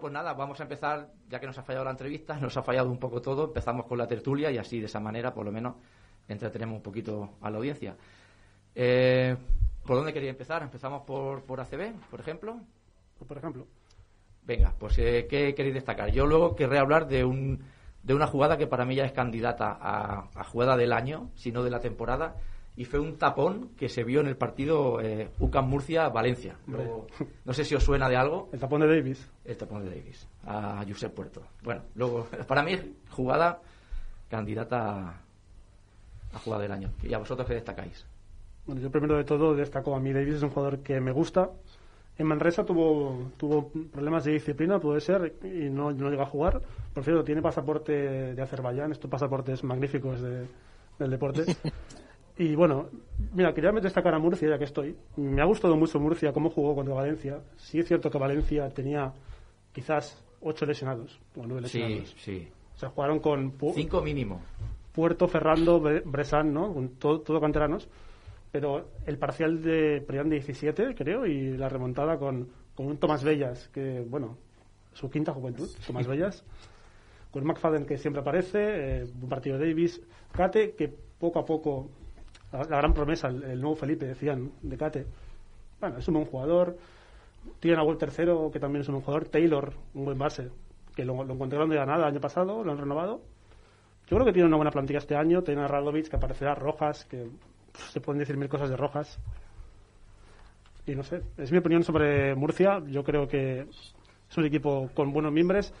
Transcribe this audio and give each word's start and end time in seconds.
pues 0.00 0.12
nada, 0.12 0.32
vamos 0.34 0.58
a 0.60 0.64
empezar, 0.64 1.12
ya 1.28 1.38
que 1.38 1.46
nos 1.46 1.58
ha 1.58 1.62
fallado 1.62 1.84
la 1.84 1.90
entrevista, 1.92 2.36
nos 2.40 2.56
ha 2.56 2.62
fallado 2.62 2.90
un 2.90 2.98
poco 2.98 3.20
todo, 3.20 3.44
empezamos 3.44 3.86
con 3.86 3.98
la 3.98 4.06
tertulia 4.06 4.50
y 4.50 4.58
así 4.58 4.80
de 4.80 4.86
esa 4.86 5.00
manera, 5.00 5.32
por 5.32 5.44
lo 5.44 5.52
menos, 5.52 5.76
entretenemos 6.28 6.76
un 6.76 6.82
poquito 6.82 7.36
a 7.40 7.50
la 7.50 7.58
audiencia. 7.58 7.96
Eh, 8.74 9.36
¿Por 9.84 9.96
dónde 9.96 10.12
quería 10.12 10.30
empezar? 10.30 10.62
¿Empezamos 10.62 11.02
por, 11.02 11.42
por 11.42 11.60
ACB, 11.60 11.92
por 12.10 12.20
ejemplo? 12.20 12.60
Por 13.26 13.36
ejemplo. 13.36 13.66
Venga, 14.42 14.74
pues 14.78 14.98
eh, 14.98 15.26
¿qué 15.28 15.54
queréis 15.54 15.74
destacar? 15.74 16.10
Yo 16.10 16.26
luego 16.26 16.54
querré 16.54 16.78
hablar 16.78 17.06
de, 17.06 17.24
un, 17.24 17.62
de 18.02 18.14
una 18.14 18.26
jugada 18.26 18.56
que 18.56 18.66
para 18.66 18.84
mí 18.84 18.94
ya 18.94 19.04
es 19.04 19.12
candidata 19.12 19.78
a, 19.80 20.44
jugada 20.44 20.76
del 20.76 20.92
año, 20.92 21.30
si 21.34 21.52
no 21.52 21.62
de 21.62 21.70
la 21.70 21.80
temporada, 21.80 22.36
y 22.76 22.84
fue 22.84 22.98
un 22.98 23.18
tapón 23.18 23.70
que 23.76 23.88
se 23.88 24.04
vio 24.04 24.20
en 24.20 24.26
el 24.26 24.36
partido 24.36 25.00
eh, 25.00 25.30
UCAM 25.38 25.68
Murcia-Valencia. 25.68 26.56
No 27.44 27.52
sé 27.52 27.64
si 27.64 27.74
os 27.74 27.84
suena 27.84 28.08
de 28.08 28.16
algo. 28.16 28.48
El 28.52 28.60
tapón 28.60 28.80
de 28.80 28.86
Davis. 28.86 29.30
El 29.44 29.56
tapón 29.56 29.84
de 29.84 29.90
Davis, 29.90 30.26
a 30.46 30.84
Josep 30.88 31.12
Puerto. 31.12 31.42
Bueno, 31.62 31.82
luego, 31.94 32.26
para 32.46 32.62
mí 32.62 32.78
jugada 33.10 33.60
candidata 34.28 35.20
a 36.32 36.38
jugada 36.38 36.62
del 36.62 36.72
año. 36.72 36.90
¿Y 37.02 37.12
a 37.12 37.18
vosotros 37.18 37.46
qué 37.46 37.54
destacáis? 37.54 38.06
Bueno, 38.66 38.80
yo 38.80 38.90
primero 38.90 39.16
de 39.16 39.24
todo 39.24 39.54
destaco 39.54 39.94
a 39.94 40.00
mí 40.00 40.12
Davis, 40.12 40.36
es 40.36 40.42
un 40.42 40.50
jugador 40.50 40.78
que 40.78 41.00
me 41.00 41.12
gusta. 41.12 41.50
En 42.16 42.26
Manresa 42.26 42.64
tuvo, 42.64 43.32
tuvo 43.36 43.70
problemas 43.90 44.24
de 44.24 44.32
disciplina, 44.32 44.78
puede 44.78 45.00
ser, 45.00 45.34
y 45.42 45.70
no, 45.70 45.90
no 45.90 46.10
llega 46.10 46.24
a 46.24 46.26
jugar. 46.26 46.60
Por 46.92 47.02
cierto, 47.02 47.24
tiene 47.24 47.40
pasaporte 47.40 47.92
de 48.34 48.42
Azerbaiyán, 48.42 48.92
estos 48.92 49.10
pasaportes 49.10 49.64
magníficos 49.64 50.20
de, 50.20 50.46
del 50.98 51.10
deporte. 51.10 51.44
Y 52.40 52.54
bueno, 52.54 52.88
mira, 53.34 53.52
quería 53.52 53.70
destacar 53.70 54.14
a 54.14 54.18
Murcia, 54.18 54.48
ya 54.48 54.56
que 54.56 54.64
estoy. 54.64 54.96
Me 55.16 55.42
ha 55.42 55.44
gustado 55.44 55.76
mucho 55.76 56.00
Murcia, 56.00 56.32
cómo 56.32 56.48
jugó 56.48 56.74
contra 56.74 56.94
Valencia. 56.94 57.40
Sí 57.58 57.80
es 57.80 57.86
cierto 57.86 58.10
que 58.10 58.16
Valencia 58.16 58.70
tenía 58.70 59.12
quizás 59.72 60.24
ocho 60.40 60.64
lesionados, 60.64 61.20
o 61.36 61.44
nueve 61.46 61.60
lesionados. 61.60 62.08
Sí, 62.16 62.38
sí. 62.38 62.48
O 62.74 62.78
sea, 62.78 62.88
jugaron 62.88 63.18
con... 63.18 63.52
Cinco 63.74 64.00
mínimo. 64.00 64.40
Puerto, 64.94 65.28
Ferrando, 65.28 65.80
Bresán, 65.80 66.54
¿no? 66.54 66.72
Con 66.72 66.88
todo, 66.96 67.20
todo 67.20 67.40
canteranos 67.42 67.86
pero 68.52 68.88
el 69.06 69.18
parcial 69.18 69.62
de 69.62 70.00
de 70.00 70.24
17, 70.24 70.94
creo, 70.96 71.26
y 71.26 71.56
la 71.56 71.68
remontada 71.68 72.18
con, 72.18 72.48
con 72.74 72.86
un 72.86 72.98
Tomás 72.98 73.22
Bellas, 73.22 73.68
que, 73.68 74.00
bueno, 74.00 74.38
su 74.92 75.08
quinta 75.08 75.32
juventud, 75.32 75.68
Tomás 75.86 76.06
Bellas, 76.06 76.44
con 77.30 77.44
McFadden, 77.44 77.86
que 77.86 77.96
siempre 77.96 78.22
aparece, 78.22 78.58
eh, 78.58 79.06
un 79.22 79.28
partido 79.28 79.56
de 79.56 79.68
Davis, 79.68 80.02
Cate, 80.32 80.72
que 80.72 80.88
poco 80.88 81.38
a 81.38 81.44
poco, 81.44 81.90
la, 82.52 82.64
gran 82.64 82.92
promesa, 82.92 83.28
el, 83.28 83.60
nuevo 83.60 83.76
Felipe, 83.76 84.06
decían, 84.06 84.52
de 84.62 84.76
Cate, 84.76 85.06
bueno, 85.80 85.98
es 85.98 86.08
un 86.08 86.14
buen 86.14 86.26
jugador, 86.26 86.76
tiene 87.58 87.78
a 87.78 87.82
Will 87.82 87.98
tercero, 87.98 88.50
que 88.50 88.60
también 88.60 88.82
es 88.82 88.88
un 88.88 88.94
buen 88.94 89.04
jugador, 89.04 89.28
Taylor, 89.28 89.72
un 89.94 90.04
buen 90.04 90.18
base, 90.18 90.50
que 90.94 91.04
lo, 91.04 91.24
lo 91.24 91.34
encontraron 91.34 91.70
de 91.70 91.76
ganada 91.76 91.98
el 91.98 92.12
año 92.12 92.20
pasado, 92.20 92.62
lo 92.64 92.72
han 92.72 92.78
renovado, 92.78 93.20
yo 94.10 94.16
creo 94.16 94.26
que 94.26 94.32
tiene 94.32 94.48
una 94.48 94.56
buena 94.56 94.72
plantilla 94.72 94.98
este 94.98 95.14
año. 95.14 95.42
Tiene 95.42 95.62
a 95.62 95.68
Radovic, 95.68 96.08
que 96.08 96.16
aparecerá 96.16 96.56
Rojas, 96.56 97.04
que 97.04 97.30
se 97.92 98.00
pueden 98.00 98.18
decir 98.18 98.36
mil 98.36 98.48
cosas 98.48 98.68
de 98.68 98.76
Rojas. 98.76 99.20
Y 100.84 100.96
no 100.96 101.04
sé, 101.04 101.22
es 101.38 101.52
mi 101.52 101.58
opinión 101.58 101.84
sobre 101.84 102.34
Murcia. 102.34 102.82
Yo 102.88 103.04
creo 103.04 103.28
que 103.28 103.60
es 103.60 104.36
un 104.36 104.44
equipo 104.44 104.90
con 104.94 105.12
buenos 105.12 105.32
miembros. 105.32 105.72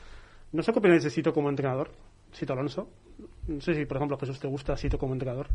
No 0.52 0.62
sé 0.62 0.72
qué 0.72 0.78
opináis 0.78 1.02
de 1.02 1.10
Sito 1.10 1.32
como 1.32 1.48
entrenador, 1.48 1.90
Sito 2.30 2.52
Alonso. 2.52 2.88
No 3.48 3.60
sé 3.60 3.74
si, 3.74 3.84
por 3.84 3.96
ejemplo, 3.96 4.16
Jesús 4.16 4.38
te 4.38 4.46
gusta 4.46 4.76
Sito 4.76 4.96
como 4.96 5.12
entrenador. 5.12 5.48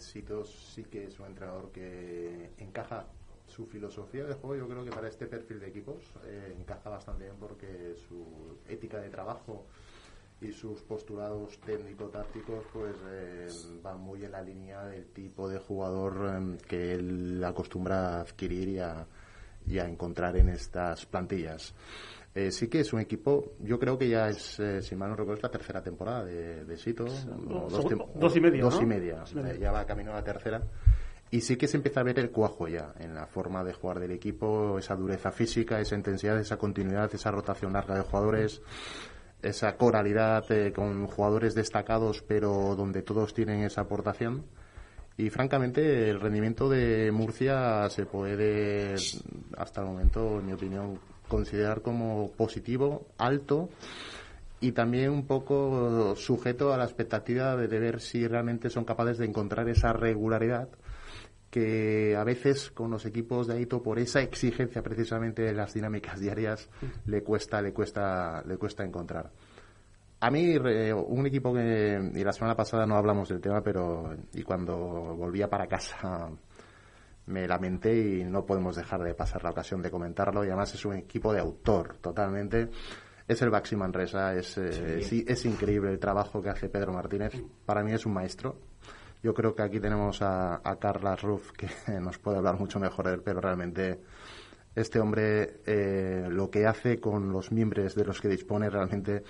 Sito 0.00 0.44
sí 0.44 0.84
que 0.84 1.04
es 1.04 1.18
un 1.18 1.26
entrenador 1.26 1.70
que 1.72 2.50
encaja 2.58 3.06
su 3.46 3.66
filosofía 3.66 4.24
de 4.24 4.34
juego. 4.34 4.56
Yo 4.56 4.68
creo 4.68 4.84
que 4.84 4.90
para 4.90 5.08
este 5.08 5.26
perfil 5.26 5.60
de 5.60 5.68
equipos 5.68 6.02
eh, 6.24 6.54
encaja 6.58 6.90
bastante 6.90 7.24
bien 7.24 7.36
porque 7.38 7.94
su 8.08 8.58
ética 8.68 8.98
de 8.98 9.10
trabajo 9.10 9.66
y 10.40 10.52
sus 10.52 10.80
postulados 10.82 11.58
técnico-tácticos 11.60 12.64
pues 12.72 12.96
eh, 13.08 13.48
van 13.82 14.00
muy 14.00 14.24
en 14.24 14.32
la 14.32 14.42
línea 14.42 14.84
del 14.84 15.06
tipo 15.06 15.48
de 15.48 15.58
jugador 15.58 16.34
em, 16.34 16.58
que 16.58 16.94
él 16.94 17.42
acostumbra 17.44 18.18
a 18.18 18.20
adquirir 18.20 18.68
y 18.68 18.78
a, 19.78 19.86
encontrar 19.88 20.36
en 20.36 20.50
estas 20.50 21.06
plantillas. 21.06 21.74
Eh, 22.34 22.50
sí 22.50 22.68
que 22.68 22.80
es 22.80 22.92
un 22.92 23.00
equipo, 23.00 23.52
yo 23.60 23.78
creo 23.78 23.96
que 23.96 24.08
ya 24.08 24.28
es, 24.28 24.58
eh, 24.58 24.82
si 24.82 24.96
mal 24.96 25.10
no 25.10 25.16
recuerdo, 25.16 25.38
es 25.38 25.42
la 25.44 25.50
tercera 25.50 25.82
temporada 25.82 26.24
de, 26.24 26.64
de 26.64 26.76
Sito. 26.76 27.04
dos, 27.04 28.36
y 28.36 28.40
media. 28.40 28.64
Dos 28.64 28.80
y 28.80 28.86
media. 28.86 29.24
ya 29.58 29.70
va 29.70 29.86
camino 29.86 30.10
a 30.12 30.16
la 30.16 30.24
tercera. 30.24 30.60
Y 31.30 31.40
sí 31.40 31.56
que 31.56 31.68
se 31.68 31.76
empieza 31.76 32.00
a 32.00 32.02
ver 32.02 32.18
el 32.18 32.30
cuajo 32.30 32.68
ya 32.68 32.92
en 32.98 33.14
la 33.14 33.26
forma 33.26 33.62
de 33.64 33.72
jugar 33.72 34.00
del 34.00 34.12
equipo, 34.12 34.78
esa 34.78 34.94
dureza 34.96 35.30
física, 35.30 35.80
esa 35.80 35.94
intensidad, 35.94 36.38
esa 36.38 36.56
continuidad, 36.56 37.12
esa 37.14 37.30
rotación 37.30 37.72
larga 37.72 37.94
de 37.94 38.02
jugadores 38.02 38.62
esa 39.44 39.76
coralidad 39.76 40.50
eh, 40.50 40.72
con 40.72 41.06
jugadores 41.06 41.54
destacados, 41.54 42.22
pero 42.26 42.74
donde 42.76 43.02
todos 43.02 43.34
tienen 43.34 43.62
esa 43.62 43.82
aportación. 43.82 44.46
Y 45.16 45.30
francamente, 45.30 46.10
el 46.10 46.20
rendimiento 46.20 46.68
de 46.68 47.12
Murcia 47.12 47.88
se 47.88 48.04
puede, 48.06 48.94
hasta 49.56 49.80
el 49.80 49.86
momento, 49.86 50.40
en 50.40 50.46
mi 50.46 50.52
opinión, 50.52 50.98
considerar 51.28 51.82
como 51.82 52.30
positivo, 52.32 53.06
alto 53.18 53.68
y 54.60 54.72
también 54.72 55.10
un 55.10 55.26
poco 55.26 56.14
sujeto 56.16 56.72
a 56.72 56.78
la 56.78 56.84
expectativa 56.84 57.56
de 57.56 57.66
ver 57.78 58.00
si 58.00 58.26
realmente 58.26 58.70
son 58.70 58.84
capaces 58.84 59.18
de 59.18 59.26
encontrar 59.26 59.68
esa 59.68 59.92
regularidad 59.92 60.68
que 61.50 62.16
a 62.16 62.24
veces 62.24 62.70
con 62.70 62.90
los 62.90 63.06
equipos 63.06 63.46
de 63.46 63.54
Aito 63.54 63.82
por 63.82 63.98
esa 63.98 64.20
exigencia 64.22 64.82
precisamente 64.82 65.42
de 65.42 65.52
las 65.52 65.74
dinámicas 65.74 66.18
diarias 66.18 66.68
le 67.06 67.22
cuesta 67.22 67.62
le 67.62 67.72
cuesta 67.72 68.42
le 68.46 68.56
cuesta 68.56 68.82
encontrar. 68.82 69.30
A 70.18 70.30
mí 70.30 70.56
un 70.56 71.26
equipo 71.26 71.52
que 71.52 72.10
y 72.14 72.24
la 72.24 72.32
semana 72.32 72.56
pasada 72.56 72.86
no 72.86 72.96
hablamos 72.96 73.28
del 73.28 73.40
tema 73.40 73.60
pero 73.60 74.16
y 74.32 74.42
cuando 74.42 74.76
volvía 74.76 75.48
para 75.48 75.68
casa 75.68 76.30
me 77.26 77.46
lamenté 77.46 77.96
y 77.96 78.24
no 78.24 78.44
podemos 78.44 78.76
dejar 78.76 79.02
de 79.02 79.14
pasar 79.14 79.42
la 79.44 79.50
ocasión 79.50 79.82
de 79.82 79.90
comentarlo. 79.90 80.44
Y 80.44 80.48
además 80.48 80.74
es 80.74 80.84
un 80.84 80.94
equipo 80.94 81.32
de 81.32 81.40
autor 81.40 81.96
totalmente. 81.98 82.68
Es 83.26 83.40
el 83.40 83.50
Baxi 83.50 83.76
Manresa 83.76 84.34
es, 84.34 84.58
eh, 84.58 85.24
es 85.26 85.44
increíble 85.46 85.90
el 85.90 85.98
trabajo 85.98 86.42
que 86.42 86.50
hace 86.50 86.68
Pedro 86.68 86.92
Martínez. 86.92 87.32
Para 87.64 87.82
mí 87.82 87.92
es 87.92 88.04
un 88.04 88.12
maestro. 88.12 88.58
Yo 89.22 89.32
creo 89.32 89.54
que 89.54 89.62
aquí 89.62 89.80
tenemos 89.80 90.20
a, 90.20 90.60
a 90.62 90.76
Carla 90.76 91.16
Ruff, 91.16 91.52
que 91.52 91.68
nos 92.00 92.18
puede 92.18 92.36
hablar 92.36 92.58
mucho 92.58 92.78
mejor 92.78 93.06
de 93.06 93.14
él, 93.14 93.22
pero 93.24 93.40
realmente 93.40 94.00
este 94.74 95.00
hombre 95.00 95.60
eh, 95.66 96.26
lo 96.30 96.50
que 96.50 96.66
hace 96.66 97.00
con 97.00 97.32
los 97.32 97.52
miembros 97.52 97.94
de 97.94 98.04
los 98.04 98.20
que 98.20 98.28
dispone 98.28 98.68
realmente 98.68 99.22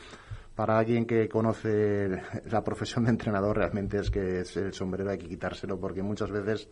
para 0.54 0.78
alguien 0.78 1.04
que 1.04 1.28
conoce 1.28 2.08
la 2.46 2.62
profesión 2.62 3.04
de 3.04 3.10
entrenador 3.10 3.58
realmente 3.58 3.98
es 3.98 4.10
que 4.10 4.40
es 4.40 4.56
el 4.56 4.72
sombrero 4.72 5.10
hay 5.10 5.18
que 5.18 5.28
quitárselo 5.28 5.78
porque 5.78 6.02
muchas 6.02 6.30
veces 6.30 6.68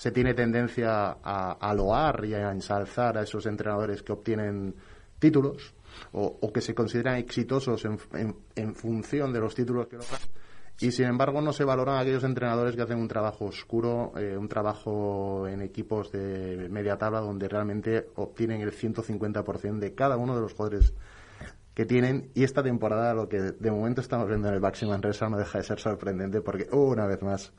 se 0.00 0.12
tiene 0.12 0.32
tendencia 0.32 1.18
a, 1.22 1.74
loar 1.74 2.24
y 2.24 2.32
a 2.32 2.52
ensalzar 2.52 3.18
a 3.18 3.22
esos 3.22 3.44
entrenadores 3.44 4.02
que 4.02 4.12
obtienen 4.12 4.74
títulos 5.18 5.74
o, 6.12 6.50
que 6.50 6.62
se 6.62 6.74
consideran 6.74 7.16
exitosos 7.16 7.84
en, 7.84 7.98
en, 8.56 8.74
función 8.74 9.30
de 9.30 9.40
los 9.40 9.54
títulos 9.54 9.88
que 9.88 9.96
logran 9.96 10.20
y 10.80 10.90
sin 10.90 11.04
embargo 11.04 11.42
no 11.42 11.52
se 11.52 11.64
valoran 11.64 11.98
aquellos 11.98 12.24
entrenadores 12.24 12.76
que 12.76 12.80
hacen 12.80 12.96
un 12.96 13.08
trabajo 13.08 13.44
oscuro, 13.44 14.14
eh, 14.16 14.38
un 14.38 14.48
trabajo 14.48 15.46
en 15.46 15.60
equipos 15.60 16.10
de 16.10 16.70
media 16.70 16.96
tabla 16.96 17.20
donde 17.20 17.46
realmente 17.46 18.08
obtienen 18.14 18.62
el 18.62 18.72
150% 18.72 19.80
de 19.80 19.94
cada 19.94 20.16
uno 20.16 20.34
de 20.34 20.40
los 20.40 20.54
jugadores 20.54 20.94
que 21.74 21.84
tienen. 21.84 22.30
Y 22.32 22.44
esta 22.44 22.62
temporada 22.62 23.12
lo 23.12 23.28
que 23.28 23.38
de 23.38 23.70
momento 23.70 24.00
estamos 24.00 24.28
viendo 24.28 24.48
en 24.48 24.54
el 24.54 24.60
Baxi 24.60 24.86
Manresa 24.86 25.28
no 25.28 25.36
deja 25.36 25.58
de 25.58 25.64
ser 25.64 25.78
sorprendente 25.78 26.40
porque 26.40 26.66
una 26.72 27.04
vez 27.06 27.20
más 27.20 27.52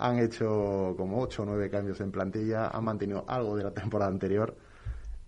han 0.00 0.18
hecho 0.18 0.94
como 0.96 1.20
8 1.20 1.42
o 1.42 1.44
9 1.44 1.70
cambios 1.70 2.00
en 2.00 2.10
plantilla, 2.10 2.68
han 2.68 2.84
mantenido 2.84 3.24
algo 3.28 3.54
de 3.54 3.64
la 3.64 3.70
temporada 3.70 4.10
anterior 4.10 4.56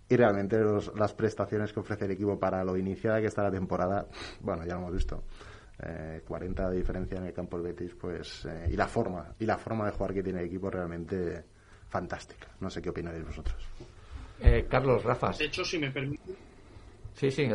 y 0.09 0.17
realmente 0.17 0.59
las 0.97 1.13
prestaciones 1.13 1.73
que 1.73 1.81
ofrece 1.81 2.07
el 2.07 2.13
equipo 2.13 2.39
para 2.39 2.65
lo 2.65 2.77
iniciada 2.77 3.21
que 3.21 3.27
está 3.27 3.43
la 3.43 3.51
temporada, 3.51 4.07
bueno, 4.41 4.65
ya 4.65 4.75
lo 4.75 4.81
hemos 4.81 4.95
visto 4.95 5.25
eh, 5.85 6.23
40 6.27 6.71
de 6.71 6.77
diferencia 6.77 7.19
en 7.19 7.27
el 7.27 7.33
campo 7.33 7.59
del 7.59 7.73
Betis, 7.73 7.95
pues 8.01 8.47
eh, 8.47 8.69
y 8.71 8.77
la 8.77 8.87
forma 8.87 9.35
y 9.39 9.45
la 9.45 9.59
forma 9.59 9.87
de 9.87 9.93
jugar 9.93 10.15
que 10.15 10.23
tiene 10.23 10.41
el 10.41 10.47
equipo 10.47 10.71
realmente 10.71 11.45
fantástica. 11.89 12.49
No 12.61 12.71
sé 12.71 12.81
qué 12.81 12.91
opináis 12.91 13.25
vosotros. 13.25 13.63
Eh, 14.41 14.67
Carlos, 14.69 15.05
Rafa. 15.05 15.33
De 15.33 15.45
hecho, 15.45 15.65
si 15.65 15.79
me 15.79 15.91
permitís. 15.91 16.35
Sí, 17.15 17.31
sí, 17.31 17.47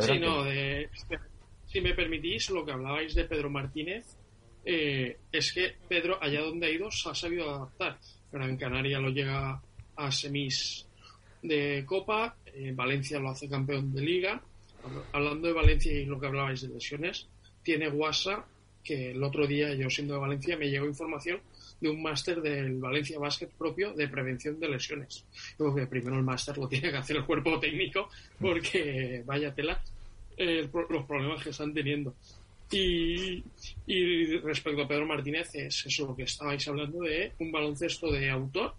si 1.66 1.80
me 1.82 1.94
permitís, 1.94 2.48
lo 2.50 2.64
que 2.64 2.72
hablabais 2.72 3.14
de 3.14 3.24
Pedro 3.24 3.50
Martínez, 3.50 4.17
eh, 4.70 5.16
es 5.32 5.52
que 5.52 5.76
Pedro, 5.88 6.22
allá 6.22 6.42
donde 6.42 6.66
ha 6.66 6.70
ido, 6.70 6.90
se 6.90 7.08
ha 7.08 7.14
sabido 7.14 7.48
adaptar. 7.48 7.98
Gran 8.30 8.56
Canaria 8.58 8.98
lo 8.98 9.08
llega 9.08 9.62
a 9.96 10.12
semis 10.12 10.86
de 11.42 11.84
Copa, 11.86 12.36
Valencia 12.74 13.18
lo 13.18 13.30
hace 13.30 13.48
campeón 13.48 13.94
de 13.94 14.02
Liga. 14.02 14.42
Hablando 15.12 15.48
de 15.48 15.54
Valencia 15.54 15.92
y 15.92 16.04
lo 16.04 16.20
que 16.20 16.26
hablabais 16.26 16.60
de 16.60 16.68
lesiones, 16.68 17.26
tiene 17.62 17.88
WhatsApp, 17.88 18.46
que 18.84 19.12
el 19.12 19.22
otro 19.22 19.46
día 19.46 19.74
yo 19.74 19.88
siendo 19.88 20.14
de 20.14 20.20
Valencia 20.20 20.56
me 20.58 20.68
llegó 20.68 20.84
información 20.86 21.40
de 21.80 21.88
un 21.88 22.02
máster 22.02 22.42
del 22.42 22.78
Valencia 22.78 23.18
Basket 23.18 23.48
propio 23.48 23.92
de 23.94 24.08
prevención 24.08 24.58
de 24.60 24.68
lesiones. 24.68 25.24
Creo 25.56 25.74
que 25.74 25.86
primero 25.86 26.16
el 26.16 26.24
máster 26.24 26.58
lo 26.58 26.68
tiene 26.68 26.90
que 26.90 26.96
hacer 26.96 27.16
el 27.16 27.24
cuerpo 27.24 27.58
técnico 27.58 28.10
porque 28.38 29.22
vaya 29.24 29.54
tela 29.54 29.80
eh, 30.36 30.68
los 30.90 31.04
problemas 31.04 31.42
que 31.42 31.50
están 31.50 31.72
teniendo. 31.72 32.14
Y, 32.70 33.42
respecto 34.38 34.82
a 34.82 34.88
Pedro 34.88 35.06
Martínez, 35.06 35.54
es 35.54 35.86
eso 35.86 36.06
lo 36.06 36.16
que 36.16 36.24
estabais 36.24 36.66
hablando 36.68 37.00
de 37.00 37.32
un 37.38 37.50
baloncesto 37.50 38.12
de 38.12 38.28
autor 38.28 38.74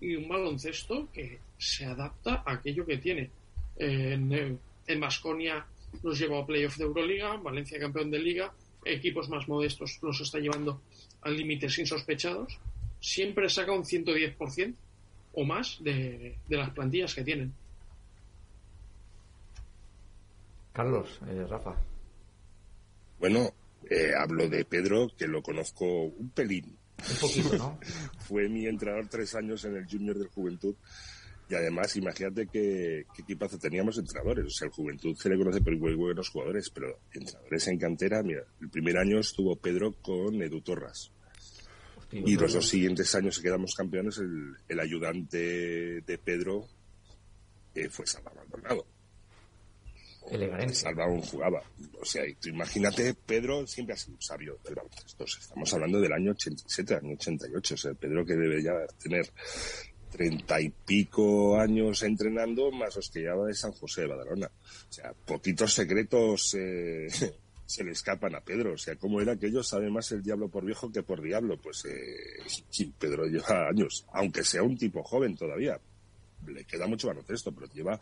y 0.00 0.16
un 0.16 0.28
baloncesto 0.28 1.08
que 1.12 1.38
se 1.56 1.86
adapta 1.86 2.42
a 2.44 2.52
aquello 2.52 2.84
que 2.84 2.98
tiene. 2.98 3.30
En, 3.76 4.58
en 4.86 5.00
Basconia 5.00 5.64
los 6.02 6.18
llevó 6.18 6.38
a 6.38 6.46
playoff 6.46 6.76
de 6.76 6.84
Euroliga, 6.84 7.36
Valencia 7.36 7.78
campeón 7.78 8.10
de 8.10 8.18
Liga, 8.18 8.52
equipos 8.84 9.28
más 9.28 9.48
modestos 9.48 9.98
los 10.02 10.20
está 10.20 10.38
llevando 10.38 10.82
al 11.22 11.36
límites 11.36 11.78
insospechados. 11.78 12.58
Siempre 13.00 13.48
saca 13.48 13.72
un 13.72 13.84
110% 13.84 14.74
o 15.34 15.44
más 15.44 15.78
de, 15.82 16.36
las 16.48 16.70
plantillas 16.70 17.14
que 17.14 17.24
tienen. 17.24 17.52
Carlos, 20.72 21.20
eh, 21.28 21.46
Rafa. 21.48 21.74
Bueno, 23.22 23.54
eh, 23.88 24.10
hablo 24.18 24.48
de 24.48 24.64
Pedro, 24.64 25.06
que 25.16 25.28
lo 25.28 25.44
conozco 25.44 25.84
un 25.84 26.30
pelín. 26.30 26.76
Un 26.98 27.16
poquito, 27.20 27.56
¿no? 27.56 27.78
Fue 28.18 28.48
mi 28.48 28.66
entrenador 28.66 29.06
tres 29.08 29.36
años 29.36 29.64
en 29.64 29.76
el 29.76 29.86
Junior 29.88 30.18
del 30.18 30.26
Juventud. 30.26 30.74
Y 31.48 31.54
además, 31.54 31.94
imagínate 31.94 32.48
qué, 32.48 33.06
qué 33.14 33.22
equipazo 33.22 33.60
teníamos 33.60 33.96
entrenadores. 33.96 34.46
O 34.46 34.50
sea, 34.50 34.66
el 34.66 34.72
Juventud 34.72 35.14
se 35.16 35.28
le 35.28 35.38
conoce 35.38 35.60
por 35.60 35.76
muy 35.76 35.94
buenos 35.94 36.30
jugadores, 36.30 36.68
pero 36.70 36.98
entrenadores 37.12 37.68
en 37.68 37.78
cantera, 37.78 38.24
mira, 38.24 38.42
el 38.60 38.70
primer 38.70 38.96
año 38.98 39.20
estuvo 39.20 39.54
Pedro 39.54 39.94
con 40.02 40.42
Edu 40.42 40.60
Torras. 40.60 41.12
y 42.10 42.36
los 42.36 42.54
dos 42.54 42.68
siguientes 42.68 43.14
años 43.14 43.36
que 43.36 43.44
quedamos 43.44 43.76
campeones, 43.76 44.18
el, 44.18 44.80
ayudante 44.80 46.00
de 46.00 46.18
Pedro 46.18 46.66
eh, 47.72 47.88
fue 47.88 48.04
Salva 48.04 48.32
Maldonado. 48.34 48.84
El 50.30 50.74
Salva 50.74 51.04
aún 51.04 51.20
jugaba. 51.22 51.62
O 52.00 52.04
sea, 52.04 52.22
imagínate, 52.44 53.14
Pedro 53.14 53.66
siempre 53.66 53.94
ha 53.94 53.98
sido 53.98 54.14
un 54.14 54.22
sabio 54.22 54.58
del 54.64 54.74
baloncesto. 54.74 55.24
Estamos 55.24 55.74
hablando 55.74 56.00
del 56.00 56.12
año 56.12 56.30
87, 56.32 56.94
año 56.94 57.14
88. 57.14 57.74
O 57.74 57.76
sea, 57.76 57.94
Pedro 57.94 58.24
que 58.24 58.34
debería 58.34 58.72
tener 59.02 59.28
treinta 60.10 60.60
y 60.60 60.68
pico 60.68 61.58
años 61.58 62.02
entrenando, 62.02 62.70
más 62.70 62.94
los 62.96 63.10
que 63.10 63.20
llevaba 63.20 63.46
de 63.46 63.54
San 63.54 63.72
José 63.72 64.02
de 64.02 64.08
Badalona. 64.08 64.46
O 64.48 64.92
sea, 64.92 65.12
poquitos 65.12 65.72
secretos 65.72 66.54
eh, 66.54 67.08
se 67.66 67.84
le 67.84 67.92
escapan 67.92 68.34
a 68.34 68.40
Pedro. 68.40 68.74
O 68.74 68.78
sea, 68.78 68.96
¿cómo 68.96 69.20
era 69.20 69.36
que 69.36 69.46
ellos 69.46 69.68
sabe 69.68 69.90
más 69.90 70.12
el 70.12 70.22
diablo 70.22 70.48
por 70.48 70.64
viejo 70.64 70.92
que 70.92 71.02
por 71.02 71.20
diablo? 71.20 71.58
Pues 71.60 71.84
eh, 71.86 72.92
Pedro 72.98 73.26
lleva 73.26 73.68
años, 73.68 74.06
aunque 74.12 74.44
sea 74.44 74.62
un 74.62 74.76
tipo 74.76 75.02
joven 75.02 75.36
todavía. 75.36 75.80
Le 76.46 76.64
queda 76.64 76.86
mucho 76.86 77.08
baloncesto, 77.08 77.52
pero 77.52 77.72
lleva 77.72 77.98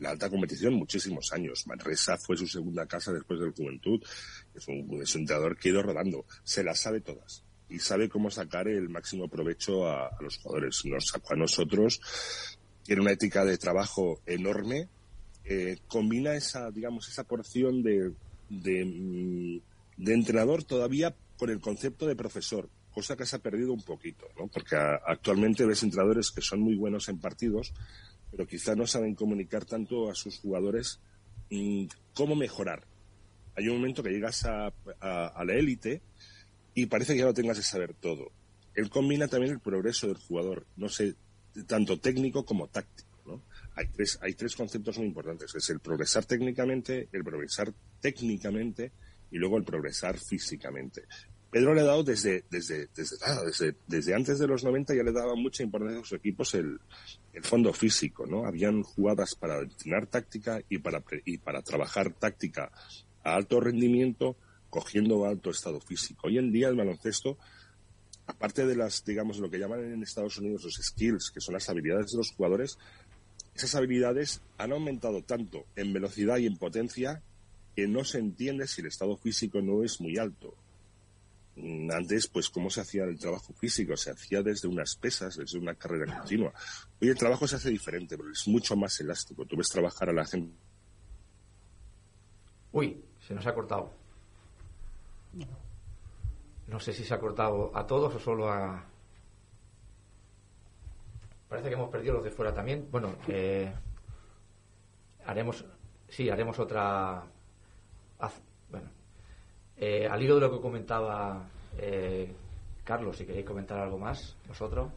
la 0.00 0.10
alta 0.10 0.28
competición 0.28 0.74
muchísimos 0.74 1.32
años. 1.32 1.66
Manresa 1.66 2.16
fue 2.16 2.36
su 2.36 2.46
segunda 2.46 2.86
casa 2.86 3.12
después 3.12 3.38
del 3.38 3.52
Juventud. 3.52 4.02
Es 4.54 4.66
un, 4.66 4.88
entrenador 5.00 5.56
que 5.56 5.68
ha 5.68 5.72
ido 5.72 5.82
rodando. 5.82 6.24
Se 6.42 6.64
las 6.64 6.80
sabe 6.80 7.00
todas 7.00 7.44
y 7.68 7.78
sabe 7.78 8.08
cómo 8.08 8.30
sacar 8.30 8.66
el 8.66 8.88
máximo 8.88 9.28
provecho 9.28 9.88
a, 9.88 10.10
los 10.20 10.38
jugadores. 10.38 10.82
Nos 10.86 11.14
a 11.14 11.36
nosotros, 11.36 12.00
tiene 12.82 13.02
una 13.02 13.12
ética 13.12 13.44
de 13.44 13.58
trabajo 13.58 14.20
enorme, 14.26 14.88
eh, 15.44 15.78
combina 15.86 16.34
esa, 16.34 16.70
digamos, 16.70 17.08
esa 17.08 17.24
porción 17.24 17.82
de, 17.82 18.12
de, 18.48 18.84
mm, 18.84 19.60
de, 20.02 20.14
entrenador 20.14 20.64
todavía 20.64 21.14
con 21.38 21.50
el 21.50 21.60
concepto 21.60 22.06
de 22.06 22.16
profesor, 22.16 22.68
cosa 22.92 23.16
que 23.16 23.26
se 23.26 23.36
ha 23.36 23.40
perdido 23.40 23.72
un 23.72 23.82
poquito, 23.82 24.26
¿no? 24.38 24.48
Porque 24.48 24.76
actualmente 24.76 25.64
ves 25.64 25.82
entrenadores 25.82 26.30
que 26.30 26.42
son 26.42 26.60
muy 26.60 26.74
buenos 26.74 27.08
en 27.08 27.18
partidos, 27.18 27.72
pero 28.30 28.46
quizá 28.46 28.74
no 28.74 28.86
saben 28.86 29.14
comunicar 29.14 29.64
tanto 29.64 30.10
a 30.10 30.14
sus 30.14 30.38
jugadores 30.38 31.00
cómo 32.14 32.36
mejorar. 32.36 32.86
Hay 33.56 33.68
un 33.68 33.76
momento 33.76 34.02
que 34.02 34.10
llegas 34.10 34.44
a, 34.44 34.72
a 35.00 35.44
la 35.44 35.54
élite 35.54 36.00
y 36.74 36.86
parece 36.86 37.14
que 37.14 37.20
ya 37.20 37.24
lo 37.26 37.34
tengas 37.34 37.56
que 37.56 37.64
saber 37.64 37.94
todo. 37.94 38.30
Él 38.74 38.88
combina 38.88 39.28
también 39.28 39.52
el 39.52 39.60
progreso 39.60 40.06
del 40.06 40.16
jugador, 40.16 40.66
no 40.76 40.88
sé, 40.88 41.16
tanto 41.66 41.98
técnico 41.98 42.44
como 42.44 42.68
táctico. 42.68 43.42
Hay, 43.74 43.86
tres, 43.88 44.18
hay 44.22 44.34
tres 44.34 44.56
conceptos 44.56 44.98
muy 44.98 45.06
importantes, 45.06 45.54
es 45.54 45.70
el 45.70 45.80
progresar 45.80 46.24
técnicamente, 46.24 47.08
el 47.12 47.24
progresar 47.24 47.72
técnicamente 48.00 48.92
y 49.30 49.38
luego 49.38 49.58
el 49.58 49.64
progresar 49.64 50.18
físicamente. 50.18 51.04
Pedro 51.50 51.74
le 51.74 51.80
ha 51.80 51.84
dado 51.84 52.04
desde, 52.04 52.44
desde, 52.48 52.88
desde, 52.94 53.74
desde, 53.88 54.14
antes 54.14 54.38
de 54.38 54.46
los 54.46 54.62
90 54.62 54.94
ya 54.94 55.02
le 55.02 55.12
daba 55.12 55.34
mucha 55.34 55.64
importancia 55.64 55.98
a 56.00 56.04
sus 56.04 56.18
equipos 56.18 56.54
el, 56.54 56.78
el 57.32 57.42
fondo 57.42 57.72
físico, 57.72 58.24
¿no? 58.24 58.46
Habían 58.46 58.82
jugadas 58.82 59.34
para 59.34 59.58
entrenar 59.58 60.06
táctica 60.06 60.60
y 60.68 60.78
para, 60.78 61.02
y 61.24 61.38
para 61.38 61.62
trabajar 61.62 62.12
táctica 62.12 62.70
a 63.24 63.34
alto 63.34 63.60
rendimiento 63.60 64.36
cogiendo 64.70 65.26
alto 65.26 65.50
estado 65.50 65.80
físico. 65.80 66.28
Hoy 66.28 66.38
en 66.38 66.52
día 66.52 66.68
el 66.68 66.76
baloncesto, 66.76 67.36
aparte 68.26 68.64
de 68.64 68.76
las, 68.76 69.04
digamos, 69.04 69.38
lo 69.38 69.50
que 69.50 69.58
llaman 69.58 69.92
en 69.92 70.02
Estados 70.04 70.38
Unidos 70.38 70.62
los 70.62 70.74
skills, 70.80 71.32
que 71.34 71.40
son 71.40 71.54
las 71.54 71.68
habilidades 71.68 72.12
de 72.12 72.18
los 72.18 72.30
jugadores, 72.30 72.78
esas 73.56 73.74
habilidades 73.74 74.40
han 74.56 74.72
aumentado 74.72 75.22
tanto 75.22 75.66
en 75.74 75.92
velocidad 75.92 76.38
y 76.38 76.46
en 76.46 76.56
potencia 76.56 77.22
que 77.74 77.88
no 77.88 78.04
se 78.04 78.18
entiende 78.18 78.68
si 78.68 78.80
el 78.80 78.86
estado 78.86 79.16
físico 79.16 79.60
no 79.60 79.82
es 79.82 80.00
muy 80.00 80.16
alto. 80.16 80.54
Mm, 81.62 81.90
antes, 81.90 82.26
pues, 82.28 82.48
¿cómo 82.48 82.70
se 82.70 82.80
hacía 82.80 83.04
el 83.04 83.18
trabajo 83.18 83.52
físico? 83.52 83.96
Se 83.96 84.10
hacía 84.10 84.42
desde 84.42 84.68
unas 84.68 84.96
pesas, 84.96 85.36
desde 85.36 85.58
una 85.58 85.74
carrera 85.74 86.18
continua. 86.18 86.52
Hoy 87.00 87.08
el 87.08 87.18
trabajo 87.18 87.46
se 87.46 87.56
hace 87.56 87.70
diferente, 87.70 88.16
pero 88.16 88.30
es 88.30 88.48
mucho 88.48 88.76
más 88.76 88.98
elástico. 89.00 89.44
Tú 89.44 89.56
ves 89.56 89.68
trabajar 89.68 90.08
a 90.08 90.12
la 90.12 90.24
gente. 90.24 90.56
Uy, 92.72 93.04
se 93.26 93.34
nos 93.34 93.46
ha 93.46 93.54
cortado. 93.54 93.92
No 96.66 96.80
sé 96.80 96.92
si 96.92 97.04
se 97.04 97.12
ha 97.12 97.20
cortado 97.20 97.72
a 97.74 97.86
todos 97.86 98.14
o 98.14 98.18
solo 98.18 98.50
a. 98.50 98.84
Parece 101.48 101.68
que 101.68 101.74
hemos 101.74 101.90
perdido 101.90 102.14
los 102.14 102.24
de 102.24 102.30
fuera 102.30 102.54
también. 102.54 102.88
Bueno, 102.90 103.16
eh, 103.28 103.72
haremos. 105.26 105.64
Sí, 106.08 106.30
haremos 106.30 106.58
otra. 106.58 107.24
Eh, 109.82 110.06
al 110.06 110.22
hilo 110.22 110.34
de 110.34 110.42
lo 110.42 110.50
que 110.50 110.60
comentaba 110.60 111.48
eh, 111.78 112.30
Carlos, 112.84 113.16
si 113.16 113.24
queréis 113.24 113.46
comentar 113.46 113.78
algo 113.78 113.98
más, 113.98 114.36
vosotros. 114.46 114.92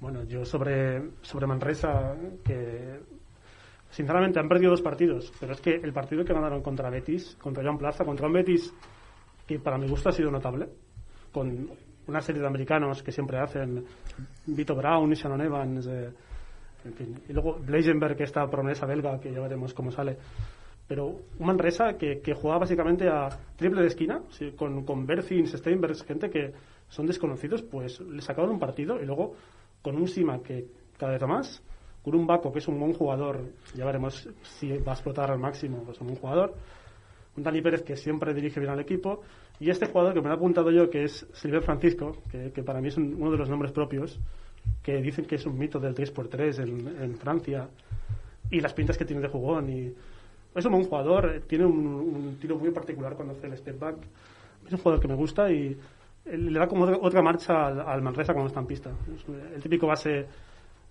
bueno, 0.00 0.24
yo 0.24 0.44
sobre, 0.44 1.12
sobre 1.22 1.46
Manresa, 1.46 2.16
que 2.44 3.00
sinceramente 3.90 4.40
han 4.40 4.48
perdido 4.48 4.72
dos 4.72 4.82
partidos, 4.82 5.32
pero 5.38 5.52
es 5.52 5.60
que 5.60 5.76
el 5.76 5.92
partido 5.92 6.24
que 6.24 6.34
ganaron 6.34 6.60
contra 6.60 6.90
Betis, 6.90 7.36
contra 7.40 7.62
Joan 7.62 7.78
Plaza, 7.78 8.04
contra 8.04 8.26
un 8.26 8.32
Betis 8.32 8.74
que 9.46 9.60
para 9.60 9.78
mi 9.78 9.88
gusto 9.88 10.08
ha 10.08 10.12
sido 10.12 10.30
notable, 10.30 10.68
con 11.32 11.70
una 12.08 12.20
serie 12.20 12.40
de 12.40 12.48
americanos 12.48 13.02
que 13.02 13.12
siempre 13.12 13.38
hacen, 13.38 13.84
Vito 14.46 14.74
Brown, 14.74 15.12
Shannon 15.12 15.40
Evans, 15.40 15.86
eh, 15.86 16.12
en 16.84 16.94
fin, 16.94 17.22
y 17.28 17.32
luego 17.32 17.58
Blazenberg, 17.58 18.16
que 18.16 18.24
esta 18.24 18.46
promesa 18.48 18.86
belga, 18.86 19.18
que 19.20 19.32
ya 19.32 19.40
veremos 19.40 19.72
cómo 19.72 19.90
sale. 19.90 20.16
Pero 20.86 21.06
un 21.38 21.46
Manresa 21.46 21.96
que, 21.98 22.20
que 22.20 22.34
juega 22.34 22.58
básicamente 22.58 23.08
a 23.08 23.28
triple 23.56 23.80
de 23.82 23.88
esquina, 23.88 24.22
con, 24.56 24.84
con 24.84 25.06
Berthins, 25.06 25.52
Steinbergs, 25.52 26.04
gente 26.04 26.30
que 26.30 26.52
son 26.88 27.06
desconocidos, 27.06 27.62
pues 27.62 28.00
le 28.00 28.22
sacaron 28.22 28.50
un 28.50 28.58
partido 28.58 29.02
y 29.02 29.06
luego 29.06 29.34
con 29.82 29.96
un 29.96 30.06
Sima 30.06 30.40
que 30.42 30.66
cada 30.96 31.12
vez 31.12 31.22
más 31.22 31.62
con 32.06 32.14
un 32.14 32.24
Baco, 32.24 32.52
que 32.52 32.60
es 32.60 32.68
un 32.68 32.78
buen 32.78 32.92
jugador, 32.92 33.40
ya 33.74 33.84
veremos 33.84 34.28
si 34.42 34.68
va 34.78 34.92
a 34.92 34.94
explotar 34.94 35.28
al 35.28 35.40
máximo, 35.40 35.82
pues 35.84 36.00
un 36.00 36.06
buen 36.06 36.20
jugador, 36.20 36.54
un 37.36 37.42
Dani 37.42 37.60
Pérez 37.60 37.82
que 37.82 37.96
siempre 37.96 38.32
dirige 38.32 38.60
bien 38.60 38.70
al 38.70 38.78
equipo, 38.78 39.22
y 39.58 39.70
este 39.70 39.86
jugador 39.86 40.14
que 40.14 40.20
me 40.20 40.28
lo 40.28 40.34
he 40.34 40.36
apuntado 40.36 40.70
yo, 40.70 40.88
que 40.88 41.02
es 41.02 41.26
Silver 41.32 41.64
Francisco, 41.64 42.16
que, 42.30 42.62
para 42.62 42.80
mí 42.80 42.88
es 42.88 42.96
uno 42.96 43.32
de 43.32 43.36
los 43.36 43.50
nombres 43.50 43.72
propios, 43.72 44.20
que 44.84 45.02
dicen 45.02 45.24
que 45.24 45.34
es 45.34 45.46
un 45.46 45.58
mito 45.58 45.80
del 45.80 45.96
3x3 45.96 47.02
en, 47.02 47.16
Francia, 47.16 47.68
y 48.52 48.60
las 48.60 48.72
pintas 48.72 48.96
que 48.96 49.04
tiene 49.04 49.22
de 49.22 49.28
jugón, 49.28 49.68
y 49.68 49.92
es 50.56 50.64
un 50.64 50.72
buen 50.72 50.84
jugador, 50.84 51.42
tiene 51.46 51.66
un, 51.66 52.38
tiro 52.40 52.56
muy 52.56 52.70
particular 52.70 53.14
cuando 53.14 53.34
hace 53.34 53.46
el 53.46 53.56
step 53.56 53.78
back, 53.78 53.96
es 54.66 54.72
un 54.72 54.78
jugador 54.78 55.00
que 55.00 55.08
me 55.08 55.14
gusta 55.14 55.50
y 55.50 55.78
le 56.24 56.58
da 56.58 56.66
como 56.66 56.84
otra 56.84 57.22
marcha 57.22 57.68
al, 57.68 58.02
Manresa 58.02 58.32
cuando 58.32 58.48
está 58.48 58.60
en 58.60 58.66
pista. 58.66 58.90
el 59.54 59.62
típico 59.62 59.86
base 59.86 60.26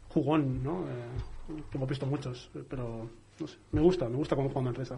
jugón, 0.09 0.63
¿no? 0.63 0.87
Eh, 0.87 1.61
que 1.69 1.77
hemos 1.77 1.89
visto 1.89 2.05
muchos, 2.05 2.49
pero 2.69 3.09
no 3.39 3.47
sé, 3.47 3.57
me 3.71 3.81
gusta, 3.81 4.07
me 4.07 4.15
gusta 4.15 4.35
cómo 4.35 4.49
juega 4.49 4.65
Manresa. 4.65 4.97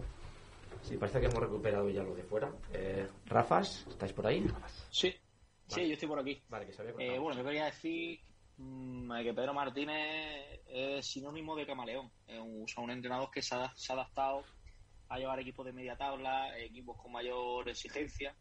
Sí, 0.82 0.96
parece 0.96 1.20
que 1.20 1.26
hemos 1.26 1.40
recuperado 1.40 1.90
ya 1.90 2.02
lo 2.02 2.14
de 2.14 2.22
fuera. 2.22 2.50
Eh, 2.72 3.06
Rafas, 3.26 3.84
¿estáis 3.88 4.12
por 4.12 4.26
ahí? 4.26 4.46
Sí, 4.90 5.12
sí, 5.66 5.88
yo 5.88 5.94
estoy 5.94 6.08
por 6.08 6.20
aquí. 6.20 6.40
Vale, 6.48 6.66
que 6.66 6.72
se 6.72 6.82
había 6.82 6.94
eh, 6.98 7.18
Bueno, 7.18 7.36
yo 7.36 7.44
quería 7.44 7.64
decir 7.66 8.20
mm, 8.56 9.12
que 9.22 9.34
Pedro 9.34 9.52
Martínez 9.52 10.60
es 10.68 11.04
sinónimo 11.04 11.56
de 11.56 11.66
camaleón. 11.66 12.10
Es 12.26 12.38
un, 12.40 12.84
un 12.84 12.90
entrenador 12.90 13.30
que 13.30 13.42
se 13.42 13.56
ha, 13.56 13.72
adaptado 13.88 14.44
a 15.08 15.18
llevar 15.18 15.40
equipos 15.40 15.66
de 15.66 15.72
media 15.72 15.96
tabla, 15.96 16.56
equipos 16.58 16.96
con 16.96 17.12
mayor 17.12 17.68
exigencia, 17.68 18.34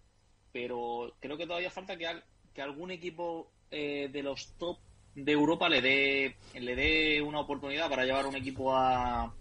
pero 0.52 1.16
creo 1.20 1.38
que 1.38 1.48
todavía 1.48 1.72
falta 1.72 1.98
que, 1.98 2.08
que 2.54 2.62
algún 2.62 2.92
equipo 2.92 3.52
eh, 3.72 4.10
de 4.12 4.24
los 4.24 4.54
top 4.58 4.78
de 5.16 5.32
Europa 5.32 5.68
le 5.68 5.82
dé 5.82 6.36
le 6.54 6.76
dé 6.76 7.22
una 7.22 7.40
oportunidad 7.40 7.90
para 7.90 8.06
llevar 8.06 8.28
un 8.28 8.36
equipo 8.36 8.76
a 8.76 9.34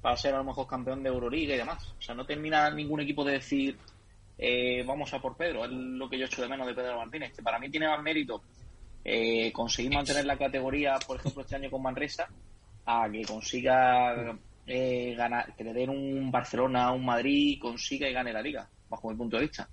para 0.00 0.16
ser 0.16 0.34
a 0.34 0.38
lo 0.38 0.44
mejor 0.44 0.66
campeón 0.66 1.02
de 1.02 1.10
Euroliga 1.10 1.54
y 1.54 1.58
demás. 1.58 1.94
O 1.98 2.00
sea, 2.00 2.14
no 2.14 2.24
termina 2.24 2.70
ningún 2.70 3.00
equipo 3.00 3.24
de 3.24 3.32
decir 3.32 3.76
eh, 4.38 4.82
vamos 4.86 5.12
a 5.12 5.20
por 5.20 5.36
Pedro. 5.36 5.64
Es 5.64 5.70
lo 5.70 6.08
que 6.08 6.18
yo 6.18 6.24
echo 6.24 6.40
de 6.40 6.48
menos 6.48 6.66
de 6.66 6.74
Pedro 6.74 6.96
Martínez, 6.96 7.34
que 7.34 7.42
para 7.42 7.58
mí 7.58 7.68
tiene 7.68 7.86
más 7.86 8.02
mérito 8.02 8.42
eh, 9.04 9.52
conseguir 9.52 9.92
mantener 9.92 10.24
la 10.24 10.38
categoría, 10.38 10.98
por 11.06 11.18
ejemplo, 11.18 11.42
este 11.42 11.56
año 11.56 11.70
con 11.70 11.82
Manresa, 11.82 12.28
a 12.86 13.10
que 13.10 13.22
consiga 13.22 14.38
eh, 14.70 15.14
ganar, 15.16 15.54
que 15.54 15.64
le 15.64 15.72
den 15.72 15.90
un 15.90 16.30
Barcelona, 16.30 16.92
un 16.92 17.04
Madrid, 17.04 17.58
consiga 17.60 18.08
y 18.08 18.12
gane 18.12 18.32
la 18.32 18.42
liga, 18.42 18.68
bajo 18.88 19.10
mi 19.10 19.16
punto 19.16 19.36
de 19.36 19.42
vista. 19.42 19.68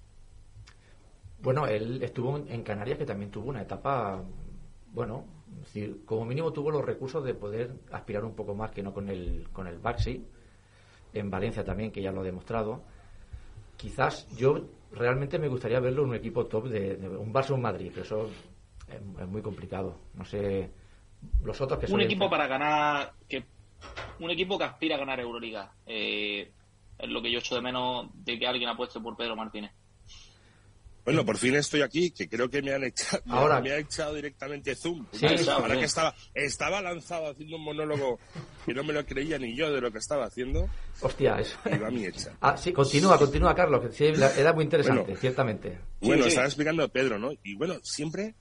Bueno, 1.40 1.68
él 1.68 2.02
estuvo 2.02 2.38
en 2.38 2.64
Canarias, 2.64 2.98
que 2.98 3.06
también 3.06 3.30
tuvo 3.30 3.50
una 3.50 3.62
etapa, 3.62 4.24
bueno, 4.92 5.26
decir, 5.60 6.04
como 6.06 6.26
mínimo 6.26 6.52
tuvo 6.52 6.72
los 6.72 6.86
recursos 6.86 7.24
de 7.24 7.34
poder 7.34 7.74
aspirar 7.92 8.26
un 8.26 8.36
poco 8.36 8.56
más 8.56 8.72
que 8.72 8.84
no 8.84 8.94
con 8.94 9.10
el, 9.10 9.48
con 9.52 9.68
el 9.68 9.78
Baxi. 9.78 10.26
En 11.14 11.30
Valencia 11.30 11.64
también, 11.64 11.92
que 11.92 12.02
ya 12.02 12.12
lo 12.12 12.22
ha 12.22 12.24
demostrado. 12.24 12.84
Quizás 13.76 14.28
yo 14.36 14.68
realmente 14.92 15.40
me 15.40 15.48
gustaría 15.48 15.80
verlo 15.80 16.04
en 16.04 16.10
un 16.10 16.16
equipo 16.16 16.46
top 16.46 16.68
de, 16.68 16.96
un 17.18 17.34
Barça 17.34 17.52
o 17.52 17.56
un 17.56 17.62
Madrid, 17.62 17.92
pero 17.94 18.04
eso 18.04 18.30
es, 18.88 19.28
muy 19.28 19.42
complicado. 19.42 20.00
No 20.16 20.26
sé, 20.26 20.70
los 21.44 21.60
otros 21.62 21.80
que 21.80 21.92
Un 21.92 22.02
equipo 22.02 22.30
para 22.30 22.48
ganar, 22.48 23.14
que 23.28 23.44
un 24.20 24.32
equipo 24.32 24.58
que 24.58 24.64
aspira 24.64 24.96
a 24.96 25.00
ganar 25.00 25.20
Euroliga. 25.20 25.72
Eh, 25.86 26.52
es 26.98 27.10
lo 27.10 27.22
que 27.22 27.32
yo 27.32 27.40
echo 27.40 27.56
de 27.56 27.62
menos 27.62 28.08
de 28.14 28.40
que 28.40 28.48
alguien 28.48 28.70
apueste 28.70 29.00
por 29.00 29.16
Pedro 29.16 29.36
Martínez. 29.36 29.72
Bueno, 31.08 31.26
por 31.26 31.38
fin 31.38 31.56
estoy 31.56 31.84
aquí, 31.84 32.12
que 32.12 32.28
creo 32.28 32.50
que 32.50 32.62
me 32.62 32.74
han 32.74 32.84
echado, 32.84 33.24
Ahora, 33.30 33.62
me 33.62 33.72
ha 33.72 33.78
echado 33.78 34.14
directamente 34.14 34.76
Zoom. 34.76 35.06
Sí, 35.14 35.26
Ahora 35.50 35.78
que 35.78 35.86
estaba, 35.86 36.14
estaba 36.34 36.82
lanzado 36.82 37.32
haciendo 37.32 37.56
un 37.56 37.64
monólogo 37.64 38.20
que 38.66 38.74
no 38.74 38.84
me 38.84 38.92
lo 38.92 39.06
creía 39.06 39.40
ni 39.40 39.56
yo 39.56 39.72
de 39.72 39.80
lo 39.80 39.90
que 39.90 40.00
estaba 40.00 40.26
haciendo. 40.26 40.68
Hostia, 41.00 41.40
eso. 41.40 41.58
Iba 41.74 41.90
mi 41.92 42.06
hecha. 42.06 42.36
Ah, 42.42 42.58
sí, 42.58 42.74
continúa, 42.74 43.18
continúa, 43.18 43.56
Carlos, 43.56 43.86
que 43.86 43.92
sí, 43.94 44.22
era 44.38 44.52
muy 44.52 44.66
interesante, 44.66 45.16
ciertamente. 45.16 45.80
Bueno, 46.02 46.26
estaba 46.26 46.46
explicando 46.46 46.84
a 46.84 46.90
Pedro, 46.90 47.18
¿no? 47.18 47.32
Y 47.42 47.56
bueno, 47.56 47.76
siempre 47.84 48.36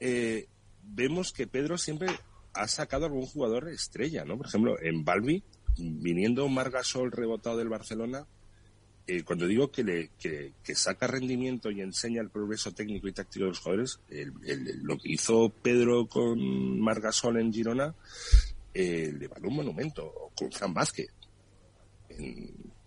eh, 0.00 0.48
vemos 0.82 1.32
que 1.32 1.46
Pedro 1.46 1.78
siempre 1.78 2.08
ha 2.52 2.68
sacado 2.68 3.06
algún 3.06 3.26
jugador 3.26 3.68
estrella, 3.68 4.24
¿no? 4.24 4.36
Por 4.36 4.46
ejemplo, 4.46 4.76
en 4.80 5.04
Balbi, 5.04 5.42
viniendo 5.76 6.48
Margasol 6.48 7.12
rebotado 7.12 7.58
del 7.58 7.68
Barcelona, 7.68 8.26
eh, 9.06 9.22
cuando 9.22 9.46
digo 9.46 9.70
que, 9.70 9.84
le, 9.84 10.10
que, 10.18 10.52
saca 10.74 11.06
rendimiento 11.06 11.70
y 11.70 11.80
enseña 11.80 12.20
el 12.20 12.28
progreso 12.28 12.72
técnico 12.72 13.08
y 13.08 13.12
táctico 13.12 13.44
de 13.44 13.50
los 13.50 13.58
jugadores, 13.58 14.00
lo 14.82 14.98
que 14.98 15.12
hizo 15.12 15.48
Pedro 15.62 16.06
con 16.06 16.78
Margasol 16.78 17.40
en 17.40 17.52
Girona 17.52 17.94
eh, 18.74 19.12
le 19.18 19.28
vale 19.28 19.48
un 19.48 19.56
monumento, 19.56 20.30
con 20.36 20.52
Fran 20.52 20.74
Vázquez 20.74 21.08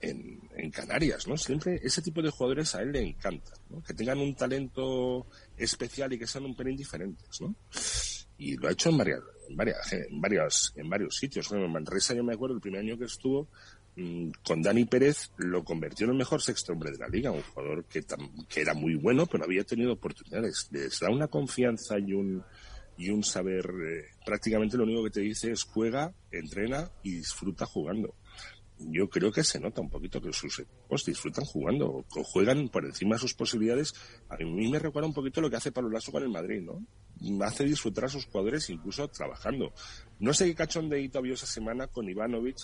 en, 0.01 0.71
Canarias, 0.71 1.27
¿no? 1.27 1.37
Siempre 1.37 1.79
ese 1.83 2.01
tipo 2.01 2.21
de 2.21 2.29
jugadores 2.29 2.75
a 2.75 2.81
él 2.81 2.91
le 2.91 3.01
encanta, 3.01 3.51
Que 3.85 3.93
tengan 3.93 4.19
un 4.19 4.35
talento 4.35 5.25
especial 5.57 6.13
y 6.13 6.19
que 6.19 6.27
sean 6.27 6.45
un 6.45 6.55
pelín 6.55 6.77
diferentes, 6.77 7.41
¿no? 7.41 7.55
Y 8.37 8.55
lo 8.57 8.67
ha 8.67 8.71
hecho 8.71 8.89
en 8.89 8.97
varias, 8.97 9.19
en 9.51 9.57
varias, 9.57 9.93
en 9.93 10.21
varios, 10.21 10.73
en 10.75 10.89
varios 10.89 11.15
sitios. 11.15 11.51
en 11.51 11.71
Manresa 11.71 12.13
yo 12.13 12.23
me 12.23 12.33
acuerdo 12.33 12.55
el 12.55 12.61
primer 12.61 12.81
año 12.81 12.97
que 12.97 13.05
estuvo, 13.05 13.47
Mm, 13.95 14.31
con 14.45 14.61
Dani 14.61 14.85
Pérez 14.85 15.31
lo 15.37 15.65
convirtió 15.65 16.05
en 16.05 16.11
el 16.11 16.17
mejor 16.17 16.41
sexto 16.41 16.71
hombre 16.71 16.91
de 16.91 16.97
la 16.97 17.09
liga, 17.09 17.31
un 17.31 17.41
jugador 17.41 17.83
que, 17.85 18.01
que 18.47 18.61
era 18.61 18.73
muy 18.73 18.95
bueno, 18.95 19.25
pero 19.25 19.43
había 19.43 19.63
tenido 19.63 19.93
oportunidades. 19.93 20.69
Les 20.71 20.99
da 20.99 21.09
una 21.09 21.27
confianza 21.27 21.99
y 21.99 22.13
un, 22.13 22.41
y 22.97 23.09
un 23.09 23.23
saber, 23.23 23.65
eh, 23.65 24.05
prácticamente 24.25 24.77
lo 24.77 24.83
único 24.83 25.03
que 25.03 25.09
te 25.09 25.19
dice 25.19 25.51
es 25.51 25.63
juega, 25.63 26.13
entrena 26.31 26.89
y 27.03 27.15
disfruta 27.15 27.65
jugando. 27.65 28.15
Yo 28.89 29.09
creo 29.09 29.31
que 29.31 29.43
se 29.43 29.59
nota 29.59 29.81
un 29.81 29.89
poquito 29.89 30.21
que 30.21 30.33
sus 30.33 30.59
equipos 30.59 31.05
disfrutan 31.05 31.45
jugando, 31.45 32.05
juegan 32.09 32.69
por 32.69 32.85
encima 32.85 33.15
de 33.15 33.19
sus 33.19 33.33
posibilidades. 33.33 33.93
A 34.29 34.37
mí 34.37 34.69
me 34.69 34.79
recuerda 34.79 35.07
un 35.07 35.13
poquito 35.13 35.41
lo 35.41 35.49
que 35.49 35.57
hace 35.57 35.71
Pablo 35.71 35.89
Lasso 35.89 36.11
con 36.11 36.23
el 36.23 36.29
Madrid, 36.29 36.61
¿no? 36.61 36.85
Hace 37.45 37.65
disfrutar 37.65 38.05
a 38.05 38.09
sus 38.09 38.25
jugadores 38.25 38.69
incluso 38.69 39.07
trabajando. 39.07 39.73
No 40.19 40.33
sé 40.33 40.45
qué 40.45 40.55
cachondeito 40.55 41.19
había 41.19 41.33
esa 41.33 41.45
semana 41.45 41.87
con 41.87 42.09
Ivanovic, 42.09 42.57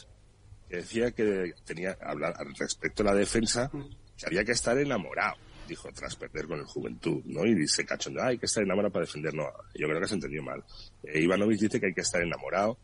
que 0.70 0.78
decía 0.78 1.12
que 1.12 1.54
tenía, 1.66 1.98
hablar 2.02 2.36
respecto 2.58 3.04
a 3.04 3.08
la 3.08 3.16
defensa, 3.16 3.70
que 4.18 4.26
había 4.26 4.44
que 4.44 4.52
estar 4.52 4.78
enamorado, 4.78 5.36
dijo, 5.68 5.90
tras 5.94 6.16
perder 6.16 6.48
con 6.48 6.60
el 6.60 6.66
Juventud, 6.66 7.22
¿no? 7.26 7.46
Y 7.46 7.68
se 7.68 7.86
cachondeó, 7.86 8.24
hay 8.24 8.38
que 8.38 8.48
estar 8.48 8.64
enamorado 8.64 8.92
para 8.92 9.06
defender, 9.06 9.34
no, 9.34 9.46
yo 9.76 9.88
creo 9.88 10.02
que 10.02 10.08
se 10.08 10.16
entendió 10.16 10.44
mal. 10.44 10.64
Eh, 11.04 11.28
dice 11.58 11.80
que 11.80 11.88
hay 11.88 11.94
que 11.94 12.02
estar 12.02 12.22
enamorado 12.22 12.78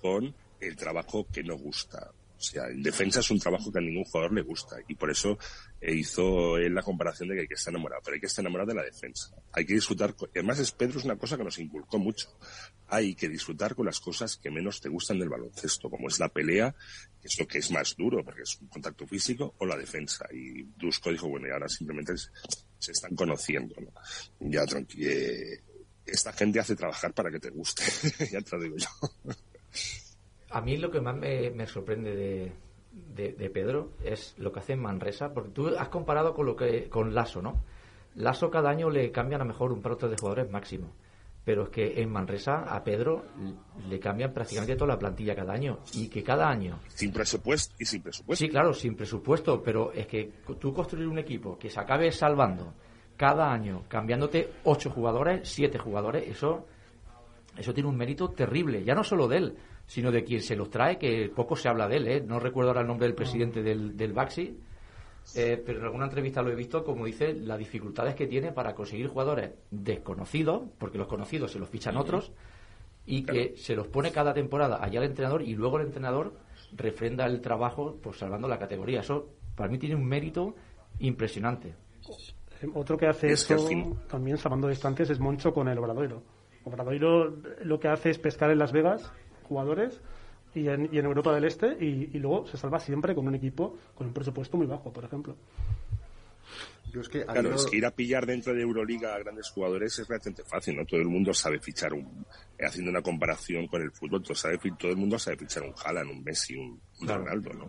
con 0.00 0.34
el 0.60 0.76
trabajo 0.76 1.26
que 1.32 1.42
no 1.42 1.56
gusta. 1.56 2.10
O 2.40 2.42
sea, 2.42 2.68
en 2.68 2.82
defensa 2.82 3.20
es 3.20 3.30
un 3.30 3.38
trabajo 3.38 3.70
que 3.70 3.78
a 3.78 3.82
ningún 3.82 4.04
jugador 4.04 4.32
le 4.32 4.40
gusta 4.40 4.76
y 4.88 4.94
por 4.94 5.10
eso 5.10 5.38
eh, 5.78 5.94
hizo 5.94 6.56
él 6.56 6.74
la 6.74 6.82
comparación 6.82 7.28
de 7.28 7.34
que 7.34 7.40
hay 7.42 7.46
que 7.46 7.54
estar 7.54 7.70
enamorado, 7.70 8.00
pero 8.02 8.14
hay 8.14 8.20
que 8.20 8.28
estar 8.28 8.42
enamorado 8.42 8.68
de 8.68 8.76
la 8.76 8.82
defensa. 8.82 9.30
Hay 9.52 9.66
que 9.66 9.74
disfrutar, 9.74 10.14
además 10.34 10.58
es 10.58 10.72
Pedro 10.72 10.98
es 10.98 11.04
una 11.04 11.18
cosa 11.18 11.36
que 11.36 11.44
nos 11.44 11.58
inculcó 11.58 11.98
mucho. 11.98 12.34
Hay 12.88 13.14
que 13.14 13.28
disfrutar 13.28 13.74
con 13.74 13.84
las 13.84 14.00
cosas 14.00 14.38
que 14.38 14.50
menos 14.50 14.80
te 14.80 14.88
gustan 14.88 15.18
del 15.18 15.28
baloncesto, 15.28 15.90
como 15.90 16.08
es 16.08 16.18
la 16.18 16.30
pelea, 16.30 16.74
que 17.20 17.28
es 17.28 17.38
lo 17.38 17.46
que 17.46 17.58
es 17.58 17.70
más 17.70 17.94
duro, 17.94 18.24
porque 18.24 18.42
es 18.42 18.58
un 18.58 18.68
contacto 18.68 19.06
físico, 19.06 19.54
o 19.58 19.66
la 19.66 19.76
defensa. 19.76 20.26
Y 20.32 20.62
Dusko 20.78 21.10
dijo, 21.10 21.28
bueno, 21.28 21.46
y 21.46 21.50
ahora 21.50 21.68
simplemente 21.68 22.14
se 22.78 22.92
están 22.92 23.14
conociendo, 23.14 23.74
¿no? 23.78 23.92
Ya 24.40 24.64
tranquilo. 24.64 25.10
Eh, 25.10 25.62
esta 26.06 26.32
gente 26.32 26.58
hace 26.58 26.74
trabajar 26.74 27.12
para 27.12 27.30
que 27.30 27.38
te 27.38 27.50
guste, 27.50 27.84
ya 28.32 28.40
te 28.40 28.56
lo 28.56 28.62
digo 28.62 28.76
yo. 28.78 28.88
A 30.50 30.60
mí 30.60 30.76
lo 30.76 30.90
que 30.90 31.00
más 31.00 31.16
me, 31.16 31.66
sorprende 31.66 32.14
de, 32.14 33.32
de, 33.32 33.50
Pedro 33.50 33.90
es 34.04 34.34
lo 34.38 34.52
que 34.52 34.60
hace 34.60 34.72
en 34.72 34.80
Manresa, 34.80 35.32
porque 35.32 35.50
tú 35.50 35.68
has 35.78 35.88
comparado 35.88 36.34
con 36.34 36.46
lo 36.46 36.56
que 36.56 36.88
con 36.88 37.14
Lasso, 37.14 37.40
¿no? 37.40 37.62
Lasso 38.16 38.50
cada 38.50 38.70
año 38.70 38.90
le 38.90 39.12
cambian 39.12 39.40
a 39.40 39.44
mejor 39.44 39.72
un 39.72 39.80
par 39.80 39.96
de 39.96 40.16
jugadores 40.16 40.50
máximo, 40.50 40.92
pero 41.44 41.64
es 41.64 41.68
que 41.70 42.02
en 42.02 42.10
Manresa 42.10 42.64
a 42.64 42.82
Pedro 42.82 43.24
le 43.88 44.00
cambian 44.00 44.32
prácticamente 44.32 44.74
toda 44.74 44.94
la 44.94 44.98
plantilla 44.98 45.36
cada 45.36 45.52
año 45.52 45.78
y 45.94 46.08
que 46.08 46.24
cada 46.24 46.48
año 46.48 46.80
sin 46.88 47.12
presupuesto 47.12 47.74
y 47.78 47.84
sin 47.84 48.02
presupuesto. 48.02 48.44
Sí, 48.44 48.50
claro, 48.50 48.74
sin 48.74 48.96
presupuesto, 48.96 49.62
pero 49.62 49.92
es 49.92 50.06
que 50.06 50.32
tú 50.58 50.74
construir 50.74 51.06
un 51.06 51.18
equipo 51.18 51.56
que 51.56 51.70
se 51.70 51.78
acabe 51.78 52.10
salvando 52.10 52.74
cada 53.16 53.52
año 53.52 53.84
cambiándote 53.88 54.54
ocho 54.64 54.90
jugadores, 54.90 55.48
siete 55.48 55.78
jugadores, 55.78 56.26
eso 56.28 56.66
eso 57.56 57.74
tiene 57.74 57.88
un 57.88 57.96
mérito 57.96 58.30
terrible, 58.30 58.84
ya 58.84 58.94
no 58.94 59.04
solo 59.04 59.28
de 59.28 59.36
él, 59.36 59.56
sino 59.90 60.12
de 60.12 60.22
quien 60.22 60.40
se 60.40 60.54
los 60.54 60.70
trae, 60.70 60.98
que 60.98 61.32
poco 61.34 61.56
se 61.56 61.68
habla 61.68 61.88
de 61.88 61.96
él. 61.96 62.06
¿eh? 62.06 62.22
No 62.24 62.38
recuerdo 62.38 62.70
ahora 62.70 62.82
el 62.82 62.86
nombre 62.86 63.08
del 63.08 63.16
presidente 63.16 63.60
del, 63.60 63.96
del 63.96 64.12
Baxi, 64.12 64.56
eh, 65.34 65.60
pero 65.66 65.80
en 65.80 65.84
alguna 65.84 66.04
entrevista 66.04 66.42
lo 66.42 66.52
he 66.52 66.54
visto, 66.54 66.84
como 66.84 67.06
dice, 67.06 67.34
las 67.34 67.58
dificultades 67.58 68.14
que 68.14 68.28
tiene 68.28 68.52
para 68.52 68.72
conseguir 68.72 69.08
jugadores 69.08 69.50
desconocidos, 69.68 70.62
porque 70.78 70.96
los 70.96 71.08
conocidos 71.08 71.50
se 71.50 71.58
los 71.58 71.68
fichan 71.68 71.96
otros, 71.96 72.30
y 73.04 73.24
que 73.24 73.56
se 73.56 73.74
los 73.74 73.88
pone 73.88 74.12
cada 74.12 74.32
temporada 74.32 74.78
allá 74.80 75.00
el 75.00 75.06
entrenador 75.06 75.42
y 75.42 75.56
luego 75.56 75.80
el 75.80 75.86
entrenador 75.86 76.34
refrenda 76.76 77.26
el 77.26 77.40
trabajo 77.40 77.98
pues 78.00 78.16
salvando 78.16 78.46
la 78.46 78.60
categoría. 78.60 79.00
Eso 79.00 79.26
para 79.56 79.68
mí 79.68 79.78
tiene 79.78 79.96
un 79.96 80.06
mérito 80.06 80.54
impresionante. 81.00 81.74
Otro 82.74 82.96
que 82.96 83.08
hace 83.08 83.32
esto, 83.32 83.56
también 84.06 84.36
salvando 84.36 84.68
distancias, 84.68 85.10
es 85.10 85.18
Moncho 85.18 85.52
con 85.52 85.66
el 85.66 85.78
Obradoiro. 85.78 86.22
Obradoiro 86.62 87.38
lo 87.64 87.80
que 87.80 87.88
hace 87.88 88.10
es 88.10 88.18
pescar 88.20 88.52
en 88.52 88.58
Las 88.58 88.70
Vegas 88.70 89.10
jugadores 89.50 90.00
y 90.54 90.68
en, 90.68 90.88
y 90.92 90.98
en 90.98 91.04
Europa 91.04 91.34
del 91.34 91.44
Este 91.44 91.76
y, 91.84 92.06
luego 92.18 92.46
se 92.46 92.56
salva 92.56 92.78
siempre 92.78 93.14
con 93.14 93.26
un 93.26 93.34
equipo 93.34 93.76
con 93.96 94.06
un 94.06 94.12
presupuesto 94.12 94.56
muy 94.56 94.66
bajo, 94.66 94.92
por 94.92 95.04
ejemplo. 95.04 95.36
claro, 97.24 97.54
es 97.54 97.66
que 97.66 97.76
ir 97.76 97.86
a 97.86 97.90
pillar 97.90 98.26
dentro 98.26 98.54
de 98.54 98.62
Euroliga 98.62 99.14
a 99.14 99.18
grandes 99.18 99.50
jugadores 99.50 99.98
es 99.98 100.08
relativamente 100.08 100.44
fácil, 100.44 100.76
¿no? 100.76 100.86
Todo 100.86 101.00
el 101.00 101.08
mundo 101.08 101.34
sabe 101.34 101.58
fichar 101.58 101.92
un, 101.92 102.24
haciendo 102.60 102.90
una 102.90 103.02
comparación 103.02 103.66
con 103.66 103.82
el 103.82 103.90
fútbol, 103.90 104.22
todo, 104.22 104.34
sabe, 104.34 104.58
todo 104.78 104.90
el 104.90 104.96
mundo 104.96 105.18
sabe 105.18 105.36
fichar 105.36 105.64
un 105.64 105.74
Haaland, 105.84 106.10
un 106.10 106.24
Messi, 106.24 106.56
un, 106.56 106.80
Ronaldo, 107.00 107.52
¿no? 107.52 107.66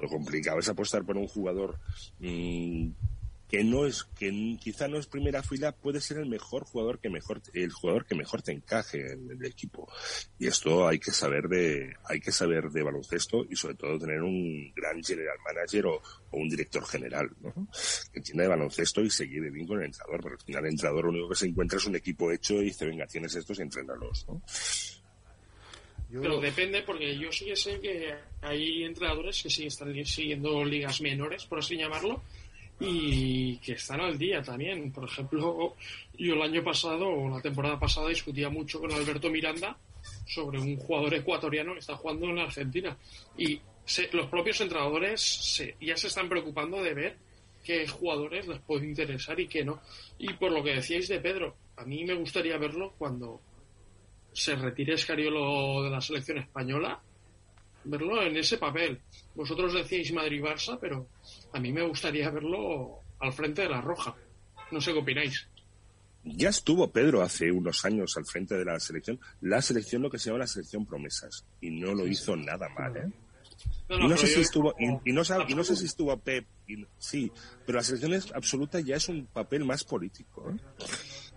Lo 0.00 0.08
complicado 0.08 0.58
es 0.58 0.68
apostar 0.68 1.04
por 1.04 1.16
un 1.16 1.26
jugador 1.26 1.78
mmm, 2.18 2.90
que 3.50 3.64
no 3.64 3.84
es 3.84 4.04
que 4.04 4.56
quizá 4.60 4.86
no 4.86 4.98
es 4.98 5.06
primera 5.06 5.42
fila 5.42 5.72
puede 5.72 6.00
ser 6.00 6.18
el 6.18 6.26
mejor 6.26 6.64
jugador 6.64 7.00
que 7.00 7.10
mejor 7.10 7.42
el 7.52 7.72
jugador 7.72 8.06
que 8.06 8.14
mejor 8.14 8.42
te 8.42 8.52
encaje 8.52 9.12
en 9.12 9.28
el 9.30 9.44
equipo 9.44 9.90
y 10.38 10.46
esto 10.46 10.86
hay 10.86 11.00
que 11.00 11.10
saber 11.10 11.48
de 11.48 11.94
hay 12.04 12.20
que 12.20 12.30
saber 12.30 12.70
de 12.70 12.82
baloncesto 12.82 13.44
y 13.50 13.56
sobre 13.56 13.74
todo 13.74 13.98
tener 13.98 14.22
un 14.22 14.72
gran 14.74 15.02
general 15.02 15.36
manager 15.44 15.86
o, 15.86 16.02
un 16.32 16.48
director 16.48 16.86
general 16.86 17.28
¿no? 17.40 17.52
que 18.12 18.20
entienda 18.20 18.44
de 18.44 18.50
baloncesto 18.50 19.00
y 19.00 19.10
seguir 19.10 19.50
bien 19.50 19.66
con 19.66 19.78
el 19.78 19.86
entrenador 19.86 20.20
porque 20.20 20.36
al 20.36 20.46
final 20.46 20.64
el 20.64 20.70
entrenador 20.70 21.04
lo 21.06 21.10
único 21.10 21.28
que 21.30 21.34
se 21.34 21.46
encuentra 21.46 21.78
es 21.78 21.86
un 21.86 21.96
equipo 21.96 22.30
hecho 22.30 22.54
y 22.54 22.66
dice 22.66 22.86
venga 22.86 23.06
tienes 23.06 23.34
estos 23.34 23.58
y 23.58 23.62
entrénalos 23.62 24.26
¿no? 24.28 24.40
Pero 26.12 26.40
depende, 26.40 26.82
porque 26.82 27.16
yo 27.16 27.30
sí 27.30 27.44
que 27.44 27.54
sé 27.54 27.78
que 27.80 28.12
hay 28.42 28.82
entrenadores 28.82 29.40
que 29.40 29.48
sí 29.48 29.66
están 29.66 29.94
siguiendo 30.04 30.64
ligas 30.64 31.00
menores, 31.00 31.46
por 31.46 31.60
así 31.60 31.76
llamarlo, 31.76 32.20
y 32.80 33.58
que 33.58 33.72
están 33.72 34.00
al 34.00 34.18
día 34.18 34.42
también. 34.42 34.90
Por 34.90 35.04
ejemplo, 35.04 35.76
yo 36.18 36.34
el 36.34 36.42
año 36.42 36.64
pasado 36.64 37.06
o 37.08 37.28
la 37.28 37.40
temporada 37.40 37.78
pasada 37.78 38.08
discutía 38.08 38.48
mucho 38.48 38.80
con 38.80 38.90
Alberto 38.92 39.28
Miranda 39.30 39.76
sobre 40.26 40.58
un 40.58 40.76
jugador 40.76 41.14
ecuatoriano 41.14 41.74
que 41.74 41.80
está 41.80 41.94
jugando 41.94 42.26
en 42.26 42.38
Argentina 42.38 42.96
y 43.36 43.60
los 44.12 44.26
propios 44.28 44.60
entrenadores 44.60 45.62
ya 45.80 45.96
se 45.96 46.06
están 46.06 46.28
preocupando 46.28 46.82
de 46.82 46.94
ver 46.94 47.16
qué 47.64 47.86
jugadores 47.86 48.46
les 48.48 48.60
puede 48.60 48.86
interesar 48.86 49.38
y 49.38 49.46
qué 49.46 49.64
no. 49.64 49.80
Y 50.18 50.32
por 50.34 50.52
lo 50.52 50.62
que 50.62 50.74
decíais 50.74 51.08
de 51.08 51.20
Pedro, 51.20 51.56
a 51.76 51.84
mí 51.84 52.04
me 52.04 52.14
gustaría 52.14 52.56
verlo 52.56 52.94
cuando 52.96 53.40
se 54.32 54.54
retire 54.54 54.94
Escariolo 54.94 55.82
de 55.82 55.90
la 55.90 56.00
selección 56.00 56.38
española, 56.38 57.00
verlo 57.84 58.22
en 58.22 58.36
ese 58.36 58.58
papel. 58.58 59.00
Vosotros 59.34 59.74
decíais 59.74 60.12
Madrid-Barça, 60.12 60.78
pero 60.80 61.06
a 61.52 61.60
mí 61.60 61.72
me 61.72 61.82
gustaría 61.82 62.30
verlo 62.30 63.00
al 63.18 63.32
frente 63.32 63.62
de 63.62 63.68
la 63.68 63.80
Roja. 63.80 64.14
No 64.70 64.80
sé 64.80 64.92
qué 64.92 64.98
opináis. 64.98 65.46
Ya 66.22 66.50
estuvo 66.50 66.90
Pedro 66.90 67.22
hace 67.22 67.50
unos 67.50 67.84
años 67.84 68.16
al 68.16 68.26
frente 68.26 68.54
de 68.54 68.64
la 68.64 68.78
selección, 68.78 69.18
la 69.40 69.62
selección 69.62 70.02
lo 70.02 70.10
que 70.10 70.18
se 70.18 70.26
llama 70.28 70.40
la 70.40 70.46
selección 70.46 70.84
promesas, 70.84 71.46
y 71.62 71.70
no 71.70 71.94
lo 71.94 72.06
hizo 72.06 72.36
nada 72.36 72.68
mal, 72.68 72.96
¿eh? 72.96 73.10
y 73.88 74.06
no 74.06 74.16
sé 74.16 74.26
si 74.26 74.40
estuvo 74.40 74.74
y, 74.78 75.12
no, 75.12 75.24
sé 75.24 75.76
si 75.76 75.84
estuvo 75.84 76.16
Pep 76.18 76.46
sí 76.98 77.30
pero 77.66 77.78
la 77.78 77.84
selección 77.84 78.14
absoluta 78.34 78.80
ya 78.80 78.96
es 78.96 79.08
un 79.08 79.26
papel 79.26 79.64
más 79.64 79.84
político 79.84 80.50
¿eh? 80.50 80.56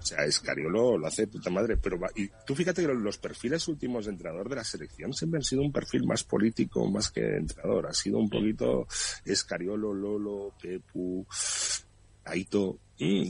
O 0.04 0.06
sea 0.06 0.26
Escariolo 0.26 0.98
lo 0.98 1.08
hace 1.08 1.28
puta 1.28 1.50
madre 1.50 1.78
pero 1.78 1.98
y 2.16 2.30
tú 2.46 2.56
fíjate 2.56 2.86
que 2.86 2.94
los 2.94 3.18
perfiles 3.18 3.68
últimos 3.70 4.06
de 4.06 4.12
entrenador 4.12 4.50
de 4.50 4.58
la 4.58 4.64
selección 4.64 5.14
siempre 5.14 5.38
han 5.38 5.44
sido 5.44 5.62
un 5.62 5.72
perfil 5.72 6.06
más 6.06 6.24
político 6.24 6.90
más 6.90 7.10
que 7.10 7.22
entrenador 7.22 7.88
ha 7.88 7.94
sido 7.94 8.20
un 8.20 8.30
poquito 8.30 8.86
Escariolo 9.26 9.94
Lolo 9.94 10.54
Pepu 10.62 11.26
Aito 12.26 12.80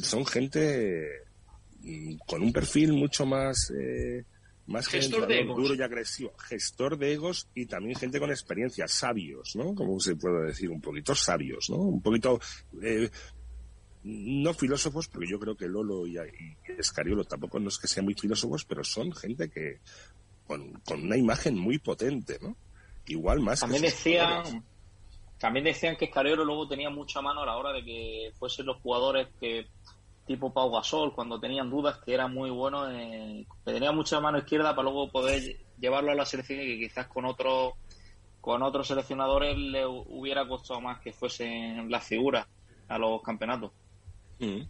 son 0.02 0.26
gente 0.26 1.24
mm, 1.82 2.16
con 2.26 2.42
un 2.42 2.52
perfil 2.52 2.94
mucho 2.94 3.26
más 3.26 3.72
eh, 3.72 4.26
más 4.66 4.88
gestor 4.88 5.28
de 5.28 5.42
egos. 5.42 5.58
duro 5.58 5.76
y 5.76 5.82
agresivo, 5.82 6.34
gestor 6.38 6.98
de 6.98 7.14
egos 7.14 7.48
y 7.54 7.66
también 7.66 7.96
gente 7.98 8.20
con 8.20 8.30
experiencia, 8.30 8.88
sabios, 8.88 9.56
¿no? 9.56 9.76
Como 9.76 10.00
se 10.00 10.16
puede 10.16 10.48
decir, 10.48 10.70
un 10.70 10.80
poquito 10.80 11.14
sabios, 11.16 11.70
¿no? 11.70 11.78
Un 11.78 12.02
poquito, 12.02 12.40
eh, 12.82 13.10
no 14.04 14.54
filósofos, 14.54 15.08
porque 15.08 15.28
yo 15.28 15.40
creo 15.40 15.56
que 15.56 15.68
Lolo 15.68 16.06
y, 16.06 16.18
Escariolo 16.78 17.24
tampoco 17.24 17.60
no 17.60 17.70
es 17.70 17.78
que 17.78 17.88
sean 17.88 18.06
muy 18.06 18.14
filósofos, 18.14 18.66
pero 18.66 18.84
son 18.84 19.14
gente 19.14 19.50
que, 19.50 19.80
con, 20.46 20.82
una 20.92 21.18
imagen 21.18 21.58
muy 21.58 21.80
potente, 21.80 22.38
¿no? 22.42 22.56
Igual 23.08 23.42
más 23.42 23.60
también 23.60 23.82
decían 23.82 24.64
también 25.38 25.66
decían 25.66 25.98
que 25.98 26.06
Escariolo 26.06 26.46
luego 26.46 26.70
tenía 26.70 26.90
mucha 26.90 27.22
mano 27.22 27.42
a 27.42 27.46
la 27.46 27.58
hora 27.58 27.74
de 27.74 27.84
que 27.84 28.32
fuesen 28.40 28.66
los 28.66 28.78
jugadores 28.78 29.28
que 29.42 29.68
tipo 30.26 30.54
Pau 30.54 30.72
Gasol, 30.72 31.14
cuando 31.14 31.38
tenían 31.38 31.70
dudas, 31.70 31.98
que 31.98 32.14
era 32.14 32.28
muy 32.28 32.50
bueno, 32.50 32.90
eh, 32.90 33.46
que 33.66 33.74
tenía 33.74 33.92
mucha 33.92 34.22
mano 34.22 34.38
izquierda 34.38 34.74
para 34.74 34.84
luego 34.84 35.12
poder 35.12 35.42
llevarlo 35.78 36.12
a 36.12 36.16
la 36.16 36.26
selección 36.26 36.62
y 36.62 36.66
que 36.66 36.88
quizás 36.88 37.08
con 37.08 37.26
otro 37.26 37.74
con 38.40 38.62
otros 38.62 38.88
seleccionadores 38.88 39.58
le 39.58 39.86
hubiera 39.86 40.48
costado 40.48 40.82
más 40.82 41.00
que 41.00 41.14
fuesen 41.14 41.90
las 41.90 42.06
figuras 42.06 42.46
a 42.90 42.98
los 42.98 43.22
campeonatos. 43.22 43.72
Mm. 44.44 44.68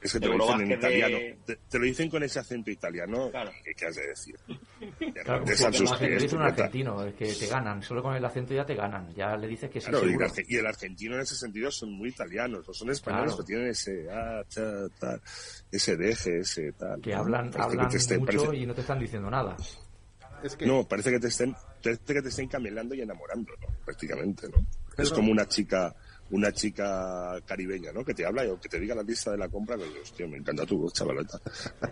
Es 0.00 0.12
que 0.12 0.20
te 0.20 0.28
lo 0.28 0.34
dicen 0.34 0.60
en 0.60 0.72
italiano. 0.72 1.18
Te, 1.44 1.78
lo 1.78 1.84
dicen 1.84 2.10
con 2.10 2.22
ese 2.22 2.38
acento 2.38 2.70
italiano. 2.70 3.30
Claro. 3.30 3.50
¿Qué, 3.76 3.86
has 3.86 3.96
de 3.96 4.06
decir? 4.06 4.36
Claro, 5.24 5.42
un 5.42 6.42
argentino, 6.42 7.02
es 7.04 7.14
que 7.14 7.32
te 7.32 7.46
ganan. 7.46 7.82
Solo 7.82 8.02
con 8.02 8.14
el 8.14 8.24
acento 8.24 8.54
ya 8.54 8.64
te 8.64 8.74
ganan. 8.74 9.12
Ya 9.14 9.36
le 9.36 9.48
dices 9.48 9.70
que 9.70 9.80
sí. 9.80 9.90
Claro, 9.90 10.06
y, 10.08 10.56
el 10.56 10.66
argentino 10.66 11.16
en 11.16 11.22
ese 11.22 11.34
sentido 11.34 11.70
son 11.70 11.92
muy 11.92 12.10
italianos. 12.10 12.68
No 12.68 12.74
son 12.74 12.90
españoles, 12.90 13.32
pero 13.32 13.44
tienen 13.44 13.68
ese 13.68 14.06
ah, 14.10 14.42
tal, 15.00 15.20
ese 15.72 15.96
deje, 15.96 16.40
ese 16.40 16.72
tal. 16.72 17.00
Que 17.00 17.14
hablan, 17.14 17.50
hablan 17.58 17.88
mucho 18.20 18.52
y 18.52 18.66
no 18.66 18.74
te 18.74 18.82
están 18.82 19.00
diciendo 19.00 19.30
nada. 19.30 19.56
No, 20.60 20.86
parece 20.86 21.10
que 21.10 21.18
te 21.18 21.28
estén, 21.28 21.56
parece 21.82 22.14
que 22.14 22.22
te 22.22 22.28
estén 22.28 22.48
camelando 22.48 22.94
y 22.94 23.00
enamorando, 23.00 23.52
¿no? 23.60 23.66
Prácticamente, 23.84 24.48
¿no? 24.48 24.64
Es 24.96 25.10
como 25.10 25.32
una 25.32 25.46
chica 25.48 25.94
una 26.30 26.52
chica 26.52 27.40
caribeña, 27.44 27.92
¿no? 27.92 28.04
Que 28.04 28.14
te 28.14 28.26
habla 28.26 28.42
o 28.50 28.60
que 28.60 28.68
te 28.68 28.80
diga 28.80 28.94
la 28.94 29.02
lista 29.02 29.30
de 29.30 29.38
la 29.38 29.48
compra, 29.48 29.76
que 29.76 30.00
hostia, 30.00 30.26
me 30.26 30.38
encanta 30.38 30.66
tu 30.66 30.78
voz, 30.78 30.92
chavaleta. 30.92 31.40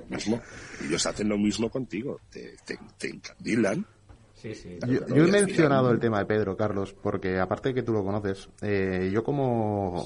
mismo. 0.09 0.41
Y 0.83 0.87
ellos 0.87 1.07
hacen 1.07 1.29
lo 1.29 1.39
mismo 1.39 1.71
contigo, 1.71 2.21
te, 2.31 2.57
te, 2.65 3.09
encandilan. 3.09 3.87
Sí, 4.35 4.55
sí, 4.55 4.79
yo, 4.87 5.25
he 5.25 5.31
mencionado 5.31 5.91
el 5.91 5.99
tema 5.99 6.19
de 6.19 6.27
Pedro, 6.27 6.57
Carlos, 6.57 6.93
porque 6.93 7.39
aparte 7.39 7.71
de 7.71 7.77
que 7.77 7.83
tú 7.83 7.93
lo 7.93 8.05
conoces, 8.05 8.51
eh, 8.61 9.11
yo 9.11 9.25
como 9.25 10.05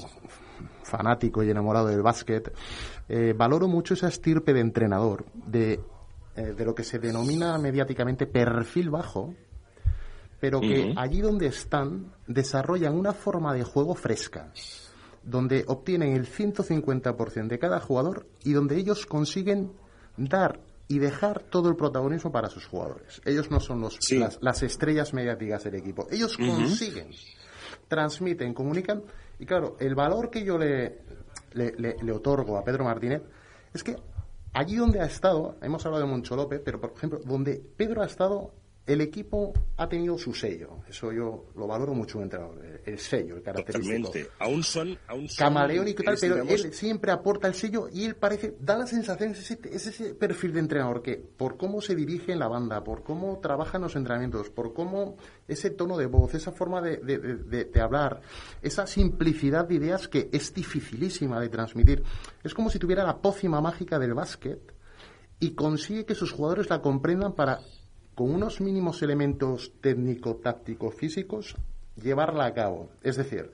fanático 0.83 1.43
y 1.43 1.49
enamorado 1.49 1.87
del 1.87 2.01
básquet, 2.01 2.53
eh, 3.09 3.33
valoro 3.35 3.67
mucho 3.67 3.95
esa 3.95 4.07
estirpe 4.07 4.53
de 4.53 4.61
entrenador, 4.61 5.25
de, 5.33 5.81
eh, 6.35 6.53
de 6.55 6.65
lo 6.65 6.73
que 6.73 6.83
se 6.83 6.99
denomina 6.99 7.57
mediáticamente 7.57 8.27
perfil 8.27 8.89
bajo, 8.89 9.35
pero 10.39 10.61
que 10.61 10.93
allí 10.95 11.21
donde 11.21 11.47
están 11.47 12.13
desarrollan 12.27 12.97
una 12.97 13.13
forma 13.13 13.53
de 13.53 13.63
juego 13.63 13.95
fresca, 13.95 14.51
donde 15.23 15.65
obtienen 15.67 16.13
el 16.13 16.27
150% 16.27 17.47
de 17.47 17.59
cada 17.59 17.79
jugador 17.79 18.25
y 18.43 18.53
donde 18.53 18.77
ellos 18.77 19.05
consiguen 19.05 19.71
dar 20.17 20.59
y 20.87 20.97
dejar 20.97 21.43
todo 21.43 21.69
el 21.69 21.75
protagonismo 21.75 22.31
para 22.31 22.49
sus 22.49 22.65
jugadores. 22.65 23.21
Ellos 23.23 23.51
no 23.51 23.59
son 23.59 23.81
los, 23.81 23.99
las, 24.41 24.63
estrellas 24.63 25.13
mediáticas 25.13 25.63
del 25.63 25.75
equipo. 25.75 26.07
Ellos 26.09 26.35
consiguen, 26.35 27.11
transmiten, 27.87 28.53
comunican. 28.53 29.03
Y 29.37 29.45
claro, 29.45 29.77
el 29.79 29.93
valor 29.93 30.31
que 30.31 30.43
yo 30.43 30.57
le, 30.57 31.01
le, 31.53 31.73
le, 31.77 32.11
otorgo 32.11 32.57
a 32.57 32.63
Pedro 32.63 32.85
Martínez 32.85 33.21
es 33.71 33.83
que 33.83 33.95
allí 34.51 34.77
donde 34.77 34.99
ha 34.99 35.05
estado, 35.05 35.57
hemos 35.61 35.85
hablado 35.85 36.05
de 36.05 36.09
Moncho 36.09 36.35
López, 36.35 36.59
pero 36.65 36.81
por 36.81 36.93
ejemplo, 36.95 37.19
donde 37.23 37.61
Pedro 37.77 38.01
ha 38.01 38.05
estado 38.05 38.51
el 38.85 39.01
equipo 39.01 39.53
ha 39.77 39.87
tenido 39.87 40.17
su 40.17 40.33
sello. 40.33 40.79
Eso 40.89 41.11
yo 41.11 41.45
lo 41.55 41.67
valoro 41.67 41.93
mucho 41.93 42.17
un 42.17 42.23
entrenador. 42.23 42.81
El 42.83 42.97
sello, 42.97 43.35
el 43.35 43.43
característico. 43.43 44.07
Totalmente. 44.07 44.31
Aún 44.39 44.63
son, 44.63 44.97
aún 45.07 45.29
son 45.29 45.37
Camaleónico 45.37 46.01
y 46.01 46.05
tal, 46.05 46.17
pero 46.19 46.43
él 46.43 46.73
siempre 46.73 47.11
aporta 47.11 47.47
el 47.47 47.53
sello 47.53 47.87
y 47.91 48.05
él 48.05 48.15
parece, 48.15 48.55
da 48.59 48.77
la 48.77 48.87
sensación, 48.87 49.31
es 49.31 49.39
ese, 49.39 49.59
es 49.71 49.87
ese 49.87 50.15
perfil 50.15 50.53
de 50.53 50.59
entrenador 50.61 51.03
que, 51.03 51.17
por 51.17 51.55
cómo 51.55 51.81
se 51.81 51.95
dirige 51.95 52.31
en 52.31 52.39
la 52.39 52.47
banda, 52.47 52.83
por 52.83 53.03
cómo 53.03 53.39
trabaja 53.39 53.77
en 53.77 53.83
los 53.83 53.95
entrenamientos, 53.95 54.49
por 54.49 54.73
cómo 54.73 55.17
ese 55.47 55.69
tono 55.69 55.95
de 55.95 56.07
voz, 56.07 56.33
esa 56.33 56.51
forma 56.51 56.81
de, 56.81 56.97
de 56.97 57.81
hablar, 57.81 58.21
esa 58.63 58.87
simplicidad 58.87 59.67
de 59.67 59.75
ideas 59.75 60.07
que 60.07 60.29
es 60.31 60.51
dificilísima 60.53 61.39
de 61.39 61.49
transmitir. 61.49 62.03
Es 62.43 62.55
como 62.55 62.71
si 62.71 62.79
tuviera 62.79 63.03
la 63.03 63.21
pócima 63.21 63.61
mágica 63.61 63.99
del 63.99 64.15
básquet 64.15 64.73
y 65.39 65.51
consigue 65.51 66.05
que 66.05 66.15
sus 66.15 66.31
jugadores 66.31 66.69
la 66.69 66.81
comprendan 66.81 67.33
para 67.33 67.61
con 68.19 68.35
unos 68.35 68.59
mínimos 68.59 69.01
elementos 69.01 69.71
técnico-táctico-físicos, 69.79 71.55
llevarla 71.95 72.47
a 72.47 72.53
cabo. 72.53 72.89
Es 73.01 73.15
decir, 73.15 73.49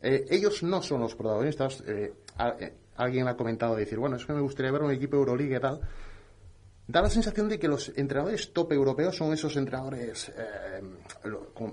eh, 0.00 0.24
ellos 0.30 0.62
no 0.62 0.82
son 0.82 1.00
los 1.00 1.16
protagonistas. 1.16 1.82
Eh, 1.84 2.12
eh, 2.60 2.74
alguien 2.94 3.26
ha 3.26 3.36
comentado 3.36 3.74
decir, 3.74 3.98
bueno, 3.98 4.14
es 4.14 4.24
que 4.24 4.32
me 4.32 4.40
gustaría 4.40 4.70
ver 4.70 4.82
un 4.82 4.92
equipo 4.92 5.16
Euroliga 5.16 5.56
y 5.56 5.60
tal. 5.60 5.80
Da 6.88 7.02
la 7.02 7.10
sensación 7.10 7.50
de 7.50 7.58
que 7.58 7.68
los 7.68 7.92
entrenadores 7.96 8.50
top 8.54 8.72
europeos 8.72 9.14
son 9.14 9.34
esos 9.34 9.54
entrenadores 9.56 10.32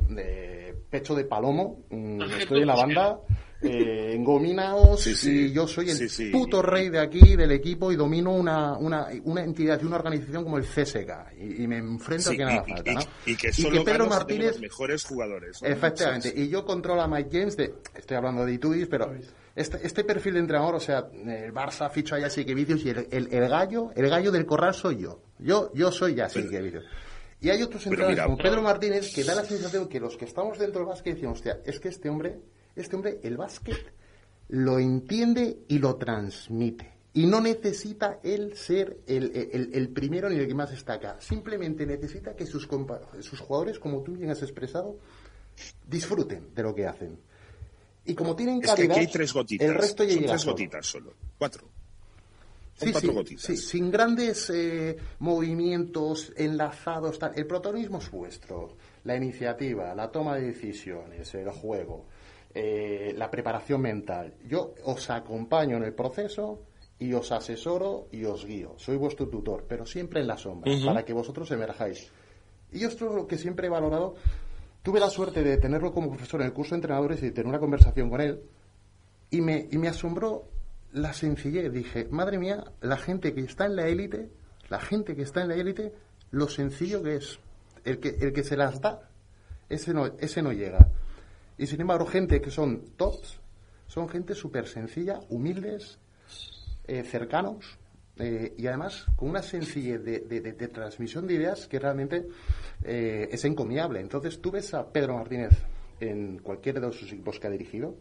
de 0.10 0.76
pecho 0.90 1.16
de 1.16 1.24
palomo. 1.24 1.86
Mm, 1.90 2.22
estoy 2.40 2.62
en 2.62 2.68
la 2.68 2.76
banda 2.76 3.20
eh, 3.62 4.12
engominados 4.14 5.08
y 5.08 5.54
yo 5.54 5.70
soy 5.70 5.90
el 5.90 6.32
puto 6.34 6.62
rey 6.62 6.90
de 6.90 7.00
aquí, 7.00 7.38
del 7.38 7.54
equipo, 7.54 7.94
y 7.94 7.96
domino 7.96 8.34
una, 8.34 8.78
una, 8.78 9.08
una 9.24 9.42
entidad 9.42 9.82
y 9.82 9.86
una 9.86 9.96
organización 9.96 10.44
como 10.44 10.58
el 10.58 10.66
CSK. 10.66 11.10
Y, 11.40 11.66
me 11.66 11.78
enfrento 11.78 12.32
a 12.32 12.36
quien 12.36 12.48
haga 12.50 12.64
falta, 12.66 12.92
¿no? 12.92 13.00
Y, 13.26 13.38
que, 13.38 13.54
solo 13.54 13.86
Pedro 13.86 14.08
Martínez. 14.08 14.52
Los 14.52 14.62
mejores 14.62 15.06
jugadores. 15.06 15.60
Efectivamente. 15.64 16.34
Y 16.36 16.50
yo 16.50 16.66
controlo 16.66 17.02
a 17.02 17.08
Mike 17.08 17.30
James 17.32 17.56
de. 17.56 17.74
Estoy 17.96 18.18
hablando 18.18 18.46
de 18.46 18.54
Itudis, 18.54 18.88
pero. 18.88 19.14
Este, 19.56 19.80
este 19.88 20.04
perfil 20.04 20.34
de 20.34 20.40
entrenador, 20.42 20.76
o 20.76 20.80
sea, 20.80 21.08
el 21.14 21.54
Barça 21.54 21.90
ficha 21.90 22.18
a 22.18 22.22
Jasique 22.22 22.54
Vicios 22.54 22.84
y 22.84 22.90
el, 22.90 23.08
el, 23.10 23.50
gallo, 23.50 23.92
el 23.96 24.10
gallo 24.10 24.32
del 24.32 24.46
corral 24.46 24.74
soy 24.74 24.98
yo. 24.98 25.22
Yo, 25.40 25.72
yo 25.74 25.92
soy 25.92 26.16
Jasique 26.16 26.62
Vicios. 26.62 26.84
Y 27.40 27.50
hay 27.50 27.62
otros 27.62 27.86
entrenadores 27.86 28.24
como 28.24 28.38
Pedro 28.38 28.62
Martínez 28.62 29.14
que 29.14 29.24
da 29.24 29.36
la 29.36 29.46
sensación 29.46 29.88
que 29.88 30.00
los 30.00 30.18
que 30.18 30.26
estamos 30.26 30.60
dentro 30.60 30.80
del 30.80 30.90
básquet 30.90 31.16
decimos, 31.16 31.38
hostia, 31.38 31.60
es 31.66 31.80
que 31.80 31.90
este 31.90 32.10
hombre 32.10 32.40
este 32.76 32.96
hombre, 32.96 33.20
el 33.24 33.38
básquet, 33.38 33.94
lo 34.50 34.80
entiende 34.80 35.60
y 35.68 35.80
lo 35.80 35.96
transmite. 35.96 36.94
Y 37.14 37.26
no 37.26 37.40
necesita 37.40 38.20
él 38.24 38.58
ser 38.58 38.98
el, 39.08 39.90
primero 39.94 40.30
ni 40.30 40.38
el 40.38 40.48
que 40.48 40.54
más 40.54 40.72
destaca. 40.72 41.16
Simplemente 41.22 41.86
necesita 41.86 42.36
que 42.36 42.46
sus, 42.46 42.68
sus 43.22 43.40
jugadores, 43.40 43.80
como 43.80 44.04
tú 44.04 44.18
bien 44.18 44.32
has 44.32 44.42
expresado, 44.44 45.00
disfruten 45.88 46.54
de 46.54 46.64
lo 46.64 46.76
que 46.76 46.86
hacen. 46.86 47.18
Y 48.06 48.14
como 48.14 48.36
tienen 48.36 48.60
calidad, 48.62 48.98
hay 48.98 49.08
tres 49.08 49.34
gotitas. 49.34 49.68
el 49.68 49.74
resto 49.76 50.04
ya 50.04 50.26
tres 50.28 50.46
gotitas 50.46 50.86
solo. 50.86 51.14
Cuatro. 51.38 51.68
Sí, 52.78 52.92
cuatro 52.92 53.14
gotitas. 53.14 53.46
Sí, 53.46 53.58
sin 53.58 53.90
grandes 53.90 54.50
eh, 54.50 54.96
movimientos 55.20 56.34
enlazados. 56.36 57.18
El 57.36 57.48
protagonismo 57.48 58.00
es 58.00 58.12
vuestro. 58.12 58.76
La 59.06 59.16
iniciativa, 59.16 59.96
la 59.96 60.12
toma 60.12 60.36
de 60.36 60.48
decisiones, 60.48 61.34
el 61.36 61.50
juego. 61.52 62.06
eh, 62.54 63.14
la 63.18 63.30
preparación 63.30 63.82
mental. 63.82 64.34
Yo 64.48 64.74
os 64.86 65.10
acompaño 65.10 65.76
en 65.78 65.84
el 65.84 65.94
proceso 65.94 66.62
y 66.98 67.12
os 67.14 67.32
asesoro 67.34 68.08
y 68.12 68.24
os 68.24 68.46
guío. 68.46 68.76
Soy 68.78 68.96
vuestro 68.96 69.28
tutor, 69.28 69.66
pero 69.68 69.86
siempre 69.86 70.22
en 70.22 70.28
la 70.28 70.38
sombra, 70.38 70.72
para 70.86 71.04
que 71.04 71.12
vosotros 71.12 71.52
emerjáis. 71.52 72.10
Y 72.72 72.84
esto 72.86 73.10
es 73.10 73.16
lo 73.16 73.28
que 73.28 73.38
siempre 73.38 73.68
he 73.68 73.70
valorado. 73.70 74.16
Tuve 74.86 75.00
la 75.00 75.10
suerte 75.10 75.42
de 75.42 75.58
tenerlo 75.58 75.92
como 75.92 76.10
profesor 76.10 76.42
en 76.42 76.46
el 76.46 76.54
curso 76.54 76.76
de 76.76 76.78
entrenadores 76.78 77.18
y 77.18 77.26
de 77.26 77.32
tener 77.32 77.48
una 77.48 77.58
conversación 77.58 78.08
con 78.08 78.22
él. 78.22 78.40
Y 79.32 79.42
me, 79.42 79.68
y 79.72 79.80
me 79.80 79.88
asombró 79.88 80.48
la 80.94 81.12
sencillez. 81.12 81.74
Dije, 81.74 82.08
madre 82.12 82.38
mía, 82.38 82.64
la 82.82 82.96
gente 82.96 83.34
que 83.34 83.42
está 83.42 83.66
en 83.66 83.78
la 83.78 83.88
élite, 83.88 84.30
la 84.70 84.80
gente 84.80 85.16
que 85.16 85.24
está 85.24 85.42
en 85.42 85.48
la 85.48 85.56
élite, 85.56 85.92
lo 86.30 86.48
sencillo 86.48 87.02
que 87.02 87.16
es. 87.16 87.40
El 87.84 88.00
que, 88.00 88.10
el 88.10 88.32
que 88.32 88.44
se 88.44 88.56
las 88.56 88.80
da, 88.80 89.10
ese 89.70 89.92
no, 89.92 90.06
ese 90.20 90.44
no 90.44 90.54
llega. 90.54 90.88
Y 91.58 91.66
sin 91.66 91.82
embargo, 91.82 92.06
gente 92.06 92.40
que 92.40 92.52
son 92.52 92.92
tops, 92.96 93.40
son 93.88 94.08
gente 94.08 94.36
súper 94.36 94.68
sencilla, 94.68 95.20
humildes, 95.30 95.98
eh, 96.86 97.02
cercanos 97.02 97.80
eh, 98.18 98.54
y 98.58 98.68
además 98.68 99.06
con 99.16 99.30
una 99.30 99.42
sencillez 99.42 100.04
de, 100.04 100.70
transmisión 100.70 101.28
de 101.28 101.34
ideas 101.34 101.68
que 101.68 101.80
realmente 101.80 102.28
eh, 102.84 103.28
es 103.32 103.44
encomiable. 103.46 104.00
Entonces, 104.00 104.42
tú 104.42 104.52
ves 104.52 104.74
a 104.74 104.92
Pedro 104.92 105.16
Martínez 105.16 105.52
en 106.00 106.40
cualquiera 106.40 106.80
de 106.80 106.92
sus 106.92 107.12
equipos 107.12 107.40
que 107.40 107.48
ha 107.48 107.52
dirigido 107.52 107.96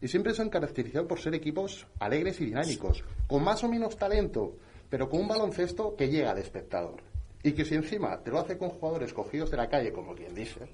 y 0.00 0.08
siempre 0.08 0.34
se 0.34 0.42
han 0.42 0.50
caracterizado 0.50 1.06
por 1.06 1.20
ser 1.20 1.34
equipos 1.34 1.86
alegres 2.00 2.40
y 2.40 2.46
dinámicos, 2.46 3.04
con 3.28 3.44
más 3.44 3.62
o 3.62 3.68
menos 3.68 3.96
talento, 3.96 4.56
pero 4.90 5.08
con 5.08 5.20
un 5.20 5.28
baloncesto 5.28 5.94
que 5.96 6.08
llega 6.08 6.34
de 6.34 6.40
espectador. 6.40 7.00
Y 7.44 7.52
que 7.52 7.64
si 7.64 7.76
encima 7.76 8.20
te 8.22 8.30
lo 8.30 8.40
hace 8.40 8.58
con 8.58 8.70
jugadores 8.70 9.12
cogidos 9.12 9.50
de 9.50 9.56
la 9.56 9.68
calle, 9.68 9.92
como 9.92 10.14
quien 10.14 10.34
dice, 10.34 10.66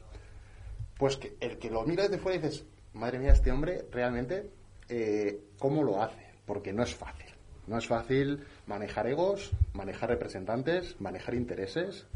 pues 0.96 1.16
que 1.18 1.37
el 1.40 1.59
que 1.59 1.70
lo 1.70 1.85
mira 1.85 2.05
desde 2.05 2.18
fuera 2.18 2.38
y 2.38 2.42
dices, 2.42 2.64
madre 2.94 3.18
mía, 3.18 3.33
este 3.33 3.53
hombre 3.53 3.85
realmente, 3.90 4.51
eh, 4.88 5.40
¿cómo 5.59 5.83
lo 5.83 6.03
hace? 6.03 6.27
Porque 6.46 6.72
no 6.72 6.83
es 6.83 6.94
fácil. 6.94 7.28
No 7.68 7.78
es 7.78 7.87
fácil 7.87 8.40
manejar 8.66 9.07
egos, 9.07 9.52
manejar 9.74 10.11
representantes, 10.11 11.00
manejar 11.00 11.35
intereses 11.35 12.07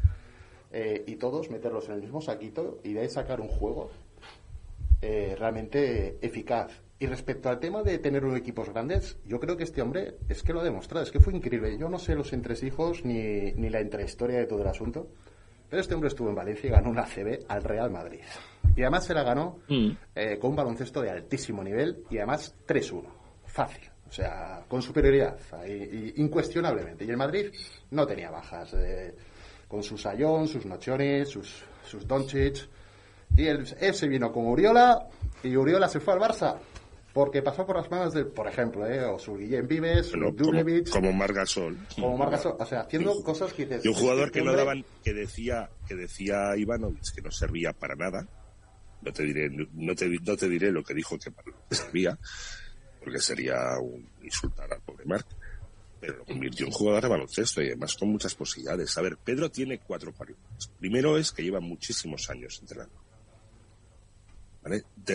eh, 0.73 1.05
y 1.07 1.17
todos 1.17 1.51
meterlos 1.51 1.89
en 1.89 1.97
el 1.97 2.01
mismo 2.01 2.21
saquito 2.21 2.79
y 2.83 2.95
de 2.95 3.01
ahí 3.01 3.09
sacar 3.09 3.41
un 3.41 3.49
juego 3.49 3.91
eh, 5.03 5.37
realmente 5.39 6.19
eficaz. 6.23 6.73
Y 6.99 7.07
respecto 7.07 7.49
al 7.49 7.59
tema 7.59 7.83
de 7.83 7.99
tener 7.99 8.25
unos 8.25 8.39
equipos 8.39 8.71
grandes, 8.71 9.19
yo 9.27 9.41
creo 9.41 9.57
que 9.57 9.65
este 9.65 9.83
hombre 9.83 10.19
es 10.29 10.43
que 10.43 10.53
lo 10.53 10.61
ha 10.61 10.65
demostrado, 10.65 11.05
es 11.05 11.11
que 11.11 11.19
fue 11.19 11.35
increíble. 11.35 11.77
Yo 11.77 11.89
no 11.89 11.99
sé 11.99 12.15
los 12.15 12.33
entresijos 12.33 13.05
ni, 13.05 13.53
ni 13.53 13.69
la 13.69 13.81
intrahistoria 13.81 14.39
de 14.39 14.47
todo 14.47 14.63
el 14.63 14.69
asunto, 14.69 15.09
pero 15.69 15.81
este 15.81 15.95
hombre 15.95 16.09
estuvo 16.09 16.29
en 16.29 16.37
Valencia 16.37 16.69
y 16.69 16.71
ganó 16.71 16.91
una 16.91 17.05
CB 17.05 17.47
al 17.49 17.65
Real 17.65 17.91
Madrid. 17.91 18.21
Y 18.77 18.83
además 18.83 19.05
se 19.05 19.15
la 19.15 19.23
ganó 19.23 19.59
mm. 19.69 19.91
eh, 20.15 20.39
con 20.39 20.51
un 20.51 20.57
baloncesto 20.57 21.03
de 21.03 21.11
altísimo 21.11 21.63
nivel 21.63 22.05
y 22.09 22.19
además 22.19 22.55
3-1. 22.67 23.05
Fácil. 23.47 23.92
O 24.13 24.15
sea, 24.15 24.63
con 24.69 24.83
superioridad, 24.83 25.39
incuestionablemente. 26.17 27.07
Y 27.07 27.09
el 27.09 27.17
Madrid 27.17 27.47
no 27.93 28.07
tenía 28.07 28.31
bajas. 28.31 28.75
Eh, 28.75 29.15
con 29.67 29.83
sus 29.83 30.05
Ayón, 30.05 30.47
sus 30.47 30.67
Nochones, 30.67 31.31
sus, 31.31 31.65
sus 31.83 32.07
Doncic. 32.07 32.69
Y 33.35 33.47
él, 33.47 33.67
se 33.67 34.09
vino 34.09 34.31
con 34.31 34.49
Uriola 34.49 35.09
y 35.43 35.57
Uriola 35.57 35.89
se 35.89 35.99
fue 35.99 36.13
al 36.13 36.21
Barça 36.21 36.59
porque 37.15 37.41
pasó 37.41 37.65
por 37.65 37.77
las 37.77 37.91
manos 37.91 38.13
de, 38.13 38.27
por 38.27 38.47
ejemplo, 38.47 38.87
eh, 38.87 39.03
o 39.03 39.19
su 39.19 39.39
Guillem 39.39 39.67
Vives, 39.67 40.13
Dublevich, 40.13 40.91
como, 40.91 41.07
como 41.07 41.19
Margasol. 41.19 41.79
Como 41.95 42.19
Margasol, 42.19 42.57
o 42.59 42.67
sea, 42.67 42.83
haciendo 42.83 43.23
cosas 43.23 43.55
que 43.55 43.81
Y 43.83 43.89
un 43.89 43.95
jugador 43.95 44.31
que 44.31 44.43
no 44.43 44.53
daban, 44.53 44.85
que 45.03 45.15
decía, 45.15 45.71
que 45.89 45.95
decía 45.95 46.55
Ivanovic 46.55 47.15
que 47.15 47.23
no 47.23 47.31
servía 47.31 47.73
para 47.73 47.95
nada. 47.95 48.29
No 49.01 49.11
te 49.11 49.23
diré, 49.23 49.49
no 49.73 49.95
te, 49.95 50.07
no 50.07 50.37
te 50.37 50.49
diré 50.51 50.71
lo 50.71 50.85
que 50.85 50.93
dijo 50.93 51.19
que 51.19 51.33
servía, 51.75 52.19
porque 53.03 53.21
sería 53.21 53.79
un 53.81 54.09
insultar 54.23 54.73
al 54.73 54.81
pobre 54.81 55.05
Marc. 55.05 55.27
Pero 56.01 56.19
lo 56.19 56.25
convirtió 56.25 56.67
en 56.67 56.73
jugador 56.73 57.03
de 57.03 57.09
baloncesto 57.09 57.63
y 57.63 57.67
además 57.67 57.95
con 57.95 58.09
muchas 58.09 58.35
posibilidades. 58.35 58.97
A 58.99 59.03
ver, 59.03 59.17
Pedro 59.19 59.51
tiene 59.51 59.79
cuatro 59.79 60.13
cualidades. 60.13 60.69
Primero 60.79 61.17
es 61.17 61.31
que 61.31 61.43
lleva 61.43 61.61
muchísimos 61.61 62.29
años 62.29 62.59
entrenando. 62.61 62.95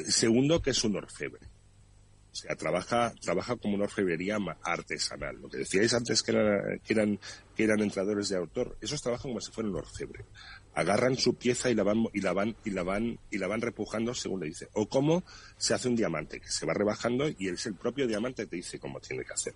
Segundo, 0.07 0.61
que 0.61 0.69
es 0.69 0.83
un 0.83 0.95
orfebre 0.95 1.47
o 2.37 2.39
sea, 2.39 2.55
trabaja, 2.55 3.15
trabaja 3.19 3.55
como 3.55 3.73
una 3.73 3.85
orfebrería 3.85 4.37
artesanal. 4.61 5.37
Lo 5.41 5.49
que 5.49 5.57
decíais 5.57 5.91
antes 5.95 6.21
que, 6.21 6.31
eran, 6.31 7.19
que 7.55 7.63
eran 7.63 7.79
entradores 7.79 8.29
de 8.29 8.37
autor, 8.37 8.77
esos 8.79 9.01
trabajan 9.01 9.31
como 9.31 9.41
si 9.41 9.51
fueran 9.51 9.71
un 9.71 9.79
orfebre. 9.79 10.23
Agarran 10.77 11.17
su 11.17 11.33
pieza 11.33 11.71
y 11.71 11.73
la 11.73 11.81
van, 11.81 12.05
y 12.13 12.21
la 12.21 12.33
van, 12.33 12.55
y 12.63 12.69
la 12.69 12.83
van, 12.83 13.19
y 13.31 13.39
la 13.39 13.47
van 13.47 13.61
repujando 13.61 14.13
según 14.13 14.41
le 14.41 14.45
dice. 14.45 14.69
O 14.73 14.87
cómo 14.87 15.23
se 15.57 15.73
hace 15.73 15.87
un 15.87 15.95
diamante, 15.95 16.39
que 16.39 16.51
se 16.51 16.67
va 16.67 16.75
rebajando 16.75 17.27
y 17.29 17.47
es 17.47 17.65
el 17.65 17.73
propio 17.73 18.05
diamante 18.05 18.43
que 18.43 18.49
te 18.49 18.55
dice 18.57 18.77
cómo 18.77 18.99
tiene 18.99 19.23
que 19.25 19.33
hacer. 19.33 19.55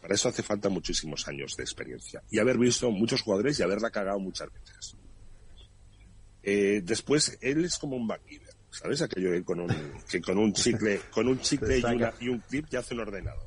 Para 0.00 0.14
eso 0.14 0.28
hace 0.28 0.44
falta 0.44 0.68
muchísimos 0.68 1.26
años 1.26 1.56
de 1.56 1.64
experiencia. 1.64 2.22
Y 2.30 2.38
haber 2.38 2.58
visto 2.58 2.88
muchos 2.92 3.22
jugadores 3.22 3.58
y 3.58 3.64
haberla 3.64 3.90
cagado 3.90 4.20
muchas 4.20 4.52
veces. 4.52 4.96
Eh, 6.44 6.80
después, 6.84 7.38
él 7.40 7.64
es 7.64 7.76
como 7.76 7.96
un 7.96 8.06
banquero 8.06 8.52
¿Sabes? 8.72 9.02
Aquello 9.02 9.32
que 9.32 9.44
con 9.44 9.60
un, 9.60 9.70
que 10.08 10.22
con 10.22 10.38
un 10.38 10.52
chicle, 10.54 11.00
con 11.10 11.28
un 11.28 11.38
chicle 11.40 11.78
y, 12.20 12.28
un 12.28 12.38
clip 12.38 12.66
ya 12.70 12.78
hace 12.78 12.94
un 12.94 13.00
ordenador. 13.00 13.44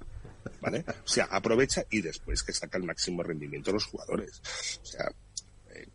¿Vale? 0.61 0.85
O 1.03 1.07
sea, 1.07 1.25
aprovecha 1.25 1.83
y 1.89 2.01
después 2.01 2.43
que 2.43 2.53
saca 2.53 2.77
el 2.77 2.83
máximo 2.83 3.23
rendimiento 3.23 3.71
a 3.71 3.73
los 3.73 3.85
jugadores. 3.85 4.39
O 4.81 4.85
sea, 4.85 5.11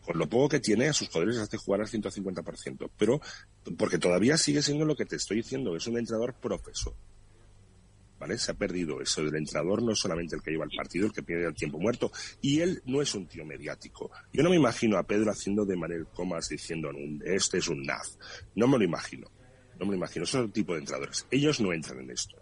con 0.05 0.18
lo 0.18 0.29
poco 0.29 0.48
que 0.48 0.61
tiene, 0.61 0.88
a 0.88 0.92
sus 0.92 1.09
jugadores 1.09 1.38
hace 1.38 1.57
jugar 1.57 1.81
al 1.81 1.88
150%. 1.88 2.90
Pero, 2.96 3.20
porque 3.76 3.98
todavía 3.98 4.37
sigue 4.37 4.62
siendo 4.62 4.85
lo 4.85 4.96
que 4.96 5.05
te 5.05 5.16
estoy 5.16 5.38
diciendo, 5.38 5.76
es 5.76 5.87
un 5.87 5.98
entrenador 5.98 6.35
profesor. 6.35 6.94
¿Vale? 8.18 8.37
Se 8.37 8.50
ha 8.50 8.55
perdido 8.55 9.00
eso 9.00 9.24
del 9.24 9.37
entrenador, 9.37 9.83
no 9.83 9.94
solamente 9.94 10.37
el 10.37 10.42
que 10.42 10.50
lleva 10.50 10.66
el 10.66 10.76
partido, 10.76 11.07
el 11.07 11.12
que 11.12 11.22
pierde 11.22 11.46
el 11.46 11.55
tiempo 11.55 11.79
muerto. 11.79 12.12
Y 12.42 12.61
él 12.61 12.83
no 12.85 13.00
es 13.00 13.14
un 13.14 13.26
tío 13.26 13.46
mediático. 13.46 14.11
Yo 14.31 14.42
no 14.42 14.50
me 14.50 14.57
imagino 14.57 14.98
a 14.98 15.05
Pedro 15.05 15.31
haciendo 15.31 15.64
de 15.64 15.74
Manel 15.74 16.07
Comas 16.07 16.50
diciendo, 16.50 16.90
este 17.24 17.59
es 17.59 17.68
un 17.68 17.83
NAF. 17.83 18.09
No 18.55 18.68
me 18.68 18.76
lo 18.76 18.85
imagino. 18.85 19.31
No 19.79 19.87
me 19.87 19.92
lo 19.92 19.96
imagino. 19.96 20.26
Son 20.26 20.44
el 20.44 20.53
tipo 20.53 20.74
de 20.74 20.81
entrenadores. 20.81 21.26
Ellos 21.31 21.61
no 21.62 21.72
entran 21.72 22.00
en 22.00 22.11
esto. 22.11 22.37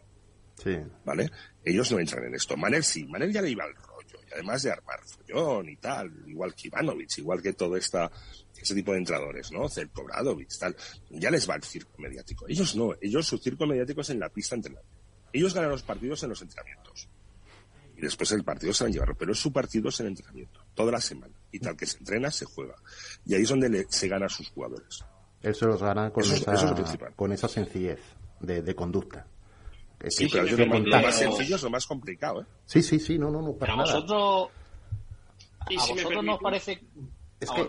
Sí. 0.57 0.77
¿Vale? 1.05 1.31
Ellos 1.65 1.93
no 1.93 2.01
entran 2.01 2.25
en 2.25 2.35
esto. 2.35 2.57
Manel 2.57 2.83
sí. 2.83 3.05
Manel 3.07 3.33
ya 3.33 3.41
le 3.41 3.51
iba 3.51 3.63
al 3.63 3.77
además 4.33 4.62
de 4.62 4.73
armar 4.73 5.01
follón 5.05 5.69
y 5.69 5.77
tal, 5.77 6.12
igual 6.27 6.55
que 6.55 6.69
Ivanovic, 6.69 7.19
igual 7.19 7.43
que 7.43 7.53
todo 7.53 7.77
esta, 7.77 8.11
ese 8.61 8.75
tipo 8.75 8.93
de 8.93 8.99
entrenadores, 8.99 9.53
¿no? 9.53 9.69
Zelko 9.69 10.05
Bradovic, 10.05 10.49
tal. 10.59 10.77
Ya 11.11 11.31
les 11.31 11.49
va 11.49 11.57
el 11.57 11.62
circo 11.62 11.93
mediático. 11.99 12.47
Ellos 12.49 12.77
no. 12.77 12.95
Ellos, 13.01 13.27
su 13.27 13.38
circo 13.38 13.67
mediático 13.67 14.01
es 14.01 14.11
en 14.11 14.21
la 14.21 14.29
pista 14.29 14.55
entrenando. 14.55 14.88
Ellos 15.33 15.55
ganan 15.55 15.71
los 15.71 15.83
partidos 15.83 16.23
en 16.23 16.31
los 16.31 16.43
entrenamientos. 16.43 17.09
Y 17.97 18.01
después 18.01 18.31
el 18.33 18.45
partido 18.45 18.73
se 18.73 18.85
van 18.85 18.93
a 18.93 18.95
llevar, 18.95 19.17
pero 19.17 19.35
su 19.35 19.53
partido 19.53 19.88
es 19.88 19.99
el 20.01 20.07
entrenamiento, 20.07 20.61
toda 20.75 20.93
la 20.93 21.01
semana. 21.01 21.35
Y 21.51 21.59
tal 21.59 21.77
que 21.77 21.85
se 21.85 21.99
entrena, 21.99 22.31
se 22.31 22.45
juega. 22.45 22.77
Y 23.27 23.35
ahí 23.35 23.43
es 23.43 23.49
donde 23.49 23.87
se 23.88 24.09
gana 24.09 24.27
a 24.27 24.29
sus 24.29 24.51
jugadores. 24.51 25.05
Eso 25.43 25.67
los 25.67 25.83
gana 25.83 26.11
con, 26.11 26.25
esa, 26.25 27.11
con 27.17 27.33
esa 27.33 27.49
sencillez 27.49 28.01
de, 28.41 28.75
conducta. 28.75 29.27
Sí, 30.09 30.29
pero 30.31 30.45
lo, 30.45 30.67
más 31.03 31.19
sencillo 31.19 31.57
es 31.57 31.63
lo 31.63 31.71
más 31.71 31.87
complicado, 31.87 32.43
¿eh? 32.43 32.47
Sí, 32.65 32.83
sí, 32.83 32.99
sí, 32.99 33.19
no, 33.19 33.31
no, 33.31 33.43
no, 33.43 33.53
para 33.53 33.75
a 33.75 33.77
vosotros, 33.77 34.49
¿A 35.61 35.93
vosotros 35.93 36.25
nos 36.25 36.41
parece 36.41 36.81
es 37.41 37.51
que, 37.53 37.69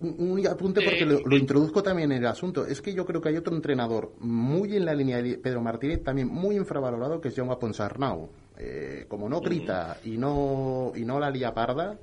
un, 0.00 0.46
apunte 0.46 0.80
porque 0.80 1.04
lo, 1.04 1.20
lo, 1.20 1.36
introduzco 1.36 1.82
también 1.82 2.12
en 2.12 2.18
el 2.18 2.26
asunto. 2.26 2.64
Es 2.64 2.80
que 2.80 2.94
yo 2.94 3.04
creo 3.04 3.20
que 3.20 3.30
hay 3.30 3.36
otro 3.36 3.56
entrenador 3.56 4.12
muy 4.20 4.76
en 4.76 4.84
la 4.84 4.94
línea 4.94 5.20
de 5.20 5.38
Pedro 5.38 5.60
Martínez, 5.60 6.04
también 6.04 6.28
muy 6.28 6.56
infravalorado, 6.56 7.20
que 7.20 7.28
es 7.28 7.34
Jaume 7.34 7.56
Ponsarnau. 7.56 8.30
Eh, 8.60 9.06
como 9.08 9.28
no 9.28 9.40
grita 9.40 9.98
y 10.04 10.18
no, 10.18 10.92
y 10.94 11.04
no 11.04 11.20
la 11.20 11.30
lía 11.30 11.54
parda, 11.54 11.96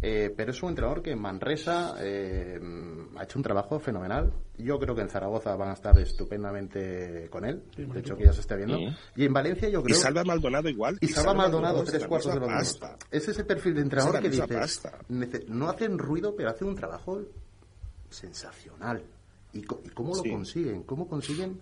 eh, 0.00 0.32
pero 0.36 0.52
es 0.52 0.62
un 0.62 0.70
entrenador 0.70 1.02
que 1.02 1.10
en 1.10 1.20
Manresa 1.20 1.96
eh, 2.00 2.60
ha 3.16 3.22
hecho 3.24 3.38
un 3.38 3.42
trabajo 3.42 3.80
fenomenal. 3.80 4.32
Yo 4.56 4.78
creo 4.78 4.94
que 4.94 5.02
en 5.02 5.08
Zaragoza 5.08 5.56
van 5.56 5.70
a 5.70 5.72
estar 5.72 5.98
estupendamente 5.98 7.28
con 7.30 7.44
él. 7.44 7.64
de 7.76 8.00
hecho, 8.00 8.16
que 8.16 8.24
ya 8.24 8.32
se 8.32 8.40
está 8.40 8.56
viendo. 8.56 8.78
Y 9.16 9.24
en 9.24 9.32
Valencia 9.32 9.68
yo 9.68 9.82
creo... 9.82 9.96
Y 9.96 10.00
Salva 10.00 10.24
Maldonado 10.24 10.68
igual. 10.68 10.98
Y, 11.00 11.08
Salva, 11.08 11.34
Maldonado, 11.34 11.82
tres 11.84 12.06
cuartos 12.06 12.34
de 12.34 12.40
la 12.40 12.96
Es 13.10 13.28
ese 13.28 13.44
perfil 13.44 13.74
de 13.74 13.82
entrenador 13.82 14.20
que 14.20 14.30
dice... 14.30 14.46
No 15.48 15.68
hacen 15.68 15.98
ruido, 15.98 16.34
pero 16.36 16.50
hacen 16.50 16.68
un 16.68 16.76
trabajo 16.76 17.20
sensacional. 18.08 19.02
¿Y, 19.52 19.62
cómo 19.62 20.14
lo 20.14 20.22
consiguen? 20.22 20.82
¿Cómo 20.82 21.08
consiguen 21.08 21.60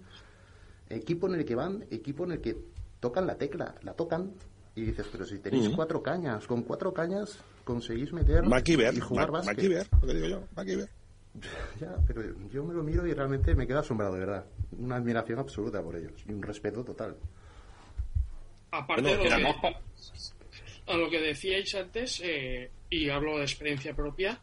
equipo 0.88 1.26
en 1.26 1.34
el 1.34 1.44
que 1.44 1.54
van, 1.54 1.84
equipo 1.90 2.24
en 2.24 2.32
el 2.32 2.40
que 2.40 2.56
tocan 3.00 3.26
la 3.26 3.36
tecla, 3.36 3.74
la 3.82 3.94
tocan 3.94 4.32
y 4.76 4.82
dices, 4.82 5.06
pero 5.10 5.24
si 5.24 5.38
tenéis 5.38 5.70
cuatro 5.70 6.02
cañas, 6.02 6.46
con 6.46 6.62
cuatro 6.62 6.92
cañas 6.92 7.42
conseguís 7.64 8.12
meter 8.12 8.44
y 8.44 9.00
jugar 9.00 9.32
Ma 9.32 9.40
básquet. 9.40 9.88
lo 10.00 10.06
que 10.06 10.14
digo 10.14 10.28
yo, 10.28 10.42
Ya, 11.80 11.96
pero 12.06 12.22
yo 12.50 12.64
me 12.64 12.74
lo 12.74 12.82
miro 12.82 13.06
y 13.06 13.12
realmente 13.12 13.54
me 13.54 13.66
quedo 13.66 13.80
asombrado, 13.80 14.14
de 14.14 14.20
verdad. 14.20 14.46
Una 14.78 14.96
admiración 14.96 15.38
absoluta 15.38 15.82
por 15.82 15.96
ellos 15.96 16.12
y 16.26 16.32
un 16.32 16.42
respeto 16.42 16.84
total. 16.84 17.16
Aparte 18.70 19.02
de 19.02 19.16
lo 19.16 19.60
que, 19.60 19.76
a 20.86 20.96
lo 20.96 21.10
que 21.10 21.20
decíais 21.20 21.74
antes, 21.74 22.20
eh, 22.22 22.70
y 22.90 23.08
hablo 23.08 23.38
de 23.38 23.44
experiencia 23.44 23.94
propia, 23.94 24.40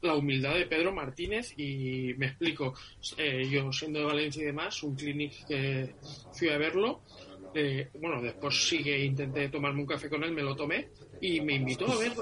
la 0.00 0.14
humildad 0.14 0.54
de 0.54 0.66
Pedro 0.66 0.92
Martínez 0.92 1.54
y 1.56 2.14
me 2.18 2.26
explico. 2.26 2.74
Eh, 3.16 3.48
yo 3.48 3.72
siendo 3.72 4.00
de 4.00 4.04
Valencia 4.04 4.42
y 4.42 4.46
demás, 4.46 4.82
un 4.82 4.94
clinic 4.94 5.46
que 5.46 5.94
fui 6.32 6.48
a 6.48 6.58
verlo, 6.58 7.00
eh, 7.54 7.90
bueno, 7.94 8.20
después 8.20 8.68
sí 8.68 8.82
que 8.82 9.04
intenté 9.04 9.48
tomarme 9.48 9.80
un 9.80 9.86
café 9.86 10.08
con 10.08 10.22
él, 10.24 10.32
me 10.32 10.42
lo 10.42 10.54
tomé 10.54 10.88
y 11.20 11.40
me 11.40 11.54
invitó 11.54 11.90
a 11.90 11.98
ver 11.98 12.12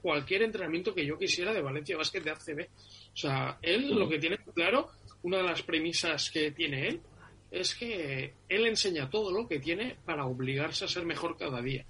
cualquier 0.00 0.42
entrenamiento 0.42 0.94
que 0.94 1.06
yo 1.06 1.18
quisiera 1.18 1.52
de 1.52 1.62
Valencia 1.62 1.96
Basket 1.96 2.20
de 2.20 2.30
ACB. 2.30 2.68
O 3.12 3.16
sea, 3.16 3.58
él 3.62 3.94
lo 3.94 4.08
que 4.08 4.18
tiene 4.18 4.38
claro, 4.54 4.90
una 5.22 5.38
de 5.38 5.44
las 5.44 5.62
premisas 5.62 6.30
que 6.30 6.50
tiene 6.50 6.88
él, 6.88 7.00
es 7.50 7.74
que 7.74 8.34
él 8.48 8.66
enseña 8.66 9.08
todo 9.08 9.30
lo 9.30 9.46
que 9.46 9.60
tiene 9.60 9.96
para 10.04 10.26
obligarse 10.26 10.84
a 10.84 10.88
ser 10.88 11.06
mejor 11.06 11.36
cada 11.36 11.62
día. 11.62 11.86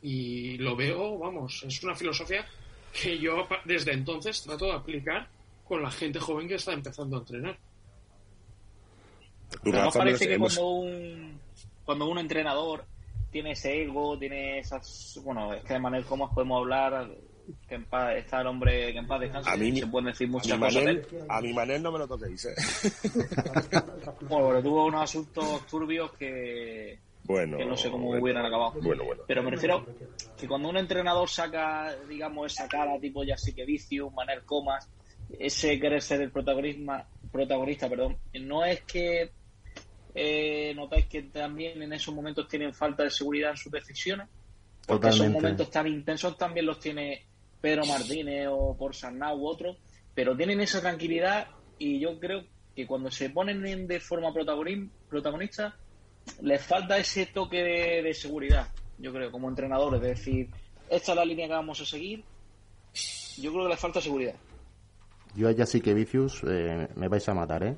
Y 0.00 0.56
lo 0.58 0.74
veo, 0.76 1.18
vamos, 1.18 1.62
es 1.66 1.82
una 1.82 1.94
filosofía 1.94 2.46
que 2.92 3.18
yo 3.18 3.46
desde 3.64 3.92
entonces 3.92 4.42
trato 4.42 4.66
de 4.66 4.72
aplicar 4.72 5.28
con 5.64 5.82
la 5.82 5.90
gente 5.90 6.18
joven 6.18 6.48
que 6.48 6.54
está 6.54 6.72
empezando 6.72 7.16
a 7.16 7.20
entrenar. 7.20 7.58
Pero 9.62 9.90
parece 9.90 10.28
que 10.28 10.38
cuando 10.38 10.66
un, 10.66 11.40
cuando 11.88 12.06
un 12.06 12.18
entrenador 12.18 12.84
tiene 13.30 13.52
ese 13.52 13.80
ego, 13.80 14.18
tiene 14.18 14.58
esas. 14.58 15.18
Bueno, 15.24 15.54
es 15.54 15.64
que 15.64 15.72
de 15.72 15.80
manera 15.80 16.04
como 16.04 16.30
podemos 16.34 16.60
hablar. 16.60 17.08
Que 17.66 17.76
en 17.76 17.86
paz, 17.86 18.14
está 18.16 18.42
el 18.42 18.46
hombre 18.48 18.92
que 18.92 18.98
en 18.98 19.06
paz 19.06 19.20
descanse. 19.20 19.48
A 19.48 19.56
mí, 19.56 19.74
se 19.74 19.86
pueden 19.86 20.08
decir 20.08 20.28
muchas 20.28 20.52
a 20.52 20.58
cosas. 20.58 20.84
Manel, 20.84 21.06
a 21.30 21.40
mi 21.40 21.54
Manel 21.54 21.82
no 21.82 21.90
me 21.90 22.00
lo 22.00 22.06
toquéis, 22.06 22.44
¿eh? 22.44 22.54
bueno, 24.28 24.48
pero 24.48 24.62
tuvo 24.62 24.84
unos 24.84 25.00
asuntos 25.00 25.66
turbios 25.66 26.12
que. 26.12 26.98
Bueno, 27.24 27.56
que 27.56 27.64
no 27.64 27.74
sé 27.74 27.90
cómo 27.90 28.08
bueno, 28.08 28.22
hubieran 28.22 28.44
acabado. 28.44 28.74
Bueno, 28.82 29.04
bueno. 29.04 29.22
Pero 29.26 29.42
me 29.42 29.50
refiero 29.52 29.86
que 30.38 30.46
cuando 30.46 30.68
un 30.68 30.76
entrenador 30.76 31.26
saca, 31.26 31.96
digamos, 32.06 32.52
esa 32.52 32.68
cara 32.68 33.00
tipo 33.00 33.24
ya 33.24 33.38
sí 33.38 33.54
que 33.54 33.64
vicio, 33.64 34.10
Manel 34.10 34.44
Comas, 34.44 34.90
ese 35.38 35.80
querer 35.80 36.02
ser 36.02 36.20
el 36.20 36.30
protagonista, 36.30 37.08
protagonista, 37.32 37.88
perdón, 37.88 38.18
no 38.34 38.62
es 38.66 38.82
que 38.82 39.30
eh, 40.20 40.74
notáis 40.74 41.06
que 41.06 41.22
también 41.22 41.80
en 41.82 41.92
esos 41.92 42.14
momentos 42.14 42.48
tienen 42.48 42.74
falta 42.74 43.04
de 43.04 43.10
seguridad 43.10 43.50
en 43.52 43.56
sus 43.56 43.70
decisiones, 43.72 44.26
porque 44.86 45.08
esos 45.10 45.26
momentos 45.32 45.70
tan 45.70 45.86
intensos 45.86 46.36
también 46.36 46.66
los 46.66 46.80
tiene 46.80 47.24
Pedro 47.60 47.84
Martínez 47.86 48.48
o 48.50 48.76
por 48.76 48.94
Sarnau 48.94 49.36
u 49.38 49.46
otros, 49.46 49.76
pero 50.14 50.36
tienen 50.36 50.60
esa 50.60 50.80
tranquilidad 50.80 51.46
y 51.78 52.00
yo 52.00 52.18
creo 52.18 52.44
que 52.74 52.86
cuando 52.86 53.10
se 53.10 53.30
ponen 53.30 53.64
en- 53.66 53.86
de 53.86 54.00
forma 54.00 54.32
protagonista 55.08 55.76
les 56.42 56.62
falta 56.62 56.98
ese 56.98 57.26
toque 57.26 57.62
de, 57.62 58.02
de 58.02 58.14
seguridad, 58.14 58.68
yo 58.98 59.12
creo, 59.12 59.30
como 59.30 59.48
entrenadores, 59.48 60.00
de 60.00 60.08
decir, 60.08 60.48
esta 60.90 61.12
es 61.12 61.16
la 61.16 61.24
línea 61.24 61.46
que 61.46 61.52
vamos 61.54 61.80
a 61.80 61.84
seguir, 61.86 62.24
yo 63.38 63.52
creo 63.52 63.64
que 63.64 63.70
les 63.70 63.78
falta 63.80 64.00
seguridad. 64.00 64.34
Yo 65.34 65.48
allá 65.48 65.66
sí 65.66 65.80
que 65.80 65.94
Vicius 65.94 66.42
eh, 66.48 66.88
me 66.96 67.08
vais 67.08 67.28
a 67.28 67.34
matar, 67.34 67.62
¿eh? 67.62 67.76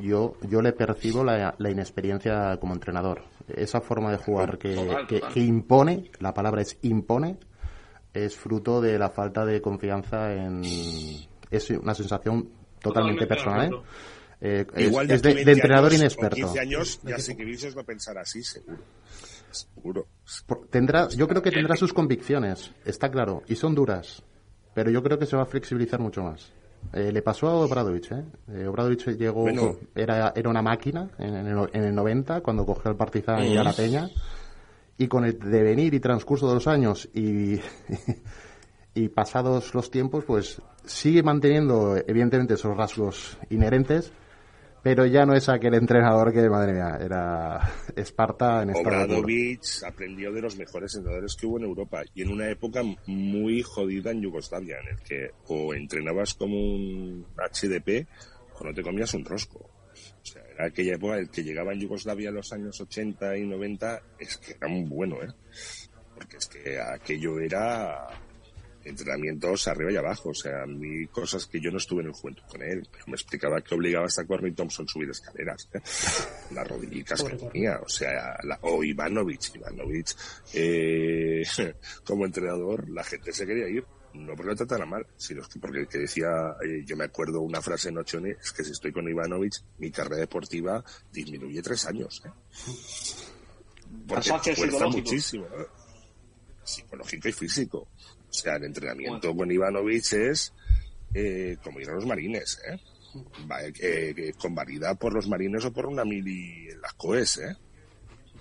Yo, 0.00 0.34
yo 0.48 0.62
le 0.62 0.72
percibo 0.72 1.22
la, 1.24 1.54
la 1.58 1.70
inexperiencia 1.70 2.56
como 2.60 2.74
entrenador. 2.74 3.22
Esa 3.48 3.80
forma 3.80 4.10
de 4.10 4.18
jugar 4.18 4.58
que, 4.58 4.74
Total, 4.74 5.06
que- 5.06 5.20
total. 5.20 5.34
que 5.34 5.40
impone, 5.40 6.10
la 6.20 6.32
palabra 6.34 6.62
es 6.62 6.78
impone, 6.82 7.38
es 8.14 8.36
fruto 8.36 8.80
de 8.80 8.98
la 8.98 9.10
falta 9.10 9.44
de 9.44 9.60
confianza 9.60 10.32
en... 10.32 10.62
Es 11.50 11.70
una 11.70 11.94
sensación 11.94 12.48
totalmente 12.80 13.26
personal, 13.26 13.72
¿eh? 13.72 13.76
Eh, 14.42 14.66
es, 14.74 14.88
Igual 14.88 15.06
de 15.08 15.14
es 15.14 15.20
aquí 15.20 15.28
de, 15.28 15.34
20 15.34 15.44
de 15.50 15.52
entrenador 15.52 15.90
años, 15.90 16.00
inexperto. 16.00 16.36
Con 16.36 16.44
15 16.54 16.60
años, 16.60 17.00
ya 17.04 17.18
sé 17.18 17.36
que 17.36 17.44
Vicios 17.44 17.76
va 17.76 17.82
a 17.82 17.84
pensar 17.84 18.16
así, 18.16 18.42
seguro. 18.42 18.78
Seguro. 19.50 20.06
Por- 20.46 20.66
Tendrá, 20.68 21.08
yo 21.08 21.26
creo 21.28 21.42
que 21.42 21.50
tendrá 21.50 21.76
sus 21.76 21.92
convicciones, 21.92 22.72
está 22.84 23.10
claro, 23.10 23.42
y 23.48 23.56
son 23.56 23.74
duras, 23.74 24.22
pero 24.72 24.90
yo 24.90 25.02
creo 25.02 25.18
que 25.18 25.26
se 25.26 25.36
va 25.36 25.42
a 25.42 25.46
flexibilizar 25.46 26.00
mucho 26.00 26.22
más. 26.22 26.52
Eh, 26.92 27.12
le 27.12 27.22
pasó 27.22 27.46
a 27.48 27.54
Obradovich, 27.54 28.10
¿eh? 28.12 28.24
Eh, 28.52 28.66
Obradovich 28.66 29.06
llegó, 29.16 29.42
Bueno. 29.42 29.76
era, 29.94 30.32
era 30.34 30.48
una 30.50 30.60
máquina 30.62 31.08
en, 31.18 31.34
el, 31.34 31.54
no- 31.54 31.68
en 31.72 31.84
el 31.84 31.94
90 31.94 32.40
cuando 32.40 32.66
cogió 32.66 32.90
al 32.90 32.96
Partizan 32.96 33.44
y 33.46 33.56
a 33.56 33.62
la 33.62 33.72
Peña, 33.72 34.10
y 34.98 35.06
con 35.06 35.24
el 35.24 35.38
devenir 35.38 35.94
y 35.94 36.00
transcurso 36.00 36.48
de 36.48 36.54
los 36.54 36.66
años 36.66 37.08
y, 37.14 37.60
y 38.94 39.08
pasados 39.08 39.72
los 39.74 39.90
tiempos, 39.90 40.24
pues 40.24 40.60
sigue 40.84 41.22
manteniendo 41.22 41.96
evidentemente 41.96 42.54
esos 42.54 42.76
rasgos 42.76 43.38
inherentes, 43.50 44.12
pero 44.82 45.06
ya 45.06 45.26
no 45.26 45.34
es 45.34 45.48
aquel 45.48 45.74
entrenador 45.74 46.32
que, 46.32 46.48
madre 46.48 46.72
mía, 46.72 46.98
era 47.00 47.60
Esparta 47.94 48.62
en 48.62 48.70
estado 48.70 48.84
puro. 48.84 48.96
Obradovich 48.96 49.82
aprendió 49.86 50.32
de 50.32 50.40
los 50.40 50.56
mejores 50.56 50.94
entrenadores 50.94 51.36
que 51.36 51.46
hubo 51.46 51.58
en 51.58 51.64
Europa 51.64 52.02
y 52.14 52.22
en 52.22 52.30
una 52.30 52.48
época 52.48 52.82
muy 53.06 53.62
jodida 53.62 54.10
en 54.10 54.22
Yugoslavia, 54.22 54.78
en 54.80 54.96
el 54.96 55.02
que 55.02 55.30
o 55.48 55.74
entrenabas 55.74 56.34
como 56.34 56.56
un 56.56 57.26
HDP 57.36 58.06
o 58.58 58.64
no 58.64 58.74
te 58.74 58.82
comías 58.82 59.12
un 59.14 59.24
rosco. 59.24 59.58
O 59.58 60.24
sea, 60.24 60.42
era 60.54 60.66
aquella 60.66 60.94
época 60.94 61.14
en 61.14 61.20
el 61.20 61.30
que 61.30 61.42
llegaba 61.42 61.72
en 61.72 61.80
Yugoslavia 61.80 62.28
en 62.30 62.36
los 62.36 62.52
años 62.52 62.80
80 62.80 63.36
y 63.36 63.46
90, 63.46 64.02
es 64.18 64.36
que 64.38 64.52
era 64.52 64.68
muy 64.68 64.84
bueno, 64.88 65.16
¿eh? 65.22 65.28
Porque 66.14 66.36
es 66.36 66.46
que 66.46 66.78
aquello 66.78 67.38
era 67.38 68.08
entrenamientos 68.84 69.68
arriba 69.68 69.92
y 69.92 69.96
abajo, 69.96 70.30
o 70.30 70.34
sea, 70.34 70.62
a 70.62 70.66
mí 70.66 71.06
cosas 71.08 71.46
que 71.46 71.60
yo 71.60 71.70
no 71.70 71.78
estuve 71.78 72.02
en 72.02 72.08
el 72.08 72.12
juventud 72.12 72.42
con 72.48 72.62
él, 72.62 72.86
pero 72.90 73.04
me 73.08 73.14
explicaba 73.14 73.60
que 73.60 73.74
obligaba 73.74 74.06
hasta 74.06 74.22
a 74.22 74.26
Courtney 74.26 74.52
Thompson 74.52 74.86
a 74.88 74.92
subir 74.92 75.10
escaleras, 75.10 75.68
¿eh? 75.72 75.80
las 76.54 76.66
rodillitas 76.66 77.22
que 77.22 77.36
tenía, 77.36 77.78
o 77.78 77.88
sea, 77.88 78.38
la, 78.42 78.58
o 78.62 78.82
Ivanovic, 78.82 79.54
Ivanovic, 79.54 80.08
eh, 80.54 81.42
como 82.04 82.26
entrenador, 82.26 82.88
la 82.88 83.04
gente 83.04 83.32
se 83.32 83.46
quería 83.46 83.68
ir, 83.68 83.84
no 84.14 84.34
porque 84.34 84.50
lo 84.50 84.56
tratara 84.56 84.86
mal, 84.86 85.06
sino 85.16 85.42
que 85.42 85.58
porque 85.58 85.80
el 85.80 85.88
que 85.88 85.98
decía, 85.98 86.28
eh, 86.64 86.82
yo 86.84 86.96
me 86.96 87.04
acuerdo 87.04 87.40
una 87.40 87.60
frase 87.60 87.90
en 87.90 87.98
Ochone, 87.98 88.36
es 88.40 88.52
que 88.52 88.64
si 88.64 88.72
estoy 88.72 88.92
con 88.92 89.08
Ivanovic, 89.08 89.54
mi 89.78 89.90
carrera 89.90 90.16
deportiva 90.16 90.82
disminuye 91.12 91.62
tres 91.62 91.86
años, 91.86 92.22
¿eh? 92.24 92.30
Porque 94.06 94.54
fuerza 94.54 94.86
muchísimo, 94.86 95.46
psicológico 96.62 97.28
y 97.28 97.32
físico. 97.32 97.88
O 98.30 98.32
sea, 98.32 98.56
el 98.56 98.64
entrenamiento 98.64 99.34
con 99.34 99.50
Ivanovic 99.50 100.12
es 100.12 100.54
eh, 101.12 101.56
como 101.62 101.80
ir 101.80 101.90
a 101.90 101.94
los 101.94 102.06
marines, 102.06 102.60
¿eh? 102.68 102.78
Va, 103.50 103.60
eh, 103.64 103.72
eh, 103.80 104.32
con 104.40 104.54
varida 104.54 104.94
por 104.94 105.12
los 105.12 105.26
marines 105.28 105.64
o 105.64 105.72
por 105.72 105.86
una 105.86 106.04
mili 106.04 106.68
en 106.70 106.80
las 106.80 106.92
COES, 106.94 107.38
¿eh? 107.38 107.56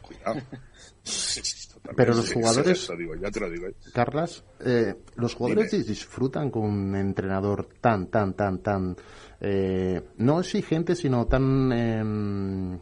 Cuidado. 0.01 0.41
Pero 1.95 2.13
los 2.13 2.31
jugadores- 2.31 2.85
te 2.85 2.93
lo 2.93 2.99
digo, 2.99 3.15
ya 3.15 3.31
te 3.31 3.39
lo 3.39 3.49
digo. 3.49 3.67
Carlas, 3.93 4.43
eh, 4.63 4.93
los 5.15 5.33
jugadores 5.33 5.71
Dime. 5.71 5.83
disfrutan 5.85 6.51
con 6.51 6.63
un 6.65 6.95
entrenador 6.95 7.67
tan, 7.81 8.07
tan, 8.11 8.35
tan, 8.35 8.59
tan, 8.59 8.95
eh, 9.41 10.01
no 10.17 10.39
exigente, 10.39 10.95
sino 10.95 11.25
tan, 11.25 11.71
em, 11.71 12.79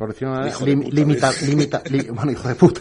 por 0.00 0.08
decirlo 0.08 0.32
de 0.34 0.40
una 0.40 0.48
Hijo 0.48 0.60
manera, 0.60 0.80
de 0.80 0.86
lim- 0.86 0.88
puta, 0.88 0.96
limita- 0.96 1.28
¿ves? 1.30 1.48
limita- 1.48 1.82
li- 1.90 2.08
bueno, 2.14 2.32
hijo 2.32 2.48
de 2.48 2.54
puta, 2.54 2.80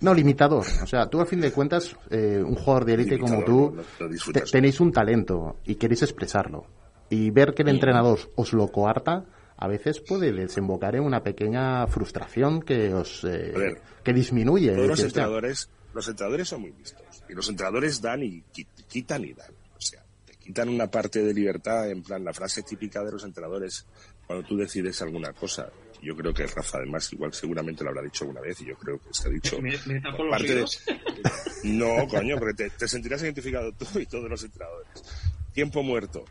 no, 0.00 0.14
limitador. 0.14 0.64
O 0.82 0.86
sea, 0.86 1.10
tú 1.10 1.20
a 1.20 1.26
fin 1.26 1.40
de 1.40 1.50
cuentas, 1.52 1.96
eh, 2.08 2.40
un 2.42 2.54
jugador 2.54 2.84
de 2.84 2.94
élite 2.94 3.18
como 3.18 3.42
tú, 3.44 3.76
lo 3.98 4.32
te- 4.32 4.42
tenéis 4.42 4.80
un 4.80 4.92
talento 4.92 5.56
y 5.66 5.74
queréis 5.74 6.02
expresarlo. 6.02 6.64
Y 7.10 7.30
ver 7.30 7.52
que 7.52 7.62
el 7.62 7.68
entrenador 7.68 8.18
os 8.36 8.52
lo 8.52 8.68
coarta, 8.68 9.24
a 9.56 9.66
veces 9.68 10.00
puede 10.00 10.32
desembocar 10.32 10.94
en 10.96 11.02
una 11.02 11.22
pequeña 11.22 11.86
frustración 11.88 12.62
que 12.62 12.94
os, 12.94 13.24
eh, 13.24 13.52
ver, 13.54 13.80
que 14.04 14.12
disminuye. 14.12 14.68
Todos 14.72 14.78
los 14.88 14.88
Decir, 14.98 15.06
"Hostia, 15.06 15.22
entrenadores, 15.22 15.68
los 15.92 16.08
entrenadores 16.08 16.48
son 16.48 16.60
muy 16.62 16.72
listos. 16.72 17.02
Y 17.28 17.34
los 17.34 17.48
entrenadores 17.48 18.00
dan 18.00 18.22
y 18.22 18.42
qui- 18.54 18.66
quitan 18.88 19.24
y 19.24 19.32
dan. 19.34 19.50
O 19.76 19.80
sea, 19.80 20.02
te 20.24 20.34
quitan 20.36 20.68
una 20.68 20.86
parte 20.88 21.22
de 21.22 21.34
libertad, 21.34 21.90
en 21.90 22.02
plan, 22.02 22.24
la 22.24 22.32
frase 22.32 22.62
típica 22.62 23.02
de 23.04 23.12
los 23.12 23.24
entrenadores 23.24 23.84
cuando 24.26 24.46
tú 24.46 24.56
decides 24.56 25.02
alguna 25.02 25.32
cosa. 25.32 25.68
Yo 26.02 26.16
creo 26.16 26.34
que 26.34 26.46
Rafa, 26.46 26.78
además, 26.78 27.12
igual 27.12 27.32
seguramente 27.32 27.84
lo 27.84 27.90
habrá 27.90 28.02
dicho 28.02 28.24
alguna 28.24 28.40
vez 28.40 28.60
y 28.60 28.66
yo 28.66 28.74
creo 28.76 28.98
que 28.98 29.08
se 29.12 29.28
ha 29.28 29.30
dicho. 29.30 29.60
Me, 29.62 29.70
me 29.86 30.00
tapo 30.00 30.16
por 30.18 30.26
los 30.26 30.36
parte 30.36 30.54
de-. 30.54 31.72
No, 31.72 32.08
coño, 32.08 32.36
porque 32.38 32.54
te, 32.54 32.70
te 32.70 32.88
sentirás 32.88 33.22
identificado 33.22 33.72
tú 33.72 33.86
y 33.98 34.06
todos 34.06 34.28
los 34.28 34.42
entrenadores. 34.42 34.88
Tiempo 35.52 35.82
muerto. 35.82 36.24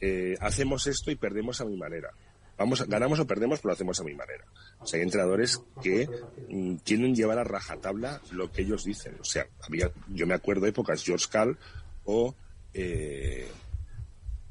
Eh, 0.00 0.34
hacemos 0.40 0.86
esto 0.88 1.10
y 1.10 1.14
perdemos 1.16 1.60
a 1.60 1.64
mi 1.64 1.76
manera. 1.76 2.10
Vamos, 2.58 2.80
a- 2.80 2.86
ganamos 2.86 3.18
o 3.20 3.26
perdemos, 3.26 3.60
pero 3.60 3.68
lo 3.70 3.74
hacemos 3.74 4.00
a 4.00 4.04
mi 4.04 4.14
manera. 4.14 4.44
O 4.80 4.86
sea, 4.86 4.98
hay 4.98 5.04
entrenadores 5.04 5.60
que 5.82 6.08
mm, 6.48 6.76
quieren 6.84 7.14
llevar 7.14 7.38
a 7.38 7.44
rajatabla 7.44 8.20
lo 8.32 8.50
que 8.50 8.62
ellos 8.62 8.84
dicen. 8.84 9.16
O 9.20 9.24
sea, 9.24 9.46
había, 9.62 9.90
yo 10.08 10.26
me 10.26 10.34
acuerdo 10.34 10.66
épocas 10.66 11.04
George 11.04 11.26
Cal 11.30 11.56
o 12.04 12.34
eh, 12.74 13.48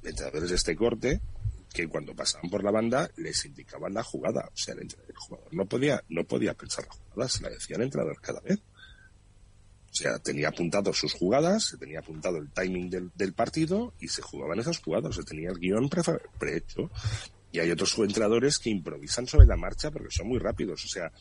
entrenadores 0.04 0.49
de 0.49 0.56
este 0.56 0.76
corte 0.76 1.21
que 1.74 1.88
cuando 1.88 2.16
pasaban 2.16 2.50
por 2.50 2.64
la 2.64 2.72
banda 2.72 3.10
les 3.18 3.46
indicaban 3.46 3.94
la 3.94 4.04
jugada. 4.04 4.50
O 4.54 4.58
sea, 4.58 4.76
el, 4.76 4.82
el 4.82 5.16
jugador 5.16 5.54
no 5.54 5.66
podía, 5.66 6.04
no 6.10 6.24
podía 6.24 6.54
pensar 6.54 6.86
la 6.86 6.94
jugada, 6.94 7.30
se 7.30 7.44
la 7.44 7.50
decía 7.50 7.76
el 7.76 7.82
entrenador 7.82 8.22
cada 8.22 8.40
vez. 8.42 8.60
O 9.94 9.96
sea, 9.96 10.18
tenía 10.18 10.48
apuntado 10.48 10.92
sus 10.92 11.14
jugadas, 11.14 11.66
se 11.66 11.78
tenía 11.78 12.00
apuntado 12.00 12.38
el 12.38 12.50
timing 12.52 12.90
del, 12.90 13.34
partido 13.34 13.94
y 14.00 14.08
se 14.08 14.24
jugaban 14.24 14.60
esas 14.60 14.80
jugadas, 14.80 15.16
se 15.16 15.24
tenía 15.24 15.50
el 15.50 15.60
guion 15.60 15.90
prehecho. 16.40 16.90
Y 17.52 17.60
hay 17.60 17.70
otros 17.70 17.96
entrenadores 18.00 18.58
que 18.58 18.72
improvisan 18.72 19.28
sobre 19.28 19.46
la 19.46 19.56
marcha 19.56 19.92
porque 19.92 20.10
son 20.10 20.30
muy 20.30 20.40
rápidos. 20.40 20.84
O 20.84 20.88
sea, 20.88 21.12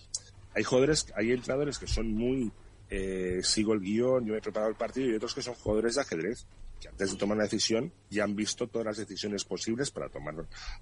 hay 0.54 0.62
jugadores, 0.64 1.06
hay 1.14 1.32
entrenadores 1.32 1.78
que 1.78 1.86
son 1.86 2.12
muy 2.14 2.50
eh, 2.88 3.40
sigo 3.42 3.74
el 3.74 3.80
guion, 3.80 4.24
yo 4.24 4.32
me 4.32 4.38
he 4.38 4.42
preparado 4.42 4.70
el 4.70 4.76
partido 4.76 5.10
y 5.10 5.14
otros 5.16 5.34
que 5.34 5.42
son 5.42 5.54
jugadores 5.54 5.94
de 5.94 6.00
ajedrez. 6.00 6.46
Que 6.82 6.88
antes 6.88 7.12
de 7.12 7.16
tomar 7.16 7.36
una 7.36 7.44
decisión 7.44 7.92
ya 8.10 8.24
han 8.24 8.34
visto 8.36 8.66
todas 8.68 8.86
las 8.86 8.96
decisiones 8.98 9.44
posibles 9.44 9.90
para 9.90 10.08
tomar 10.08 10.34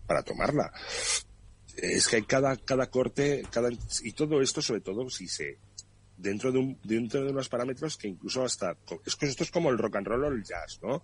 para 0.07 0.23
tomarla. 0.23 0.73
Es 1.77 2.09
que 2.09 2.25
cada 2.25 2.57
cada 2.57 2.89
corte 2.91 3.43
y 4.03 4.13
todo 4.13 4.41
esto 4.43 4.61
sobre 4.63 4.81
todo 4.81 5.09
si 5.11 5.29
se 5.29 5.59
dentro 6.17 6.53
de 6.53 6.59
un 6.59 6.79
dentro 6.85 7.25
de 7.25 7.31
unos 7.31 7.49
parámetros 7.49 7.97
que 7.97 8.09
incluso 8.09 8.43
hasta 8.45 8.77
esto 9.23 9.43
es 9.45 9.51
como 9.51 9.71
el 9.71 9.79
rock 9.79 9.97
and 9.97 10.07
roll 10.07 10.25
o 10.25 10.29
el 10.29 10.43
jazz 10.45 10.79
no 10.83 11.03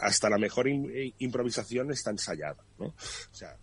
hasta 0.00 0.30
la 0.30 0.38
mejor 0.38 0.66
im- 0.66 1.14
improvisación 1.18 1.90
está 1.90 2.10
ensayada 2.10 2.64
no 2.78 2.86
o 2.86 2.94
sea 3.34 3.58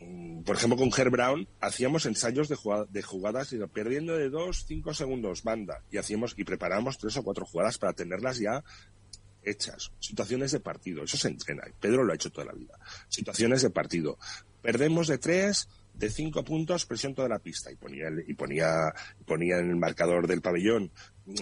mm, 0.00 0.42
por 0.42 0.56
ejemplo, 0.56 0.76
con 0.76 0.90
Herb 0.96 1.12
Brown 1.12 1.46
hacíamos 1.60 2.04
ensayos 2.06 2.48
de, 2.48 2.56
jugada- 2.56 2.86
de 2.90 3.02
jugadas 3.02 3.54
perdiendo 3.72 4.16
de 4.16 4.28
dos, 4.30 4.64
cinco 4.66 4.92
segundos 4.92 5.44
banda 5.44 5.84
y 5.92 5.98
hacíamos 5.98 6.34
y 6.36 6.42
preparábamos 6.42 6.98
tres 6.98 7.16
o 7.16 7.22
cuatro 7.22 7.46
jugadas 7.46 7.78
para 7.78 7.92
tenerlas 7.92 8.38
ya 8.38 8.64
hechas. 9.42 9.90
Situaciones 9.98 10.52
de 10.52 10.60
partido, 10.60 11.04
eso 11.04 11.16
se 11.16 11.28
entrena. 11.28 11.64
Pedro 11.80 12.04
lo 12.04 12.12
ha 12.12 12.16
hecho 12.16 12.30
toda 12.30 12.46
la 12.46 12.52
vida. 12.52 12.78
Situaciones 13.08 13.62
de 13.62 13.70
partido. 13.70 14.18
Perdemos 14.62 15.08
de 15.08 15.18
tres, 15.18 15.68
de 15.94 16.10
cinco 16.10 16.44
puntos, 16.44 16.86
presión 16.86 17.14
toda 17.14 17.28
la 17.28 17.38
pista 17.38 17.70
y 17.72 17.76
ponía 17.76 18.08
y 18.26 18.34
ponía 18.34 18.92
ponía 19.26 19.58
en 19.58 19.70
el 19.70 19.76
marcador 19.76 20.26
del 20.26 20.40
pabellón 20.40 20.90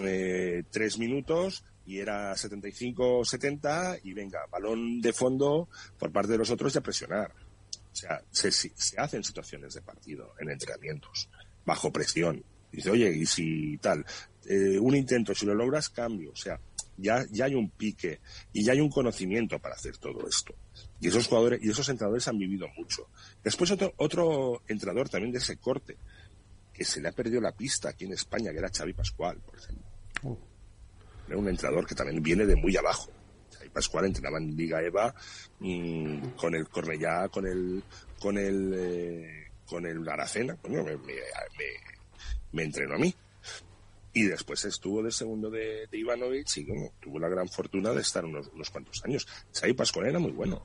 eh, 0.02 0.64
tres 0.70 0.98
minutos 0.98 1.64
y 1.84 1.98
era 1.98 2.32
75-70 2.34 4.00
y 4.02 4.12
venga, 4.12 4.40
balón 4.50 5.00
de 5.00 5.12
fondo 5.12 5.68
por 5.98 6.10
parte 6.10 6.32
de 6.32 6.38
los 6.38 6.50
otros 6.50 6.74
a 6.76 6.80
presionar. 6.80 7.32
O 7.92 7.96
sea, 7.96 8.20
se, 8.30 8.50
se 8.50 8.72
se 8.74 9.00
hacen 9.00 9.22
situaciones 9.22 9.74
de 9.74 9.82
partido 9.82 10.34
en 10.40 10.50
entrenamientos, 10.50 11.28
bajo 11.64 11.92
presión. 11.92 12.44
Dice, 12.72 12.90
oye, 12.90 13.10
y 13.10 13.24
si 13.24 13.78
tal, 13.78 14.04
eh, 14.46 14.78
un 14.78 14.94
intento, 14.96 15.34
si 15.34 15.46
lo 15.46 15.54
logras, 15.54 15.88
cambio. 15.88 16.32
O 16.32 16.36
sea, 16.36 16.58
ya, 16.96 17.24
ya 17.30 17.44
hay 17.46 17.54
un 17.54 17.70
pique 17.70 18.20
y 18.52 18.64
ya 18.64 18.72
hay 18.72 18.80
un 18.80 18.90
conocimiento 18.90 19.58
para 19.58 19.74
hacer 19.74 19.96
todo 19.98 20.26
esto. 20.28 20.54
Y 21.00 21.08
esos 21.08 21.26
jugadores 21.26 21.60
y 21.62 21.70
esos 21.70 21.88
entrenadores 21.88 22.26
han 22.28 22.38
vivido 22.38 22.66
mucho. 22.76 23.08
Después 23.44 23.70
otro, 23.70 23.92
otro 23.98 24.62
entrenador 24.68 25.08
también 25.08 25.32
de 25.32 25.38
ese 25.38 25.56
corte, 25.58 25.96
que 26.72 26.84
se 26.84 27.00
le 27.00 27.08
ha 27.08 27.12
perdido 27.12 27.40
la 27.40 27.52
pista 27.52 27.90
aquí 27.90 28.04
en 28.04 28.12
España, 28.12 28.52
que 28.52 28.58
era 28.58 28.68
Xavi 28.70 28.92
Pascual, 28.92 29.38
por 29.40 29.56
ejemplo. 29.58 29.86
Era 31.28 31.36
un 31.38 31.48
entrenador 31.48 31.86
que 31.86 31.94
también 31.94 32.22
viene 32.22 32.46
de 32.46 32.56
muy 32.56 32.76
abajo. 32.76 33.10
Xavi 33.58 33.68
Pascual 33.70 34.04
entrenaba 34.06 34.38
en 34.38 34.56
Liga 34.56 34.82
EVA 34.82 35.14
mm, 35.60 36.28
con 36.36 36.54
el 36.54 36.68
Cornellá, 36.68 37.28
con 37.28 37.46
el 37.46 37.82
con 38.20 38.38
el 38.38 38.72
eh, 38.76 39.46
con 39.66 39.84
el 39.86 40.08
Aracena, 40.08 40.56
Coño, 40.56 40.84
me, 40.84 40.96
me, 40.96 41.14
me- 41.14 41.96
me 42.52 42.62
entrenó 42.62 42.94
a 42.94 42.98
mí. 42.98 43.12
Y 44.18 44.22
después 44.28 44.64
estuvo 44.64 45.02
de 45.02 45.10
segundo 45.10 45.50
de, 45.50 45.86
de 45.90 45.98
Ivanovic 45.98 46.46
y 46.56 46.64
bueno, 46.64 46.90
tuvo 47.00 47.18
la 47.18 47.28
gran 47.28 47.48
fortuna 47.48 47.90
de 47.92 48.00
estar 48.00 48.24
unos, 48.24 48.48
unos 48.54 48.70
cuantos 48.70 49.04
años. 49.04 49.26
Xavi 49.52 49.74
Pascual 49.74 50.06
era 50.06 50.18
muy 50.18 50.32
bueno. 50.32 50.62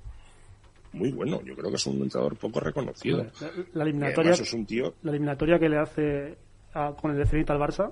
Muy 0.94 1.12
bueno. 1.12 1.42
Yo 1.44 1.54
creo 1.56 1.70
que 1.70 1.76
es 1.76 1.86
un 1.86 2.02
entrenador 2.02 2.38
poco 2.38 2.62
reconocido. 2.62 3.26
La, 3.74 3.84
eliminatoria, 3.84 4.32
es 4.32 4.54
un 4.54 4.66
tío 4.66 4.96
la 5.04 5.12
eliminatoria 5.12 5.60
que 5.60 5.68
le 5.68 5.78
hace 5.78 6.38
a- 6.74 6.94
con 6.96 7.12
el 7.18 7.28
Zenit 7.28 7.50
al 7.50 7.60
Barça, 7.60 7.92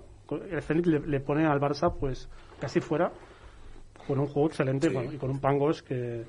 el 0.49 0.61
Zenit 0.61 0.85
le, 0.85 0.99
le 1.01 1.19
pone 1.19 1.45
al 1.45 1.59
Barça 1.59 1.93
pues 1.93 2.29
casi 2.61 2.79
fuera 2.79 3.11
con 4.07 4.17
un 4.19 4.27
juego 4.27 4.47
excelente 4.47 4.89
Sí. 4.89 4.95
y 5.13 5.17
con 5.17 5.29
un 5.29 5.39
Pangos 5.41 5.83
que, 5.83 6.23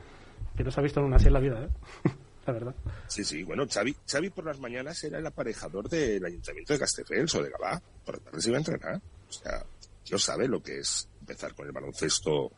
que 0.57 0.65
no 0.65 0.71
se 0.73 0.81
ha 0.81 0.83
visto 0.83 0.99
en 1.01 1.07
una 1.07 1.17
así 1.17 1.29
en 1.29 1.33
la 1.35 1.41
vida, 1.41 1.65
¿eh? 1.65 1.69
la 2.47 2.53
verdad. 2.53 2.75
Sí, 3.07 3.23
sí, 3.25 3.45
bueno, 3.45 3.65
Xavi, 3.69 3.95
Xavi 4.09 4.31
por 4.31 4.45
las 4.45 4.59
mañanas 4.59 5.03
era 5.05 5.19
el 5.19 5.27
aparejador 5.27 5.89
del 5.89 6.25
ayuntamiento 6.25 6.73
de 6.73 6.79
Castelldefels 6.81 7.35
o 7.37 7.43
de 7.45 7.51
Gabá. 7.51 7.81
Por 8.05 8.19
la 8.19 8.25
tarde 8.25 8.41
se 8.41 8.49
iba 8.49 8.59
a 8.59 8.61
entrenar. 8.61 9.01
O 9.31 9.33
sea, 9.33 9.65
Dios 10.05 10.23
sabe 10.23 10.49
lo 10.49 10.63
que 10.63 10.81
es 10.81 11.09
empezar 11.21 11.55
con 11.55 11.67
el 11.67 11.73
baloncesto 11.73 12.53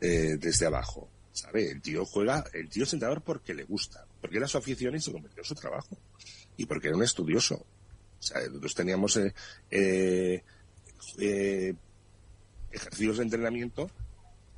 eh, 0.00 0.36
desde 0.38 0.66
abajo. 0.66 1.08
¿Sabe? 1.32 1.70
El 1.70 1.80
tío 1.80 2.04
juega, 2.04 2.44
el 2.52 2.68
tío 2.68 2.84
es 2.84 2.92
entrenador 2.92 3.22
porque 3.22 3.54
le 3.54 3.64
gusta, 3.64 4.06
porque 4.20 4.36
era 4.36 4.46
su 4.46 4.58
afición 4.58 4.94
y 4.94 5.00
se 5.00 5.12
convirtió 5.12 5.40
en 5.40 5.46
su 5.46 5.54
trabajo. 5.54 5.96
Y 6.56 6.66
porque 6.66 6.88
era 6.88 6.96
un 6.96 7.02
estudioso. 7.02 7.54
O 7.54 8.22
sea, 8.22 8.40
nosotros 8.46 8.74
teníamos 8.74 9.16
eh, 9.16 9.34
eh, 9.70 10.44
eh, 11.18 11.74
ejercicios 12.70 13.16
de 13.16 13.22
entrenamiento 13.24 13.90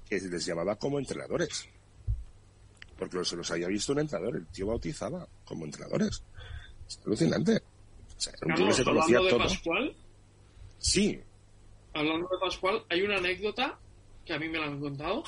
que 0.09 0.21
se 0.21 0.29
les 0.29 0.45
llamaba 0.45 0.77
como 0.77 0.99
entrenadores 0.99 1.69
porque 2.99 3.25
se 3.25 3.37
los 3.37 3.51
había 3.51 3.69
visto 3.69 3.93
un 3.93 4.01
entrenador, 4.01 4.37
el 4.37 4.47
tío 4.47 4.67
bautizaba 4.67 5.27
como 5.45 5.65
entrenadores. 5.65 6.23
Es 6.87 7.01
alucinante. 7.05 7.57
O 8.17 8.21
sea, 8.21 8.33
era 8.41 8.47
un 8.47 8.55
tío 8.55 8.67
que 8.67 8.73
se 8.73 8.85
conocía 8.85 9.19
todo. 9.19 9.39
Pascual, 9.39 9.97
Sí, 10.79 11.21
hablando 11.95 12.29
de 12.31 12.39
Pascual, 12.41 12.85
hay 12.91 13.03
una 13.03 13.17
anécdota 13.19 13.79
que 14.25 14.33
a 14.35 14.39
mí 14.39 14.49
me 14.49 14.59
la 14.59 14.67
han 14.67 14.81
contado, 14.81 15.23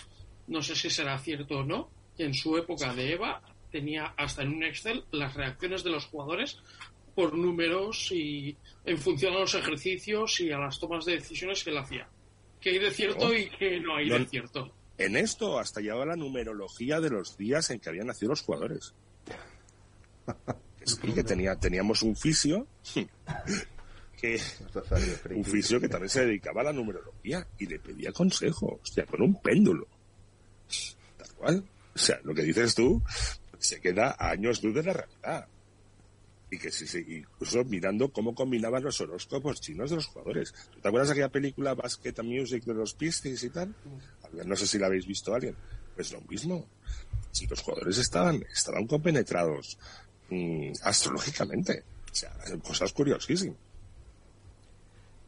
no 0.47 0.63
sé 0.63 0.75
si 0.75 0.91
será 0.91 1.19
cierto 1.19 1.59
o 1.59 1.65
no, 1.65 1.91
que 2.17 2.25
en 2.25 2.35
su 2.35 2.57
época 2.57 2.95
de 2.95 3.13
EVA 3.13 3.43
tenía 3.71 4.07
hasta 4.17 4.43
en 4.43 4.55
un 4.55 4.65
Excel 4.65 5.05
las 5.13 5.35
reacciones 5.35 5.83
de 5.85 5.91
los 5.91 6.07
jugadores 6.07 6.59
por 7.15 7.35
números 7.37 8.11
y 8.13 8.57
en 8.85 8.99
función 8.99 9.35
a 9.35 9.41
los 9.41 9.55
ejercicios 9.55 10.41
y 10.41 10.51
a 10.53 10.59
las 10.59 10.79
tomas 10.79 11.05
de 11.05 11.15
decisiones 11.17 11.63
que 11.65 11.71
él 11.71 11.79
hacía. 11.79 12.09
Que 12.61 12.71
hay 12.71 12.79
de 12.79 12.91
cierto 12.91 13.27
Oh. 13.29 13.33
y 13.33 13.49
que 13.51 13.81
no 13.81 13.97
hay 13.97 14.09
No. 14.09 14.19
de 14.19 14.27
cierto. 14.27 14.73
en 14.99 15.17
esto 15.17 15.59
hasta 15.59 15.81
llevaba 15.81 16.07
la 16.07 16.17
numerología 16.17 17.01
de 17.01 17.11
los 17.11 17.37
días 17.37 17.69
en 17.71 17.81
que 17.81 17.89
habían 17.91 18.07
nacido 18.07 18.31
los 18.31 18.43
jugadores. 18.43 18.95
Es 20.81 20.95
que 20.95 21.13
que 21.13 21.25
tenía, 21.25 21.57
teníamos 21.59 22.03
un 22.03 22.15
fisio 22.15 22.67
que 24.17 24.41
un 25.31 25.45
fisio 25.45 25.81
que 25.81 25.89
también 25.89 26.09
se 26.09 26.25
dedicaba 26.25 26.63
a 26.63 26.65
la 26.65 26.73
numerología 26.73 27.47
y 27.59 27.67
le 27.67 27.79
pedía 27.79 28.13
consejo, 28.13 28.81
hostia, 28.83 29.07
con 29.07 29.23
un 29.23 29.41
péndulo. 29.41 29.87
Tal 31.19 31.35
cual. 31.37 31.65
O 31.95 31.99
sea, 31.99 32.19
lo 32.25 32.35
que 32.35 32.43
dices 32.43 32.75
tú 32.75 33.03
se 33.59 33.81
queda 33.81 34.17
a 34.19 34.31
años 34.31 34.63
luz 34.63 34.75
de 34.75 34.83
la 34.83 34.93
realidad. 34.93 35.49
Y 36.51 36.59
que 36.59 36.71
sí, 36.71 36.87
incluso 37.09 37.65
mirando 37.65 38.13
cómo 38.13 38.35
combinaban 38.35 38.85
los 38.85 39.01
horóscopos 39.01 39.61
chinos 39.61 39.91
de 39.91 39.97
los 39.97 40.07
jugadores. 40.07 40.55
¿Tú 40.73 40.81
¿Te 40.81 40.89
acuerdas 40.89 41.09
de 41.09 41.13
aquella 41.15 41.29
película 41.29 41.75
Basket 41.75 42.15
Music 42.23 42.65
de 42.65 42.75
los 42.75 42.95
Pixies 42.95 43.43
y 43.43 43.51
tal? 43.51 43.75
No 44.45 44.55
sé 44.55 44.67
si 44.67 44.79
la 44.79 44.87
habéis 44.87 45.07
visto 45.07 45.35
alguien. 45.35 45.57
Pues 45.97 46.13
lo 46.13 46.21
mismo. 46.23 46.69
Si 47.33 47.47
los 47.47 47.61
jugadores 47.63 47.99
estaban, 47.99 48.45
estaban 48.53 48.87
compenetrados 48.87 49.77
mm, 50.31 50.73
astrológicamente. 50.83 51.83
O 52.13 52.15
sea, 52.15 52.33
cosas 52.63 52.93
curiosísimas. 52.93 53.66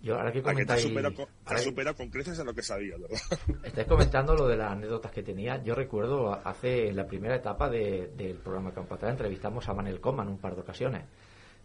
Yo 0.01 0.15
ahora 0.17 0.31
que 0.31 0.39
te 0.41 0.45
comentáis, 0.51 0.83
supera, 0.83 1.11
con, 1.11 1.27
te 1.45 1.59
supera 1.59 1.93
con 1.95 2.09
creces 2.09 2.39
a 2.39 2.45
lo 2.45 2.55
que 2.55 2.63
sabía, 2.63 2.95
¿verdad? 2.97 3.19
estáis 3.65 3.87
comentando 3.89 4.35
lo 4.35 4.47
de 4.47 4.57
las 4.57 4.71
anécdotas 4.73 5.11
que 5.11 5.23
tenía. 5.25 5.63
Yo 5.65 5.75
recuerdo 5.75 6.33
hace 6.45 6.89
en 6.89 6.97
la 6.97 7.07
primera 7.07 7.35
etapa 7.35 7.69
de- 7.69 8.13
del 8.17 8.37
programa 8.37 8.73
Campatar 8.73 9.11
entrevistamos 9.11 9.69
a 9.69 9.75
Manel 9.75 10.01
Coman 10.01 10.29
un 10.29 10.39
par 10.39 10.55
de 10.55 10.61
ocasiones. 10.61 11.03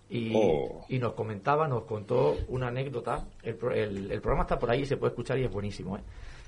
Y, 0.10 0.32
Oh. 0.36 0.86
y 0.90 0.98
nos 1.00 1.14
comentaba, 1.14 1.68
nos 1.68 1.84
contó 1.84 2.36
una 2.48 2.68
anécdota. 2.70 3.26
El, 3.44 3.58
el- 3.74 4.12
el 4.12 4.22
programa 4.22 4.44
está 4.44 4.58
por 4.60 4.70
ahí 4.72 4.82
y 4.82 4.86
se 4.86 4.98
puede 4.98 5.12
escuchar 5.12 5.38
y 5.38 5.46
es 5.46 5.52
buenísimo. 5.52 5.98
¿eh? 5.98 6.02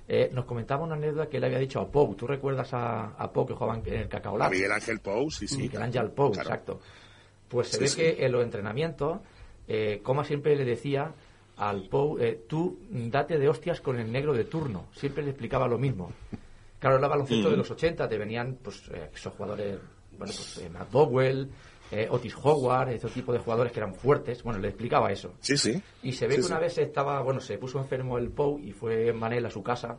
Eh, 0.07 0.29
nos 0.33 0.45
comentaba 0.45 0.83
una 0.83 0.95
anécdota 0.95 1.29
que 1.29 1.39
le 1.39 1.45
había 1.47 1.59
dicho 1.59 1.79
a 1.79 1.89
Pou. 1.91 2.15
¿Tú 2.15 2.25
recuerdas 2.27 2.73
a, 2.73 3.11
a 3.15 3.31
Pou 3.31 3.45
que 3.45 3.53
jugaba 3.53 3.77
en, 3.77 3.87
en 3.87 4.01
el 4.01 4.07
Cacao 4.09 4.41
A? 4.41 4.49
Miguel 4.49 4.71
Ángel 4.71 4.99
Pou, 4.99 5.29
sí, 5.31 5.47
sí. 5.47 5.61
Miguel 5.63 5.81
Ángel 5.83 6.09
Pou, 6.11 6.31
Claro. 6.31 6.49
exacto. 6.49 6.79
Pues 7.47 7.67
se 7.69 7.77
Sí, 7.77 7.81
ve 7.83 7.87
sí. 7.89 7.95
que 8.17 8.25
en 8.25 8.31
los 8.31 8.43
entrenamientos, 8.43 9.19
eh, 9.67 10.01
Coma 10.03 10.23
siempre 10.23 10.55
le 10.55 10.65
decía 10.65 11.13
al 11.57 11.87
Pou, 11.89 12.17
eh, 12.19 12.43
tú 12.47 12.77
date 12.89 13.37
de 13.37 13.47
hostias 13.49 13.79
con 13.81 13.97
el 13.99 14.11
negro 14.11 14.33
de 14.33 14.45
turno. 14.45 14.87
Siempre 14.93 15.23
le 15.23 15.29
explicaba 15.31 15.67
lo 15.67 15.77
mismo. 15.77 16.11
Claro, 16.79 16.97
era 16.97 17.07
baloncesto 17.07 17.47
Mm. 17.47 17.51
de 17.51 17.57
los 17.57 17.71
80, 17.71 18.07
te 18.09 18.17
venían 18.17 18.57
pues 18.61 18.89
eh, 18.93 19.09
esos 19.13 19.33
jugadores, 19.33 19.77
bueno, 20.11 20.33
pues 20.35 20.57
eh, 20.63 20.69
Matt 20.69 20.91
Bowell, 20.91 21.49
eh, 21.91 22.07
Otis 22.09 22.35
Howard, 22.43 22.89
ese 22.89 23.07
tipo 23.09 23.31
de 23.31 23.39
jugadores 23.39 23.71
que 23.71 23.79
eran 23.79 23.95
fuertes. 23.95 24.43
Bueno, 24.43 24.59
le 24.59 24.67
explicaba 24.69 25.11
eso. 25.11 25.33
Sí, 25.39 25.57
sí. 25.57 25.81
Y 26.03 26.11
se 26.11 26.27
ve 26.27 26.35
Sí, 26.35 26.41
que 26.41 26.47
una 26.47 26.57
sí. 26.57 26.61
vez 26.63 26.77
estaba, 26.79 27.21
bueno, 27.21 27.39
se 27.39 27.57
puso 27.57 27.79
enfermo 27.79 28.17
el 28.17 28.29
Pou 28.31 28.59
y 28.59 28.71
fue 28.73 29.13
Manel 29.13 29.45
a 29.45 29.49
su 29.49 29.63
casa 29.63 29.97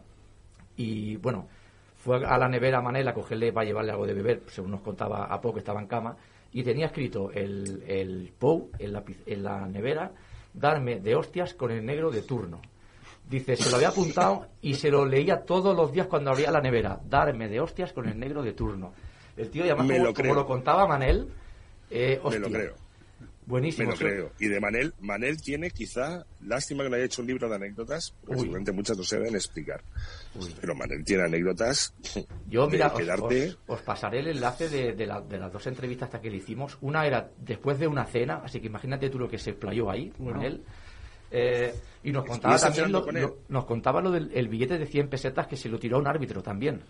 y 0.77 1.17
bueno, 1.17 1.49
fue 1.97 2.25
a 2.25 2.39
la 2.39 2.49
nevera 2.49 2.81
Manel 2.83 3.09
a 3.09 3.15
cogerle 3.15 3.53
para 3.53 3.65
llevarle 3.67 3.93
algo 3.93 4.07
de 4.07 4.15
beber, 4.15 4.43
según 4.49 4.71
nos 4.73 4.83
contaba 4.83 5.25
a 5.25 5.41
Pou 5.41 5.53
que 5.53 5.61
estaba 5.61 5.81
en 5.81 5.87
cama, 5.89 6.17
y 6.53 6.63
tenía 6.63 6.87
escrito 6.87 7.31
el, 7.33 7.83
el 7.87 8.33
Pou 8.39 8.71
en 8.79 8.93
la, 8.93 9.03
en 9.27 9.43
la 9.43 9.67
nevera, 9.67 10.13
darme 10.57 11.01
de 11.01 11.15
hostias 11.15 11.55
con 11.55 11.71
el 11.71 11.85
negro 11.85 12.11
de 12.11 12.23
turno. 12.23 12.61
Dice, 13.29 13.57
se 13.57 13.71
lo 13.71 13.77
había 13.77 13.89
apuntado 13.89 14.47
y 14.63 14.75
se 14.75 14.91
lo 14.91 15.05
leía 15.05 15.43
todos 15.45 15.77
los 15.77 15.93
días 15.93 16.07
cuando 16.07 16.31
abría 16.31 16.51
la 16.51 16.61
nevera, 16.61 17.01
darme 17.09 17.49
de 17.49 17.61
hostias 17.61 17.93
con 17.93 18.09
el 18.09 18.19
negro 18.19 18.43
de 18.43 18.53
turno. 18.53 18.93
El 19.37 19.51
tío, 19.51 19.65
además, 19.65 19.87
Me 19.87 19.99
como, 19.99 20.15
como 20.15 20.35
lo 20.35 20.47
contaba 20.47 20.87
Manel, 20.87 21.29
eh, 21.91 22.21
Me 22.31 22.39
lo 22.39 22.49
creo. 22.49 22.86
Buenísimo. 23.47 23.87
Me 23.89 23.93
lo 23.95 23.99
creo. 23.99 24.33
Y 24.39 24.49
de 24.49 24.61
Manel, 24.61 24.93
Manel 25.01 25.41
tiene 25.41 25.71
quizá, 25.71 26.27
lástima 26.43 26.85
que 26.85 26.91
no 26.91 26.97
haya 26.97 27.05
hecho 27.07 27.23
un 27.23 27.29
libro 27.29 27.49
de 27.49 27.55
anécdotas, 27.55 28.13
porque 28.21 28.35
Uy. 28.35 28.41
seguramente 28.43 28.73
muchas 28.73 28.97
no 28.99 29.05
se 29.05 29.17
deben 29.19 29.35
explicar. 29.35 29.83
Pero 30.61 30.75
Manel 30.75 31.05
tiene 31.05 31.23
anécdotas 31.25 31.95
Yo, 32.49 32.67
de 32.67 32.73
mira, 32.73 32.89
os, 32.89 32.99
quedarte... 33.01 33.49
os- 33.49 33.59
os 33.69 33.83
pasaré 33.83 34.19
el 34.21 34.29
enlace 34.29 34.69
de, 34.69 34.93
de 34.93 35.07
la- 35.07 35.21
de 35.23 35.39
las 35.39 35.53
dos 35.53 35.67
entrevistas 35.67 36.09
hasta 36.09 36.21
que 36.21 36.31
le 36.31 36.37
hicimos. 36.37 36.77
Una 36.83 37.07
era 37.07 37.31
después 37.39 37.79
de 37.79 37.87
una 37.87 38.05
cena, 38.05 38.43
así 38.45 38.61
que 38.61 38.67
imagínate 38.67 39.09
tú 39.11 39.19
lo 39.19 39.29
que 39.29 39.39
se 39.39 39.51
explayó 39.51 39.91
ahí 39.91 40.13
él. 40.43 40.63
Eh, 41.31 41.75
y 42.05 42.13
nos 42.13 42.25
contaba 42.25 42.55
¿Estuviste 42.55 42.83
también 42.83 42.93
lo, 42.93 43.01
cenando 43.01 43.05
con 43.05 43.17
él? 43.17 43.23
lo- 43.23 43.39
nos 43.49 43.65
contaba 43.65 44.01
lo 44.01 44.11
del 44.13 44.31
el 44.33 44.49
billete 44.49 44.79
de 44.79 44.87
100 44.87 45.09
pesetas 45.09 45.47
que 45.49 45.57
se 45.57 45.69
lo 45.69 45.79
tiró 45.79 45.97
a 45.97 46.01
un 46.01 46.07
árbitro 46.07 46.41
también. 46.43 46.83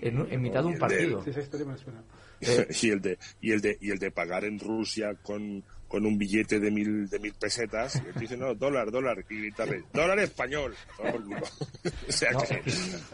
en, 0.00 0.26
en 0.30 0.40
mitad 0.42 0.60
de 0.60 0.66
un 0.68 0.78
partido. 0.78 1.22
Sí, 1.22 1.30
esa 1.30 1.40
historia 1.40 1.66
me 1.66 1.76
suena. 1.78 2.02
Eh, 2.42 2.66
y 2.82 2.90
el 2.90 3.00
de 3.00 3.18
y 3.40 3.52
el 3.52 3.60
de 3.60 3.78
y 3.80 3.90
el 3.90 3.98
de 3.98 4.10
pagar 4.10 4.44
en 4.44 4.58
Rusia 4.58 5.14
con, 5.22 5.62
con 5.86 6.04
un 6.04 6.18
billete 6.18 6.58
de 6.58 6.70
mil 6.70 7.08
de 7.08 7.18
mil 7.20 7.32
pesetas 7.34 7.96
y 7.96 8.08
él 8.08 8.14
dice 8.18 8.36
no 8.36 8.54
dólar 8.54 8.90
dólar 8.90 9.24
y 9.30 9.38
gritarle 9.38 9.84
dólar 9.92 10.18
español 10.18 10.74
o 12.08 12.12
sea 12.12 12.30
que 12.30 12.62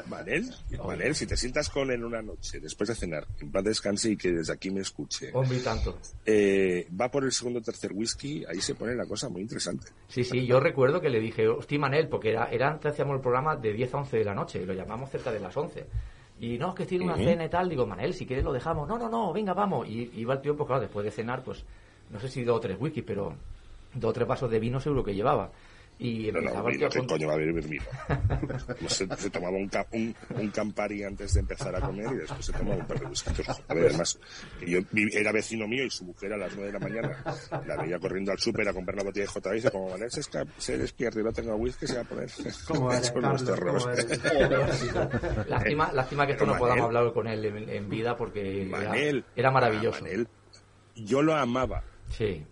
Manel 0.08 0.50
Manel 0.84 1.14
si 1.14 1.26
te 1.26 1.36
sientas 1.36 1.68
con 1.68 1.90
él 1.90 2.04
una 2.04 2.22
noche 2.22 2.60
después 2.60 2.88
de 2.88 2.94
cenar 2.94 3.26
en 3.40 3.50
paz 3.50 3.64
descanse 3.64 4.10
y 4.12 4.16
que 4.16 4.30
desde 4.30 4.52
aquí 4.52 4.70
me 4.70 4.80
escuche 4.80 5.30
Hombre, 5.32 5.58
tanto. 5.58 5.98
eh, 6.24 6.86
va 6.98 7.10
por 7.10 7.24
el 7.24 7.32
segundo 7.32 7.58
o 7.58 7.62
tercer 7.62 7.92
whisky 7.92 8.44
ahí 8.48 8.60
se 8.60 8.74
pone 8.74 8.94
la 8.94 9.06
cosa 9.06 9.28
muy 9.28 9.42
interesante 9.42 9.88
Sí, 10.08 10.24
sí, 10.24 10.46
yo 10.46 10.58
recuerdo 10.58 11.00
que 11.02 11.10
le 11.10 11.20
dije, 11.20 11.46
hostia, 11.48 11.78
Manel, 11.78 12.08
porque 12.08 12.30
era, 12.30 12.46
era 12.50 12.70
antes 12.70 12.92
hacíamos 12.92 13.16
el 13.16 13.20
programa 13.20 13.56
de 13.56 13.74
10 13.74 13.92
a 13.94 13.98
11 13.98 14.16
de 14.16 14.24
la 14.24 14.34
noche, 14.34 14.62
y 14.62 14.64
lo 14.64 14.72
llamamos 14.72 15.10
cerca 15.10 15.30
de 15.30 15.38
las 15.38 15.54
11. 15.54 15.84
Y 16.40 16.58
no, 16.58 16.68
es 16.68 16.74
que 16.74 16.86
tiene 16.86 17.04
una 17.04 17.16
cena 17.16 17.44
y 17.44 17.48
tal. 17.48 17.68
Digo, 17.68 17.86
Manel, 17.86 18.14
si 18.14 18.26
quieres 18.26 18.44
lo 18.44 18.52
dejamos. 18.52 18.88
No, 18.88 18.98
no, 18.98 19.08
no, 19.08 19.32
venga, 19.32 19.54
vamos. 19.54 19.88
Y 19.88 20.10
iba 20.14 20.34
el 20.34 20.40
tío, 20.40 20.56
pues 20.56 20.66
claro, 20.66 20.82
después 20.82 21.04
de 21.04 21.10
cenar, 21.10 21.42
pues 21.42 21.64
no 22.10 22.20
sé 22.20 22.28
si 22.28 22.44
dos 22.44 22.56
o 22.56 22.60
tres 22.60 22.76
whisky, 22.80 23.02
pero 23.02 23.34
dos 23.94 24.10
o 24.10 24.12
tres 24.12 24.28
vasos 24.28 24.50
de 24.50 24.60
vino 24.60 24.80
seguro 24.80 25.02
que 25.02 25.14
llevaba. 25.14 25.50
Y 26.00 26.30
no, 26.30 26.40
no, 26.40 26.64
vino, 26.64 26.88
¿qué 26.88 27.04
coño 27.04 27.26
va 27.26 27.34
a 27.34 27.36
beber 27.38 27.66
vino? 27.66 27.82
Pues 28.80 28.92
se, 28.92 29.08
se 29.16 29.30
tomaba 29.30 29.56
un, 29.56 29.68
un, 29.92 30.14
un 30.36 30.50
Campari 30.50 31.02
antes 31.02 31.34
de 31.34 31.40
empezar 31.40 31.74
a 31.74 31.80
comer 31.80 32.06
y 32.12 32.16
después 32.18 32.46
se 32.46 32.52
tomaba 32.52 32.76
un 32.76 32.86
par 32.86 33.00
de 33.00 33.06
whisky. 33.06 33.30
A 33.66 33.74
ver, 33.74 33.86
además, 33.88 34.18
yo 34.64 34.78
era 35.12 35.32
vecino 35.32 35.66
mío 35.66 35.84
y 35.84 35.90
su 35.90 36.04
mujer 36.04 36.32
a 36.34 36.36
las 36.36 36.54
9 36.54 36.70
de 36.72 36.78
la 36.78 36.78
mañana 36.78 37.24
la 37.66 37.76
veía 37.82 37.98
corriendo 37.98 38.30
al 38.30 38.38
súper 38.38 38.68
a 38.68 38.72
comprar 38.72 38.96
la 38.96 39.02
botella 39.02 39.26
de 39.26 39.40
JB 39.40 39.52
y 39.52 39.54
dice, 39.56 39.70
como 39.72 39.90
Vanessa 39.90 40.22
se, 40.22 40.44
se 40.56 40.78
despierta 40.78 41.18
y 41.18 41.24
no 41.24 41.32
tenga 41.32 41.54
whisky, 41.56 41.86
se 41.88 41.96
va 41.96 42.02
a 42.02 42.04
poner 42.04 42.30
¿Cómo 42.68 42.92
eres, 42.92 43.10
con 43.10 43.22
los 43.22 43.42
Carlos? 43.42 43.44
terros. 43.44 43.82
¿Cómo 43.84 43.94
eres? 43.94 44.94
Lástima, 45.48 45.92
lástima 45.92 46.26
que 46.26 46.32
esto 46.32 46.44
Pero 46.44 46.54
no 46.54 46.58
podamos 46.60 46.84
hablar 46.84 47.12
con 47.12 47.26
él 47.26 47.44
en, 47.44 47.68
en 47.68 47.88
vida 47.88 48.16
porque 48.16 48.62
era, 48.68 48.78
Manel. 48.88 49.24
era 49.34 49.50
maravilloso. 49.50 49.98
Ah, 49.98 50.02
Manel. 50.02 50.28
Yo 50.94 51.22
lo 51.22 51.34
amaba. 51.34 51.82
Sí, 52.10 52.44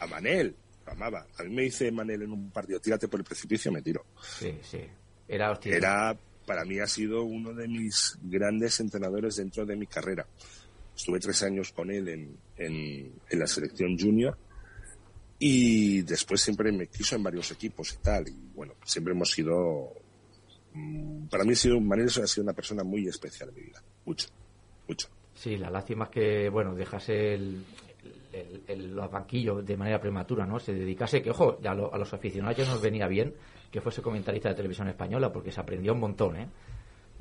A 0.00 0.06
Manel. 0.06 0.56
Amaba. 0.94 1.26
A 1.38 1.42
mí 1.44 1.54
me 1.54 1.62
dice 1.62 1.90
Manel 1.92 2.22
en 2.22 2.32
un 2.32 2.50
partido, 2.50 2.80
tírate 2.80 3.08
por 3.08 3.20
el 3.20 3.24
precipicio, 3.24 3.70
me 3.72 3.82
tiro. 3.82 4.04
sí, 4.38 4.58
sí. 4.62 4.80
Era, 5.26 5.50
hostia, 5.52 5.74
Era, 5.76 6.18
para 6.46 6.64
mí 6.64 6.78
ha 6.78 6.86
sido 6.86 7.22
uno 7.22 7.54
de 7.54 7.66
mis 7.66 8.18
grandes 8.22 8.78
entrenadores 8.80 9.36
dentro 9.36 9.64
de 9.64 9.74
mi 9.76 9.86
carrera. 9.86 10.26
Estuve 10.94 11.18
tres 11.18 11.42
años 11.42 11.72
con 11.72 11.90
él 11.90 12.08
en, 12.08 12.36
en, 12.58 13.12
en 13.30 13.38
la 13.38 13.46
selección 13.46 13.98
junior 13.98 14.36
y 15.38 16.02
después 16.02 16.40
siempre 16.40 16.70
me 16.72 16.86
quiso 16.88 17.16
en 17.16 17.22
varios 17.22 17.50
equipos 17.50 17.92
y 17.94 17.96
tal. 18.02 18.28
Y 18.28 18.50
bueno, 18.54 18.74
siempre 18.84 19.12
hemos 19.14 19.30
sido... 19.30 19.92
mm, 20.74 21.26
Para 21.28 21.44
mí 21.44 21.52
ha 21.52 21.56
sido, 21.56 21.80
Manel 21.80 22.06
ha 22.08 22.26
sido 22.26 22.44
una 22.44 22.52
persona 22.52 22.84
muy 22.84 23.08
especial 23.08 23.48
en 23.48 23.54
mi 23.54 23.62
vida. 23.62 23.82
Mucho, 24.04 24.28
mucho. 24.86 25.08
Sí, 25.34 25.56
la 25.56 25.70
lástima 25.70 26.04
es 26.04 26.10
que, 26.10 26.48
bueno, 26.50 26.74
dejase 26.74 27.34
el, 27.34 27.64
el- 28.34 28.62
el- 28.66 28.94
los 28.94 29.10
banquillos 29.10 29.64
de 29.64 29.76
manera 29.76 30.00
prematura, 30.00 30.46
¿no? 30.46 30.58
Se 30.58 30.72
dedicase, 30.74 31.22
que 31.22 31.30
ojo, 31.30 31.58
a, 31.64 31.74
lo- 31.74 31.92
a 31.94 31.98
los 31.98 32.12
aficionados 32.12 32.56
ya 32.56 32.64
nos 32.66 32.80
venía 32.82 33.06
bien 33.08 33.34
que 33.70 33.80
fuese 33.80 34.02
comentarista 34.02 34.48
de 34.48 34.54
televisión 34.54 34.88
española, 34.88 35.32
porque 35.32 35.50
se 35.52 35.60
aprendió 35.60 35.92
un 35.94 36.00
montón, 36.00 36.36
¿eh? 36.36 36.48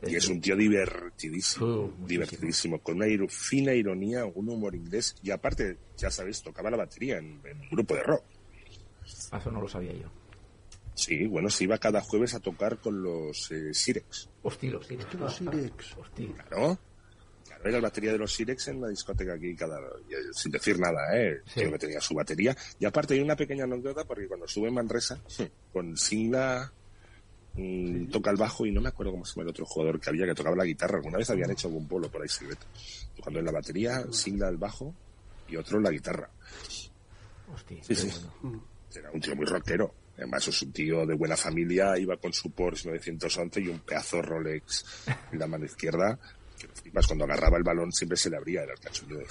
Y 0.05 0.16
es 0.16 0.28
un 0.28 0.41
tío 0.41 0.55
divertidísimo, 0.57 1.66
Uh, 1.66 1.93
divertidísimo, 2.05 2.80
con 2.80 2.95
una 2.97 3.05
fina 3.30 3.74
ironía, 3.74 4.26
un 4.26 4.49
humor 4.49 4.76
inglés 4.76 5.16
y 5.24 5.32
aparte, 5.32 5.78
ya 5.97 6.11
sabéis, 6.11 6.41
tocaba 6.43 6.70
la 6.70 6.76
batería 6.78 7.18
en, 7.20 7.39
en 7.45 7.61
un 7.61 7.70
grupo 7.70 7.95
de 7.95 8.03
rock. 8.03 8.24
Ah, 9.32 9.38
Eso 9.38 9.49
no 9.51 9.61
lo 9.61 9.68
sabía 9.70 9.93
yo. 9.93 10.09
Sí, 10.95 11.26
bueno, 11.26 11.49
se 11.49 11.64
iba 11.64 11.78
cada 11.78 12.01
jueves 12.01 12.36
a 12.36 12.39
tocar 12.39 12.78
con 12.80 13.01
los 13.01 13.49
eh, 13.51 13.74
Sirex, 13.74 14.30
Hostia, 14.43 14.72
los 14.72 14.86
Sirex. 14.86 15.14
Los 15.16 15.36
Sirex. 15.38 15.95
Claro. 16.49 16.78
Era 17.64 17.72
la 17.78 17.82
batería 17.82 18.11
de 18.11 18.18
los 18.18 18.34
Sirex 18.34 18.68
en 18.68 18.82
la 18.82 18.89
discoteca 18.89 19.34
aquí, 19.34 19.55
cada, 19.55 19.80
y, 20.09 20.34
sin 20.34 20.51
decir 20.51 20.80
nada, 20.80 20.99
¿eh? 21.18 21.41
Sí. 21.45 21.61
Creo 21.61 21.72
que 21.72 21.80
tenía 21.80 22.01
su 22.01 22.14
batería. 22.14 22.55
Y 22.80 22.86
aparte 22.86 23.14
hay 23.14 23.22
una 23.22 23.36
pequeña 23.36 23.64
anécdota 23.64 24.03
porque 24.03 24.28
cuando 24.28 24.45
estuve 24.45 24.68
en 24.68 24.74
Manresa, 24.74 25.22
con 25.72 25.95
Singla 25.95 26.72
mm, 27.53 28.07
toca 28.07 28.32
el 28.32 28.38
bajo 28.38 28.66
y 28.66 28.72
no 28.72 28.82
me 28.82 28.89
acuerdo 28.89 29.14
cómo 29.14 29.26
se 29.26 29.32
llama 29.32 29.43
el 29.43 29.49
otro 29.49 29.66
jugador 29.66 29.99
que 29.99 30.09
había 30.09 30.26
que 30.26 30.36
tocaba 30.36 30.55
la 30.55 30.66
guitarra. 30.66 30.97
Alguna 30.97 31.18
vez 31.18 31.30
habían 31.30 31.51
hecho 31.51 31.68
algún 31.68 31.88
polo 31.88 32.09
por 32.09 32.22
ahí 32.22 32.30
secreto. 32.30 32.66
Tocando 33.16 33.39
en 33.39 33.45
la 33.45 33.51
batería, 33.51 34.03
Singla 34.11 34.49
el 34.49 34.57
bajo 34.57 34.93
y 35.47 35.55
otro 35.55 35.80
la 35.80 35.91
guitarra. 35.91 36.30
Hostia. 37.53 37.78
Sí, 37.82 37.88
qué 37.88 37.95
sí. 37.95 38.11
bueno. 38.41 38.64
Era 38.95 39.11
un 39.11 39.22
tío 39.22 39.36
muy 39.36 39.45
rockero. 39.45 39.93
Además, 40.18 40.47
es 40.47 40.61
un 40.61 40.72
tío 40.72 41.05
de 41.05 41.16
buena 41.16 41.36
familia, 41.36 41.97
iba 41.97 42.18
con 42.18 42.32
su 42.32 42.51
Porsche 42.51 42.89
911 42.89 43.61
y 43.61 43.68
un 43.68 43.80
pedazo 43.80 44.22
Rolex 44.22 44.86
en 45.32 45.39
la 45.39 45.47
mano 45.47 45.66
izquierda. 45.66 46.20
Flipas, 46.72 47.07
cuando 47.07 47.26
agarraba 47.26 47.57
el 47.57 47.64
balón 47.64 47.91
siempre 47.91 48.18
se 48.18 48.30
le 48.30 48.38
abría, 48.38 48.64
el 48.64 48.70
Steve. 48.93 49.26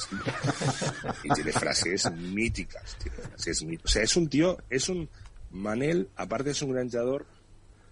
Y 1.24 1.28
tiene 1.34 1.52
frases 1.52 2.10
míticas. 2.12 2.96
Tiene 3.02 3.16
frases 3.18 3.62
mí- 3.64 3.78
o 3.82 3.88
sea, 3.88 4.02
es 4.02 4.16
un 4.16 4.28
tío, 4.28 4.58
es 4.68 4.88
un. 4.88 5.08
Manel, 5.50 6.08
aparte 6.16 6.48
de 6.50 6.54
ser 6.54 6.66
un 6.68 6.72
gran 6.74 6.84
entrenador, 6.86 7.26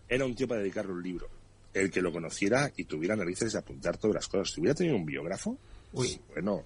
era 0.08 0.24
un 0.24 0.34
tío 0.34 0.48
para 0.48 0.60
dedicarle 0.62 0.92
un 0.92 1.02
libro. 1.02 1.28
El 1.74 1.90
que 1.90 2.00
lo 2.00 2.10
conociera 2.10 2.72
y 2.76 2.84
tuviera 2.84 3.14
narices 3.14 3.52
de 3.52 3.58
apuntar 3.58 3.96
todas 3.98 4.14
las 4.14 4.28
cosas. 4.28 4.50
Si 4.54 4.60
hubiera 4.60 4.74
tenido 4.74 4.96
un 4.96 5.04
biógrafo, 5.04 5.56
Uy. 5.92 6.18
bueno, 6.32 6.64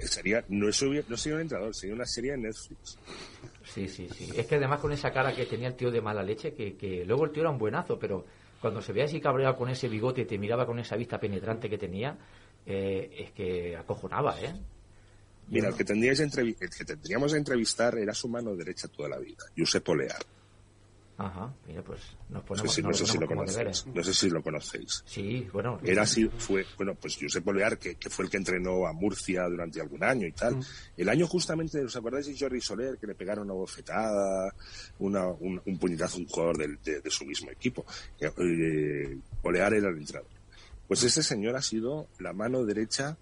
sería, 0.00 0.44
no, 0.48 0.70
sería, 0.70 1.02
no 1.08 1.16
sería 1.16 1.36
un 1.36 1.42
entrenador, 1.42 1.74
sería 1.74 1.94
una 1.94 2.04
serie 2.06 2.32
de 2.32 2.38
Netflix. 2.38 2.98
Sí, 3.64 3.88
sí, 3.88 4.06
sí. 4.16 4.28
Es 4.36 4.46
que 4.46 4.56
además 4.56 4.80
con 4.80 4.92
esa 4.92 5.10
cara 5.12 5.34
que 5.34 5.46
tenía 5.46 5.68
el 5.68 5.74
tío 5.76 5.90
de 5.90 6.00
mala 6.02 6.22
leche, 6.22 6.52
que, 6.52 6.76
que 6.76 7.04
luego 7.06 7.24
el 7.24 7.32
tío 7.32 7.42
era 7.42 7.50
un 7.50 7.58
buenazo, 7.58 7.98
pero 7.98 8.26
cuando 8.60 8.82
se 8.82 8.92
veía 8.92 9.04
así 9.06 9.20
cabreado 9.20 9.56
con 9.56 9.68
ese 9.68 9.88
bigote 9.88 10.22
y 10.22 10.24
te 10.24 10.38
miraba 10.38 10.66
con 10.66 10.78
esa 10.78 10.96
vista 10.96 11.18
penetrante 11.18 11.68
que 11.68 11.78
tenía, 11.78 12.16
eh, 12.66 13.10
es 13.18 13.30
que 13.32 13.76
acojonaba, 13.76 14.40
¿eh? 14.40 14.54
Mira, 15.48 15.68
el 15.68 15.74
que, 15.74 15.82
el 15.82 16.70
que 16.70 16.84
tendríamos 16.84 17.32
que 17.32 17.38
entrevistar 17.38 17.96
era 17.96 18.12
su 18.12 18.28
mano 18.28 18.54
derecha 18.54 18.88
toda 18.88 19.08
la 19.08 19.18
vida, 19.18 19.44
Josep 19.56 19.88
Olear. 19.88 20.22
Ajá, 21.20 21.52
mira, 21.66 21.82
pues 21.82 22.00
nos 22.28 22.42
No 22.42 22.44
ponemos, 22.44 22.70
sé, 22.72 22.80
si, 22.80 22.86
no 22.86 22.94
sé 22.94 23.04
si 23.04 23.18
lo 23.18 23.26
conocéis. 23.26 23.86
No 23.92 24.04
sé 24.04 24.14
si 24.14 24.30
lo 24.30 24.40
conocéis. 24.40 25.02
Sí, 25.04 25.48
bueno. 25.52 25.80
Era 25.82 26.02
así, 26.02 26.30
fue, 26.38 26.64
bueno, 26.76 26.94
pues 26.94 27.18
Josep 27.20 27.44
Olear, 27.48 27.76
que, 27.76 27.96
que 27.96 28.08
fue 28.08 28.26
el 28.26 28.30
que 28.30 28.36
entrenó 28.36 28.86
a 28.86 28.92
Murcia 28.92 29.42
durante 29.48 29.80
algún 29.80 30.04
año 30.04 30.28
y 30.28 30.32
tal. 30.32 30.60
El 30.96 31.08
año 31.08 31.26
justamente, 31.26 31.84
¿os 31.84 31.96
acordáis 31.96 32.26
de 32.26 32.38
Jordi 32.38 32.60
Soler, 32.60 32.98
que 32.98 33.08
le 33.08 33.16
pegaron 33.16 33.46
una 33.46 33.54
bofetada, 33.54 34.54
una, 35.00 35.26
un, 35.26 35.60
un 35.66 35.78
puñetazo 35.78 36.18
a 36.18 36.20
un 36.20 36.28
jugador 36.28 36.56
de, 36.56 37.00
de 37.00 37.10
su 37.10 37.24
mismo 37.24 37.50
equipo? 37.50 37.84
Eh, 38.20 39.18
Olear 39.42 39.74
era 39.74 39.88
el 39.88 39.98
entrenador. 39.98 40.30
Pues 40.86 41.02
ese 41.02 41.24
señor 41.24 41.56
ha 41.56 41.62
sido 41.62 42.06
la 42.20 42.32
mano 42.32 42.64
derecha 42.64 43.18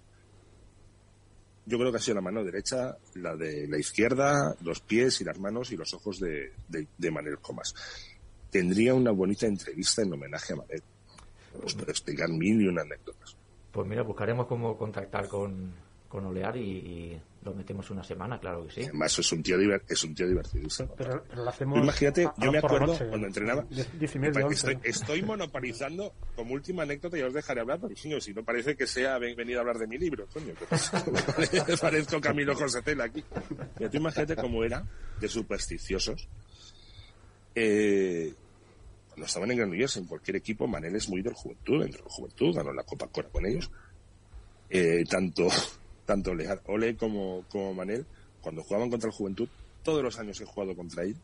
yo 1.67 1.77
creo 1.77 1.91
que 1.91 1.97
ha 1.97 2.01
sido 2.01 2.15
la 2.15 2.21
mano 2.21 2.43
derecha, 2.45 2.97
la 3.15 3.35
de 3.35 3.67
la 3.67 3.77
izquierda, 3.77 4.55
los 4.61 4.79
pies 4.79 5.19
y 5.19 5.25
las 5.25 5.37
manos 5.37 5.71
y 5.71 5.75
los 5.75 5.93
ojos 5.93 6.17
de, 6.19 6.53
de, 6.69 7.11
Manel 7.11 7.39
Comas. 7.39 7.75
Tendría 8.49 8.93
una 8.93 9.11
bonita 9.11 9.47
entrevista 9.47 10.01
en 10.01 10.13
homenaje 10.13 10.53
a 10.53 10.55
Manel. 10.55 10.81
Os 11.61 11.73
puedo 11.73 11.91
explicar 11.91 12.29
mil 12.29 12.61
y 12.61 12.67
una 12.67 12.83
anécdotas. 12.83 13.35
Pues 13.71 13.85
mira, 13.85 14.01
buscaremos 14.03 14.47
cómo 14.47 14.77
contactar 14.77 15.27
con, 15.27 15.73
con 16.07 16.25
Olear 16.25 16.55
y 16.55 17.19
lo 17.49 17.55
metemos 17.55 17.89
una 17.89 18.03
semana, 18.03 18.39
claro 18.39 18.65
que 18.67 18.73
sí. 18.73 18.81
Además, 18.83 19.17
es 19.19 19.31
un 19.31 19.41
tío, 19.43 19.57
diver- 19.57 19.81
es 19.87 20.03
un 20.03 20.13
tío 20.13 20.27
divertidísimo. 20.27 20.93
Pero, 20.95 21.23
pero 21.29 21.43
lo 21.43 21.49
hacemos. 21.49 21.79
imagínate, 21.79 22.25
a- 22.25 22.29
a 22.29 22.35
yo 22.45 22.51
me 22.51 22.57
acuerdo 22.59 22.87
noche. 22.87 23.07
cuando 23.07 23.27
entrenaba. 23.27 23.63
Diez- 23.69 23.91
diez 23.99 24.15
y 24.15 24.19
media, 24.19 24.45
once. 24.45 24.71
Estoy, 24.71 24.89
estoy 24.89 25.21
monopolizando 25.23 26.13
como 26.35 26.53
última 26.53 26.83
anécdota 26.83 27.17
y 27.17 27.21
os 27.21 27.33
dejaré 27.33 27.61
hablar, 27.61 27.79
porque 27.79 27.95
coño, 28.01 28.19
si 28.21 28.33
no 28.33 28.43
parece 28.43 28.75
que 28.75 28.85
sea 28.87 29.17
ven- 29.17 29.35
venido 29.35 29.59
a 29.59 29.61
hablar 29.61 29.77
de 29.77 29.87
mi 29.87 29.97
libro, 29.97 30.27
coño. 30.33 30.53
que? 30.53 31.77
Parezco 31.81 32.19
Camilo 32.21 32.55
José 32.55 32.81
Cela 32.83 33.05
aquí. 33.05 33.23
Mira, 33.79 33.89
tú 33.89 33.97
imagínate 33.97 34.35
cómo 34.35 34.63
era 34.63 34.83
de 35.19 35.27
supersticiosos. 35.27 36.27
Eh, 37.55 38.33
cuando 39.09 39.25
estaban 39.25 39.49
en 39.51 39.57
Granollers, 39.57 39.97
en 39.97 40.05
cualquier 40.05 40.35
equipo, 40.37 40.67
Manel 40.67 40.95
es 40.95 41.09
muy 41.09 41.21
del 41.21 41.33
juventud, 41.33 41.81
dentro 41.81 42.03
de 42.03 42.09
la 42.09 42.13
juventud, 42.13 42.55
ganó 42.55 42.71
la 42.73 42.83
Copa 42.83 43.07
Cora 43.07 43.29
con 43.29 43.45
ellos. 43.45 43.71
Eh, 44.69 45.03
tanto 45.09 45.47
tanto 46.07 46.31
Ole, 46.31 46.47
Ole 46.65 46.95
como, 46.97 47.43
como 47.51 47.75
Manel, 47.75 48.03
cuando 48.41 48.63
jugaban 48.63 48.89
contra 48.89 49.09
el 49.09 49.13
Juventud, 49.15 49.47
todos 49.83 50.01
los 50.01 50.17
años 50.17 50.41
he 50.41 50.45
jugado 50.45 50.75
contra 50.75 51.03
él, 51.03 51.15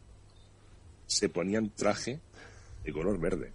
se 1.07 1.29
ponían 1.29 1.69
traje 1.71 2.19
de 2.83 2.93
color 2.93 3.17
verde. 3.19 3.51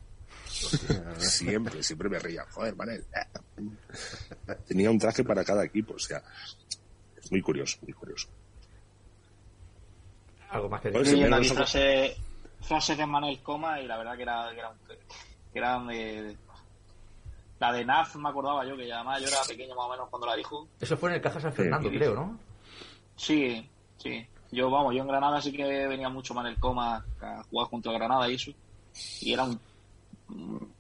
siempre, 1.19 1.83
siempre 1.83 2.09
me 2.09 2.19
reía. 2.19 2.45
Joder, 2.51 2.75
Manel. 2.75 3.05
Tenía 4.67 4.91
un 4.91 4.99
traje 4.99 5.23
para 5.23 5.45
cada 5.45 5.65
equipo, 5.65 5.95
o 5.95 5.99
sea, 5.99 6.23
es 7.23 7.31
muy 7.31 7.43
curioso, 7.43 7.77
muy 7.83 7.93
curioso. 7.93 8.29
Algo 10.51 10.69
más 10.71 10.81
que 10.81 10.91
Pues 10.91 11.11
decir. 11.11 11.27
sí, 11.45 11.55
frase, 11.55 12.17
frases 12.63 12.97
de 12.97 13.07
Manel 13.07 13.43
Coma 13.43 13.81
y 13.83 13.87
la 13.87 13.99
verdad 13.99 14.17
que 14.17 14.23
era, 14.23 14.49
que 14.53 14.59
era, 14.59 14.71
un- 14.71 14.79
que 15.53 15.59
eran 15.59 15.87
de... 15.89 16.37
La 17.59 17.73
de 17.73 17.85
Naz 17.85 18.15
me 18.17 18.29
acordaba 18.29 18.65
yo, 18.65 18.77
que 18.77 18.93
además 18.93 19.21
yo 19.21 19.29
era 19.29 19.39
pequeño 19.47 19.75
más 19.75 19.87
o 19.87 19.91
menos 19.91 20.09
cuando 20.11 20.27
la 20.27 20.37
dijo. 20.37 20.69
Eso 20.81 20.97
fue 20.97 21.11
en 21.11 21.17
el 21.17 21.21
Caja 21.23 21.41
San 21.41 21.53
Fernando, 21.53 21.89
Sí. 21.91 21.97
creo, 21.97 22.15
¿no? 22.15 22.39
Sí, 23.17 23.69
sí. 23.97 24.27
Yo, 24.51 24.71
vamos, 24.71 24.95
yo 24.95 25.03
en 25.03 25.09
Granada 25.09 25.41
sí 25.43 25.53
que 25.53 25.87
venía 25.89 26.09
mucho 26.09 26.35
Manel 26.35 26.59
Coma 26.59 27.05
a 27.21 27.43
jugar 27.51 27.67
junto 27.69 27.91
a 27.91 27.95
Granada 27.95 28.31
y 28.31 28.35
eso. 28.35 28.53
Y 29.21 29.33
era 29.33 29.45
un- 29.45 29.61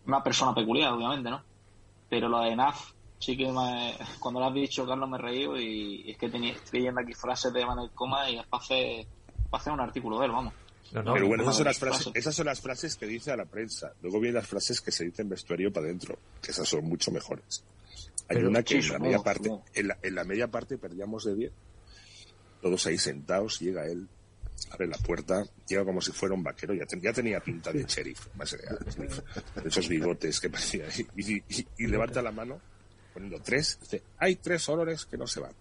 una 0.07 0.23
persona 0.23 0.55
peculiar, 0.55 0.93
obviamente, 0.93 1.31
¿no? 1.31 1.43
Pero 2.09 2.29
lo 2.29 2.41
de 2.41 2.55
Naz, 2.57 2.95
sí 3.19 3.37
que 3.37 3.51
me- 3.51 3.97
cuando 4.21 4.41
lo 4.41 4.47
has 4.47 4.55
dicho, 4.55 4.87
Carlos, 4.87 5.09
me 5.09 5.19
he 5.19 5.21
reído 5.21 5.59
y 5.59 6.11
es 6.11 6.17
que 6.17 6.29
tenía, 6.31 6.53
estoy 6.53 6.81
leyendo 6.81 7.01
aquí 7.01 7.13
frases 7.13 7.53
de 7.53 7.67
Manuel 7.67 7.91
Coma 7.93 8.31
y 8.31 8.39
es 8.39 8.47
para 8.47 8.63
hacer, 8.63 9.07
para 9.51 9.61
hacer 9.61 9.73
un 9.73 9.81
artículo 9.81 10.19
de 10.21 10.27
él, 10.27 10.33
vamos. 10.33 10.55
No, 10.93 11.03
no, 11.03 11.13
Pero 11.15 11.27
bueno, 11.29 11.43
esas 11.43 11.57
son, 11.57 11.65
las 11.67 11.79
frases, 11.79 12.09
esas 12.15 12.35
son 12.35 12.47
las 12.47 12.61
frases 12.61 12.97
que 12.97 13.07
dice 13.07 13.31
a 13.31 13.37
la 13.37 13.45
prensa. 13.45 13.93
Luego 14.03 14.21
vienen 14.21 14.37
las 14.37 14.47
frases 14.47 14.81
que 14.81 14.91
se 14.91 15.05
dicen 15.05 15.27
en 15.27 15.31
vestuario 15.31 15.73
para 15.73 15.87
adentro, 15.87 16.19
que 16.41 16.51
esas 16.51 16.67
son 16.69 16.85
mucho 16.87 17.11
mejores. 17.11 17.63
Hay 18.29 18.37
Pero- 18.37 18.49
una 18.49 18.63
que 18.63 18.79
en, 18.79 18.89
la 18.89 18.99
media 18.99 19.19
parte, 19.19 19.51
en, 19.75 19.89
la, 19.89 19.99
en 20.03 20.15
la 20.15 20.25
media 20.25 20.49
parte 20.49 20.79
perdíamos 20.79 21.25
de 21.25 21.35
10. 21.35 21.53
Todos 22.63 22.87
ahí 22.87 22.97
sentados, 22.99 23.61
llega 23.61 23.87
él, 23.87 24.09
abre 24.71 24.87
la 24.89 24.97
puerta, 24.99 25.45
llega 25.69 25.85
como 25.85 26.01
si 26.01 26.11
fuera 26.13 26.35
un 26.35 26.43
vaquero, 26.43 26.75
ya, 26.75 26.87
ten- 26.87 27.01
ya 27.01 27.13
tenía 27.13 27.41
pinta 27.41 27.71
de 27.73 27.85
sheriff, 27.85 28.27
más 28.35 28.53
allá, 28.55 28.77
de 29.63 29.69
esos 29.69 29.89
bigotes 29.89 30.41
que 30.41 30.51
parecía, 30.51 30.87
y, 31.17 31.35
y- 31.35 31.45
y- 31.49 31.67
y 31.79 31.87
levanta 31.87 32.21
la 32.23 32.33
mano, 32.33 32.61
poniendo 33.15 33.41
tres, 33.43 33.79
dice, 33.81 34.03
hay 34.19 34.37
tres 34.37 34.69
olores 34.69 35.05
que 35.07 35.17
no 35.17 35.27
se 35.27 35.41
van. 35.41 35.53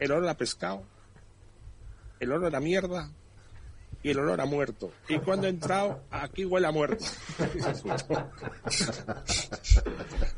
El 0.00 0.10
olor 0.12 0.28
a 0.28 0.36
pescado, 0.36 0.84
el 2.18 2.32
olor 2.32 2.54
a 2.56 2.60
mierda 2.60 3.10
y 4.02 4.10
el 4.10 4.18
olor 4.18 4.40
a 4.40 4.44
muerto. 4.46 4.90
Y 5.08 5.18
cuando 5.18 5.46
he 5.46 5.50
entrado, 5.50 6.00
aquí 6.10 6.44
huele 6.44 6.66
a 6.66 6.72
muerto. 6.72 7.04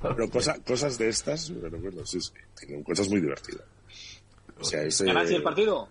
Pero 0.02 0.30
cosa- 0.30 0.58
cosas 0.66 0.98
de 0.98 1.08
estas, 1.08 1.50
pero 1.50 1.78
bueno, 1.78 2.04
sí, 2.04 2.20
sí, 2.20 2.32
tienen 2.58 2.82
cosas 2.84 3.08
muy 3.08 3.20
divertidas. 3.20 3.62
O 4.60 4.64
sea, 4.64 4.82
ese... 4.82 5.04
¿Ganaste 5.06 5.36
el 5.36 5.42
partido? 5.42 5.88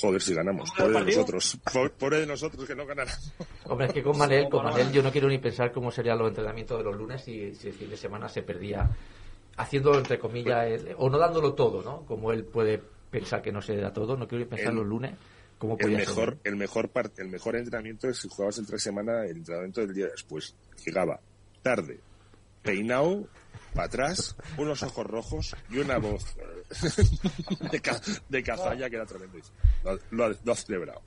Joder, 0.00 0.22
si 0.22 0.34
ganamos. 0.34 0.70
¿Cómo 0.72 0.88
Pobre 0.88 1.00
de 1.04 1.16
nosotros. 1.16 1.58
Po- 1.72 1.90
Pobre 1.98 2.20
de 2.20 2.26
nosotros 2.26 2.66
que 2.66 2.74
no 2.74 2.86
ganáramos. 2.86 3.32
Hombre, 3.66 3.86
es 3.88 3.92
que 3.92 4.02
con 4.02 4.16
Manel, 4.16 4.48
con 4.48 4.64
Manel 4.64 4.90
yo 4.90 5.02
no 5.02 5.12
quiero 5.12 5.28
ni 5.28 5.38
pensar 5.38 5.70
cómo 5.72 5.90
serían 5.90 6.18
los 6.18 6.28
entrenamientos 6.28 6.78
de 6.78 6.84
los 6.84 6.96
lunes 6.96 7.22
si, 7.22 7.54
si 7.54 7.68
el 7.68 7.74
fin 7.74 7.90
de 7.90 7.96
semana 7.96 8.28
se 8.28 8.42
perdía 8.42 8.88
haciendo, 9.58 9.94
entre 9.98 10.18
comillas, 10.18 10.66
el- 10.66 10.94
o 10.96 11.10
no 11.10 11.18
dándolo 11.18 11.52
todo, 11.54 11.82
¿no? 11.82 12.06
Como 12.06 12.32
él 12.32 12.44
puede 12.44 12.80
pensar 13.10 13.42
que 13.42 13.52
no 13.52 13.60
se 13.60 13.76
da 13.76 13.92
todo, 13.92 14.16
no 14.16 14.26
quiero 14.26 14.44
ni 14.44 14.48
pensar 14.50 14.70
El- 14.70 14.76
los 14.76 14.86
lunes 14.86 15.12
cómo 15.62 15.78
El 15.78 15.92
mejor, 15.96 16.38
el 16.42 16.56
mejor 16.56 16.90
el 17.18 17.28
mejor 17.28 17.54
entrenamiento 17.56 18.08
es 18.08 18.18
si 18.18 18.28
jugabas 18.28 18.58
entre 18.58 18.78
semana, 18.80 19.24
el 19.24 19.36
entrenamiento 19.36 19.80
del 19.80 19.94
día 19.94 20.06
después. 20.08 20.56
Llegaba 20.84 21.20
tarde, 21.62 22.00
peinado, 22.62 23.28
para 23.72 23.86
atrás, 23.86 24.34
unos 24.58 24.82
ojos 24.82 25.06
rojos 25.06 25.56
y 25.70 25.78
una 25.78 25.98
voz 25.98 26.24
de, 27.70 27.80
ca- 27.80 28.00
de 28.28 28.42
cazalla 28.42 28.90
que 28.90 28.96
era 28.96 29.06
tremendo. 29.06 29.38
Lo, 29.84 29.98
lo- 30.10 30.36
lo 30.44 30.52
has 30.52 30.64
celebrado. 30.64 31.00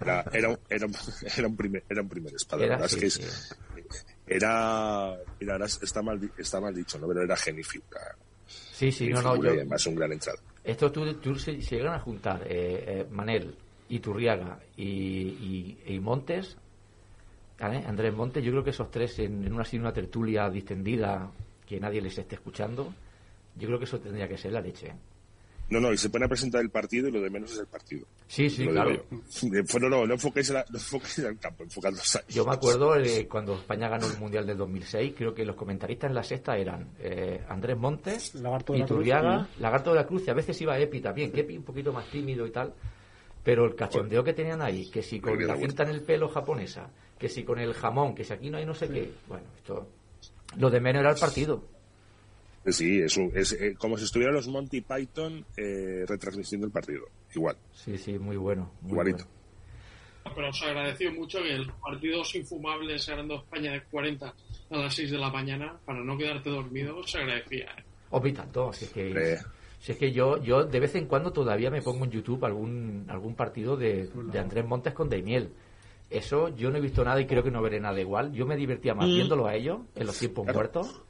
Era, 0.00 0.24
era, 0.32 0.48
un, 0.50 0.58
era, 0.68 0.86
un, 0.86 0.94
era 1.36 1.48
un 1.48 1.56
primer, 1.56 1.84
era 1.88 2.00
un 2.02 2.08
primer 2.08 2.34
espada. 2.34 2.64
Era 2.64 2.76
La 2.76 2.82
verdad 2.82 2.96
es 2.98 3.06
así, 3.14 3.20
que 3.20 3.26
es- 3.26 3.56
era, 4.26 5.08
ahora 5.14 5.66
está 5.66 6.00
mal, 6.02 6.20
di- 6.20 6.30
está 6.38 6.60
mal 6.60 6.74
dicho, 6.74 6.98
¿no? 6.98 7.08
Pero 7.08 7.22
era 7.22 7.36
genifigura. 7.36 8.16
Sí, 8.78 8.92
sí, 8.92 9.08
no, 9.08 9.20
no, 9.20 9.34
yo, 9.34 9.52
y 9.54 9.56
además 9.56 9.84
un 9.88 9.96
gran 9.96 10.12
entrada. 10.12 10.38
Esto 10.62 10.92
tú, 10.92 11.14
tú 11.14 11.34
se, 11.34 11.60
se 11.62 11.76
llegan 11.76 11.94
a 11.94 11.98
juntar 11.98 12.44
eh, 12.44 12.84
eh, 12.86 13.06
Manel, 13.10 13.52
Iturriaga 13.88 14.60
y, 14.76 14.86
y, 14.86 15.78
y 15.84 15.98
Montes, 15.98 16.56
¿vale? 17.58 17.78
Andrés 17.84 18.14
Montes, 18.14 18.44
yo 18.44 18.52
creo 18.52 18.62
que 18.62 18.70
esos 18.70 18.88
tres 18.88 19.18
en, 19.18 19.44
en 19.44 19.52
una, 19.52 19.62
así, 19.62 19.76
una 19.78 19.92
tertulia 19.92 20.48
distendida 20.48 21.28
que 21.66 21.80
nadie 21.80 22.00
les 22.00 22.16
esté 22.18 22.36
escuchando, 22.36 22.94
yo 23.56 23.66
creo 23.66 23.80
que 23.80 23.86
eso 23.86 23.98
tendría 23.98 24.28
que 24.28 24.38
ser 24.38 24.52
la 24.52 24.60
leche. 24.60 24.92
No, 25.70 25.80
no, 25.80 25.92
y 25.92 25.98
se 25.98 26.08
pone 26.08 26.24
a 26.24 26.28
presentar 26.28 26.62
el 26.62 26.70
partido 26.70 27.08
y 27.08 27.12
lo 27.12 27.20
de 27.20 27.28
menos 27.28 27.52
es 27.52 27.58
el 27.58 27.66
partido. 27.66 28.06
Sí, 28.26 28.48
sí, 28.48 28.64
Lo 28.64 28.72
claro. 28.72 29.04
No, 29.80 29.88
no, 29.90 30.06
no 30.06 30.14
enfoquéis, 30.14 30.48
en 30.48 30.54
la- 30.54 30.64
no 30.70 30.78
enfoquéis 30.78 31.18
en 31.18 31.26
el 31.26 31.38
campo, 31.38 31.62
enfocad 31.62 31.90
los 31.92 32.16
años. 32.16 32.28
Yo 32.28 32.44
me 32.46 32.52
acuerdo 32.54 32.96
eh, 32.96 33.28
cuando 33.28 33.54
España 33.54 33.88
ganó 33.88 34.06
el 34.10 34.18
Mundial 34.18 34.46
del 34.46 34.56
2006, 34.56 35.12
creo 35.16 35.34
que 35.34 35.44
los 35.44 35.56
comentaristas 35.56 36.08
en 36.08 36.14
la 36.14 36.22
sexta 36.22 36.56
eran 36.56 36.88
eh, 37.00 37.42
Andrés 37.48 37.76
Montes, 37.76 38.34
Lagarto 38.36 38.72
de 38.72 38.78
la 38.78 38.86
Cruz 38.86 38.96
Iturriaga, 38.96 39.48
Lagarto 39.60 39.90
de 39.90 39.96
la 39.96 40.06
Cruz, 40.06 40.22
y 40.26 40.30
a 40.30 40.34
veces 40.34 40.58
iba 40.62 40.78
Epi 40.78 41.00
también, 41.00 41.30
que 41.32 41.40
Epi 41.40 41.56
un 41.58 41.64
poquito 41.64 41.92
más 41.92 42.06
tímido 42.10 42.46
y 42.46 42.50
tal, 42.50 42.72
pero 43.44 43.66
el 43.66 43.74
cachondeo 43.74 44.24
que 44.24 44.32
tenían 44.32 44.62
ahí, 44.62 44.90
que 44.90 45.02
si 45.02 45.20
con 45.20 45.32
la 45.46 45.54
cinta 45.68 45.82
en 45.82 45.90
el 45.90 46.02
pelo 46.02 46.28
japonesa, 46.28 46.88
que 47.18 47.28
si 47.28 47.44
con 47.44 47.58
el 47.58 47.74
jamón, 47.74 48.14
que 48.14 48.24
si 48.24 48.32
aquí 48.32 48.48
no 48.48 48.56
hay 48.58 48.64
no 48.64 48.74
sé 48.74 48.88
qué, 48.88 49.12
bueno, 49.26 49.44
esto... 49.56 49.86
Lo 50.56 50.70
de 50.70 50.80
menos 50.80 51.00
era 51.00 51.10
el 51.12 51.18
partido. 51.18 51.62
Sí, 52.66 53.00
es, 53.00 53.16
un- 53.16 53.32
es 53.34 53.52
eh, 53.52 53.74
como 53.78 53.96
si 53.96 54.04
estuvieran 54.04 54.34
los 54.34 54.46
Monty 54.48 54.80
Python 54.82 55.44
eh, 55.56 56.04
retransmitiendo 56.06 56.66
el 56.66 56.72
partido. 56.72 57.04
Igual, 57.34 57.56
Sí, 57.72 57.96
sí, 57.98 58.18
muy 58.18 58.36
bueno. 58.36 58.72
Muy 58.82 58.92
igualito. 58.92 59.24
bueno. 59.24 60.34
Pero 60.34 60.50
os 60.50 60.62
agradeció 60.62 61.10
mucho 61.12 61.38
que 61.42 61.54
el 61.54 61.70
partidos 61.80 62.34
infumables 62.34 63.06
ganando 63.08 63.36
España 63.36 63.72
de 63.72 63.82
40 63.84 64.34
a 64.70 64.76
las 64.76 64.94
6 64.94 65.10
de 65.12 65.18
la 65.18 65.30
mañana, 65.30 65.78
para 65.86 66.04
no 66.04 66.18
quedarte 66.18 66.50
dormido, 66.50 67.02
se 67.06 67.18
agradecía. 67.18 67.66
¿eh? 67.78 68.32
Tanto, 68.34 68.72
si 68.72 68.84
es 68.84 68.90
que... 68.92 69.38
Si 69.80 69.92
es 69.92 69.98
que 69.98 70.10
yo, 70.12 70.42
yo 70.42 70.64
de 70.64 70.80
vez 70.80 70.96
en 70.96 71.06
cuando 71.06 71.32
todavía 71.32 71.70
me 71.70 71.80
pongo 71.80 72.04
en 72.04 72.10
YouTube 72.10 72.44
algún, 72.44 73.06
algún 73.08 73.36
partido 73.36 73.76
de, 73.76 74.08
de 74.08 74.38
Andrés 74.40 74.66
Montes 74.66 74.92
con 74.92 75.08
Daimiel. 75.08 75.52
Eso 76.10 76.48
yo 76.56 76.70
no 76.70 76.78
he 76.78 76.80
visto 76.80 77.04
nada 77.04 77.20
y 77.20 77.26
creo 77.26 77.44
que 77.44 77.50
no 77.52 77.62
veré 77.62 77.78
nada 77.78 78.00
igual. 78.00 78.32
Yo 78.32 78.44
me 78.44 78.56
divertía 78.56 78.94
más 78.94 79.06
viéndolo 79.06 79.46
a 79.46 79.54
ellos 79.54 79.78
en 79.94 80.06
los 80.06 80.18
tiempos 80.18 80.44
Claro. 80.44 80.58
muertos. 80.58 81.00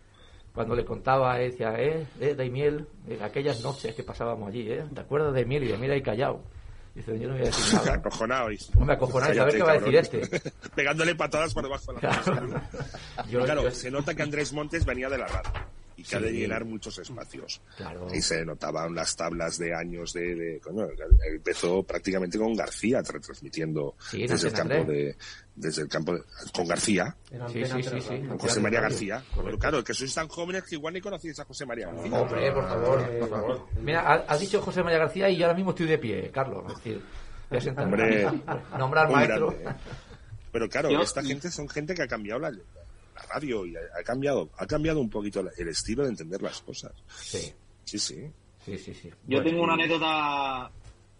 Cuando 0.58 0.74
le 0.74 0.84
contaba, 0.84 1.40
eh, 1.40 1.50
decía, 1.50 1.72
eh, 1.78 2.04
eh 2.18 2.34
Daimiel, 2.34 2.84
eh, 3.08 3.16
aquellas 3.22 3.62
noches 3.62 3.94
que 3.94 4.02
pasábamos 4.02 4.48
allí, 4.48 4.68
¿eh? 4.68 4.84
¿Te 4.92 5.00
acuerdas 5.02 5.32
de 5.32 5.40
Daimiel? 5.42 5.62
Y 5.62 5.68
Daimiel 5.68 5.92
ahí 5.92 6.02
callado. 6.02 6.40
Dice, 6.96 7.16
yo 7.16 7.28
no 7.28 7.34
voy 7.34 7.42
a 7.42 7.46
decir 7.46 7.74
nada. 7.78 7.94
Acojonado. 7.94 8.50
y- 8.50 8.58
Me 8.84 8.94
acojonáis, 8.94 9.38
a 9.38 9.44
ver 9.44 9.54
qué 9.54 9.62
va 9.62 9.70
a 9.72 9.78
decir 9.78 9.94
este. 9.94 10.40
Pegándole 10.74 11.14
patadas 11.14 11.54
por 11.54 11.62
debajo 11.62 11.92
de 11.92 12.02
la 12.02 12.10
Claro. 12.24 12.60
Yo- 13.30 13.44
Claro, 13.44 13.62
yo- 13.62 13.70
se 13.70 13.88
nota 13.88 14.14
que 14.16 14.22
Andrés 14.22 14.52
Montes 14.52 14.84
venía 14.84 15.08
de 15.08 15.18
la 15.18 15.28
radio 15.28 15.50
y 15.98 16.04
que 16.04 16.16
ha 16.16 16.20
de 16.20 16.32
llenar 16.32 16.64
muchos 16.64 16.96
espacios. 16.98 17.60
Claro. 17.76 18.06
Y 18.14 18.22
se 18.22 18.44
notaban 18.44 18.94
las 18.94 19.16
tablas 19.16 19.58
de 19.58 19.74
años 19.74 20.12
de... 20.12 20.34
de- 20.34 20.60
coño, 20.60 20.86
empezó 21.28 21.82
prácticamente 21.82 22.38
con 22.38 22.54
García 22.54 23.02
retransmitiendo 23.02 23.96
Sí, 23.98 24.26
desde, 24.26 24.48
el 24.48 24.54
campo 24.54 24.84
de, 24.84 25.16
desde 25.56 25.82
el 25.82 25.88
campo 25.88 26.14
de- 26.14 26.22
con 26.54 26.66
García, 26.68 27.16
Sí, 27.52 27.64
sí, 27.64 27.82
sí, 27.82 28.00
sí. 28.00 28.18
con 28.28 28.38
José 28.38 28.60
María. 28.60 28.80
García. 28.80 29.22
Pero 29.34 29.58
claro, 29.58 29.82
que 29.82 29.92
sois 29.92 30.14
tan 30.14 30.28
jóvenes 30.28 30.62
que 30.62 30.76
igual 30.76 30.94
ni 30.94 31.00
conocéis 31.00 31.38
a 31.40 31.44
José 31.44 31.66
María 31.66 31.88
García. 31.88 32.12
Hombre, 32.20 32.52
por 32.52 32.68
favor, 32.68 33.18
por 33.18 33.28
favor. 33.28 33.68
Mira, 33.82 34.00
ha, 34.02 34.24
ha 34.32 34.38
dicho 34.38 34.62
José 34.62 34.82
María 34.84 34.98
García 35.00 35.28
y 35.28 35.36
yo 35.36 35.46
ahora 35.46 35.56
mismo 35.56 35.70
estoy 35.72 35.86
de 35.86 35.98
pie, 35.98 36.30
Carlos. 36.32 36.64
Es 36.70 36.84
decir. 36.84 37.02
Hombre, 37.76 38.24
Nombra 38.78 39.02
al 39.02 39.08
un 39.08 39.14
maestro. 39.14 39.50
grande. 39.50 39.80
Pero 40.52 40.68
claro, 40.68 40.90
Yo- 40.90 41.02
esta 41.02 41.22
gente 41.22 41.50
son 41.50 41.68
gente 41.68 41.94
que 41.94 42.02
ha 42.02 42.06
cambiado 42.08 42.40
la, 42.40 42.52
la 43.18 43.34
radio 43.34 43.66
y 43.66 43.76
ha, 43.76 43.80
ha 43.98 44.02
cambiado 44.02 44.50
ha 44.58 44.66
cambiado 44.66 45.00
un 45.00 45.10
poquito 45.10 45.40
el 45.56 45.68
estilo 45.68 46.02
de 46.04 46.10
entender 46.10 46.40
las 46.42 46.60
cosas. 46.62 46.92
Sí, 47.20 47.52
Sí, 47.84 47.98
sí. 47.98 48.30
sí, 48.64 48.78
sí. 48.78 48.94
sí. 48.94 49.08
Yo 49.08 49.38
Bueno, 49.38 49.44
tengo 49.44 49.62
una 49.62 49.72
anécdota 49.74 50.70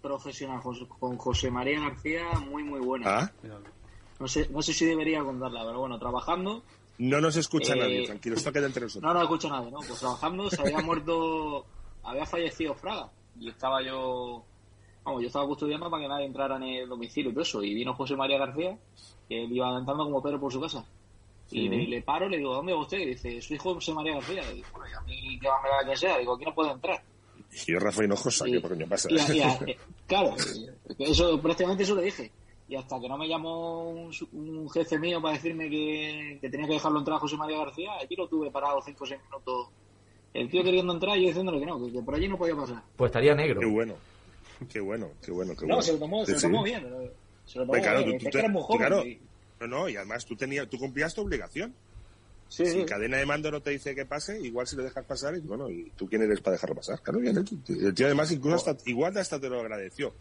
profesional 0.03 0.61
con 0.62 1.16
José 1.16 1.51
María 1.51 1.80
García 1.80 2.24
muy, 2.51 2.62
muy 2.62 2.80
buena. 2.80 3.07
Ah, 3.20 3.32
No 4.20 4.28
sé, 4.28 4.49
no 4.51 4.61
sé 4.62 4.72
si 4.72 4.84
debería 4.84 5.22
contarla, 5.22 5.64
pero 5.64 5.80
bueno, 5.80 5.99
trabajando. 5.99 6.62
no 6.99 7.20
nos 7.20 7.36
escucha 7.36 7.74
Eh, 7.74 7.78
nadie, 7.78 8.07
tranquilo, 8.07 8.36
esto 8.36 8.53
queda 8.53 8.66
entre 8.66 8.82
nosotros. 8.82 9.03
No, 9.09 9.14
no 9.18 9.22
escucho 9.24 9.49
nadie, 9.49 9.70
¿no? 9.70 9.78
Pues 9.78 9.99
trabajando 9.99 10.51
se 10.51 10.61
había 10.61 10.80
muerto, 10.80 11.64
había 12.03 12.26
fallecido 12.26 12.74
Fraga. 12.74 13.11
Y 13.40 13.49
estaba 13.49 13.80
yo, 13.82 14.44
vamos, 15.05 15.22
yo 15.22 15.28
estaba 15.28 15.46
custodiando 15.46 15.88
para 15.90 16.03
que 16.03 16.09
nadie 16.09 16.26
entrara 16.26 16.57
en 16.57 16.64
el 16.64 16.88
domicilio 16.88 17.30
y 17.30 17.34
todo 17.34 17.42
eso. 17.42 17.62
Y 17.62 17.72
vino 17.74 17.94
José 17.94 18.16
María 18.16 18.38
García, 18.38 18.76
que 19.28 19.44
él 19.44 19.53
iba 19.53 19.78
entrando 19.78 20.05
como 20.05 20.22
Pedro 20.22 20.40
por 20.40 20.53
su 20.53 20.61
casa. 20.61 20.84
Y 21.51 21.68
le, 21.68 21.86
le 21.86 22.03
paro, 22.03 22.28
le 22.28 22.36
digo, 22.38 22.55
¿dónde 22.55 22.72
va 22.74 22.80
usted? 22.80 22.99
Y 22.99 23.07
dice, 23.07 23.40
soy 23.40 23.57
José 23.57 23.92
María 23.94 24.14
García. 24.14 24.42
Y 24.53 24.57
digo, 24.57 24.68
bueno, 24.72 24.86
y 24.90 24.94
a 24.94 25.01
mí, 25.03 25.38
¿qué 25.40 25.49
más 25.49 25.62
me 25.62 25.68
da 25.70 25.90
que 25.92 25.96
sea? 25.96 26.18
Digo, 26.18 26.34
aquí 26.34 26.44
no 26.44 26.55
puedo 26.55 26.72
entrar. 26.72 27.03
Y 27.66 27.72
yo, 27.72 27.78
Rafa 27.78 28.05
Hinojosa, 28.05 28.46
Y- 28.49 28.53
¿qué 28.53 28.61
coño 28.62 28.86
pasa? 28.86 29.09
y- 29.11 29.14
y- 29.16 29.40
eh, 29.40 29.78
claro, 30.07 30.34
eso, 30.99 31.40
prácticamente 31.40 31.82
eso 31.84 31.94
le 31.94 32.03
dije. 32.03 32.30
Y 32.68 32.76
hasta 32.76 33.01
que 33.01 33.09
no 33.09 33.16
me 33.16 33.26
llamó 33.26 33.88
un, 33.88 34.12
su- 34.12 34.28
un 34.32 34.68
jefe 34.68 34.99
mío 34.99 35.22
para 35.22 35.34
decirme 35.34 35.70
que, 35.70 36.38
que 36.40 36.51
tenía 36.51 36.66
que 36.66 36.74
dejarlo 36.74 36.99
entrar 36.99 37.16
a 37.16 37.20
José 37.20 37.36
María 37.38 37.57
García, 37.59 37.92
allí 37.99 38.14
lo 38.14 38.28
tuve 38.28 38.51
parado 38.51 38.82
5 38.82 39.05
o 39.05 39.07
6 39.07 39.20
minutos. 39.24 39.68
El 40.34 40.51
tío 40.51 40.62
queriendo 40.62 40.92
entrar 40.92 41.16
y 41.16 41.22
yo 41.22 41.28
diciéndole 41.28 41.59
que 41.61 41.64
no, 41.66 41.82
que, 41.82 41.90
que 41.92 42.03
por 42.03 42.14
allí 42.14 42.28
no 42.28 42.36
podía 42.36 42.55
pasar. 42.55 42.82
Pues 42.94 43.09
estaría 43.09 43.34
negro. 43.34 43.59
Qué 43.61 43.66
bueno, 43.66 43.94
qué 44.70 44.80
bueno, 44.80 45.09
qué 45.24 45.30
bueno, 45.32 45.55
qué 45.57 45.62
No, 45.62 45.76
bueno. 45.76 45.82
se 45.82 45.92
lo 45.94 45.99
tomó, 45.99 46.26
se 46.26 46.32
lo 46.32 46.38
Sí, 46.38 46.46
tomó 46.46 46.59
sí. 46.59 46.64
bien. 46.70 46.82
pero 46.82 46.99
Se 47.46 47.59
lo 47.59 47.62
tomó 47.64 47.72
Pues 47.72 47.82
claro, 47.82 47.99
bien. 48.05 48.11
tú- 48.11 48.16
es 48.16 48.24
tú 48.24 48.30
que 48.30 48.38
era 48.38 48.46
te- 48.49 48.53
muy 48.53 48.62
joven. 48.62 48.78
claro. 48.78 49.07
y- 49.07 49.20
No, 49.61 49.66
no, 49.66 49.88
y 49.88 49.96
además 49.96 50.24
tú, 50.24 50.36
tenías, 50.36 50.68
tú 50.68 50.78
cumplías 50.78 51.14
tu 51.14 51.22
obligación. 51.22 51.74
sí, 52.48 52.64
Si 52.66 52.72
sí. 52.72 52.84
cadena 52.84 53.16
de 53.18 53.26
mando 53.26 53.50
no 53.50 53.61
te 53.61 53.70
dice 53.70 53.94
que 53.94 54.06
pase, 54.06 54.40
igual 54.40 54.66
si 54.66 54.76
lo 54.76 54.84
dejas 54.84 55.04
pasar, 55.04 55.36
y 55.36 55.40
bueno, 55.40 55.68
¿y 55.70 55.90
tú 55.96 56.09
quién 56.09 56.22
eres 56.22 56.40
para 56.40 56.52
dejarlo 56.54 56.76
pasar? 56.76 57.00
Claro, 57.02 57.18
bien, 57.20 57.36
el 57.36 57.94
tío 57.94 58.06
además 58.06 58.30
incluso 58.32 58.56
hasta, 58.70 58.76
igual 58.90 59.16
hasta 59.18 59.40
te 59.40 59.48
lo 59.48 59.61
agradeció. 59.61 60.14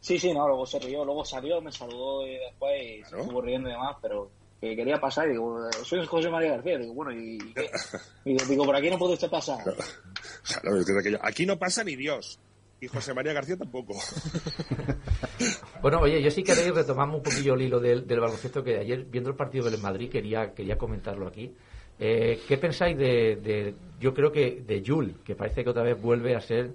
Sí, 0.00 0.18
sí, 0.18 0.32
no, 0.32 0.46
luego 0.46 0.66
se 0.66 0.78
rió, 0.78 1.04
luego 1.04 1.24
salió, 1.24 1.60
me 1.60 1.72
saludó 1.72 2.26
y 2.26 2.34
después 2.36 2.72
y 2.82 3.04
se 3.04 3.18
estuvo 3.20 3.40
riendo 3.42 3.68
y 3.68 3.72
demás, 3.72 3.96
pero 4.00 4.30
que 4.60 4.74
quería 4.76 4.98
pasar 5.00 5.26
y 5.28 5.32
digo, 5.32 5.58
soy 5.84 6.06
José 6.06 6.30
María 6.30 6.52
García, 6.52 6.78
digo, 6.78 6.94
bueno, 6.94 7.12
y, 7.12 7.34
y 7.36 7.52
qué? 7.52 7.68
Y 8.24 8.32
digo, 8.34 8.44
digo, 8.46 8.64
por 8.64 8.76
aquí 8.76 8.88
no 8.88 8.98
puede 8.98 9.14
usted 9.14 9.30
pasar. 9.30 9.58
Claro, 10.62 10.78
es 10.78 10.86
que 10.86 10.98
aquello. 10.98 11.18
Aquí 11.22 11.44
no 11.44 11.58
pasa 11.58 11.82
ni 11.82 11.96
Dios. 11.96 12.38
Y 12.80 12.88
José 12.88 13.14
María 13.14 13.32
García 13.32 13.56
tampoco. 13.56 13.94
Bueno, 15.82 15.98
oye, 16.00 16.22
yo 16.22 16.30
sí 16.30 16.42
queréis 16.42 16.74
retomamos 16.74 17.16
un 17.18 17.22
poquillo 17.22 17.54
el 17.54 17.62
hilo 17.62 17.78
del, 17.78 18.06
del 18.06 18.18
baloncesto 18.20 18.62
que 18.64 18.78
ayer, 18.78 19.04
viendo 19.04 19.30
el 19.30 19.36
partido 19.36 19.68
del 19.70 19.80
Madrid, 19.80 20.10
quería, 20.10 20.52
quería 20.54 20.76
comentarlo 20.76 21.28
aquí. 21.28 21.54
Eh, 21.98 22.40
¿Qué 22.48 22.56
pensáis 22.58 22.96
de, 22.96 23.36
de- 23.36 23.74
yo 24.00 24.12
creo 24.12 24.32
que 24.32 24.62
de 24.66 24.82
Jul, 24.84 25.16
que 25.24 25.34
parece 25.36 25.62
que 25.62 25.70
otra 25.70 25.82
vez 25.82 26.00
vuelve 26.00 26.34
a 26.34 26.40
ser 26.40 26.72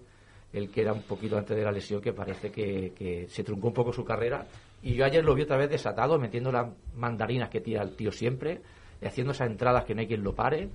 el 0.54 0.70
que 0.72 0.82
era 0.82 0.94
un 0.94 1.02
poquito 1.04 1.38
antes 1.38 1.58
de 1.58 1.64
la 1.64 1.72
lesión, 1.72 2.02
que 2.02 2.14
parece 2.14 2.52
que, 2.52 2.94
que 2.96 3.28
se 3.28 3.44
truncó 3.44 3.68
un 3.68 3.74
poco 3.74 3.92
su 3.92 4.04
carrera. 4.06 4.46
Y 4.82 4.94
yo 4.96 5.06
ayer 5.06 5.24
lo 5.26 5.34
vi 5.36 5.44
otra 5.44 5.58
vez 5.58 5.70
desatado, 5.70 6.18
metiendo 6.20 6.52
las 6.52 6.68
mandarinas 6.96 7.50
que 7.50 7.62
tira 7.62 7.82
el 7.84 7.96
tío 7.96 8.12
siempre, 8.12 8.62
y 9.02 9.06
haciendo 9.08 9.32
esas 9.32 9.48
entradas 9.50 9.84
que 9.86 9.94
no 9.96 10.02
hay 10.02 10.08
quien 10.08 10.24
lo 10.24 10.34
pare. 10.36 10.70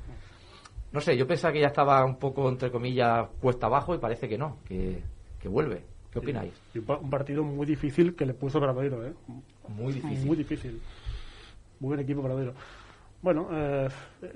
No 0.93 1.01
sé, 1.01 1.16
yo 1.16 1.27
pensaba 1.27 1.53
que 1.53 1.61
ya 1.61 1.68
estaba 1.68 2.05
un 2.05 2.18
poco, 2.18 2.49
entre 2.49 2.70
comillas, 2.70 3.29
cuesta 3.41 3.66
abajo 3.66 3.95
y 3.95 3.99
parece 3.99 4.29
que 4.29 4.39
no, 4.39 4.59
que, 4.66 5.03
que 5.47 5.51
vuelve. 5.53 5.80
¿Qué 6.12 6.18
opináis? 6.18 6.53
Un 6.74 6.82
pa- 6.82 6.97
un 6.99 7.09
partido 7.09 7.44
muy 7.44 7.66
difícil 7.66 8.16
que 8.16 8.26
le 8.26 8.34
puso 8.34 8.59
Bradoiro, 8.59 9.07
¿eh? 9.07 9.12
Muy 9.68 9.92
difícil. 9.92 10.26
Muy 10.26 10.36
difícil. 10.36 10.80
Muy 11.78 11.88
buen 11.90 12.01
equipo 12.01 12.20
Bradoiro. 12.20 12.53
Bueno, 13.22 13.49
eh, 13.53 13.88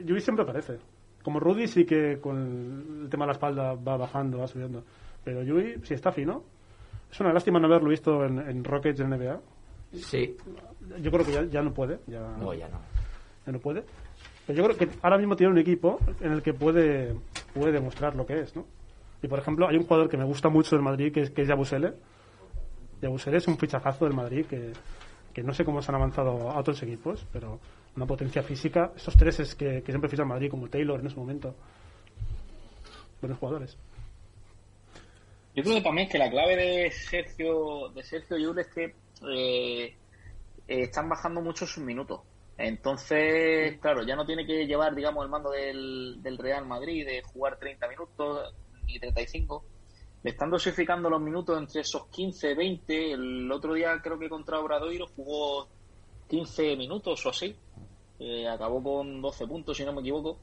Yui 0.04 0.20
siempre 0.20 0.44
aparece. 0.44 0.78
Como 1.24 1.40
Rudy 1.40 1.66
sí 1.66 1.84
que 1.84 2.18
con 2.20 3.02
el 3.02 3.08
tema 3.11 3.24
de 3.24 3.28
la 3.28 3.32
espalda 3.32 3.74
va 3.74 3.96
bajando, 3.96 4.38
va 4.38 4.46
subiendo. 4.46 4.84
Pero 5.24 5.42
Yui, 5.42 5.80
si 5.82 5.94
está 5.94 6.12
fino, 6.12 6.44
es 7.11 7.18
una 7.20 7.32
lástima 7.32 7.58
no 7.58 7.66
haberlo 7.66 7.90
visto 7.90 8.24
en, 8.24 8.38
en 8.38 8.62
Rockets 8.62 9.00
en 9.00 9.11
NBA. 9.11 9.40
Sí, 9.94 10.36
Yo 11.02 11.11
creo 11.11 11.24
que 11.26 11.32
ya, 11.32 11.44
ya 11.44 11.61
no 11.62 11.74
puede. 11.74 11.98
Ya, 12.06 12.20
no, 12.38 12.54
ya 12.54 12.68
no. 12.68 12.78
ya 13.46 13.52
no 13.52 13.58
puede. 13.58 13.82
Pero 14.46 14.56
yo 14.56 14.64
creo 14.64 14.76
que 14.76 14.88
ahora 15.02 15.18
mismo 15.18 15.34
tiene 15.34 15.52
un 15.52 15.58
equipo 15.58 15.98
en 16.20 16.30
el 16.32 16.42
que 16.42 16.54
puede, 16.54 17.14
puede 17.52 17.72
demostrar 17.72 18.14
lo 18.14 18.24
que 18.26 18.38
es, 18.40 18.54
¿no? 18.54 18.64
Y 19.22 19.28
por 19.28 19.38
ejemplo, 19.38 19.68
hay 19.68 19.76
un 19.76 19.84
jugador 19.84 20.08
que 20.08 20.16
me 20.16 20.24
gusta 20.24 20.48
mucho 20.48 20.76
del 20.76 20.84
Madrid, 20.84 21.12
que 21.12 21.22
es, 21.22 21.30
que 21.30 21.42
es 21.42 21.48
Yabusele. 21.48 21.94
Yabusele 23.02 23.36
es 23.36 23.48
un 23.48 23.58
fichajazo 23.58 24.04
del 24.04 24.14
Madrid 24.14 24.46
que, 24.46 24.72
que 25.32 25.42
no 25.42 25.52
sé 25.52 25.64
cómo 25.64 25.82
se 25.82 25.90
han 25.90 25.96
avanzado 25.96 26.50
a 26.50 26.58
otros 26.58 26.82
equipos, 26.82 27.26
pero 27.32 27.60
una 27.96 28.06
potencia 28.06 28.42
física. 28.42 28.92
Esos 28.96 29.16
tres 29.16 29.40
es 29.40 29.54
que, 29.54 29.82
que 29.82 29.92
siempre 29.92 30.08
ficha 30.08 30.22
el 30.22 30.28
Madrid, 30.28 30.50
como 30.50 30.68
Taylor 30.68 31.00
en 31.00 31.06
ese 31.06 31.16
momento. 31.16 31.54
Buenos 33.20 33.38
jugadores. 33.38 33.76
Yo 35.54 35.62
creo 35.62 35.82
que 35.82 36.02
es 36.02 36.10
que 36.10 36.18
la 36.18 36.30
clave 36.30 36.56
de 36.56 36.90
Sergio 36.90 37.88
de 37.90 38.02
Sergio 38.04 38.38
Llull 38.38 38.60
es 38.60 38.68
que 38.68 38.84
eh, 38.84 39.84
eh, 39.86 39.94
están 40.66 41.08
bajando 41.08 41.40
mucho 41.40 41.66
sus 41.66 41.82
minutos. 41.84 42.20
Entonces, 42.56 43.78
claro, 43.80 44.04
ya 44.06 44.14
no 44.16 44.26
tiene 44.26 44.46
que 44.46 44.66
llevar, 44.66 44.94
digamos, 44.94 45.24
el 45.24 45.30
mando 45.30 45.50
del, 45.50 46.22
del 46.22 46.38
Real 46.38 46.66
Madrid 46.66 47.06
de 47.06 47.22
jugar 47.22 47.58
30 47.58 47.88
minutos 47.88 48.54
ni 48.93 48.99
35. 48.99 49.64
Le 50.22 50.30
están 50.30 50.51
dosificando 50.51 51.09
los 51.09 51.20
minutos 51.20 51.59
entre 51.59 51.80
esos 51.80 52.07
15, 52.09 52.55
20. 52.55 53.12
El 53.12 53.51
otro 53.51 53.74
día 53.74 54.01
creo 54.03 54.18
que 54.18 54.28
contra 54.28 54.61
Obradoiro 54.61 55.07
jugó 55.07 55.68
15 56.28 56.76
minutos 56.76 57.24
o 57.24 57.30
así. 57.30 57.57
Eh, 58.18 58.47
acabó 58.47 58.82
con 58.82 59.22
12 59.22 59.47
puntos, 59.47 59.76
si 59.76 59.84
no 59.84 59.93
me 59.93 60.01
equivoco. 60.01 60.38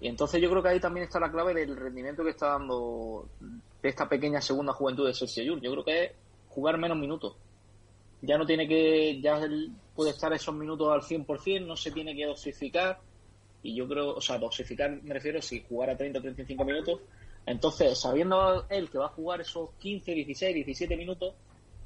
Y 0.00 0.08
entonces 0.08 0.42
yo 0.42 0.50
creo 0.50 0.62
que 0.62 0.68
ahí 0.70 0.80
también 0.80 1.06
está 1.06 1.20
la 1.20 1.30
clave 1.30 1.54
del 1.54 1.76
rendimiento 1.76 2.24
que 2.24 2.30
está 2.30 2.48
dando 2.48 3.28
de 3.80 3.88
esta 3.88 4.08
pequeña 4.08 4.40
segunda 4.40 4.72
juventud 4.72 5.06
de 5.06 5.14
Sergio 5.14 5.44
Llull. 5.44 5.60
Yo 5.60 5.70
creo 5.70 5.84
que 5.84 6.04
es 6.04 6.12
jugar 6.48 6.76
menos 6.78 6.98
minutos. 6.98 7.36
Ya 8.20 8.36
no 8.36 8.46
tiene 8.46 8.66
que, 8.66 9.20
ya 9.20 9.40
puede 9.94 10.10
estar 10.10 10.32
esos 10.32 10.54
minutos 10.54 10.90
al 10.90 11.02
100%, 11.02 11.66
no 11.66 11.76
se 11.76 11.90
tiene 11.90 12.16
que 12.16 12.26
dosificar. 12.26 12.98
Y 13.62 13.74
yo 13.74 13.86
creo, 13.88 14.14
o 14.14 14.20
sea, 14.20 14.38
dosificar 14.38 14.90
me 15.02 15.14
refiero 15.14 15.40
si 15.40 15.62
jugar 15.62 15.90
a 15.90 15.96
30 15.96 16.18
o 16.18 16.22
35 16.22 16.64
minutos. 16.64 17.00
Entonces, 17.46 18.00
sabiendo 18.00 18.66
él 18.70 18.90
que 18.90 18.98
va 18.98 19.06
a 19.06 19.10
jugar 19.10 19.40
esos 19.40 19.70
15, 19.78 20.12
16, 20.12 20.54
17 20.54 20.96
minutos, 20.96 21.34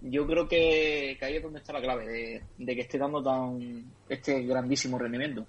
yo 0.01 0.27
creo 0.27 0.47
que, 0.47 1.19
ahí 1.21 1.37
es 1.37 1.43
donde 1.43 1.59
está 1.59 1.73
la 1.73 1.81
clave 1.81 2.43
de, 2.59 2.75
que 2.75 2.81
esté 2.83 2.99
dando 2.99 3.23
tan 3.23 3.85
este 4.09 4.43
grandísimo 4.43 4.99
rendimiento. 4.99 5.45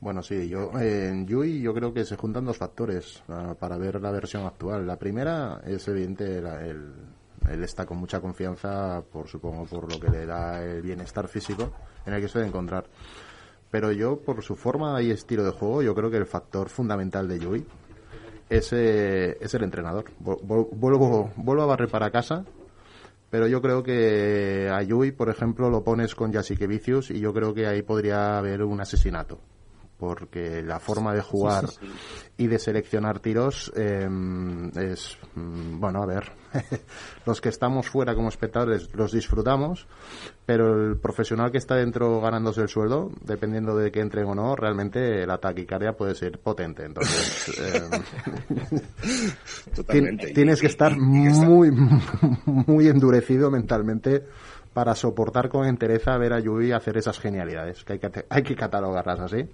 Bueno, 0.00 0.22
sí, 0.22 0.48
yo 0.48 0.70
en 0.78 1.26
Yui 1.26 1.62
yo 1.62 1.72
creo 1.72 1.94
que 1.94 2.04
se 2.04 2.16
juntan 2.16 2.44
dos 2.44 2.58
factores 2.58 3.22
ah, 3.28 3.54
para 3.58 3.78
ver 3.78 4.00
la 4.00 4.10
versión 4.10 4.44
actual. 4.44 4.86
La 4.86 4.98
primera 4.98 5.62
es 5.64 5.86
evidente, 5.88 6.40
la- 6.42 6.66
el, 6.66 6.92
él 7.48 7.64
está 7.64 7.86
con 7.86 7.96
mucha 7.98 8.20
confianza, 8.20 9.02
por 9.10 9.28
supongo 9.28 9.64
por 9.64 9.90
lo 9.90 9.98
que 9.98 10.10
le 10.10 10.26
da 10.26 10.62
el 10.62 10.82
bienestar 10.82 11.28
físico 11.28 11.72
en 12.04 12.12
el 12.14 12.20
que 12.20 12.28
se 12.28 12.38
debe 12.38 12.48
encontrar. 12.48 12.84
Pero 13.70 13.92
yo, 13.92 14.18
por 14.20 14.42
su 14.42 14.56
forma 14.56 15.00
y 15.02 15.10
estilo 15.10 15.44
de 15.44 15.50
juego, 15.50 15.82
yo 15.82 15.94
creo 15.94 16.10
que 16.10 16.16
el 16.16 16.26
factor 16.26 16.68
fundamental 16.68 17.28
de 17.28 17.38
Yui 17.38 17.66
es, 18.48 18.72
eh, 18.72 19.36
es 19.40 19.52
el 19.54 19.64
entrenador. 19.64 20.04
Vu- 20.22 20.40
vu- 20.40 20.68
Vuelvo, 20.72 21.32
vuelvo 21.36 21.62
a 21.62 21.66
barrer 21.66 21.88
para 21.88 22.10
casa, 22.10 22.44
pero 23.28 23.48
yo 23.48 23.60
creo 23.60 23.82
que 23.82 24.70
a 24.72 24.82
Yui, 24.82 25.10
por 25.12 25.28
ejemplo, 25.28 25.68
lo 25.68 25.82
pones 25.82 26.14
con 26.14 26.32
Jasikevicius 26.32 27.10
y 27.10 27.18
yo 27.20 27.32
creo 27.34 27.52
que 27.54 27.66
ahí 27.66 27.82
podría 27.82 28.38
haber 28.38 28.62
un 28.62 28.80
asesinato. 28.80 29.38
Porque 29.98 30.62
la 30.62 30.78
forma 30.78 31.14
de 31.14 31.22
jugar 31.22 31.64
y 32.36 32.48
de 32.48 32.58
seleccionar 32.58 33.18
tiros 33.20 33.72
eh, 33.74 34.06
es, 34.76 35.16
mm, 35.34 35.80
bueno, 35.80 36.02
a 36.02 36.06
ver, 36.06 36.32
los 37.24 37.40
que 37.40 37.48
estamos 37.48 37.88
fuera 37.88 38.14
como 38.14 38.28
espectadores 38.28 38.94
los 38.94 39.12
disfrutamos, 39.12 39.86
pero 40.44 40.86
el 40.90 40.98
profesional 40.98 41.50
que 41.50 41.56
está 41.56 41.76
dentro 41.76 42.20
ganándose 42.20 42.60
el 42.60 42.68
sueldo, 42.68 43.10
dependiendo 43.22 43.74
de 43.74 43.90
que 43.90 44.00
entren 44.00 44.26
o 44.26 44.34
no, 44.34 44.54
realmente 44.54 45.26
la 45.26 45.38
taquicardia 45.38 45.94
puede 45.94 46.14
ser 46.14 46.38
potente. 46.40 46.84
Entonces, 46.84 47.58
eh, 47.58 48.02
Totalmente. 49.74 50.26
Tien- 50.26 50.34
tienes 50.34 50.60
que 50.60 50.66
estar 50.66 50.96
muy, 50.98 51.70
muy 52.44 52.88
endurecido 52.88 53.50
mentalmente 53.50 54.22
para 54.72 54.94
soportar 54.94 55.48
con 55.48 55.66
entereza 55.66 56.18
ver 56.18 56.34
a 56.34 56.40
Yui 56.40 56.72
hacer 56.72 56.98
esas 56.98 57.18
genialidades, 57.18 57.82
que 57.84 57.94
hay 57.94 57.98
que, 57.98 58.26
hay 58.28 58.42
que 58.42 58.54
catalogarlas 58.54 59.20
así. 59.20 59.48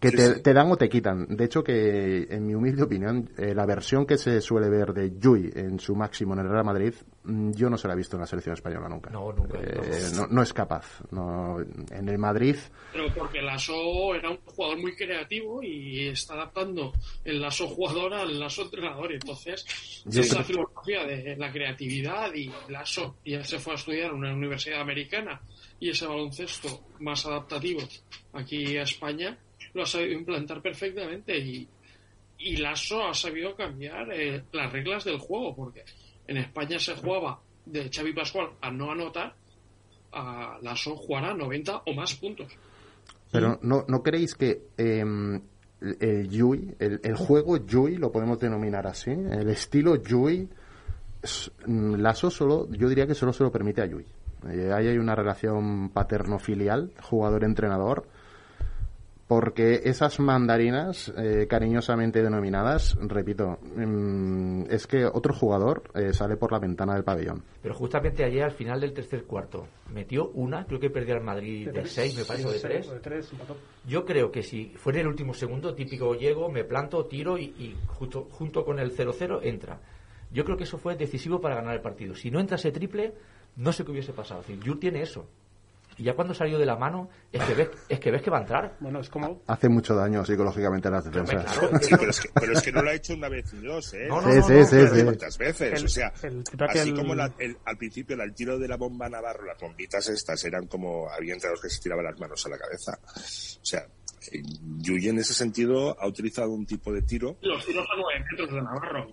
Que 0.00 0.10
Sí, 0.10 0.16
te, 0.16 0.34
sí. 0.36 0.42
te 0.42 0.52
dan 0.54 0.70
o 0.70 0.76
te 0.76 0.88
quitan. 0.88 1.26
De 1.36 1.44
hecho, 1.46 1.64
que 1.64 2.28
en 2.30 2.46
mi 2.46 2.54
humilde 2.54 2.84
opinión, 2.84 3.28
eh, 3.36 3.52
la 3.52 3.66
versión 3.66 4.06
que 4.06 4.16
se 4.16 4.40
suele 4.40 4.68
ver 4.70 4.92
de 4.92 5.18
Yui 5.18 5.50
en 5.56 5.80
su 5.80 5.96
máximo 5.96 6.34
en 6.34 6.40
el 6.40 6.48
Real 6.48 6.64
Madrid, 6.64 6.94
mm, 7.24 7.50
yo 7.50 7.68
no 7.68 7.76
se 7.76 7.88
la 7.88 7.94
he 7.94 7.96
visto 7.96 8.14
en 8.14 8.20
la 8.20 8.26
selección 8.28 8.54
española 8.54 8.88
nunca. 8.88 9.10
No, 9.10 9.32
nunca, 9.32 9.58
Eh, 9.60 10.10
no, 10.14 10.28
no 10.28 10.40
es 10.42 10.52
capaz. 10.52 11.00
No, 11.10 11.58
en 11.60 12.08
el 12.08 12.16
Madrid, 12.16 12.54
Pero 12.92 13.12
porque 13.12 13.42
Lasso 13.42 14.14
era 14.14 14.30
un 14.30 14.36
jugador 14.44 14.78
muy 14.78 14.94
creativo 14.94 15.62
y 15.64 16.06
está 16.06 16.34
adaptando 16.34 16.92
el 17.24 17.40
Lasso 17.40 17.66
jugador 17.66 18.14
al 18.14 18.38
Lasso 18.38 18.62
entrenador. 18.62 19.12
Entonces, 19.12 19.64
Yo 20.04 20.20
es 20.20 20.28
creo- 20.28 20.38
la 20.38 20.44
filosofía 20.44 21.04
de 21.06 21.36
la 21.36 21.50
creatividad 21.50 22.32
y 22.34 22.52
Lasso 22.68 23.16
ya 23.24 23.42
se 23.42 23.58
fue 23.58 23.72
a 23.72 23.76
estudiar 23.76 24.10
en 24.10 24.18
una 24.18 24.32
universidad 24.32 24.80
americana 24.80 25.40
y 25.80 25.90
ese 25.90 26.06
baloncesto 26.06 26.68
más 27.00 27.26
adaptativo 27.26 27.80
aquí 28.32 28.76
a 28.76 28.82
España 28.82 29.36
lo 29.74 29.82
ha 29.82 29.86
sabido 29.86 30.12
implantar 30.12 30.60
perfectamente 30.62 31.36
y, 31.38 31.66
y 32.38 32.56
Lasso 32.56 33.06
ha 33.06 33.14
sabido 33.14 33.54
cambiar 33.54 34.12
eh, 34.12 34.44
las 34.52 34.72
reglas 34.72 35.04
del 35.04 35.18
juego 35.18 35.54
porque 35.54 35.84
en 36.26 36.38
España 36.38 36.78
se 36.78 36.94
jugaba 36.94 37.40
de 37.66 37.90
Xavi 37.90 38.12
Pascual 38.12 38.50
a 38.60 38.70
no 38.70 38.90
anotar 38.92 39.34
a 40.12 40.58
Lasso 40.62 40.96
jugar 40.96 41.24
a 41.24 41.34
90 41.34 41.82
o 41.86 41.94
más 41.94 42.14
puntos. 42.14 42.52
Pero 43.30 43.58
¿no, 43.62 43.84
no 43.88 44.02
creéis 44.02 44.34
que 44.34 44.68
eh, 44.78 45.04
el, 45.80 46.28
Yui, 46.28 46.74
el, 46.78 47.16
juego 47.16 47.58
Yui, 47.58 47.96
lo 47.96 48.10
podemos 48.10 48.38
denominar 48.38 48.86
así, 48.86 49.10
el 49.10 49.48
estilo 49.50 49.96
Yui, 49.96 50.48
Lasso 51.66 52.30
solo, 52.30 52.68
yo 52.70 52.88
diría 52.88 53.06
que 53.06 53.14
solo 53.14 53.32
se 53.32 53.44
lo 53.44 53.52
permite 53.52 53.82
a 53.82 53.86
Yui. 53.86 54.04
Eh, 54.48 54.70
ahí 54.72 54.86
hay 54.86 54.98
una 54.98 55.14
relación 55.14 55.90
paterno-filial, 55.90 56.92
jugador-entrenador, 57.02 58.06
porque 59.28 59.82
esas 59.84 60.18
mandarinas 60.20 61.12
eh, 61.18 61.46
cariñosamente 61.46 62.22
denominadas, 62.22 62.96
repito, 62.98 63.58
mm, 63.76 64.62
es 64.70 64.86
que 64.86 65.04
otro 65.04 65.34
jugador 65.34 65.82
eh, 65.94 66.14
sale 66.14 66.38
por 66.38 66.50
la 66.50 66.58
ventana 66.58 66.94
del 66.94 67.04
pabellón. 67.04 67.44
Pero 67.62 67.74
justamente 67.74 68.24
ayer, 68.24 68.42
al 68.42 68.52
final 68.52 68.80
del 68.80 68.94
tercer 68.94 69.24
cuarto, 69.24 69.68
metió 69.92 70.30
una, 70.30 70.64
creo 70.64 70.80
que 70.80 70.88
perdió 70.88 71.14
al 71.14 71.22
Madrid 71.22 71.68
de 71.70 71.84
6, 71.84 72.16
me 72.16 72.24
parece, 72.24 72.46
o 72.48 72.52
de 72.52 72.58
3. 72.58 72.90
De 72.90 73.00
tres, 73.00 73.30
empató. 73.30 73.58
Yo 73.86 74.06
creo 74.06 74.32
que 74.32 74.42
si 74.42 74.72
fuera 74.76 75.00
el 75.00 75.06
último 75.06 75.34
segundo, 75.34 75.74
típico 75.74 76.14
llego, 76.14 76.50
me 76.50 76.64
planto, 76.64 77.04
tiro 77.04 77.36
y, 77.36 77.44
y 77.58 77.76
justo, 77.86 78.28
junto 78.30 78.64
con 78.64 78.78
el 78.78 78.96
0-0 78.96 79.40
entra. 79.42 79.78
Yo 80.30 80.44
creo 80.44 80.56
que 80.56 80.64
eso 80.64 80.78
fue 80.78 80.96
decisivo 80.96 81.38
para 81.38 81.56
ganar 81.56 81.74
el 81.74 81.82
partido. 81.82 82.14
Si 82.14 82.30
no 82.30 82.40
entra 82.40 82.56
ese 82.56 82.72
triple, 82.72 83.12
no 83.56 83.72
sé 83.72 83.84
qué 83.84 83.90
hubiese 83.90 84.14
pasado. 84.14 84.40
Es 84.40 84.48
decir, 84.48 84.80
tiene 84.80 85.02
eso. 85.02 85.28
Y 85.98 86.04
ya 86.04 86.14
cuando 86.14 86.32
salió 86.32 86.58
de 86.58 86.64
la 86.66 86.76
mano, 86.76 87.08
es 87.32 87.42
que 87.44 87.54
ves, 87.54 87.68
es 87.88 87.98
que, 88.00 88.10
ves 88.10 88.22
que 88.22 88.30
va 88.30 88.38
a 88.38 88.40
entrar. 88.42 88.76
Bueno, 88.80 89.00
es 89.00 89.08
como. 89.08 89.42
Hace 89.48 89.68
mucho 89.68 89.94
daño 89.96 90.24
psicológicamente 90.24 90.88
a 90.88 90.92
las 90.92 91.04
defensas. 91.04 91.58
Claro, 91.58 91.78
Sí, 91.82 91.94
pero 91.98 92.10
es, 92.10 92.20
que, 92.20 92.28
pero 92.34 92.52
es 92.52 92.62
que 92.62 92.72
no 92.72 92.82
lo 92.82 92.90
ha 92.90 92.94
hecho 92.94 93.14
una 93.14 93.28
vez 93.28 93.52
ni 93.54 93.66
dos, 93.66 93.92
¿eh? 93.94 94.06
No, 94.08 94.20
Sí, 94.22 94.26
no, 94.28 94.34
no, 94.36 94.42
sí, 94.46 94.52
no, 94.54 94.64
sí, 94.66 94.96
sí. 94.96 95.04
¿Cuántas 95.04 95.38
veces? 95.38 95.78
El- 95.80 95.84
o 95.84 95.88
sea, 95.88 96.12
el 96.22 96.44
así 96.68 96.78
el- 96.90 96.94
como 96.94 97.14
la- 97.14 97.34
el- 97.38 97.56
al 97.64 97.76
principio 97.76 98.16
el 98.22 98.34
tiro 98.34 98.58
de 98.58 98.68
la 98.68 98.76
bomba 98.76 99.08
Navarro, 99.08 99.44
las 99.44 99.58
bombitas 99.60 100.08
estas 100.08 100.44
eran 100.44 100.66
como 100.66 101.08
había 101.10 101.34
los 101.34 101.60
que 101.60 101.68
se 101.68 101.80
tiraban 101.80 102.04
las 102.04 102.18
manos 102.18 102.44
a 102.46 102.48
la 102.48 102.58
cabeza. 102.58 102.98
O 103.06 103.64
sea, 103.64 103.80
eh, 104.32 104.42
Yuyi 104.78 105.08
en 105.08 105.18
ese 105.18 105.34
sentido 105.34 105.96
ha 106.00 106.06
utilizado 106.06 106.50
un 106.50 106.64
tipo 106.66 106.92
de 106.92 107.02
tiro 107.02 107.36
Los 107.40 107.64
tiros 107.66 107.84
a 107.86 107.96
9 108.00 108.24
metros 108.30 108.50
de 108.52 108.62
Navarro. 108.62 109.12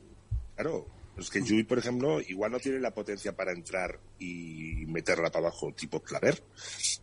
Claro, 0.56 0.86
es 1.18 1.30
que 1.30 1.42
Yui, 1.42 1.64
por 1.64 1.78
ejemplo, 1.78 2.20
igual 2.22 2.52
no 2.52 2.60
tiene 2.60 2.80
la 2.80 2.94
potencia 2.94 3.34
para 3.36 3.54
entrar 3.54 4.00
y 4.20 4.86
meterla 4.88 5.30
para 5.32 5.48
abajo 5.48 5.72
tipo 5.74 6.02
claver. 6.02 6.42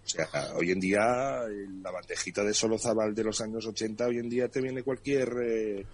O 0.05 0.09
sea, 0.09 0.29
hoy 0.57 0.71
en 0.71 0.81
día 0.81 1.01
la 1.83 1.91
bandejita 1.91 2.45
de 2.45 2.53
solo 2.53 2.79
Zabal 2.79 3.15
de 3.15 3.25
los 3.25 3.41
años 3.41 3.67
80, 3.67 4.07
hoy 4.07 4.19
en 4.19 4.29
día 4.29 4.49
te 4.49 4.61
viene 4.61 4.83
cualquier 4.83 5.35
eh, 5.43 5.87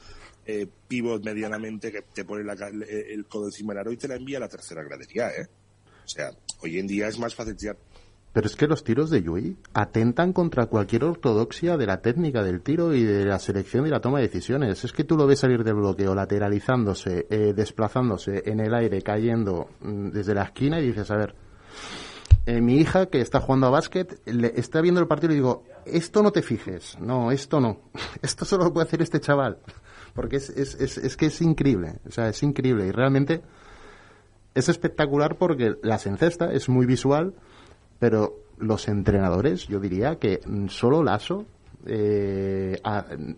eh, 0.46 0.66
pivot 0.88 1.22
medianamente 1.22 1.92
que 1.92 2.02
te 2.02 2.24
pone 2.24 2.42
la 2.42 2.54
el, 2.68 2.82
el 2.82 3.26
codo 3.26 3.46
encima 3.46 3.72
del 3.72 3.80
aro 3.80 3.92
y 3.92 3.96
te 3.96 4.08
la 4.08 4.16
envía 4.16 4.38
a 4.38 4.40
la 4.40 4.48
tercera 4.48 4.82
gradería, 4.82 5.28
¿eh? 5.30 5.46
O 6.04 6.08
sea, 6.08 6.30
hoy 6.60 6.78
en 6.78 6.86
día 6.86 7.06
es 7.06 7.18
más 7.18 7.34
fácil 7.34 7.54
tirar. 7.54 7.76
Pero 8.38 8.46
es 8.46 8.54
que 8.54 8.68
los 8.68 8.84
tiros 8.84 9.10
de 9.10 9.20
Yui 9.20 9.56
atentan 9.74 10.32
contra 10.32 10.66
cualquier 10.66 11.02
ortodoxia 11.02 11.76
de 11.76 11.86
la 11.86 12.00
técnica 12.00 12.44
del 12.44 12.60
tiro 12.60 12.94
y 12.94 13.02
de 13.02 13.24
la 13.24 13.40
selección 13.40 13.84
y 13.84 13.90
la 13.90 13.98
toma 13.98 14.18
de 14.18 14.28
decisiones. 14.28 14.84
Es 14.84 14.92
que 14.92 15.02
tú 15.02 15.16
lo 15.16 15.26
ves 15.26 15.40
salir 15.40 15.64
del 15.64 15.74
bloqueo, 15.74 16.14
lateralizándose, 16.14 17.26
eh, 17.30 17.52
desplazándose 17.52 18.44
en 18.46 18.60
el 18.60 18.74
aire, 18.74 19.02
cayendo 19.02 19.70
mm, 19.80 20.10
desde 20.10 20.34
la 20.34 20.44
esquina 20.44 20.78
y 20.78 20.86
dices, 20.86 21.10
a 21.10 21.16
ver, 21.16 21.34
eh, 22.46 22.60
mi 22.60 22.76
hija 22.76 23.06
que 23.06 23.20
está 23.20 23.40
jugando 23.40 23.66
a 23.66 23.70
básquet 23.70 24.20
le 24.26 24.52
está 24.54 24.80
viendo 24.82 25.00
el 25.00 25.08
partido 25.08 25.32
y 25.32 25.34
digo, 25.34 25.64
esto 25.84 26.22
no 26.22 26.30
te 26.30 26.42
fijes, 26.42 26.96
no, 27.00 27.32
esto 27.32 27.58
no, 27.58 27.90
esto 28.22 28.44
solo 28.44 28.66
lo 28.66 28.72
puede 28.72 28.86
hacer 28.86 29.02
este 29.02 29.18
chaval, 29.18 29.58
porque 30.14 30.36
es, 30.36 30.50
es, 30.50 30.76
es, 30.76 30.96
es 30.96 31.16
que 31.16 31.26
es 31.26 31.42
increíble, 31.42 31.94
o 32.06 32.12
sea, 32.12 32.28
es 32.28 32.40
increíble 32.44 32.86
y 32.86 32.92
realmente 32.92 33.42
es 34.54 34.68
espectacular 34.68 35.38
porque 35.38 35.74
las 35.82 36.06
encesta, 36.06 36.52
es 36.52 36.68
muy 36.68 36.86
visual, 36.86 37.34
pero 37.98 38.44
los 38.58 38.88
entrenadores, 38.88 39.66
yo 39.66 39.80
diría 39.80 40.16
que 40.16 40.40
mm, 40.44 40.68
solo 40.68 41.02
Lasso, 41.02 41.46
eh, 41.86 42.80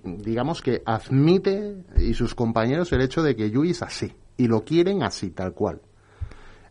digamos 0.04 0.62
que 0.62 0.82
admite 0.84 1.84
y 1.96 2.14
sus 2.14 2.34
compañeros 2.34 2.92
el 2.92 3.02
hecho 3.02 3.22
de 3.22 3.36
que 3.36 3.50
Yui 3.50 3.70
es 3.70 3.82
así 3.82 4.12
y 4.36 4.48
lo 4.48 4.64
quieren 4.64 5.02
así, 5.02 5.30
tal 5.30 5.52
cual. 5.52 5.80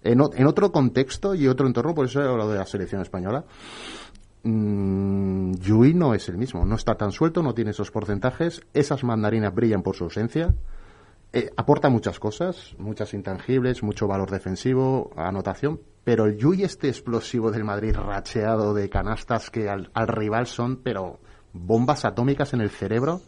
En 0.01 0.21
otro 0.21 0.71
contexto 0.71 1.35
y 1.35 1.47
otro 1.47 1.67
entorno, 1.67 1.93
por 1.93 2.05
eso 2.05 2.21
he 2.21 2.27
hablado 2.27 2.51
de 2.51 2.57
la 2.57 2.65
selección 2.65 3.01
española, 3.01 3.43
mm, 4.43 5.55
Yui 5.55 5.93
no 5.93 6.13
es 6.13 6.29
el 6.29 6.37
mismo, 6.37 6.65
no 6.65 6.75
está 6.75 6.95
tan 6.95 7.11
suelto, 7.11 7.43
no 7.43 7.53
tiene 7.53 7.71
esos 7.71 7.91
porcentajes, 7.91 8.61
esas 8.73 9.03
mandarinas 9.03 9.53
brillan 9.53 9.83
por 9.83 9.95
su 9.95 10.05
ausencia, 10.05 10.55
eh, 11.32 11.51
aporta 11.57 11.89
muchas 11.89 12.19
cosas, 12.19 12.75
muchas 12.77 13.13
intangibles, 13.13 13.84
mucho 13.84 14.07
valor 14.07 14.32
defensivo, 14.32 15.11
anotación, 15.15 15.80
pero 16.03 16.25
el 16.25 16.38
Yui 16.38 16.63
este 16.63 16.88
explosivo 16.88 17.51
del 17.51 17.63
Madrid 17.63 17.95
racheado 17.95 18.73
de 18.73 18.89
canastas 18.89 19.49
que 19.49 19.69
al, 19.69 19.91
al 19.93 20.07
rival 20.07 20.47
son, 20.47 20.77
pero 20.77 21.19
bombas 21.53 22.05
atómicas 22.05 22.53
en 22.53 22.61
el 22.61 22.69
cerebro 22.69 23.21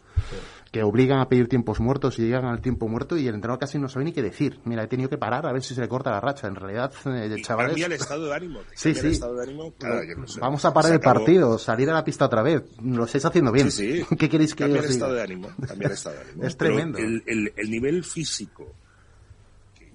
que 0.72 0.82
obligan 0.82 1.20
a 1.20 1.28
pedir 1.28 1.48
tiempos 1.48 1.78
muertos 1.80 2.18
y 2.18 2.22
llegan 2.22 2.46
al 2.46 2.62
tiempo 2.62 2.88
muerto 2.88 3.16
y 3.18 3.28
el 3.28 3.34
entrenador 3.34 3.60
casi 3.60 3.78
no 3.78 3.88
sabe 3.90 4.06
ni 4.06 4.12
qué 4.12 4.22
decir. 4.22 4.58
Mira, 4.64 4.82
he 4.82 4.86
tenido 4.88 5.10
que 5.10 5.18
parar 5.18 5.46
a 5.46 5.52
ver 5.52 5.62
si 5.62 5.74
se 5.74 5.82
le 5.82 5.88
corta 5.88 6.10
la 6.10 6.18
racha. 6.20 6.48
En 6.48 6.54
realidad, 6.56 6.90
eh, 7.04 7.36
chavales, 7.42 7.72
cambia 7.72 7.86
el 7.86 7.92
estado 7.92 8.24
de 8.26 8.34
ánimo. 8.34 8.60
Sí, 8.74 8.88
el 8.88 8.96
sí. 8.96 9.06
estado 9.08 9.34
de 9.36 9.42
ánimo 9.44 9.74
cada 9.78 10.00
que 10.00 10.16
no 10.16 10.26
sé. 10.26 10.40
vamos 10.40 10.64
a 10.64 10.72
parar 10.72 10.92
el 10.92 11.00
partido, 11.00 11.58
salir 11.58 11.90
a 11.90 11.92
la 11.92 12.02
pista 12.02 12.24
otra 12.24 12.42
vez. 12.42 12.62
Lo 12.82 13.04
estáis 13.04 13.24
haciendo 13.26 13.52
bien. 13.52 13.70
Sí, 13.70 14.02
sí. 14.02 14.16
¿Qué 14.16 14.28
queréis 14.30 14.54
que 14.54 14.64
Cambia 14.64 14.80
el 14.80 14.86
estado 14.90 15.12
de 15.12 15.22
ánimo. 15.22 15.48
Cambia 15.68 15.86
el 15.88 15.92
estado 15.92 16.16
de 16.16 16.22
ánimo. 16.22 16.44
Es 16.44 16.56
tremendo. 16.56 16.98
El, 16.98 17.22
el- 17.26 17.52
el 17.54 17.70
nivel 17.70 18.02
físico, 18.02 18.74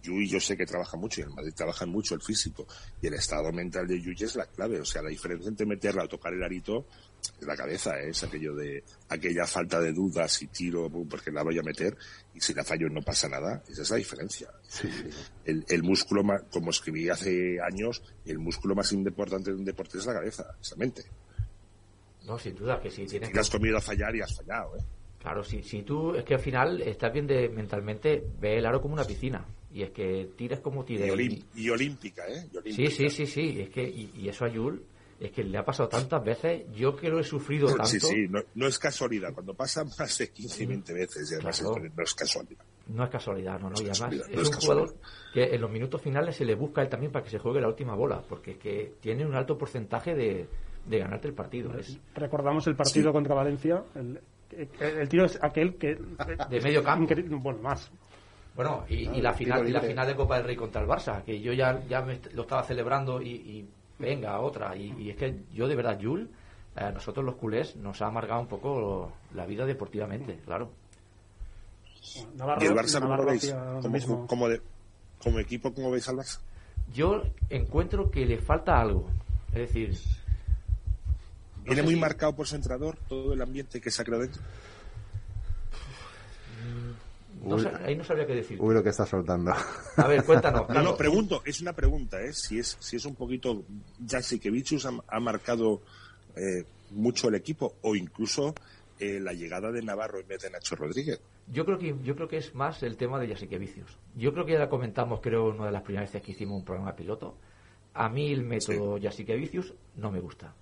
Yui 0.02 0.28
yo 0.28 0.40
sé 0.40 0.56
que 0.56 0.66
trabaja 0.66 0.98
mucho 0.98 1.22
y 1.22 1.24
en 1.24 1.34
Madrid 1.34 1.54
trabajan 1.56 1.90
mucho 1.90 2.16
el 2.16 2.22
físico, 2.22 2.68
y 3.02 3.08
el 3.08 3.14
estado 3.14 3.52
mental 3.52 3.88
de 3.88 4.02
Yui 4.02 4.16
es 4.20 4.36
la 4.36 4.46
clave. 4.46 4.80
O 4.80 4.86
sea, 4.86 5.02
la 5.02 5.10
diferencia 5.10 5.50
entre 5.50 5.66
meterla 5.66 6.04
o 6.04 6.08
tocar 6.08 6.34
el 6.34 6.44
arito 6.44 6.86
es 7.22 7.48
la 7.48 7.56
cabeza, 7.56 8.00
¿eh? 8.00 8.10
es 8.10 8.24
aquello 8.24 8.56
de 8.56 8.84
aquella 9.10 9.46
falta 9.46 9.80
de 9.80 9.92
dudas 9.92 10.32
si 10.32 10.48
tiro 10.48 10.90
porque 11.10 11.32
la 11.32 11.44
voy 11.44 11.58
a 11.60 11.64
meter 11.64 11.98
y 12.34 12.42
si 12.42 12.54
la 12.54 12.64
fallo 12.64 12.90
no 12.90 13.02
pasa 13.02 13.28
nada. 13.28 13.64
Esa 13.68 13.82
es 13.82 13.90
la 13.90 13.98
diferencia. 13.98 14.50
Sí. 14.68 14.90
El, 15.46 15.66
el 15.68 15.84
músculo, 15.84 16.24
más, 16.24 16.44
como 16.52 16.72
escribí 16.72 17.10
hace 17.10 17.58
años, 17.62 18.04
el 18.26 18.40
músculo 18.40 18.76
más 18.76 18.92
importante 18.92 19.52
de 19.52 19.58
un 19.58 19.66
deporte 19.66 19.98
es 19.98 20.06
la 20.06 20.14
cabeza, 20.14 20.56
esa 20.62 20.76
mente. 20.76 21.04
No, 22.26 22.38
sin 22.38 22.56
duda 22.56 22.80
que 22.82 22.92
si 22.92 23.06
tienes 23.06 23.34
Y 23.34 23.38
has 23.38 23.50
comido 23.50 23.78
a 23.78 23.82
fallar 23.82 24.14
y 24.16 24.22
has 24.22 24.36
fallado, 24.36 24.76
¿eh? 24.78 24.82
Claro, 25.20 25.44
si, 25.44 25.64
si 25.64 25.82
tú, 25.82 26.14
es 26.14 26.24
que 26.24 26.36
al 26.36 26.40
final 26.40 26.82
estás 26.82 27.12
bien 27.12 27.26
de 27.26 27.50
mentalmente, 27.50 28.24
ve 28.40 28.58
el 28.60 28.66
aro 28.66 28.82
como 28.82 28.94
una 28.94 29.04
piscina. 29.04 29.46
Y 29.74 29.84
es 29.84 29.92
que 29.92 30.30
tires 30.38 30.60
como 30.62 30.84
Y, 30.88 30.98
olim- 30.98 31.44
y 31.56 31.70
olímpica, 31.70 32.24
¿eh? 32.28 32.46
Y 32.48 32.50
Sí, 32.50 32.58
olímpica. 32.58 32.90
sí, 32.92 33.10
sí, 33.10 33.26
sí. 33.26 33.62
Es 33.62 33.70
que, 33.70 33.84
y, 33.84 34.12
y 34.16 34.30
eso 34.30 34.46
a 34.46 34.50
Yul, 34.50 34.82
es 35.20 35.32
que 35.32 35.44
le 35.44 35.58
ha 35.58 35.66
pasado 35.66 35.90
tantas 35.90 36.24
veces. 36.24 36.64
Yo 36.74 36.96
que 36.96 37.10
lo 37.10 37.20
he 37.20 37.24
sufrido 37.24 37.68
tanto. 37.68 37.86
Sí, 37.86 38.00
sí, 38.00 38.28
no, 38.30 38.40
no 38.56 38.68
es 38.68 38.80
casualidad. 38.80 39.34
Cuando 39.34 39.54
pasa 39.54 39.84
más 39.84 40.18
de 40.18 40.30
15 40.32 40.64
y 40.64 40.66
20 40.68 40.94
veces, 40.94 41.32
y 41.32 41.36
además 41.36 41.60
Claro. 41.60 41.76
esto 41.84 41.94
no 41.96 42.04
es 42.04 42.14
casualidad. 42.14 42.64
No 42.88 43.04
es 43.04 43.10
casualidad, 43.10 43.60
no, 43.60 43.70
no. 43.70 43.76
No 43.76 43.82
Y 43.82 43.90
es 43.90 44.02
además 44.02 44.28
es 44.30 44.36
no 44.36 44.42
es 44.42 44.48
un 44.48 44.54
jugador 44.56 44.96
que 45.34 45.44
en 45.44 45.60
los 45.62 45.70
minutos 45.70 46.02
finales 46.02 46.36
se 46.38 46.46
le 46.46 46.56
busca 46.56 46.80
a 46.80 46.84
él 46.86 46.90
también 46.90 47.12
para 47.12 47.26
que 47.26 47.32
se 47.32 47.40
juegue 47.40 47.60
la 47.60 47.68
última 47.68 47.94
bola, 47.96 48.22
porque 48.28 48.52
es 48.52 48.58
que 48.58 48.94
tiene 49.02 49.26
un 49.26 49.36
alto 49.36 49.58
porcentaje 49.58 50.16
de, 50.16 50.48
de 50.86 50.98
ganarte 51.00 51.28
el 51.28 51.34
partido. 51.34 51.78
Es 51.78 52.00
Recordamos 52.16 52.66
el 52.68 52.76
partido 52.78 53.10
Sí. 53.10 53.14
contra 53.14 53.36
Valencia. 53.36 53.84
El, 53.96 54.22
el- 54.52 54.70
el 55.00 55.10
tiro 55.10 55.26
es 55.26 55.38
aquel 55.42 55.76
que. 55.76 55.98
de 56.50 56.62
medio 56.62 56.82
campo. 56.82 57.14
Bueno, 57.42 57.60
más. 57.62 57.92
Bueno, 58.58 58.84
y, 58.90 59.06
Ah, 59.08 59.12
y 59.16 59.22
la 59.22 59.34
final 59.34 59.70
y 59.70 59.72
la 59.72 59.82
final 59.82 60.08
de 60.08 60.16
Copa 60.16 60.36
del 60.38 60.46
Rey 60.46 60.56
contra 60.58 60.82
el 60.82 60.88
Barça, 60.88 61.24
que 61.24 61.40
yo 61.40 61.54
ya, 61.54 61.82
ya 61.88 62.02
me 62.02 62.20
lo 62.34 62.42
estaba 62.42 62.64
celebrando 62.64 63.22
y, 63.22 63.30
y 63.30 63.70
venga, 64.00 64.40
otra. 64.42 64.76
Y, 64.76 64.94
y 65.00 65.10
es 65.12 65.16
que 65.16 65.42
yo 65.54 65.68
de 65.68 65.76
verdad, 65.76 65.98
Jul, 66.02 66.30
a 66.76 66.92
nosotros 66.92 67.24
los 67.24 67.36
culés 67.36 67.76
nos 67.78 68.02
ha 68.02 68.08
amargado 68.08 68.42
un 68.42 68.48
poco 68.48 69.14
la 69.36 69.46
vida 69.46 69.66
deportivamente, 69.66 70.40
claro. 70.44 70.72
Navarro, 72.36 72.64
¿Y 72.64 72.66
el 72.66 72.74
Barça 72.74 72.94
cómo 72.96 73.06
Navarro 73.06 73.24
lo 73.26 73.30
veis? 73.30 73.54
Como, 73.82 73.90
mismo. 73.90 74.28
como, 74.28 74.50
de- 74.50 74.62
como 75.22 75.40
equipo, 75.40 75.74
¿cómo 75.74 75.92
veis 75.92 76.08
al 76.10 76.18
Barça? 76.18 76.40
Yo 76.94 77.22
encuentro 77.50 78.10
que 78.10 78.26
le 78.26 78.38
falta 78.40 78.80
algo. 78.82 79.08
Es 79.50 79.60
decir, 79.60 79.94
no 81.58 81.64
Viene 81.64 81.84
muy 81.84 81.94
si- 81.96 82.00
marcado 82.00 82.36
por 82.36 82.48
su 82.48 82.56
entrenador 82.56 82.98
todo 83.08 83.34
el 83.34 83.42
ambiente 83.42 83.80
que 83.82 83.92
se 83.92 84.02
ha 84.02 84.06
creado 84.06 84.24
dentro. 84.24 84.42
No 87.44 87.60
sa- 87.60 87.78
ahí 87.86 87.96
no 87.96 88.04
sabría 88.04 88.26
qué 88.26 88.36
decir. 88.36 88.58
Uy, 88.62 88.74
lo 88.74 88.84
que 88.84 88.90
está 88.90 89.06
soltando. 89.06 89.52
A 89.98 90.08
ver, 90.08 90.24
cuéntanos. 90.24 90.68
No, 90.70 90.82
no, 90.82 90.96
pregunto, 90.96 91.42
es 91.46 91.62
una 91.62 91.74
pregunta, 91.74 92.22
¿eh? 92.22 92.34
Si 92.34 92.60
es, 92.60 92.78
si 92.80 92.96
es 92.98 93.06
un 93.06 93.16
poquito, 93.16 93.64
Jasikevichus 94.08 94.86
ha, 94.86 94.92
ha 95.08 95.20
marcado 95.20 95.82
eh, 96.36 96.64
mucho 96.92 97.30
el 97.30 97.36
equipo 97.36 97.76
o 97.82 97.96
incluso 97.96 98.54
eh, 99.00 99.20
la 99.20 99.34
llegada 99.34 99.72
de 99.72 99.82
Navarro 99.82 100.20
en 100.20 100.28
vez 100.28 100.42
de 100.42 100.50
Nacho 100.50 100.76
Rodríguez. 100.76 101.20
Yo 101.50 101.66
creo 101.66 101.78
que 101.78 101.96
yo 102.04 102.16
creo 102.16 102.28
que 102.28 102.38
es 102.38 102.54
más 102.56 102.84
el 102.84 102.98
tema 102.98 103.20
de 103.20 103.28
Yasique 103.30 103.58
Vicios. 103.58 103.98
Yo 104.16 104.34
creo 104.34 104.46
que 104.46 104.54
ya 104.54 104.60
la 104.60 104.70
comentamos, 104.70 105.22
creo, 105.22 105.50
una 105.50 105.68
de 105.68 105.72
las 105.72 105.82
primeras 105.84 106.10
veces 106.10 106.26
que 106.26 106.32
hicimos 106.34 106.58
un 106.60 106.66
programa 106.66 106.96
piloto. 106.96 107.38
A 107.94 108.10
mí 108.10 108.32
el 108.32 108.44
método 108.44 108.98
Yasique 108.98 109.36
Vicius 109.36 109.74
no 109.96 110.12
me 110.12 110.20
gusta. 110.20 110.54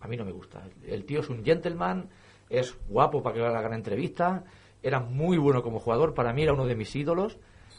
A 0.00 0.08
mí 0.08 0.16
no 0.16 0.24
me 0.24 0.32
gusta. 0.32 0.62
El 0.86 1.04
tío 1.04 1.20
es 1.20 1.28
un 1.30 1.44
gentleman, 1.44 2.08
es 2.48 2.74
guapo 2.88 3.22
para 3.22 3.34
que 3.34 3.40
haga 3.42 3.50
la 3.52 3.60
gran 3.62 3.74
entrevista, 3.74 4.44
era 4.82 5.00
muy 5.00 5.36
bueno 5.38 5.62
como 5.62 5.78
jugador, 5.80 6.14
para 6.14 6.32
mí 6.32 6.42
era 6.42 6.52
uno 6.52 6.66
de 6.66 6.74
mis 6.74 6.94
ídolos, 6.96 7.38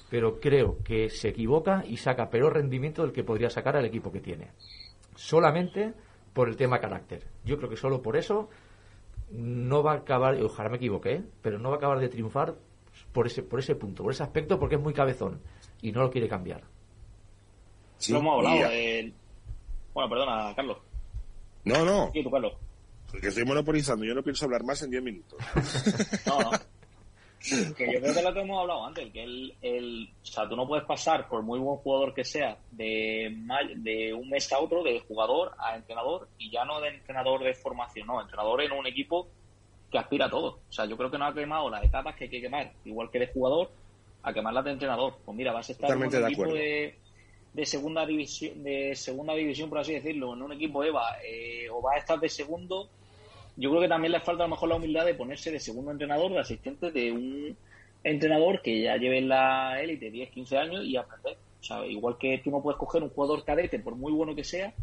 pero 0.10 0.40
creo 0.40 0.78
que 0.84 1.10
se 1.10 1.30
equivoca 1.30 1.84
y 1.88 1.98
saca 1.98 2.30
peor 2.30 2.54
rendimiento 2.54 3.02
del 3.02 3.12
que 3.14 3.24
podría 3.24 3.50
sacar 3.50 3.78
al 3.78 3.86
equipo 3.86 4.12
que 4.12 4.20
tiene. 4.20 4.50
Solamente 5.16 5.94
por 6.34 6.48
el 6.50 6.56
tema 6.58 6.80
carácter. 6.80 7.24
Yo 7.46 7.58
creo 7.58 7.70
que 7.70 7.78
solo 7.78 8.02
por 8.02 8.18
eso 8.18 8.50
no 9.32 9.82
va 9.84 9.94
a 9.94 9.96
acabar, 9.98 10.36
ojalá 10.42 10.70
me 10.70 10.78
equivoque, 10.78 11.14
¿eh? 11.14 11.24
pero 11.42 11.60
no 11.60 11.70
va 11.70 11.76
a 11.76 11.78
acabar 11.78 12.00
de 12.00 12.10
triunfar 12.10 12.56
por 13.14 13.28
ese, 13.28 13.42
por 13.44 13.60
ese 13.60 13.76
punto, 13.76 14.04
por 14.04 14.12
ese 14.12 14.24
aspecto, 14.24 14.60
porque 14.60 14.76
es 14.76 14.82
muy 14.82 14.94
cabezón 14.94 15.42
y 15.82 15.92
no 15.92 16.02
lo 16.02 16.12
quiere 16.12 16.28
cambiar. 16.28 16.64
Sí, 17.98 18.12
Lo 18.14 18.20
hemos 18.20 18.38
hablado. 18.38 18.56
y- 18.58 18.76
eh, 18.76 19.14
Bueno, 19.94 20.10
perdona, 20.10 20.54
Carlos. 20.56 20.78
No, 21.66 21.86
no, 21.86 22.10
Sí, 22.14 22.24
tú, 22.24 22.32
Carlos. 22.32 22.54
que 23.22 23.28
estoy 23.28 23.46
monopolizando. 23.46 24.04
Yo 24.06 24.14
no 24.16 24.24
pienso 24.24 24.46
hablar 24.46 24.64
más 24.64 24.82
en 24.82 24.90
10 24.90 25.04
minutos. 25.04 25.38
No, 26.26 26.40
no. 26.40 26.52
que 27.42 27.92
yo 27.92 28.00
creo 28.00 28.14
que 28.14 28.22
lo 28.22 28.34
que 28.34 28.42
hemos 28.42 28.62
hablado 28.62 28.86
antes, 28.86 29.12
que 29.12 29.24
el, 29.24 29.56
el, 29.62 30.10
o 30.22 30.26
sea, 30.26 30.48
tú 30.48 30.56
no 30.56 30.68
puedes 30.68 30.86
pasar, 30.86 31.28
por 31.28 31.42
muy 31.42 31.60
buen 31.60 31.78
jugador 31.78 32.14
que 32.14 32.24
sea, 32.24 32.58
de, 32.72 33.36
de 33.78 34.14
un 34.14 34.30
mes 34.30 34.52
a 34.54 34.60
otro, 34.60 34.84
de 34.84 35.00
jugador 35.02 35.54
a 35.58 35.76
entrenador, 35.76 36.28
y 36.38 36.52
ya 36.52 36.64
no 36.66 36.80
de 36.80 36.90
entrenador 36.90 37.44
de 37.44 37.54
formación, 37.54 38.08
no, 38.08 38.22
entrenador 38.22 38.62
en 38.62 38.72
un 38.72 38.86
equipo 38.86 39.28
que 39.90 39.98
aspira 39.98 40.28
a 40.28 40.30
todo. 40.30 40.60
O 40.70 40.72
sea, 40.72 40.86
yo 40.86 40.96
creo 40.96 41.10
que 41.10 41.18
no 41.18 41.26
ha 41.26 41.34
quemado 41.34 41.70
las 41.70 41.84
etapas 41.84 42.16
que 42.16 42.26
hay 42.26 42.30
que 42.30 42.42
quemar, 42.42 42.72
igual 42.86 43.10
que 43.10 43.20
de 43.20 43.28
jugador, 43.28 43.72
a 44.24 44.34
quemarlas 44.34 44.66
de 44.66 44.72
entrenador. 44.72 45.18
Pues 45.26 45.36
mira, 45.36 45.52
vas 45.52 45.68
a 45.70 45.72
estar 45.72 45.88
Totalmente 45.88 46.18
en 46.18 46.24
un 46.24 46.28
de 46.28 46.34
equipo 46.34 46.54
de, 46.54 46.96
de 47.54 47.66
segunda 47.66 48.06
división, 48.06 48.64
de 48.64 48.96
segunda 48.96 49.34
división, 49.34 49.70
por 49.70 49.80
así 49.80 49.94
decirlo, 49.94 50.34
en 50.34 50.44
un 50.44 50.54
equipo 50.54 50.84
EVA, 50.84 51.18
eh, 51.26 51.70
o 51.70 51.82
vas 51.82 51.96
a 51.96 52.00
estar 52.00 52.20
de 52.20 52.30
segundo 52.30 52.90
yo 53.62 53.70
creo 53.70 53.82
que 53.84 53.88
también 53.88 54.12
le 54.12 54.20
falta 54.20 54.44
a 54.44 54.48
lo 54.48 54.56
mejor 54.56 54.70
la 54.70 54.76
humildad 54.76 55.06
de 55.06 55.14
ponerse 55.14 55.52
de 55.52 55.60
segundo 55.60 55.92
entrenador, 55.92 56.32
de 56.32 56.40
asistente 56.40 56.90
de 56.90 57.12
un 57.12 57.58
entrenador 58.04 58.60
que 58.64 58.82
ya 58.82 58.98
lleve 58.98 59.20
en 59.20 59.30
la 59.30 59.80
élite 59.80 60.10
10, 60.10 60.32
15 60.32 60.58
años 60.58 60.84
y 60.84 60.98
aprender. 60.98 61.38
O 61.60 61.64
sea, 61.64 61.86
igual 61.86 62.18
que 62.18 62.40
tú 62.44 62.50
no 62.50 62.64
puedes 62.64 62.80
coger 62.80 63.04
un 63.04 63.10
jugador 63.10 63.46
cadete, 63.46 63.78
por 63.78 63.96
muy 63.96 64.12
bueno 64.12 64.34
que 64.34 64.44
sea, 64.44 64.74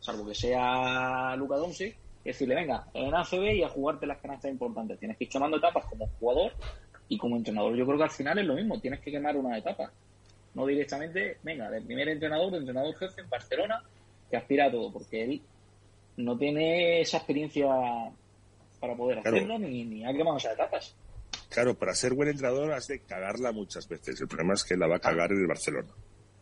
salvo 0.00 0.26
que 0.26 0.34
sea 0.34 1.34
Luca 1.36 1.56
Doncic, 1.56 1.96
decirle, 2.22 2.54
venga, 2.54 2.86
en 2.92 3.14
ACB 3.14 3.54
y 3.54 3.62
a 3.62 3.70
jugarte 3.70 4.06
las 4.06 4.18
canastas 4.18 4.50
importantes. 4.50 4.98
Tienes 4.98 5.16
que 5.16 5.24
ir 5.24 5.30
quemando 5.30 5.56
etapas 5.56 5.86
como 5.86 6.06
jugador 6.20 6.52
y 7.08 7.16
como 7.16 7.34
entrenador. 7.34 7.74
Yo 7.76 7.86
creo 7.86 7.96
que 7.96 8.04
al 8.04 8.10
final 8.10 8.38
es 8.38 8.44
lo 8.44 8.56
mismo, 8.56 8.78
tienes 8.78 9.00
que 9.00 9.10
quemar 9.10 9.38
una 9.38 9.56
etapa. 9.56 9.90
No 10.52 10.66
directamente, 10.66 11.38
venga, 11.42 11.70
de 11.70 11.80
primer 11.80 12.10
entrenador, 12.10 12.50
de 12.50 12.58
entrenador 12.58 12.94
jefe 12.94 13.22
en 13.22 13.30
Barcelona, 13.30 13.82
que 14.30 14.36
aspira 14.36 14.66
a 14.66 14.70
todo, 14.70 14.92
porque 14.92 15.24
él 15.24 15.40
no 16.18 16.36
tiene 16.36 17.00
esa 17.00 17.16
experiencia 17.18 17.66
para 18.80 18.94
poder 18.96 19.20
Claro. 19.22 19.36
hacerlo 19.36 19.58
ni, 19.58 19.84
ni 19.84 20.04
ha 20.04 20.12
quemado 20.12 20.36
esas 20.36 20.52
etapas. 20.54 20.94
Claro, 21.48 21.74
para 21.78 21.94
ser 21.94 22.14
buen 22.14 22.28
entrenador 22.28 22.72
has 22.72 22.86
de 22.88 23.00
cagarla 23.00 23.52
muchas 23.52 23.88
veces. 23.88 24.20
El 24.20 24.28
problema 24.28 24.54
es 24.54 24.64
que 24.64 24.76
la 24.76 24.86
va 24.86 24.96
a 24.96 25.00
cagar 25.00 25.32
en 25.32 25.38
el 25.40 25.46
Barcelona. 25.46 25.88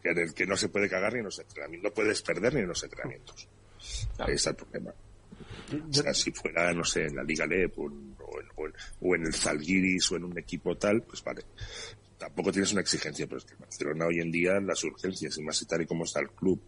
Que 0.03 0.11
en 0.11 0.19
el 0.19 0.35
que 0.35 0.47
no 0.47 0.57
se 0.57 0.69
puede 0.69 0.89
cagar 0.89 1.13
ni 1.15 1.21
en 1.21 1.25
los 1.27 1.39
entrenamientos. 1.39 1.91
No 1.91 1.95
puedes 1.95 2.23
perder 2.23 2.55
ni 2.55 2.61
en 2.61 2.69
los 2.69 2.83
entrenamientos. 2.83 3.49
Ahí 4.19 4.35
está 4.35 4.51
el 4.51 4.57
problema. 4.57 4.93
O 5.89 5.93
sea, 5.93 6.13
si 6.15 6.31
fuera, 6.33 6.73
no 6.73 6.85
sé, 6.85 7.07
en 7.07 7.17
la 7.17 7.23
Liga 7.23 7.47
LEP 7.47 7.79
o 7.79 7.87
en, 7.89 8.17
o 8.57 8.67
en- 8.67 8.73
o 9.01 9.15
el 9.15 9.33
Zalgiris 9.35 10.11
o 10.13 10.17
en 10.17 10.25
un 10.25 10.39
equipo 10.39 10.77
tal, 10.77 11.03
pues 11.03 11.23
vale. 11.23 11.43
Tampoco 12.19 12.51
tienes 12.53 12.73
una 12.73 12.81
exigencia, 12.81 13.27
pero 13.27 13.39
es 13.39 13.45
que 13.45 13.55
Barcelona 13.57 14.07
hoy 14.07 14.21
en 14.21 14.31
día 14.33 14.59
las 14.61 14.83
urgencias, 14.85 15.37
y 15.39 15.43
más 15.43 15.61
y 15.61 15.67
tal 15.67 15.83
y 15.83 15.87
como 15.87 16.05
está 16.05 16.21
el 16.21 16.31
club, 16.31 16.61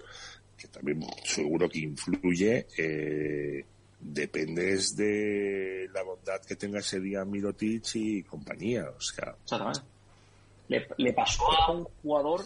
que 0.59 0.69
también 0.69 1.01
seguro 1.25 1.69
que 1.69 1.79
influye, 1.79 2.67
eh, 2.77 3.65
dependes 4.01 4.97
de 4.97 5.89
la 5.93 6.03
bondad 6.03 6.41
que 6.43 6.57
tenga 6.57 6.81
ese 6.81 7.01
día 7.01 7.25
Mirotic 7.25 7.85
y 7.95 8.23
compañía. 8.25 8.91
O 8.91 9.01
sea. 9.01 9.37
Le, 10.69 10.87
le 10.99 11.13
pasó 11.15 11.45
a 11.51 11.73
un 11.73 11.85
jugador, 12.03 12.43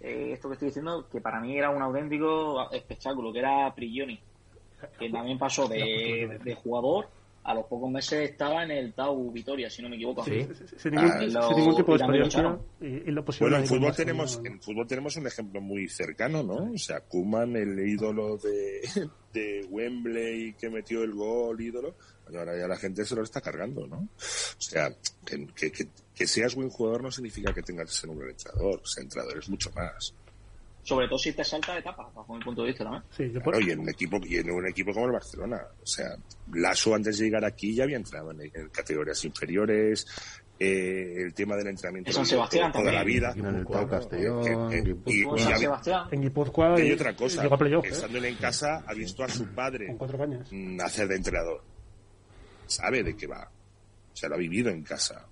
eh, 0.00 0.30
esto 0.32 0.48
que 0.48 0.54
estoy 0.54 0.68
diciendo, 0.68 1.06
que 1.10 1.20
para 1.20 1.40
mí 1.40 1.58
era 1.58 1.70
un 1.70 1.82
auténtico 1.82 2.70
espectáculo, 2.70 3.32
que 3.32 3.40
era 3.40 3.74
Prigioni, 3.74 4.18
que 4.98 5.10
también 5.10 5.38
pasó 5.38 5.68
de, 5.68 6.40
de 6.42 6.54
jugador 6.54 7.08
a 7.44 7.54
los 7.54 7.64
pocos 7.66 7.90
meses 7.90 8.30
estaba 8.30 8.62
en 8.64 8.70
el 8.72 8.92
Tau 8.92 9.30
Vitoria, 9.32 9.70
si 9.70 9.80
no 9.82 9.88
me 9.88 9.96
equivoco. 9.96 10.22
Sí. 10.24 10.46
Sin 10.76 10.92
ningún, 10.94 11.10
Ah, 11.12 11.18
sin 11.20 11.32
lo- 11.32 11.50
ningún 11.56 11.76
tipo 11.76 11.92
de 11.92 11.96
y 11.96 11.98
también 11.98 12.20
lo 12.20 12.26
experiencia 12.26 12.40
echaron. 12.40 12.62
y, 12.80 13.08
y 13.08 13.12
lo 13.12 13.24
posible 13.24 13.44
Bueno, 13.44 13.56
en 13.56 13.62
de 13.62 13.68
fútbol 13.68 13.96
tenemos, 13.96 14.40
en 14.44 14.60
fútbol 14.60 14.86
tenemos 14.86 15.16
un 15.16 15.26
ejemplo 15.26 15.60
muy 15.60 15.88
cercano, 15.88 16.42
¿no? 16.42 16.72
O 16.72 16.78
sea, 16.78 17.00
Kuman, 17.00 17.56
el 17.56 17.78
ídolo 17.88 18.36
de, 18.36 18.80
de 19.32 19.66
Wembley 19.70 20.52
que 20.54 20.68
metió 20.68 21.02
el 21.02 21.12
gol, 21.14 21.60
ídolo, 21.60 21.94
ahora 22.26 22.58
ya 22.58 22.68
la 22.68 22.76
gente 22.76 23.04
se 23.06 23.14
lo 23.14 23.22
está 23.22 23.40
cargando, 23.40 23.86
¿no? 23.86 23.96
O 23.98 24.60
sea, 24.60 24.90
que, 25.24 25.46
que, 25.54 25.72
que- 25.72 25.88
que 26.14 26.26
seas 26.26 26.54
buen 26.56 26.68
jugador 26.68 27.02
no 27.04 27.10
significa 27.12 27.54
que 27.54 27.62
tengas 27.62 27.86
que 27.86 27.92
ser 27.94 28.10
un 28.10 28.16
buen 28.16 28.30
entrenador. 28.30 28.80
O 28.82 28.86
sea, 28.86 29.02
entrenador 29.04 29.38
es 29.38 29.48
mucho 29.48 29.70
más. 29.70 30.12
Sobre 30.88 31.06
todo 31.06 31.18
si 31.18 31.32
te 31.32 31.44
salta 31.44 31.74
de 31.74 31.80
etapa, 31.80 32.10
bajo 32.14 32.34
mi 32.34 32.42
punto 32.42 32.62
de 32.62 32.68
vista 32.68 32.84
también. 32.84 33.02
Sí, 33.10 33.30
yo 33.30 33.40
por- 33.42 33.52
Claro, 33.54 33.68
y 33.68 33.72
en 33.72 33.80
un 33.80 33.88
equipo, 33.90 34.18
y 34.24 34.36
en 34.36 34.50
un 34.50 34.66
equipo 34.66 34.92
como 34.92 35.06
el 35.06 35.12
Barcelona. 35.12 35.60
O 35.82 35.86
sea, 35.86 36.06
Lasso 36.54 36.94
antes 36.94 37.18
de 37.18 37.26
llegar 37.26 37.44
aquí 37.44 37.74
ya 37.74 37.84
había 37.84 37.96
entrado 37.98 38.30
en, 38.32 38.40
en 38.42 38.68
categorías 38.70 39.22
inferiores. 39.24 40.06
eh, 40.60 41.22
el 41.22 41.34
tema 41.34 41.54
del 41.54 41.68
entrenamiento 41.68 42.10
En 42.10 42.14
San 42.14 42.24
de- 42.24 42.30
Sebastián 42.30 42.72
toda 42.72 42.90
la 42.90 43.04
vida. 43.04 43.32
En 43.36 43.46
el 43.46 43.64
Pau 43.64 43.88
Castellón, 43.88 44.70
que- 44.70 44.80
Guipúzcoa. 44.82 45.12
y- 45.38 45.40
y 45.40 45.44
San 45.44 45.58
Sebastián. 45.60 46.08
en 46.10 46.20
Guipúzcoa 46.22 46.80
y 46.80 46.92
otra 46.92 47.14
cosa, 47.14 47.42
¿eh? 47.44 47.48
estando 47.84 48.18
él 48.18 48.24
en 48.24 48.36
casa 48.38 48.82
ha 48.84 48.92
visto 48.92 49.22
a 49.22 49.28
su 49.28 49.46
padre 49.54 49.86
mm, 50.50 50.80
hacer 50.80 51.06
de 51.06 51.14
entrenador. 51.14 51.62
Sabe 52.66 53.02
de 53.04 53.16
qué 53.16 53.26
va. 53.28 53.48
O 54.12 54.16
sea, 54.16 54.28
lo 54.30 54.34
ha 54.34 54.38
vivido 54.38 54.68
en 54.70 54.82
casa. 54.82 55.26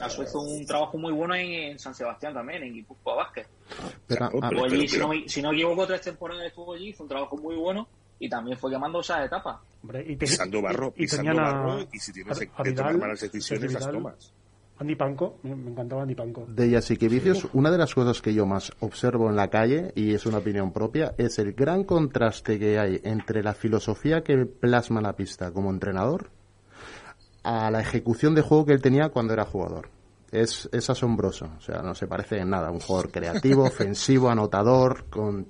Lasso 0.00 0.22
hizo 0.22 0.40
un 0.40 0.64
trabajo 0.66 0.98
muy 0.98 1.12
bueno 1.12 1.34
en, 1.34 1.50
en 1.72 1.78
San 1.78 1.94
Sebastián 1.94 2.34
también, 2.34 2.62
en 2.62 2.72
Guipúzcoa 2.74 3.16
Vázquez. 3.16 3.46
Pero, 4.06 4.24
ah, 4.24 4.28
Estuvo 4.32 4.48
pero- 4.48 4.64
allí, 4.64 4.88
si, 4.88 4.96
pero- 4.96 5.08
no 5.08 5.14
me, 5.14 5.28
si 5.28 5.42
no 5.42 5.52
equivoco, 5.52 5.86
tres 5.86 6.00
temporadas 6.02 6.46
estuvo 6.46 6.74
allí, 6.74 6.88
hizo 6.88 7.02
un 7.02 7.08
trabajo 7.08 7.36
muy 7.36 7.56
bueno 7.56 7.86
y 8.18 8.28
también 8.28 8.56
fue 8.58 8.70
quemando 8.70 9.00
esas 9.00 9.26
etapas. 9.26 9.58
Hombre, 9.82 10.02
y 10.06 10.16
te- 10.16 10.26
pisando 10.26 10.62
barro, 10.62 10.92
y- 10.96 11.02
y 11.02 11.06
pisando 11.06 11.30
tenían 11.30 11.44
a- 11.46 11.52
barro, 11.52 11.86
y 11.92 11.98
si 11.98 12.12
tienes 12.12 12.36
a- 12.36 12.40
que 12.40 12.50
a 12.56 12.62
que 12.62 12.72
tomar 12.72 12.98
malas 12.98 13.20
decisiones, 13.20 13.72
las 13.72 13.90
tomas. 13.90 14.32
Andy 14.78 14.96
Panco, 14.96 15.38
me, 15.44 15.54
me 15.54 15.70
encantaba 15.70 16.02
Andy 16.02 16.14
Panco. 16.16 16.44
De 16.48 16.68
Yasikevicius, 16.68 17.46
una 17.52 17.70
de 17.70 17.78
las 17.78 17.94
cosas 17.94 18.20
que 18.20 18.34
yo 18.34 18.46
más 18.46 18.72
observo 18.80 19.28
en 19.28 19.36
la 19.36 19.48
calle, 19.48 19.92
y 19.94 20.12
es 20.12 20.26
una 20.26 20.38
opinión 20.38 20.72
propia, 20.72 21.14
es 21.18 21.38
el 21.38 21.52
gran 21.52 21.84
contraste 21.84 22.58
que 22.58 22.80
hay 22.80 23.00
entre 23.04 23.44
la 23.44 23.54
filosofía 23.54 24.22
que 24.24 24.44
plasma 24.46 25.00
la 25.00 25.14
pista 25.14 25.52
como 25.52 25.70
entrenador 25.70 26.30
a 27.42 27.70
la 27.70 27.80
ejecución 27.80 28.34
de 28.34 28.42
juego 28.42 28.66
que 28.66 28.72
él 28.72 28.82
tenía 28.82 29.08
cuando 29.10 29.32
era 29.32 29.44
jugador. 29.44 29.88
Es, 30.30 30.66
es 30.72 30.88
asombroso, 30.88 31.50
o 31.58 31.60
sea, 31.60 31.82
no 31.82 31.94
se 31.94 32.06
parece 32.06 32.38
en 32.38 32.48
nada. 32.48 32.70
Un 32.70 32.80
jugador 32.80 33.10
creativo, 33.10 33.64
ofensivo, 33.66 34.30
anotador, 34.30 35.04
con, 35.10 35.48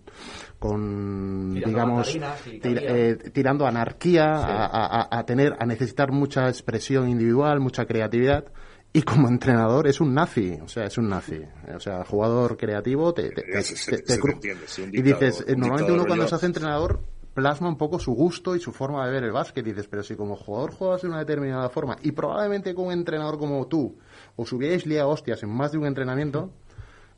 con 0.59 1.51
Tirando 1.55 1.69
digamos, 1.69 2.09
tira- 2.09 2.81
eh, 2.83 3.17
tirando 3.33 3.67
anarquía, 3.67 4.25
Sí. 4.39 4.45
a, 4.49 4.65
a- 4.67 5.19
a 5.19 5.25
tener, 5.27 5.55
a 5.59 5.67
necesitar 5.67 6.11
mucha 6.13 6.49
expresión 6.49 7.09
individual, 7.09 7.61
mucha 7.61 7.85
creatividad. 7.87 8.45
Y 8.93 9.03
como 9.03 9.29
entrenador 9.29 9.87
es 9.87 10.01
un 10.01 10.15
nazi, 10.15 10.59
o 10.63 10.69
sea, 10.69 10.85
es 10.85 10.99
un 10.99 11.09
nazi. 11.09 11.41
O 11.75 11.81
sea, 11.81 12.05
jugador 12.05 12.57
creativo 12.57 13.15
te, 13.15 13.31
te- 13.31 13.43
te- 13.43 13.53
te- 13.53 13.63
se 13.63 13.91
te 13.99 14.03
te 14.03 14.21
cru- 14.21 14.33
entiende, 14.35 14.65
sí, 14.67 14.83
un 14.83 14.89
Y 14.95 15.03
dices, 15.03 15.45
eh, 15.47 15.53
un 15.55 15.61
normalmente 15.61 15.93
uno 15.93 16.05
cuando 16.07 16.27
se 16.29 16.35
hace 16.35 16.47
entrenador 16.47 17.01
plasma 17.35 17.69
un 17.69 17.77
poco 17.77 17.99
su 17.99 18.13
gusto 18.13 18.55
y 18.55 18.61
su 18.61 18.73
forma 18.73 19.05
de 19.07 19.13
ver 19.13 19.25
el 19.25 19.33
básquet. 19.33 19.65
Dices, 19.65 19.89
pero 19.89 20.03
si 20.03 20.17
como 20.17 20.37
jugador 20.37 20.73
juegas 20.73 21.03
de 21.03 21.09
una 21.09 21.19
determinada 21.19 21.69
forma 21.69 21.97
y 22.03 22.13
probablemente 22.13 22.75
con 22.75 22.87
un 22.87 22.93
entrenador 22.93 23.39
como 23.39 23.67
tú 23.67 23.99
os 24.37 24.53
hubierais 24.53 24.87
liado 24.87 25.11
hostias 25.11 25.43
en 25.43 25.51
más 25.51 25.73
de 25.73 25.79
un 25.79 25.87
entrenamiento, 25.87 26.51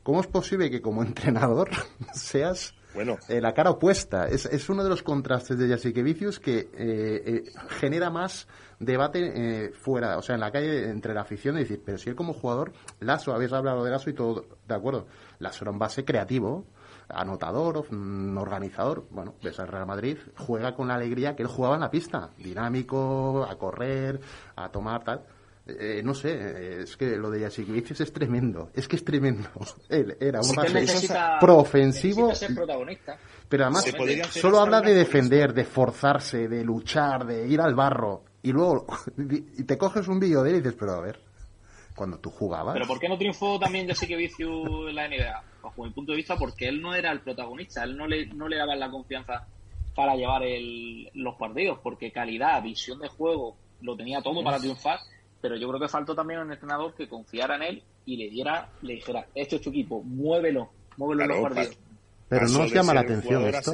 ¿cómo 0.02 0.20
es 0.20 0.26
posible 0.26 0.70
que 0.70 0.80
como 0.80 1.02
entrenador 1.04 1.70
seas 2.12 2.74
Bueno, 2.94 3.18
eh, 3.28 3.40
la 3.40 3.52
cara 3.52 3.70
opuesta. 3.70 4.28
Es, 4.28 4.46
es 4.46 4.68
uno 4.68 4.84
de 4.84 4.90
los 4.90 5.02
contrastes 5.02 5.58
de 5.58 5.68
Jasikevicius 5.68 6.40
que 6.40 6.58
eh, 6.58 6.68
eh, 6.76 7.44
genera 7.68 8.10
más 8.10 8.46
debate 8.78 9.32
eh, 9.34 9.72
fuera, 9.72 10.18
o 10.18 10.22
sea, 10.22 10.34
en 10.34 10.40
la 10.40 10.50
calle 10.50 10.88
entre 10.88 11.14
la 11.14 11.22
afición 11.22 11.56
y 11.56 11.60
decir, 11.60 11.82
pero 11.84 11.98
si 11.98 12.10
él 12.10 12.16
como 12.16 12.32
jugador, 12.32 12.72
Lasso, 13.00 13.32
habéis 13.32 13.52
hablado 13.52 13.84
de 13.84 13.90
Lasso 13.90 14.10
y 14.10 14.14
todo, 14.14 14.46
de 14.66 14.74
acuerdo, 14.74 15.06
Lasso 15.38 15.64
era 15.64 15.70
un 15.70 15.78
base 15.78 16.04
creativo, 16.04 16.66
anotador, 17.08 17.86
mm, 17.90 18.36
organizador, 18.38 19.06
bueno, 19.10 19.34
ves 19.42 19.58
al 19.60 19.68
Real 19.68 19.86
Madrid, 19.86 20.18
juega 20.36 20.74
con 20.74 20.88
la 20.88 20.94
alegría 20.94 21.34
que 21.36 21.42
él 21.42 21.48
jugaba 21.48 21.74
en 21.74 21.82
la 21.82 21.90
pista, 21.90 22.30
dinámico, 22.38 23.46
a 23.48 23.56
correr, 23.56 24.20
a 24.56 24.68
tomar 24.70 25.04
tal. 25.04 25.24
Eh, 25.66 26.02
no 26.04 26.12
sé, 26.12 26.30
eh, 26.30 26.82
es 26.82 26.94
que 26.96 27.16
lo 27.16 27.30
de 27.30 27.40
Jasikevicius 27.40 28.02
es 28.02 28.12
tremendo, 28.12 28.70
es 28.74 28.86
que 28.86 28.96
es 28.96 29.04
tremendo. 29.04 29.48
Él 29.88 30.14
era 30.20 30.40
un 30.40 30.44
Sí 30.44 31.08
proofensivo 31.40 32.28
necesita 32.28 32.46
ser 32.48 32.54
protagonista. 32.54 33.18
pero 33.48 33.64
además, 33.64 33.86
solo 34.30 34.60
habla 34.60 34.82
de 34.82 34.92
defender, 34.92 35.54
de 35.54 35.64
forzarse, 35.64 36.48
de 36.48 36.62
luchar, 36.62 37.24
de 37.24 37.46
ir 37.48 37.62
al 37.62 37.74
barro. 37.74 38.24
Y 38.42 38.52
luego 38.52 38.84
y 39.16 39.64
te 39.64 39.78
coges 39.78 40.06
un 40.06 40.20
vídeo 40.20 40.42
de 40.42 40.50
él 40.50 40.56
y 40.56 40.60
dices, 40.60 40.76
pero 40.78 40.92
a 40.92 41.00
ver, 41.00 41.18
cuando 41.96 42.18
tú 42.18 42.30
jugabas. 42.30 42.74
Pero 42.74 42.86
¿por 42.86 42.98
qué 42.98 43.08
no 43.08 43.16
triunfó 43.18 43.58
también 43.58 43.86
Jessica 43.86 44.16
Vicius 44.16 44.88
en 44.88 44.94
la 44.94 45.08
NBA? 45.08 45.42
Bajo 45.62 45.84
mi 45.84 45.90
punto 45.90 46.12
de 46.12 46.16
vista, 46.16 46.36
porque 46.36 46.68
él 46.68 46.80
no 46.82 46.94
era 46.94 47.10
el 47.12 47.20
protagonista, 47.20 47.84
él 47.84 47.96
no 47.96 48.06
le, 48.06 48.26
no 48.26 48.48
le 48.48 48.56
daban 48.56 48.78
la 48.80 48.90
confianza 48.90 49.46
para 49.94 50.16
llevar 50.16 50.42
el- 50.42 51.08
los 51.14 51.36
partidos, 51.36 51.78
porque 51.82 52.10
calidad, 52.10 52.62
visión 52.62 52.98
de 52.98 53.08
juego, 53.08 53.56
lo 53.80 53.96
tenía 53.96 54.20
todo 54.22 54.42
para 54.42 54.58
triunfar, 54.58 54.98
pero 55.40 55.56
yo 55.56 55.68
creo 55.68 55.80
que 55.80 55.88
faltó 55.88 56.14
también 56.14 56.40
un 56.40 56.50
entrenador 56.52 56.94
que 56.94 57.08
confiara 57.08 57.56
en 57.56 57.62
él 57.62 57.82
y 58.06 58.16
le 58.16 58.28
diera, 58.28 58.68
le 58.82 58.94
dijera, 58.94 59.26
este 59.34 59.56
es 59.56 59.62
tu 59.62 59.70
equipo, 59.70 60.02
muévelo, 60.02 60.70
muévelo 60.96 61.22
en 61.22 61.28
los 61.28 61.40
partidos. 61.40 61.78
pero 62.28 62.48
no 62.48 62.62
os 62.64 62.72
llama 62.72 62.94
la 62.94 63.00
atención 63.02 63.46
esto. 63.46 63.72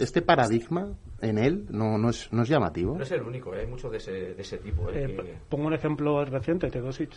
Este 0.00 0.22
paradigma 0.22 0.88
en 1.20 1.38
él 1.38 1.66
no, 1.70 1.98
no, 1.98 2.10
es, 2.10 2.32
no 2.32 2.42
es 2.42 2.48
llamativo. 2.48 2.96
No 2.96 3.02
es 3.02 3.10
el 3.12 3.22
único, 3.22 3.54
¿eh? 3.54 3.60
hay 3.60 3.66
muchos 3.66 3.90
de 3.90 3.98
ese, 3.98 4.12
de 4.34 4.40
ese 4.42 4.58
tipo. 4.58 4.88
¿eh? 4.90 5.04
Eh, 5.04 5.38
pongo 5.48 5.66
un 5.66 5.74
ejemplo 5.74 6.24
reciente, 6.24 6.70
Teodosic, 6.70 7.10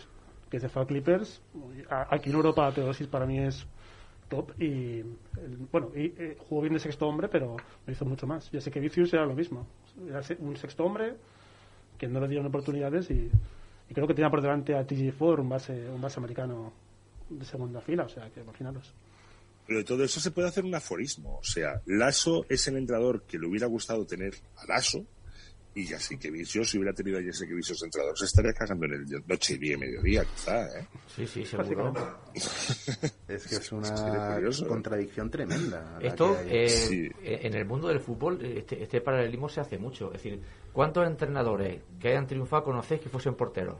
que 0.52 0.60
se 0.60 0.68
fue 0.68 0.82
a 0.82 0.84
Clippers. 0.84 1.40
Aquí 1.88 2.28
en 2.28 2.36
Europa 2.36 2.70
Teodosic 2.74 3.08
para 3.08 3.24
mí 3.24 3.38
es 3.38 3.66
top 4.28 4.52
y 4.60 5.02
bueno, 5.72 5.90
eh, 5.94 6.36
jugó 6.46 6.60
bien 6.60 6.74
de 6.74 6.78
sexto 6.78 7.08
hombre, 7.08 7.28
pero 7.28 7.56
lo 7.86 7.92
hizo 7.92 8.04
mucho 8.04 8.26
más. 8.26 8.50
Ya 8.50 8.60
sé 8.60 8.70
que 8.70 8.78
Vicius 8.78 9.14
era 9.14 9.24
lo 9.24 9.34
mismo. 9.34 9.66
Era 10.06 10.20
un 10.40 10.54
sexto 10.58 10.84
hombre 10.84 11.14
que 11.96 12.06
no 12.06 12.20
le 12.20 12.28
dieron 12.28 12.46
oportunidades 12.46 13.10
y, 13.10 13.30
y 13.88 13.94
creo 13.94 14.06
que 14.06 14.12
tenía 14.12 14.28
por 14.28 14.42
delante 14.42 14.76
a 14.76 14.86
TG4, 14.86 15.40
un 15.40 15.48
base, 15.48 15.88
un 15.88 16.02
base 16.02 16.20
americano 16.20 16.70
de 17.30 17.46
segunda 17.46 17.80
fila, 17.80 18.04
o 18.04 18.08
sea 18.10 18.28
que 18.28 18.40
imaginaros. 18.40 18.92
Pero 19.66 19.78
de 19.78 19.84
todo 19.86 20.04
eso 20.04 20.20
se 20.20 20.32
puede 20.32 20.48
hacer 20.48 20.66
un 20.66 20.74
aforismo. 20.74 21.38
O 21.38 21.44
sea, 21.44 21.80
Lasso 21.86 22.44
es 22.50 22.68
el 22.68 22.76
entrenador 22.76 23.22
que 23.22 23.38
le 23.38 23.46
hubiera 23.46 23.68
gustado 23.68 24.04
tener 24.04 24.34
a 24.58 24.66
Lasso 24.66 25.06
y 25.74 25.86
ya 25.86 25.98
sé 25.98 26.18
que 26.18 26.30
Vicios, 26.30 26.70
si 26.70 26.78
hubiera 26.78 26.92
tenido 26.94 27.18
a 27.18 27.22
Jesse 27.22 27.46
que 27.46 27.54
Vicios 27.54 27.82
entrenador, 27.82 28.18
se 28.18 28.26
estaría 28.26 28.52
cagando 28.52 28.86
en 28.86 28.92
el 28.92 29.06
noche 29.26 29.54
y 29.54 29.58
día 29.58 29.74
y 29.74 29.76
mediodía, 29.78 30.24
quizá, 30.24 30.66
¿eh? 30.78 30.86
Sí, 31.14 31.26
sí, 31.26 31.44
seguro. 31.46 31.94
Es 32.34 33.46
que 33.46 33.56
es 33.56 33.72
una 33.72 34.38
¿eh? 34.38 34.66
contradicción 34.68 35.30
tremenda. 35.30 35.98
Esto, 36.00 36.38
eh, 36.46 36.68
Sí. 36.68 37.10
en 37.22 37.54
el 37.54 37.64
mundo 37.64 37.88
del 37.88 38.00
fútbol, 38.00 38.44
este, 38.44 38.82
este 38.82 39.00
paralelismo 39.00 39.48
se 39.48 39.60
hace 39.60 39.78
mucho. 39.78 40.06
Es 40.12 40.22
decir, 40.22 40.40
¿cuántos 40.72 41.06
entrenadores 41.06 41.80
que 41.98 42.08
hayan 42.08 42.26
triunfado 42.26 42.64
conocéis 42.64 43.00
que 43.00 43.08
fuesen 43.08 43.34
porteros? 43.34 43.76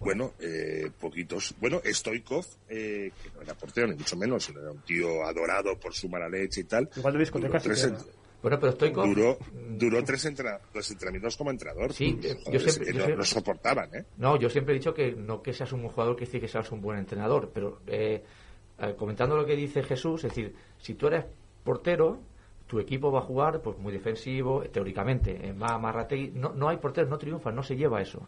Bueno, 0.00 0.32
eh, 0.40 0.90
poquitos. 0.98 1.54
Bueno, 1.60 1.80
Stoikov, 1.84 2.46
eh, 2.70 3.12
que 3.22 3.30
no 3.34 3.42
era 3.42 3.54
portero, 3.54 3.86
ni 3.86 3.96
mucho 3.96 4.16
menos, 4.16 4.42
sino 4.44 4.60
era 4.60 4.70
un 4.72 4.80
tío 4.80 5.22
adorado 5.26 5.78
por 5.78 5.92
su 5.92 6.08
mala 6.08 6.26
leche 6.26 6.62
y 6.62 6.64
tal. 6.64 6.88
Igual 6.96 7.12
de 7.12 7.18
discoteca 7.20 7.60
Bueno, 8.42 8.58
pero 8.58 8.72
estoy 8.72 8.90
con... 8.92 9.12
duró, 9.12 9.36
duró 9.76 10.02
tres, 10.02 10.24
entra- 10.24 10.60
dos 10.72 10.90
entrenamientos 10.90 11.36
como 11.36 11.50
entrenador. 11.50 11.92
Sí, 11.92 12.18
yo 12.50 12.58
siempre- 12.60 12.86
que 12.86 12.92
yo 12.92 12.98
no, 12.98 13.04
siempre- 13.04 13.16
no 13.16 13.24
soportaban, 13.24 13.94
¿eh? 13.94 14.04
No, 14.16 14.36
yo 14.38 14.48
siempre 14.48 14.74
he 14.74 14.78
dicho 14.78 14.94
que 14.94 15.12
no 15.12 15.42
que 15.42 15.52
seas 15.52 15.72
un 15.72 15.82
buen 15.82 15.92
jugador, 15.92 16.16
que 16.16 16.24
decir 16.24 16.40
que 16.40 16.48
seas 16.48 16.70
un 16.72 16.80
buen 16.80 16.98
entrenador, 16.98 17.50
pero 17.52 17.80
eh, 17.86 18.24
eh, 18.78 18.94
comentando 18.96 19.36
lo 19.36 19.44
que 19.44 19.56
dice 19.56 19.82
Jesús, 19.82 20.24
es 20.24 20.30
decir, 20.30 20.54
si 20.78 20.94
tú 20.94 21.08
eres 21.08 21.24
portero, 21.64 22.18
tu 22.66 22.78
equipo 22.80 23.12
va 23.12 23.18
a 23.18 23.22
jugar 23.22 23.60
pues 23.60 23.76
muy 23.78 23.92
defensivo, 23.92 24.62
teóricamente, 24.62 25.46
en 25.46 25.58
más 25.58 25.78
Marrategui. 25.80 26.30
No, 26.34 26.52
no 26.54 26.68
hay 26.68 26.78
porteros, 26.78 27.10
no 27.10 27.18
triunfan, 27.18 27.54
no 27.54 27.62
se 27.62 27.76
lleva 27.76 28.00
eso. 28.00 28.26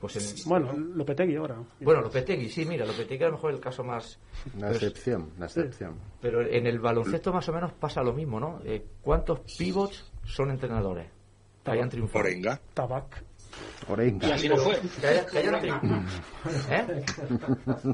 Pues 0.00 0.16
en- 0.42 0.48
Bueno, 0.48 0.72
Lopetegui 0.72 1.36
ahora. 1.36 1.56
bueno, 1.80 2.02
Lopetegui, 2.02 2.48
sí, 2.50 2.64
mira, 2.66 2.84
Lopetegui 2.84 3.24
a 3.24 3.28
lo 3.28 3.32
mejor 3.34 3.50
es 3.52 3.56
el 3.56 3.62
caso 3.62 3.82
más... 3.84 4.18
La 4.58 4.66
pero- 4.68 4.72
excepción, 4.72 5.30
la 5.38 5.46
excepción. 5.46 5.98
Pero 6.20 6.42
en 6.42 6.66
el 6.66 6.78
baloncesto 6.78 7.32
más 7.32 7.48
o 7.48 7.52
menos 7.52 7.72
pasa 7.72 8.02
lo 8.02 8.12
mismo, 8.12 8.38
¿no? 8.38 8.60
Eh, 8.64 8.84
¿Cuántos 9.00 9.40
pivots 9.56 10.12
son 10.24 10.50
entrenadores? 10.50 11.06
Que 11.64 11.70
hayan 11.70 11.88
triunfado. 11.88 12.24
Orenga. 12.24 12.60
Tabac. 12.74 13.24
Orenga. 13.88 14.28
Y 14.28 14.32
así 14.32 14.48
no 14.48 14.56
fue. 14.58 14.78
Que. 15.00 15.48
¿Eh? 16.70 17.04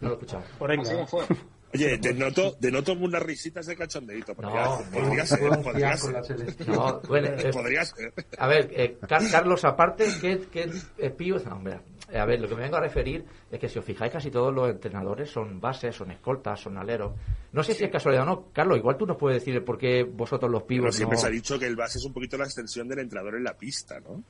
No 0.00 0.08
lo 0.08 0.10
he 0.10 0.12
escuchado. 0.14 0.42
Así 0.44 0.52
Orenga. 0.60 0.92
no 0.94 1.06
fue. 1.06 1.24
Oye, 1.76 1.98
denoto, 1.98 2.56
denoto 2.60 2.92
unas 2.94 3.22
risitas 3.22 3.66
de 3.66 3.76
cachondeito. 3.76 4.34
Podría, 4.34 4.64
No, 4.64 4.78
podría 4.92 5.22
no, 5.22 5.26
ser, 5.26 5.38
Fue 5.38 5.50
un 5.50 5.62
podría 5.62 5.88
fiasco 5.88 6.06
ser. 6.06 6.14
la 6.14 6.22
selección. 6.24 6.76
No, 6.76 7.00
bueno, 7.08 7.28
eh, 7.38 7.50
Podría 7.52 7.84
ser. 7.84 8.12
A 8.38 8.46
ver, 8.48 8.70
eh, 8.74 8.98
Car- 9.08 9.30
Carlos, 9.30 9.64
aparte, 9.64 10.06
¿qué, 10.20 10.40
qué 10.50 10.70
eh, 10.98 11.10
pibos? 11.10 11.44
No, 11.44 11.56
hombre, 11.56 11.80
eh, 12.10 12.18
a 12.18 12.24
ver, 12.24 12.40
lo 12.40 12.48
que 12.48 12.54
me 12.54 12.62
vengo 12.62 12.76
a 12.76 12.80
referir 12.80 13.24
es 13.50 13.58
que 13.60 13.68
si 13.68 13.78
os 13.78 13.84
fijáis, 13.84 14.12
casi 14.12 14.30
todos 14.30 14.54
los 14.54 14.70
entrenadores 14.70 15.30
son 15.30 15.60
bases, 15.60 15.94
son 15.96 16.10
escoltas, 16.10 16.60
son 16.60 16.76
aleros. 16.78 17.12
No 17.52 17.62
sé 17.62 17.74
si 17.74 17.84
es 17.84 17.90
casualidad 17.90 18.24
o 18.24 18.26
no. 18.26 18.48
Carlos, 18.52 18.78
igual 18.78 18.96
tú 18.96 19.06
nos 19.06 19.16
puedes 19.16 19.42
decir 19.44 19.64
por 19.64 19.78
qué 19.78 20.02
vosotros 20.04 20.50
los 20.50 20.62
Pero 20.62 20.68
pibos 20.82 20.96
siempre 20.96 21.16
no... 21.16 21.20
se 21.22 21.26
ha 21.28 21.30
dicho 21.30 21.58
que 21.58 21.66
el 21.66 21.76
base 21.76 21.98
es 21.98 22.04
un 22.04 22.12
poquito 22.12 22.36
la 22.36 22.44
extensión 22.44 22.86
del 22.88 22.98
entrenador 23.00 23.36
en 23.36 23.44
la 23.44 23.54
pista, 23.56 23.98
¿no? 24.00 24.22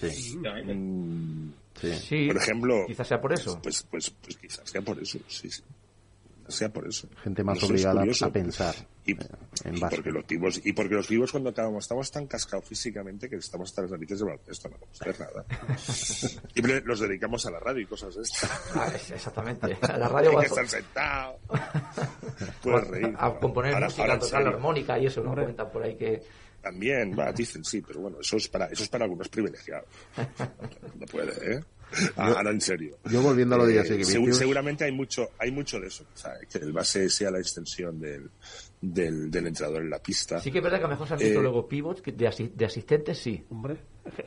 Sí. 0.00 0.36
Mm, 0.38 1.50
sí. 1.80 1.92
Sí, 1.94 2.26
Por 2.26 2.36
ejemplo, 2.38 2.84
quizás 2.86 3.06
sea 3.06 3.20
por 3.20 3.32
eso. 3.32 3.60
Pues, 3.62 3.82
pues, 3.90 4.10
pues 4.10 4.36
quizás 4.36 4.68
sea 4.68 4.80
por 4.82 4.98
eso, 5.00 5.18
sí, 5.28 5.50
sí. 5.50 5.62
Sea 6.48 6.68
por 6.72 6.86
eso. 6.86 7.08
Gente 7.22 7.42
más 7.44 7.58
Eso 7.58 7.66
obligada 7.66 8.02
a 8.02 8.30
pensar 8.30 8.74
Y, 9.06 9.12
eh, 9.12 9.18
en 9.64 9.76
y 9.76 9.80
base. 9.80 9.96
porque 9.96 10.10
los 10.10 10.26
vivos, 10.26 10.60
y 10.64 10.72
porque 10.72 10.94
los 10.94 11.08
vivos 11.08 11.30
cuando 11.32 11.50
acabamos 11.50 11.84
estamos 11.84 12.10
tan 12.10 12.26
cascados 12.26 12.64
físicamente 12.66 13.28
que 13.28 13.36
estamos 13.36 13.70
hasta 13.70 13.82
las 13.82 13.90
narices 13.92 14.18
de 14.20 14.24
baloncesto, 14.24 14.68
no 14.68 14.76
podemos 14.76 15.00
hacer 15.00 15.20
nada. 15.20 15.44
y 16.54 16.62
los 16.86 17.00
dedicamos 17.00 17.46
a 17.46 17.50
la 17.50 17.58
radio 17.60 17.80
y 17.82 17.86
cosas 17.86 18.14
de 18.14 18.22
estas. 18.22 18.50
Ah, 18.74 18.92
exactamente. 19.14 19.76
A 19.82 19.96
la 19.98 20.08
radio 20.08 20.30
Hay 20.30 20.36
que 20.38 20.46
estar 20.46 20.68
sentado. 20.68 21.38
Puedes 22.62 22.88
reír. 22.88 23.14
a 23.18 23.28
¿no? 23.28 23.40
componer 23.40 23.74
Ahora- 23.74 23.86
música, 23.86 24.02
ahora 24.02 24.14
a 24.14 24.16
en 24.16 24.20
tocar 24.22 24.42
la 24.42 24.50
armónica 24.50 24.98
y 24.98 25.06
eso, 25.06 25.22
¿no? 25.22 25.34
Cuentan 25.34 25.70
por 25.70 25.82
ahí 25.82 25.96
que... 25.96 26.22
También, 26.62 27.18
va, 27.18 27.32
dicen 27.32 27.64
sí, 27.64 27.82
pero 27.82 28.00
bueno, 28.00 28.18
eso 28.20 28.36
es 28.36 28.46
para, 28.48 28.66
eso 28.66 28.84
es 28.84 28.88
para 28.88 29.04
algunos 29.04 29.28
privilegiados. 29.28 29.88
No 30.98 31.06
puede, 31.06 31.56
¿eh? 31.56 31.64
Ah, 32.16 32.32
Ahora 32.36 32.50
en 32.50 32.60
serio. 32.60 32.96
Yo 33.10 33.22
volviendo 33.22 33.54
a 33.54 33.58
lo 33.58 33.66
de 33.66 33.74
Eh, 33.74 33.76
Jacek 33.78 34.00
segu- 34.02 34.18
Vicius, 34.20 34.36
seguramente 34.38 34.84
hay 34.84 34.92
mucho, 34.92 35.28
hay 35.38 35.50
mucho 35.50 35.78
de 35.80 35.88
eso, 35.88 36.04
o 36.14 36.16
sea, 36.16 36.32
que 36.50 36.58
el 36.58 36.72
base 36.72 37.08
sea 37.10 37.30
la 37.30 37.38
extensión 37.38 37.98
del, 38.00 38.30
del, 38.80 39.30
del 39.30 39.46
entrenador 39.46 39.82
en 39.82 39.90
la 39.90 39.98
pista. 39.98 40.40
Sí 40.40 40.50
que 40.50 40.58
es 40.58 40.64
verdad 40.64 40.78
que 40.78 40.84
a 40.84 40.88
lo 40.88 40.94
mejor 40.94 41.06
se 41.08 41.14
han 41.14 41.20
visto 41.20 41.38
Eh, 41.38 41.42
luego 41.42 41.68
pivots 41.68 42.00
que 42.02 42.12
de, 42.12 42.26
asi- 42.28 42.52
de 42.54 42.64
asistentes, 42.64 43.18
sí. 43.18 43.44
Hombre. 43.50 43.76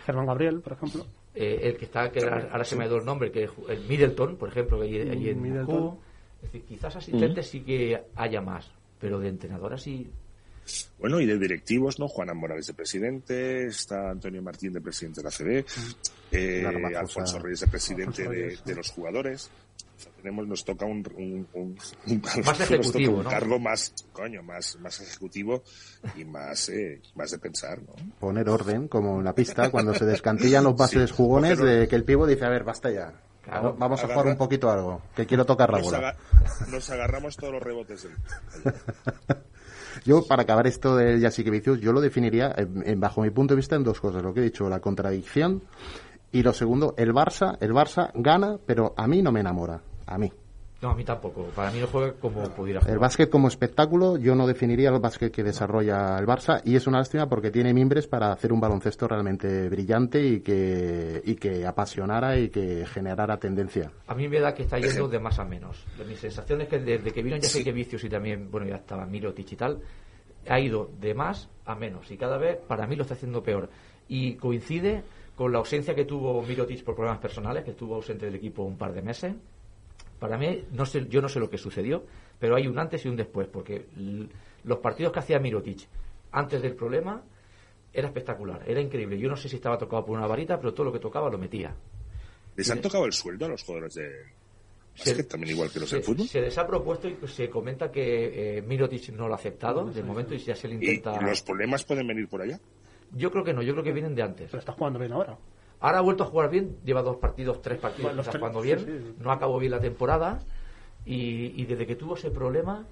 Germán 0.05 0.26
Gabriel, 0.28 0.61
por 0.61 0.74
ejemplo. 0.74 1.05
Eh, 1.34 1.59
el 1.63 1.78
que 1.78 1.86
está, 1.86 2.11
que 2.11 2.20
ahora, 2.24 2.47
ahora 2.51 2.63
se 2.63 2.76
me 2.76 2.84
ha 2.84 2.88
ido 2.88 2.97
el 2.97 3.05
nombre, 3.05 3.32
que 3.32 3.47
ju- 3.49 3.70
el 3.70 3.82
Middleton, 3.88 4.38
por 4.38 4.49
ejemplo, 4.49 4.82
allí, 4.82 4.99
allí 5.01 5.30
en 5.30 5.41
Middleton. 5.41 5.80
Moscú. 5.84 5.99
Es 6.43 6.51
decir, 6.51 6.63
quizás 6.68 6.95
asistentes 6.95 7.47
sí 7.47 7.61
que 7.61 7.99
haya 8.16 8.39
más, 8.41 8.70
pero 8.99 9.20
de 9.20 9.30
entrenador 9.30 9.74
así... 9.74 10.09
Bueno, 10.99 11.20
y 11.20 11.26
de 11.26 11.38
directivos, 11.38 11.99
¿no? 11.99 12.07
Juan 12.07 12.36
Morales 12.36 12.68
de 12.68 12.74
presidente, 12.74 13.68
está 13.68 14.09
Antonio 14.09 14.41
Martín 14.41 14.74
de 14.74 14.82
presidente 14.82 15.22
de 15.22 15.24
la 15.24 15.32
CB, 15.32 15.66
eh. 16.32 16.95
Alfonso 16.97 17.38
Reyes 17.39 17.59
de 17.61 17.68
presidente 17.68 18.28
de, 18.28 18.76
los 18.76 18.89
jugadores. 18.91 19.49
O 19.97 19.99
sea, 20.01 20.11
tenemos, 20.18 20.45
nos 20.47 20.66
toca 20.66 20.86
un, 20.86 21.05
un, 21.16 21.47
un- 21.53 21.78
un- 22.07 22.22
Más 22.22 22.38
nos 22.38 22.45
toca 22.57 22.63
ejecutivo, 22.66 23.18
un 23.20 23.24
¿no? 23.24 23.30
cargo 23.30 23.59
más, 23.59 23.93
coño, 24.11 24.43
más, 24.43 24.78
más 24.80 24.99
ejecutivo 24.99 25.63
y 26.18 26.26
más, 26.26 26.68
eh, 26.70 27.01
más 27.16 27.32
de 27.32 27.38
pensar, 27.39 27.80
¿no? 27.82 27.93
poner 28.20 28.49
orden, 28.49 28.88
como 28.89 29.20
en 29.20 29.24
la 29.26 29.34
pista, 29.34 29.70
cuando 29.72 29.93
se 29.93 30.03
descantillan 30.05 30.63
los 30.66 30.76
bases 30.76 31.09
Sí, 31.11 31.16
jugones, 31.16 31.59
de 31.59 31.88
que 31.88 31.95
el 31.95 32.03
pivo 32.03 32.28
dice, 32.28 32.43
a 32.43 32.49
ver, 32.49 32.63
basta 32.66 32.91
ya. 32.91 33.13
Claro. 33.43 33.76
Vamos- 33.78 34.03
a 34.03 34.07
jugar 34.07 34.26
un 34.26 34.38
poquito 34.38 34.70
algo, 34.72 35.01
que 35.16 35.26
quiero 35.28 35.45
tocar 35.45 35.72
la 35.72 35.78
Nos, 35.78 35.86
bola. 35.86 35.97
aga- 36.09 36.18
nos 36.72 36.89
agarramos 36.89 37.38
todos 37.38 37.53
los 37.53 37.61
rebotes 37.63 38.03
del... 38.03 38.13
Yo, 40.04 40.26
para 40.28 40.43
acabar 40.43 40.68
esto 40.68 40.96
del 40.96 41.22
Jasikevicius, 41.22 41.80
yo 41.80 41.93
lo 41.93 42.02
definiría, 42.02 42.54
en- 42.58 43.00
bajo 43.00 43.22
mi 43.22 43.30
punto 43.30 43.54
de 43.54 43.58
vista, 43.58 43.76
en 43.76 43.84
dos 43.84 44.00
cosas. 44.00 44.22
Lo 44.24 44.34
que 44.34 44.41
he 44.41 44.43
dicho, 44.43 44.68
la 44.70 44.80
contradicción. 44.80 45.62
Y 46.32 46.43
lo 46.43 46.52
segundo, 46.54 46.93
el 46.98 47.14
Barça, 47.14 47.58
el 47.62 47.72
Barça 47.72 48.12
gana, 48.14 48.58
pero 48.66 48.93
a 48.98 49.08
mí 49.08 49.22
no 49.22 49.32
me 49.32 49.39
enamora. 49.39 49.82
A 50.06 50.18
mí. 50.18 50.32
No, 50.86 50.91
a 50.91 50.95
mí 50.95 51.03
tampoco. 51.03 51.45
Para 51.55 51.71
mí 51.71 51.79
no 51.79 51.88
juega 51.88 52.13
como 52.13 52.43
pudiera 52.51 52.79
jugar. 52.79 52.93
El 52.93 52.99
básquet 52.99 53.27
como 53.27 53.47
espectáculo, 53.47 54.17
yo 54.17 54.36
no 54.36 54.45
definiría 54.45 54.89
el 54.89 54.99
básquet 54.99 55.31
que 55.31 55.41
desarrolla 55.41 56.15
el 56.19 56.27
Barça 56.27 56.61
y 56.63 56.75
es 56.75 56.86
una 56.86 56.99
lástima 56.99 57.27
porque 57.27 57.49
tiene 57.49 57.73
mimbres 57.73 58.05
para 58.05 58.31
hacer 58.31 58.53
un 58.53 58.59
baloncesto 58.59 59.07
realmente 59.07 59.67
brillante 59.67 60.23
y 60.23 60.41
que, 60.41 61.23
y 61.25 61.38
que 61.38 61.65
apasionara 61.65 62.38
y 62.38 62.49
que 62.49 62.86
generara 62.86 63.38
tendencia. 63.39 63.91
A 64.05 64.13
mí 64.13 64.27
me 64.27 64.39
da 64.39 64.53
que 64.53 64.61
está 64.61 64.77
yendo 64.77 65.07
de 65.07 65.17
más 65.17 65.39
a 65.39 65.43
menos. 65.43 65.83
Mi 66.07 66.15
sensación 66.17 66.61
es 66.61 66.67
que 66.67 66.77
desde 66.77 67.11
que 67.11 67.23
vino 67.23 67.36
ya 67.38 67.49
sé 67.49 67.63
que 67.63 67.71
Vicios 67.71 68.03
y 68.03 68.09
también, 68.09 68.51
bueno, 68.51 68.67
ya 68.67 68.75
estaba 68.75 69.07
Mirotic 69.07 69.53
y 69.53 69.55
tal, 69.55 69.81
ha 70.47 70.59
ido 70.59 70.91
de 71.01 71.15
más 71.15 71.49
a 71.65 71.73
menos. 71.73 72.11
Y 72.11 72.17
cada 72.17 72.38
vez, 72.38 72.59
para 72.67 72.86
mí, 72.86 72.95
lo 72.95 73.01
está 73.01 73.15
haciendo 73.15 73.41
peor. 73.41 73.71
Y 74.07 74.36
coincide 74.36 75.03
con 75.36 75.51
la 75.51 75.57
ausencia 75.57 75.95
que 75.95 76.05
tuvo 76.05 76.43
Mirotic 76.43 76.83
por 76.83 76.93
problemas 76.93 77.19
personales, 77.19 77.63
que 77.63 77.71
estuvo 77.71 77.95
ausente 77.95 78.27
del 78.27 78.36
equipo 78.36 78.61
un 78.61 78.77
par 78.77 78.93
de 78.93 79.01
meses. 79.01 79.33
Para 80.20 80.38
mí, 80.38 80.63
no 80.72 80.86
sé, 80.86 81.07
yo 81.09 81.22
no 81.22 81.30
sé 81.30 81.39
lo 81.39 81.49
que 81.49 81.57
sucedió, 81.57 82.05
pero 82.39 82.55
hay 82.55 82.68
un 82.68 82.80
antes 82.80 83.05
y 83.05 83.09
un 83.09 83.16
después, 83.16 83.47
porque 83.47 83.86
los 84.63 84.78
partidos 84.80 85.11
que 85.11 85.20
hacía 85.20 85.39
Mirotic 85.39 85.88
antes 86.32 86.61
del 86.61 86.74
problema 86.76 87.22
era 87.93 88.07
espectacular, 88.07 88.63
era 88.68 88.82
increíble. 88.82 89.18
Yo 89.18 89.30
no 89.30 89.38
sé 89.38 89.47
si 89.49 89.55
estaba 89.57 89.78
tocado 89.78 90.05
por 90.05 90.18
una 90.18 90.28
varita, 90.28 90.57
pero 90.59 90.74
todo 90.74 90.86
lo 90.86 90.93
que 90.93 90.99
tocaba 90.99 91.30
lo 91.30 91.38
metía. 91.38 91.74
¿Les 92.55 92.70
han 92.72 92.82
tocado 92.82 93.05
el 93.05 93.13
sueldo 93.13 93.45
a 93.45 93.49
los 93.49 93.63
jugadores 93.63 93.93
de 93.95 94.09
básquet 94.97 95.28
también 95.28 95.53
igual 95.53 95.70
que 95.72 95.80
los 95.80 95.89
se, 95.89 95.97
del 95.97 96.05
fútbol? 96.05 96.28
se 96.28 96.39
les 96.39 96.57
ha 96.57 96.66
propuesto 96.66 97.09
y 97.09 97.18
se 97.28 97.49
comenta 97.49 97.91
que 97.91 98.57
eh, 98.57 98.61
Mirotic 98.61 99.09
no 99.09 99.28
lo 99.28 99.34
ha 99.34 99.38
aceptado 99.38 99.86
de 99.89 100.01
momento 100.03 100.34
y 100.34 100.38
ya 100.39 100.55
se 100.55 100.70
le 100.70 100.76
¿Y 100.76 100.78
intenta. 100.78 101.22
los 101.22 101.41
problemas 101.41 101.84
pueden 101.84 102.07
venir 102.07 102.28
por 102.30 102.41
allá? 102.41 102.59
Yo 103.13 103.30
creo 103.32 103.43
que 103.43 103.53
no, 103.53 103.61
yo 103.61 103.74
creo 103.74 103.84
que 103.84 103.91
vienen 103.91 104.16
de 104.16 104.24
antes. 104.24 104.47
Pero 104.47 104.59
está 104.59 104.72
jugando 104.72 104.99
bien 104.99 105.11
ahora. 105.11 105.38
Ahora 105.86 105.99
ha 105.99 106.01
vuelto 106.01 106.23
a 106.23 106.27
jugar 106.27 106.49
bien, 106.49 106.77
lleva 106.83 107.03
dos 107.03 107.17
partidos, 107.17 107.61
tres 107.61 107.77
partidos, 107.77 108.09
Bueno, 108.09 108.21
está 108.21 108.31
tres, 108.31 108.39
jugando 108.41 108.61
sí, 108.61 108.65
bien, 108.67 108.79
sí. 108.79 109.15
no 109.19 109.31
acabó 109.31 109.59
bien 109.59 109.71
la 109.71 109.79
temporada 109.79 110.39
y, 111.05 111.61
y 111.61 111.65
desde 111.65 111.86
que 111.86 111.95
tuvo 111.95 112.15
ese 112.15 112.31
problema, 112.31 112.88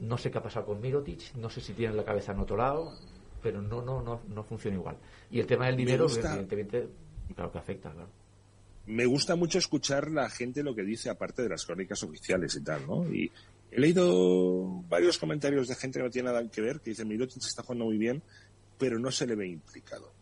no 0.00 0.18
sé 0.18 0.30
qué 0.30 0.38
ha 0.38 0.42
pasado 0.42 0.66
con 0.66 0.80
Mirotic, 0.80 1.34
no 1.36 1.48
sé 1.48 1.60
si 1.62 1.72
tiene 1.72 1.94
la 1.94 2.04
cabeza 2.04 2.32
en 2.32 2.40
otro 2.40 2.56
lado, 2.58 2.92
pero 3.42 3.62
no, 3.62 3.80
no, 3.82 4.02
no, 4.02 4.20
no 4.28 4.44
funciona 4.44 4.76
igual. 4.76 4.96
Y 5.30 5.40
el 5.40 5.46
tema 5.46 5.66
del 5.66 5.76
dinero, 5.76 6.04
gusta- 6.06 6.28
evidentemente, 6.32 6.88
claro 7.34 7.50
que 7.50 7.58
afecta, 7.58 7.90
claro. 7.92 8.08
me 8.86 9.06
gusta 9.06 9.34
mucho 9.34 9.56
escuchar 9.56 10.10
la 10.10 10.28
gente 10.28 10.62
lo 10.62 10.74
que 10.74 10.82
dice 10.82 11.08
aparte 11.08 11.42
de 11.42 11.48
las 11.48 11.64
crónicas 11.64 12.02
oficiales 12.02 12.54
y 12.56 12.62
tal, 12.62 12.86
¿no? 12.86 13.06
Y 13.08 13.30
he 13.70 13.80
leído 13.80 14.82
varios 14.88 15.18
comentarios 15.18 15.68
de 15.68 15.74
gente 15.76 15.98
que 15.98 16.04
no 16.04 16.10
tiene 16.10 16.30
nada 16.30 16.46
que 16.50 16.60
ver, 16.60 16.80
que 16.80 16.90
dice 16.90 17.06
Mirotic 17.06 17.42
está 17.42 17.62
jugando 17.62 17.86
muy 17.86 17.96
bien, 17.96 18.22
pero 18.76 18.98
no 18.98 19.10
se 19.10 19.26
le 19.26 19.34
ve 19.34 19.46
implicado. 19.46 20.12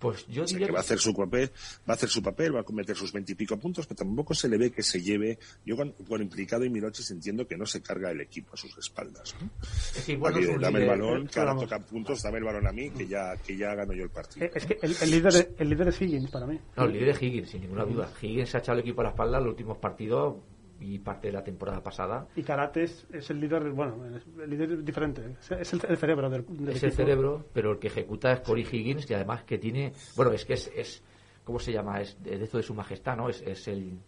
Pues 0.00 0.26
yo 0.28 0.42
O 0.44 0.46
sea, 0.46 0.54
diría 0.56 0.66
que 0.68 0.72
va 0.72 0.78
a 0.78 0.82
hacer 0.82 0.98
su 0.98 1.14
papel, 1.14 1.50
va 1.88 1.92
a 1.92 1.96
hacer 1.96 2.08
su 2.08 2.22
papel, 2.22 2.56
va 2.56 2.60
a 2.60 2.64
cometer 2.64 2.96
sus 2.96 3.12
veintipico 3.12 3.56
puntos, 3.58 3.86
pero 3.86 3.98
tampoco 3.98 4.34
se 4.34 4.48
le 4.48 4.56
ve 4.56 4.70
que 4.72 4.82
se 4.82 5.00
lleve, 5.02 5.38
yo 5.64 5.76
con, 5.76 5.92
con 6.08 6.22
implicado 6.22 6.64
y 6.64 6.70
Mirotic 6.70 7.10
entiendo 7.10 7.46
que 7.46 7.56
no 7.58 7.66
se 7.66 7.82
carga 7.82 8.10
el 8.10 8.20
equipo 8.22 8.54
a 8.54 8.56
sus 8.56 8.76
espaldas, 8.78 9.34
¿no? 9.40 9.50
es 9.62 10.04
que 10.04 10.12
igual 10.12 10.32
no 10.32 10.38
Aquí, 10.38 10.48
es 10.48 10.56
un 10.56 10.62
dame 10.62 10.80
el 10.80 10.88
balón, 10.88 11.26
que 11.28 11.38
ahora 11.38 11.52
vamos. 11.52 11.64
toca 11.68 11.78
puntos, 11.80 12.22
dame 12.22 12.38
el 12.38 12.44
balón 12.44 12.66
a 12.66 12.72
mí, 12.72 12.90
que 12.90 13.06
ya, 13.06 13.36
que 13.36 13.56
ya 13.56 13.74
gano 13.74 13.92
yo 13.92 14.04
el 14.04 14.10
partido. 14.10 14.46
Eh, 14.46 14.52
Es 14.54 14.66
que 14.66 14.78
el, 14.80 14.96
el 15.02 15.10
líder, 15.10 15.54
el 15.58 15.68
líder 15.68 15.88
es 15.88 16.00
Higgins 16.00 16.30
para 16.30 16.46
mí. 16.46 16.58
No, 16.76 16.84
el 16.84 16.92
líder 16.94 17.10
es 17.10 17.22
Higgins, 17.22 17.50
sin 17.50 17.60
ninguna 17.60 17.84
duda. 17.84 18.10
Higgins 18.22 18.48
se 18.48 18.56
ha 18.56 18.60
echado 18.60 18.78
el 18.78 18.84
equipo 18.84 19.02
a 19.02 19.04
la 19.04 19.10
espalda 19.10 19.36
en 19.38 19.44
los 19.44 19.50
últimos 19.52 19.76
partidos 19.78 20.36
y 20.80 20.98
parte 20.98 21.26
de 21.28 21.32
la 21.34 21.44
temporada 21.44 21.82
pasada. 21.82 22.26
Y 22.34 22.42
Karate 22.42 22.84
es, 22.84 23.06
es 23.12 23.28
el 23.30 23.38
líder, 23.40 23.70
bueno, 23.70 23.96
el 24.42 24.50
líder 24.50 24.72
es 24.72 24.84
diferente. 24.84 25.36
Es- 25.40 25.50
Es 25.52 25.72
el, 25.74 25.80
el 25.88 25.96
cerebro 25.98 26.30
del, 26.30 26.44
del 26.48 26.74
es 26.76 26.82
el 26.82 26.92
cerebro, 26.92 27.44
pero 27.52 27.72
el 27.72 27.78
que 27.78 27.88
ejecuta 27.88 28.32
es 28.32 28.40
Corey 28.40 28.66
Higgins, 28.70 29.08
y 29.10 29.14
además 29.14 29.44
que 29.44 29.58
tiene. 29.58 29.92
Bueno, 30.16 30.32
es 30.32 30.44
que 30.44 30.54
es. 30.54 30.70
es 30.74 31.02
¿Cómo 31.44 31.58
se 31.58 31.72
llama? 31.72 32.00
Es 32.00 32.22
de, 32.22 32.38
de 32.38 32.44
esto 32.44 32.56
de 32.58 32.62
su 32.62 32.74
majestad, 32.74 33.16
¿no? 33.16 33.28
Es, 33.28 33.40
es 33.42 33.66
el. 33.68 33.98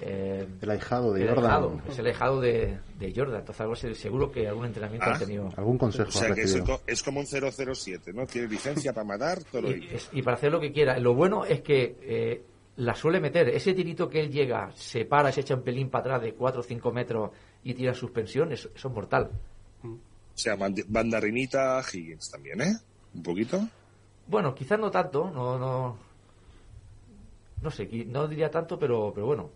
eh, 0.00 0.46
El 0.60 0.70
ahijado 0.70 1.12
de 1.12 1.22
el 1.22 1.28
Jordan. 1.28 1.44
ahijado, 1.44 1.80
es 1.88 1.98
el 1.98 2.06
ahijado 2.06 2.40
de, 2.40 2.78
de 2.98 3.12
Jordan. 3.14 3.40
Entonces, 3.40 3.60
algo 3.60 3.74
seguro 3.76 4.30
que 4.30 4.48
algún 4.48 4.66
entrenamiento 4.66 5.06
Ah. 5.08 5.14
ha 5.14 5.18
tenido. 5.18 5.48
Algún 5.56 5.78
consejo 5.78 6.08
O 6.08 6.12
sea, 6.12 6.34
que 6.34 6.42
es, 6.42 7.02
como 7.02 7.20
un 7.20 7.26
007, 7.26 8.12
¿no? 8.12 8.26
Tiene 8.26 8.48
licencia 8.48 8.92
para 8.92 9.04
matar, 9.06 9.42
todo 9.44 9.62
lo 9.62 9.70
y, 9.70 9.88
es- 9.92 10.08
y 10.12 10.22
para 10.22 10.36
hacer 10.36 10.52
lo 10.52 10.60
que 10.60 10.72
quiera. 10.72 10.98
Lo 10.98 11.14
bueno 11.14 11.44
es 11.44 11.60
que 11.62 11.96
eh, 12.02 12.42
la 12.76 12.94
suele 12.94 13.20
meter. 13.20 13.48
Ese 13.48 13.72
tirito 13.74 14.08
que 14.08 14.20
él 14.20 14.30
llega, 14.30 14.70
se 14.74 15.04
para, 15.04 15.32
se 15.32 15.40
echa 15.40 15.54
un 15.54 15.62
pelín 15.62 15.88
para 15.90 16.02
atrás 16.02 16.22
de 16.22 16.34
4 16.34 16.60
o 16.60 16.62
5 16.64 16.92
metros 16.92 17.30
y 17.64 17.74
tira 17.74 17.94
suspensión, 17.94 18.52
eso, 18.52 18.68
eso 18.74 18.88
es 18.88 18.94
mortal. 18.94 19.30
O 19.82 20.38
sea, 20.38 20.54
band- 20.56 20.84
bandarinita 20.88 21.82
Higgins 21.92 22.30
también, 22.30 22.60
¿eh? 22.60 22.76
Un 23.14 23.22
poquito. 23.22 23.66
Bueno, 24.26 24.54
quizás 24.54 24.78
no 24.78 24.90
tanto, 24.90 25.30
no, 25.30 25.58
no, 25.58 25.98
no 27.62 27.70
sé, 27.70 27.88
no 28.06 28.28
diría 28.28 28.50
tanto, 28.50 28.78
pero, 28.78 29.12
pero 29.14 29.26
bueno, 29.26 29.50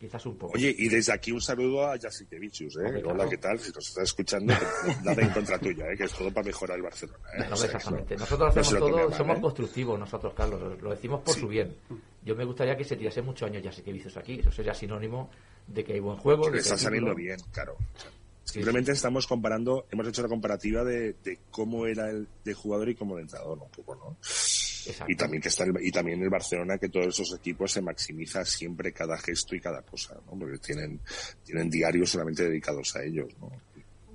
quizás 0.00 0.24
un 0.26 0.36
poco. 0.36 0.54
Oye, 0.54 0.74
y 0.78 0.88
desde 0.88 1.12
aquí 1.12 1.30
un 1.32 1.40
saludo 1.40 1.86
a 1.86 1.98
Jasikevichus, 1.98 2.76
¿eh? 2.76 2.86
Hombre, 2.86 3.02
Hola, 3.04 3.14
claro. 3.14 3.30
¿qué 3.30 3.36
tal? 3.38 3.58
Si 3.58 3.70
nos 3.72 3.86
estás 3.88 4.04
escuchando, 4.04 4.54
nada 5.04 5.20
en 5.22 5.30
contra 5.30 5.58
tuya, 5.58 5.84
¿eh? 5.92 5.96
Que 5.98 6.04
es 6.04 6.12
todo 6.12 6.32
para 6.32 6.46
mejorar 6.46 6.76
el 6.78 6.82
Barcelona, 6.84 7.18
¿eh? 7.36 7.44
No, 7.48 7.54
O 7.54 7.56
sea, 7.56 7.66
exactamente. 7.66 8.16
Nosotros 8.16 8.54
no 8.54 8.60
hacemos 8.60 8.80
todo, 8.90 9.08
mal, 9.08 9.14
somos 9.18 9.36
¿eh? 9.36 9.40
constructivos 9.42 9.98
nosotros, 9.98 10.32
Carlos, 10.34 10.60
lo, 10.60 10.76
lo 10.76 10.90
decimos 10.90 11.20
por 11.20 11.34
su 11.34 11.48
bien. 11.48 11.76
Yo 12.24 12.36
me 12.36 12.44
gustaría 12.44 12.76
que 12.76 12.84
se 12.84 12.96
tirase 12.96 13.22
muchos 13.22 13.48
años 13.48 13.62
ya 13.62 13.72
sé 13.72 13.82
que 13.82 13.92
vicios 13.92 14.16
aquí, 14.16 14.38
eso 14.40 14.50
sería 14.50 14.74
sinónimo 14.74 15.30
de 15.66 15.84
que 15.84 15.94
hay 15.94 16.00
buen 16.00 16.16
juego, 16.16 16.50
de 16.50 16.58
está 16.58 16.76
saliendo 16.76 17.10
título. 17.10 17.24
bien, 17.24 17.38
claro. 17.52 17.74
O 17.74 17.98
sea, 17.98 18.10
Simplemente 18.44 18.92
estamos 18.92 19.26
comparando, 19.26 19.86
hemos 19.90 20.06
hecho 20.08 20.22
la 20.22 20.28
comparativa 20.28 20.84
de, 20.84 21.14
de 21.24 21.38
cómo 21.50 21.86
era 21.86 22.10
el 22.10 22.28
de 22.44 22.54
jugador 22.54 22.88
y 22.88 22.94
cómo 22.94 23.16
de 23.16 23.22
entrenador, 23.22 23.58
un 23.58 23.70
poco, 23.70 23.94
¿no? 23.94 24.16
Exacto. 24.20 25.12
Y 25.12 25.16
también 25.16 25.40
que 25.40 25.48
está 25.48 25.64
el, 25.64 25.72
y 25.80 25.92
también 25.92 26.20
el 26.22 26.28
Barcelona 26.28 26.76
que 26.76 26.88
todos 26.88 27.06
esos 27.06 27.34
equipos 27.38 27.70
se 27.72 27.80
maximiza 27.80 28.44
siempre 28.44 28.92
cada 28.92 29.16
gesto 29.16 29.54
y 29.54 29.60
cada 29.60 29.82
cosa, 29.82 30.14
¿no? 30.26 30.38
Porque 30.38 30.58
tienen 30.58 31.00
tienen 31.44 31.70
diarios 31.70 32.10
solamente 32.10 32.44
dedicados 32.44 32.94
a 32.96 33.04
ellos, 33.04 33.28
¿no? 33.40 33.50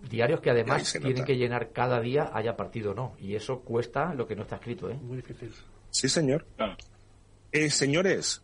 Diarios 0.09 0.41
que 0.41 0.49
además 0.49 0.91
tienen 0.91 1.13
nota. 1.13 1.25
que 1.25 1.37
llenar 1.37 1.71
cada 1.71 1.99
día, 2.01 2.29
haya 2.33 2.55
partido 2.55 2.91
o 2.91 2.93
no. 2.93 3.15
Y 3.19 3.35
eso 3.35 3.61
cuesta 3.61 4.13
lo 4.13 4.27
que 4.27 4.35
no 4.35 4.43
está 4.43 4.57
escrito, 4.57 4.89
¿eh? 4.89 4.95
Muy 4.95 5.17
difícil. 5.17 5.51
Sí, 5.89 6.07
señor. 6.07 6.45
Claro. 6.55 6.77
Eh, 7.65 7.69
señores, 7.69 8.41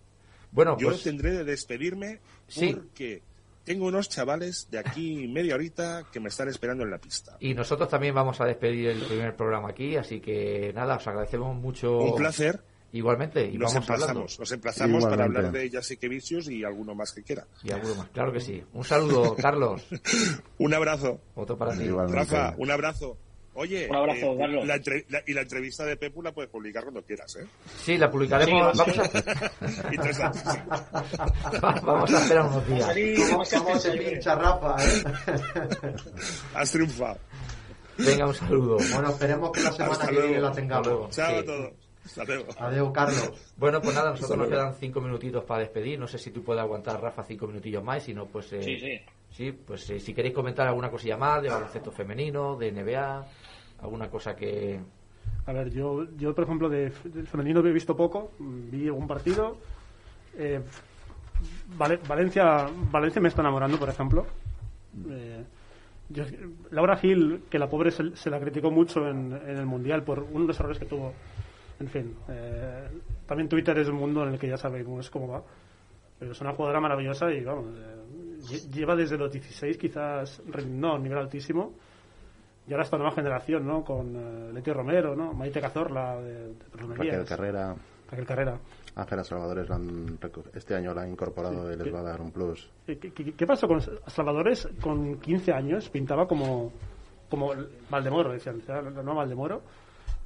Bueno, 0.52 0.78
yo 0.78 0.90
pues 0.90 1.04
tendré 1.04 1.32
de 1.32 1.44
despedirme 1.44 2.20
Sí. 2.48 2.74
porque 2.74 3.24
tengo 3.64 3.86
unos 3.88 4.10
chavales 4.10 4.68
de 4.70 4.78
aquí 4.80 5.28
media 5.28 5.56
horita 5.56 6.04
que 6.12 6.20
me 6.20 6.28
están 6.30 6.50
esperando 6.50 6.84
en 6.84 6.92
la 6.92 6.98
pista. 6.98 7.38
y 7.40 7.54
nosotros 7.54 7.90
también 7.90 8.14
vamos 8.14 8.40
a 8.42 8.46
despedir 8.46 8.90
el 8.90 9.02
primer 9.04 9.36
programa 9.36 9.70
aquí, 9.70 9.96
así 9.96 10.20
que 10.20 10.72
nada, 10.76 10.98
os 10.98 11.08
agradecemos 11.08 11.56
mucho. 11.56 11.98
Un 12.00 12.16
placer. 12.16 12.62
Igualmente, 12.96 13.50
y 13.50 13.58
Nos 13.58 13.74
vamos 13.74 13.90
hablando. 13.90 14.06
emplazamos, 14.22 14.40
nos 14.40 14.52
emplazamos 14.52 15.04
para 15.06 15.24
hablar 15.24 15.52
de 15.52 15.68
Jasikevicius 15.72 16.48
y 16.50 16.64
alguno 16.64 16.94
más 16.94 17.12
que 17.12 17.24
quiera. 17.24 17.48
Y 17.64 17.72
alguno 17.72 17.96
más, 17.96 18.10
claro 18.10 18.32
que 18.32 18.40
sí. 18.40 18.64
Un 18.74 18.84
saludo, 18.84 19.36
Carlos. 19.36 19.82
Un 20.60 20.74
abrazo. 20.76 21.20
Otro 21.34 21.58
para 21.58 21.76
ti. 21.76 21.86
Igualmente. 21.86 22.20
Rafa, 22.20 22.54
un 22.60 22.70
abrazo. 22.70 23.18
Oye, 23.56 23.88
Un 23.90 23.96
abrazo, 23.96 24.34
eh, 24.34 24.38
Carlos. 24.40 24.66
la 24.68 24.76
entre- 24.76 25.06
la- 25.10 25.22
y 25.28 25.34
la 25.34 25.42
entrevista 25.42 25.86
de 25.86 25.96
Pepu 25.96 26.22
la 26.24 26.32
puedes 26.32 26.50
publicar 26.50 26.84
cuando 26.84 27.04
quieras, 27.04 27.36
¿eh? 27.36 27.46
Sí, 27.78 27.98
la 27.98 28.10
publicaremos. 28.10 28.72
Sí, 28.76 28.80
vamos, 28.80 29.00
a, 30.20 30.32
vamos 31.86 32.14
a 32.14 32.18
esperar 32.24 32.46
unos 32.48 32.68
días. 32.68 32.96
¿Cómo, 33.32 33.44
cómo 33.66 33.80
se 33.80 33.92
pincha 33.92 34.36
Rafa, 34.36 34.76
eh? 34.84 35.04
Has 36.56 36.72
triunfado. 36.72 37.18
Venga, 37.98 38.26
un 38.28 38.34
saludo. 38.34 38.78
Bueno, 38.94 39.10
esperemos 39.10 39.52
que 39.52 39.62
la 39.62 39.72
semana 39.72 39.92
Hasta 39.94 40.08
que 40.08 40.22
viene 40.22 40.40
la 40.42 40.52
tengamos. 40.52 40.88
luego. 40.88 41.10
Chao 41.12 41.30
Sí. 41.30 41.36
a 41.38 41.46
todos. 41.46 41.72
Hasta 42.06 42.24
luego. 42.26 42.46
Adiós, 42.58 42.92
Carlos. 42.94 43.32
Bueno, 43.56 43.82
pues 43.82 43.96
nada, 43.96 44.10
nosotros 44.12 44.38
nos 44.40 44.48
quedan 44.50 44.74
cinco 44.80 45.00
minutitos 45.00 45.44
para 45.46 45.62
despedir. 45.62 46.00
No 46.00 46.08
sé 46.08 46.18
si 46.18 46.32
tú 46.32 46.44
puedes 46.44 46.62
aguantar, 46.62 47.00
Rafa, 47.00 47.24
cinco 47.24 47.48
minutillos 47.48 47.84
más. 47.84 48.04
Si 48.04 48.14
no, 48.14 48.26
pues. 48.26 48.52
eh, 48.54 48.64
Sí, 48.64 48.80
sí. 48.80 49.00
Sí, 49.34 49.52
pues 49.52 49.90
eh, 49.90 50.00
si 50.00 50.14
queréis 50.14 50.34
comentar 50.34 50.68
alguna 50.68 50.90
cosilla 50.90 51.18
más 51.18 51.42
de 51.44 51.50
baloncesto 51.50 51.92
femenino, 51.92 52.56
de 52.56 52.72
NBA, 52.72 53.26
alguna 53.82 54.10
cosa 54.10 54.36
que. 54.36 54.80
A 55.46 55.52
ver, 55.52 55.70
yo, 55.72 56.06
yo 56.16 56.34
por 56.34 56.46
ejemplo, 56.46 56.70
de, 56.70 56.92
del 57.04 57.28
femenino 57.28 57.60
he 57.60 57.72
visto 57.74 57.96
poco, 57.98 58.32
vi 58.40 58.88
algún 58.88 59.08
partido. 59.08 59.58
Eh, 60.38 60.62
Vale- 61.78 62.00
Valencia, 62.08 62.68
Valencia 62.92 63.22
me 63.22 63.28
está 63.28 63.42
enamorando, 63.42 63.78
por 63.78 63.90
ejemplo. 63.90 64.26
Eh, 65.10 65.44
yo- 66.10 66.24
Laura 66.72 66.96
Gil, 66.96 67.44
que 67.50 67.60
la 67.60 67.70
pobre 67.70 67.92
se, 67.92 68.16
se 68.16 68.30
la 68.30 68.40
criticó 68.40 68.72
mucho 68.72 69.06
en, 69.10 69.34
en 69.34 69.58
el 69.58 69.66
Mundial 69.66 70.04
por 70.04 70.20
uno 70.20 70.42
de 70.42 70.48
los 70.48 70.60
errores 70.60 70.80
que 70.80 70.86
tuvo. 70.86 71.12
En 71.82 71.90
fin, 71.90 72.16
eh, 72.30 72.88
también 73.26 73.50
Twitter 73.50 73.78
es 73.80 73.90
un 73.90 73.96
mundo 73.96 74.24
en 74.26 74.34
el 74.34 74.40
que 74.40 74.48
ya 74.48 74.56
sabemos 74.58 75.10
cómo 75.10 75.28
va. 75.28 75.44
Pero 76.20 76.32
es 76.32 76.40
una 76.40 76.54
jugadora 76.54 76.80
maravillosa 76.80 77.30
y 77.34 77.44
vamos, 77.44 77.66
eh, 77.78 77.96
lleva 78.72 78.96
desde 78.96 79.18
los 79.18 79.32
16 79.32 79.78
quizás, 79.78 80.42
no, 80.68 80.96
a 80.96 81.00
nivel 81.00 81.18
altísimo. 81.18 81.74
Y 82.68 82.72
ahora 82.72 82.84
esta 82.84 82.98
nueva 82.98 83.12
generación, 83.14 83.66
¿no? 83.68 83.84
Con 83.84 84.16
eh, 84.16 84.54
Leti 84.54 84.72
Romero, 84.72 85.16
¿no? 85.16 85.34
Maite 85.34 85.60
Cazorla 85.60 86.16
de, 86.22 86.48
de. 86.50 86.56
Raquel 86.96 87.26
Carrera, 87.26 87.76
Raquel 88.10 88.26
Carrera. 88.26 88.58
Ángela 88.96 89.24
Salvadores 89.24 89.68
la 89.68 89.76
han 89.76 90.18
reco- 90.20 90.46
este 90.54 90.76
año 90.76 90.94
la 90.94 91.02
han 91.02 91.10
incorporado 91.12 91.72
y 91.74 91.76
les 91.76 91.94
va 91.94 92.00
a 92.00 92.04
dar 92.04 92.22
un 92.22 92.32
plus. 92.32 92.70
¿Qué, 92.86 92.98
qué- 92.98 93.34
qué 93.34 93.46
pasó 93.48 93.68
con 93.68 93.82
Salvadores 94.08 94.70
con 94.82 95.20
15 95.20 95.52
años? 95.52 95.90
Pintaba 95.90 96.26
como, 96.28 96.72
como 97.30 97.52
Valdemoro, 97.90 98.32
decían, 98.32 98.62
no 99.04 99.16
Valdemoro. 99.16 99.62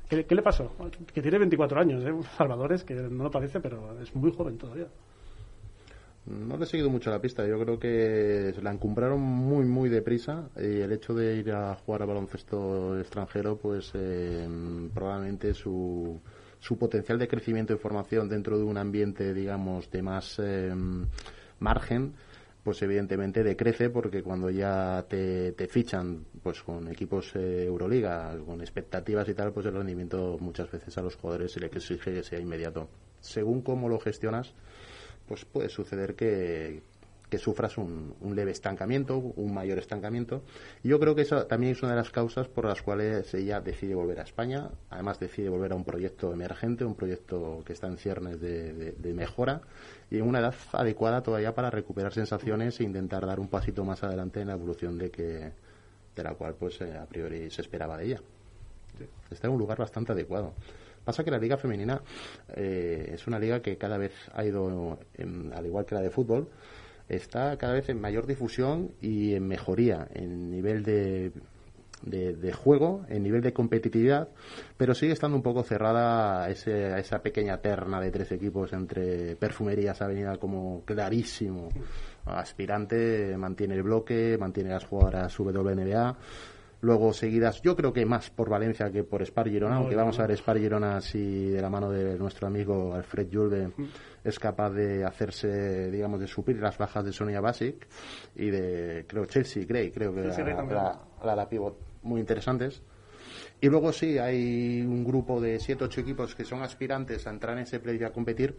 ¿Qué, 0.07 0.26
qué 0.26 0.36
le 0.36 0.41
pasó? 0.43 0.72
Que 1.13 1.22
tiene 1.22 1.39
24 1.39 1.80
años, 1.80 2.03
¿eh? 2.03 2.13
Salvadores, 2.38 2.84
que 2.84 2.93
no 2.93 3.24
lo 3.24 3.32
parece, 3.32 3.59
pero 3.59 3.99
es 3.99 4.13
muy 4.15 4.32
joven 4.32 4.57
todavía. 4.59 4.88
No 6.28 6.58
le 6.58 6.66
he 6.66 6.68
seguido 6.68 6.90
mucho 6.90 7.10
la 7.10 7.22
pista. 7.22 7.48
Yo 7.48 7.58
creo 7.60 7.80
que 7.80 8.52
se 8.54 8.62
la 8.62 8.72
encumbraron 8.72 9.22
muy, 9.22 9.66
muy 9.66 9.90
deprisa. 9.90 10.50
Y 10.58 10.82
el 10.82 10.92
hecho 10.92 11.14
de 11.14 11.38
ir 11.38 11.52
a 11.52 11.76
jugar 11.76 12.02
a 12.02 12.06
baloncesto 12.06 13.00
extranjero, 13.00 13.58
pues 13.58 13.92
eh, 13.94 14.46
probablemente 14.94 15.54
su, 15.54 16.20
su 16.60 16.78
potencial 16.78 17.18
de 17.18 17.30
crecimiento 17.30 17.74
y 17.74 17.78
formación 17.78 18.28
dentro 18.28 18.58
de 18.58 18.66
un 18.66 18.78
ambiente, 18.78 19.34
digamos, 19.34 19.90
de 19.90 20.02
más 20.02 20.38
eh, 20.40 20.74
margen, 21.60 22.14
pues 22.62 22.82
evidentemente 22.82 23.44
decrece 23.44 23.90
porque 23.90 24.22
cuando 24.22 24.50
ya 24.50 25.06
te, 25.08 25.54
te 25.54 25.68
fichan 25.68 26.26
pues 26.44 26.62
con 26.62 26.90
equipos 26.90 27.34
eh, 27.36 27.64
Euroliga, 27.66 28.38
con 28.46 28.60
expectativas 28.60 29.30
y 29.30 29.34
tal, 29.34 29.54
pues 29.54 29.66
el 29.68 29.76
rendimiento 29.76 30.38
muchas 30.42 30.70
veces 30.70 30.98
a 30.98 31.02
los 31.02 31.16
jugadores 31.16 31.54
se 31.54 31.62
les 31.62 31.74
exige 31.74 32.14
que 32.14 32.24
sea 32.24 32.40
inmediato. 32.40 32.90
Según 33.22 33.62
cómo 33.62 33.88
lo 33.88 34.00
gestionas, 34.00 34.54
pues 35.28 35.46
puede 35.46 35.70
suceder 35.70 36.16
que, 36.16 36.82
que 37.30 37.38
sufras 37.38 37.78
un, 37.78 38.16
un 38.22 38.36
leve 38.36 38.52
estancamiento, 38.52 39.18
un 39.18 39.54
mayor 39.54 39.78
estancamiento. 39.80 40.44
Y 40.84 40.88
yo 40.90 41.00
creo 41.00 41.14
que 41.16 41.24
eso 41.24 41.46
también 41.46 41.74
es 41.74 41.82
una 41.84 41.92
de 41.92 41.98
las 41.98 42.10
causas 42.10 42.48
por 42.48 42.66
las 42.66 42.82
cuales 42.82 43.34
ella 43.34 43.60
decide 43.60 43.96
volver 43.96 44.20
a 44.20 44.24
España. 44.24 44.70
Además 44.90 45.20
decide 45.20 45.50
volver 45.50 45.74
a 45.74 45.76
un 45.76 45.84
proyecto 45.84 46.32
emergente, 46.32 46.86
un 46.86 46.96
proyecto 46.96 47.62
que 47.66 47.74
está 47.74 47.88
en 47.88 47.98
ciernes 47.98 48.40
de, 48.40 48.74
de- 48.74 48.92
de 48.94 49.14
mejora 49.14 49.62
y 50.10 50.18
en 50.18 50.24
una 50.24 50.40
edad 50.40 50.56
adecuada 50.72 51.22
todavía 51.22 51.54
para 51.54 51.70
recuperar 51.70 52.14
sensaciones 52.14 52.80
e 52.80 52.84
intentar 52.86 53.26
dar 53.26 53.40
un 53.42 53.50
pasito 53.50 53.84
más 53.84 54.04
adelante 54.04 54.40
en 54.40 54.48
la 54.48 54.54
evolución 54.54 54.98
de 54.98 55.12
que 55.12 55.52
de 56.16 56.24
la 56.24 56.34
cual 56.34 56.56
pues 56.56 56.82
eh, 56.82 56.98
a 56.98 57.06
priori 57.06 57.52
se 57.52 57.62
esperaba 57.62 57.98
de 57.98 58.06
ella. 58.06 58.22
Está 59.30 59.48
en 59.48 59.54
un 59.54 59.60
lugar 59.60 59.78
bastante 59.78 60.14
adecuado. 60.14 60.54
Pasa 61.08 61.24
que 61.24 61.32
la 61.32 61.38
liga 61.39 61.55
femenina 61.55 62.01
eh, 62.53 63.12
es 63.14 63.26
una 63.28 63.39
liga 63.39 63.62
que 63.62 63.78
cada 63.78 63.97
vez 63.97 64.12
ha 64.34 64.43
ido, 64.43 64.99
en- 65.14 65.53
al 65.53 65.66
igual 65.66 65.86
que 65.86 65.95
la 65.95 66.01
de 66.01 66.10
fútbol, 66.10 66.49
está 67.08 67.58
cada 67.58 67.72
vez 67.72 67.88
en 67.88 68.01
mayor 68.01 68.28
difusión 68.28 68.91
y 69.01 69.34
en 69.34 69.47
mejoría 69.47 70.10
en 70.14 70.51
nivel 70.51 70.84
de, 70.84 71.32
de, 72.01 72.51
juego, 72.51 73.05
en 73.08 73.24
nivel 73.24 73.41
de 73.41 73.53
competitividad, 73.53 74.28
pero 74.76 74.93
sigue 74.93 75.14
estando 75.14 75.38
un 75.38 75.43
poco 75.43 75.64
cerrada 75.64 76.49
ese- 76.49 76.88
a 76.93 76.99
esa 76.99 77.20
pequeña 77.24 77.58
terna 77.62 78.01
de 78.01 78.12
tres 78.12 78.30
equipos 78.34 78.74
entre 78.74 79.38
Perfumerías 79.38 80.01
Avenida 80.01 80.36
como 80.36 80.84
clarísimo 80.84 81.70
aspirante, 82.26 83.38
mantiene 83.38 83.76
el 83.76 83.84
bloque, 83.84 84.38
mantiene 84.38 84.72
las 84.72 84.84
jugadoras 84.84 85.34
WNBA. 85.40 86.18
Luego 86.82 87.12
seguidas, 87.12 87.62
yo 87.64 87.76
creo 87.76 87.91
que 87.91 88.06
más 88.06 88.30
por 88.30 88.49
Valencia 88.49 88.91
que 88.91 89.04
por 89.04 89.26
Spar 89.26 89.49
Girona, 89.49 89.74
No, 89.76 89.80
aunque 89.82 89.95
no, 89.95 90.02
vamos 90.02 90.18
no. 90.20 90.24
a 90.24 90.28
ver 90.28 90.38
Spar 90.38 90.60
Girona 90.60 91.02
si 91.02 91.49
de 91.49 91.60
la 91.62 91.70
mano 91.72 91.90
de 91.90 92.18
nuestro 92.20 92.45
amigo 92.48 92.94
Alfred 92.94 93.28
Julve 93.32 93.70
es 94.24 94.38
capaz 94.38 94.70
de 94.72 95.04
hacerse, 95.04 95.90
digamos, 95.90 96.20
de 96.20 96.28
suplir 96.28 96.58
las 96.62 96.78
bajas 96.78 97.04
de 97.06 97.12
Sonia 97.14 97.41
Basic 97.41 97.88
y 98.36 98.49
de, 98.52 99.06
creo, 99.08 99.26
Chelsea 99.26 99.66
Gray, 99.66 99.90
creo 99.91 100.14
que 100.14 100.22
Chelsea 100.22 100.40
la, 100.40 100.44
Gray 100.45 100.56
también. 100.56 100.78
la, 100.84 101.02
la, 101.26 101.36
la 101.36 101.49
pivot 101.49 101.78
muy 102.04 102.20
interesantes. 102.20 102.82
Y 103.60 103.70
luego 103.70 103.91
sí, 103.91 104.20
hay 104.20 104.82
un 104.82 105.04
grupo 105.04 105.41
de 105.41 105.60
7 105.60 105.84
ocho 105.84 106.02
equipos 106.02 106.36
que 106.36 106.45
son 106.45 106.62
aspirantes 106.62 107.26
a 107.26 107.32
entrar 107.32 107.58
en 107.58 107.64
ese 107.64 107.80
play 107.80 107.98
y 107.99 108.04
a 108.04 108.12
competir, 108.12 108.56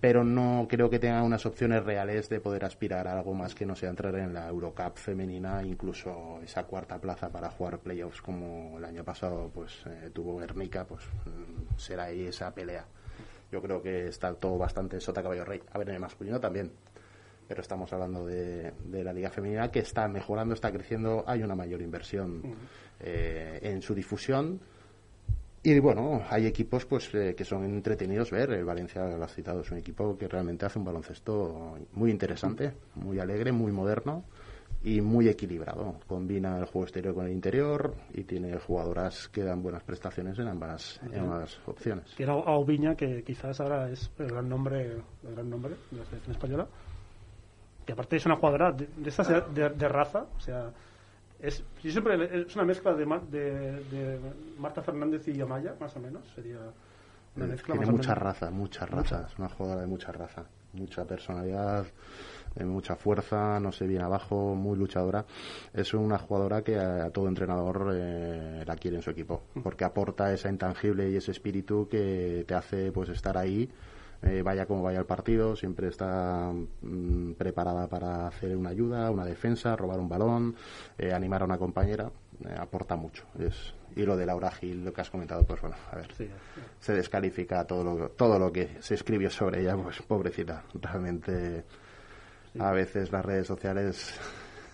pero 0.00 0.22
no 0.22 0.66
creo 0.68 0.90
que 0.90 0.98
tengan 0.98 1.24
unas 1.24 1.46
opciones 1.46 1.82
reales 1.82 2.28
de 2.28 2.40
poder 2.40 2.64
aspirar 2.64 3.08
a 3.08 3.18
algo 3.18 3.34
más 3.34 3.54
que 3.54 3.64
no 3.64 3.74
sea 3.74 3.90
entrar 3.90 4.14
en 4.16 4.34
la 4.34 4.48
Eurocup 4.48 4.96
femenina, 4.96 5.62
incluso 5.62 6.40
esa 6.42 6.64
cuarta 6.64 6.98
plaza 6.98 7.30
para 7.30 7.50
jugar 7.50 7.78
playoffs 7.78 8.20
como 8.20 8.76
el 8.78 8.84
año 8.84 9.02
pasado 9.04 9.50
pues 9.54 9.82
eh, 9.86 10.10
tuvo 10.12 10.38
Guernica, 10.38 10.84
pues 10.84 11.04
mm, 11.24 11.78
será 11.78 12.04
ahí 12.04 12.26
esa 12.26 12.52
pelea. 12.52 12.84
Yo 13.50 13.62
creo 13.62 13.80
que 13.80 14.08
está 14.08 14.34
todo 14.34 14.58
bastante 14.58 15.00
sota 15.00 15.22
caballo 15.22 15.44
rey. 15.44 15.62
A 15.72 15.78
ver, 15.78 15.88
en 15.88 15.94
el 15.94 16.00
masculino 16.00 16.40
también. 16.40 16.72
Pero 17.46 17.60
estamos 17.60 17.92
hablando 17.92 18.26
de, 18.26 18.72
de 18.86 19.04
la 19.04 19.12
liga 19.12 19.30
femenina 19.30 19.70
que 19.70 19.78
está 19.78 20.08
mejorando, 20.08 20.54
está 20.54 20.72
creciendo, 20.72 21.24
hay 21.26 21.42
una 21.42 21.54
mayor 21.54 21.82
inversión 21.82 22.42
eh, 23.00 23.60
en 23.62 23.80
su 23.80 23.94
difusión. 23.94 24.60
Y 25.66 25.78
bueno, 25.80 26.22
hay 26.28 26.46
equipos 26.46 26.84
pues 26.84 27.08
eh, 27.14 27.34
que 27.36 27.44
son 27.44 27.64
entretenidos 27.64 28.30
ver. 28.30 28.50
El 28.50 28.64
Valencia, 28.66 29.04
lo 29.16 29.24
has 29.24 29.32
citado, 29.34 29.62
es 29.62 29.70
un 29.70 29.78
equipo 29.78 30.16
que 30.18 30.28
realmente 30.28 30.66
hace 30.66 30.78
un 30.78 30.84
baloncesto 30.84 31.78
muy 31.94 32.10
interesante, 32.10 32.72
muy 32.96 33.18
alegre, 33.18 33.50
muy 33.50 33.72
moderno 33.72 34.24
y 34.82 35.00
muy 35.00 35.26
equilibrado. 35.26 35.94
Combina 36.06 36.58
el 36.58 36.66
juego 36.66 36.84
exterior 36.84 37.14
con 37.14 37.24
el 37.24 37.32
interior 37.32 37.94
y 38.12 38.24
tiene 38.24 38.58
jugadoras 38.58 39.28
que 39.28 39.42
dan 39.42 39.62
buenas 39.62 39.82
prestaciones 39.82 40.38
en 40.38 40.48
ambas, 40.48 41.00
en 41.10 41.20
ambas 41.20 41.58
opciones. 41.66 42.12
Que 42.14 42.24
era 42.24 42.34
Aubiña, 42.34 42.94
que 42.94 43.22
quizás 43.22 43.58
ahora 43.60 43.88
es 43.88 44.10
el 44.18 44.26
gran 44.28 44.46
nombre, 44.46 44.82
el 45.26 45.34
gran 45.34 45.48
nombre 45.48 45.74
de 45.90 45.96
la 45.98 46.04
selección 46.04 46.34
española. 46.36 46.66
que 47.86 47.92
aparte 47.94 48.16
es 48.16 48.26
una 48.26 48.36
jugadora 48.36 48.70
de, 48.72 48.86
de- 49.54 49.70
de 49.70 49.88
raza, 49.88 50.26
o 50.36 50.40
sea, 50.40 50.70
es, 51.46 51.62
yo 51.82 51.90
siempre 51.90 52.42
es 52.42 52.54
una 52.54 52.64
mezcla 52.64 52.94
de, 52.94 53.06
Mar- 53.06 53.26
de, 53.26 53.82
de 53.84 54.18
Marta 54.58 54.82
Fernández 54.82 55.26
y 55.28 55.40
Amaya, 55.40 55.74
más 55.80 55.94
o 55.96 56.00
menos, 56.00 56.22
sería 56.34 56.58
una 57.36 57.46
mezcla 57.46 57.74
Eh, 57.74 57.78
Tiene 57.78 57.86
más 57.86 57.96
mucha 57.96 58.14
raza, 58.14 58.50
mucha 58.50 58.86
raza. 58.86 59.26
Es 59.30 59.38
una 59.38 59.48
jugadora 59.48 59.80
de 59.82 59.86
mucha 59.86 60.12
raza. 60.12 60.44
Mucha 60.72 61.04
personalidad, 61.04 61.86
eh, 62.56 62.64
mucha 62.64 62.96
fuerza, 62.96 63.60
no 63.60 63.70
sé, 63.70 63.86
bien 63.86 64.02
abajo, 64.02 64.54
muy 64.56 64.76
luchadora. 64.76 65.24
Es 65.72 65.94
una 65.94 66.18
jugadora 66.18 66.62
que 66.62 66.76
a, 66.76 67.04
a 67.04 67.10
todo 67.10 67.28
entrenador 67.28 67.92
eh, 67.94 68.64
la 68.66 68.74
quiere 68.76 68.96
en 68.96 69.02
su 69.02 69.10
equipo. 69.10 69.42
Porque 69.62 69.84
aporta 69.84 70.32
esa 70.32 70.48
intangible 70.50 71.08
y 71.10 71.16
ese 71.16 71.30
espíritu 71.30 71.86
que 71.88 72.44
te 72.46 72.54
hace 72.54 72.90
pues 72.90 73.08
estar 73.08 73.38
ahí. 73.38 73.70
Eh, 74.26 74.42
vaya 74.42 74.66
como 74.66 74.82
vaya 74.82 74.98
el 75.00 75.06
partido, 75.06 75.54
siempre 75.56 75.88
está 75.88 76.50
mm, 76.82 77.32
preparada 77.32 77.88
para 77.88 78.26
hacer 78.28 78.56
una 78.56 78.70
ayuda, 78.70 79.10
una 79.10 79.24
defensa, 79.24 79.76
robar 79.76 79.98
un 80.00 80.08
balón, 80.08 80.56
eh, 80.98 81.12
animar 81.12 81.42
a 81.42 81.44
una 81.44 81.58
compañera, 81.58 82.10
eh, 82.44 82.54
aporta 82.58 82.96
mucho. 82.96 83.24
Es, 83.38 83.74
y 83.96 84.02
lo 84.04 84.16
de 84.16 84.26
Laura 84.26 84.50
Gil, 84.50 84.84
lo 84.84 84.92
que 84.92 85.00
has 85.02 85.10
comentado, 85.10 85.44
pues 85.44 85.60
bueno, 85.60 85.76
a 85.92 85.96
ver, 85.96 86.12
Sí, 86.14 86.28
se 86.80 86.92
descalifica 86.94 87.64
todo 87.64 87.84
lo, 87.84 88.08
todo 88.10 88.38
lo 88.38 88.50
que 88.52 88.76
se 88.80 88.94
escribió 88.94 89.30
sobre 89.30 89.60
ella, 89.60 89.76
pues 89.76 90.02
pobrecita. 90.02 90.64
Realmente 90.74 91.64
a 92.58 92.70
veces 92.72 93.10
las 93.12 93.24
redes 93.24 93.46
sociales 93.46 94.18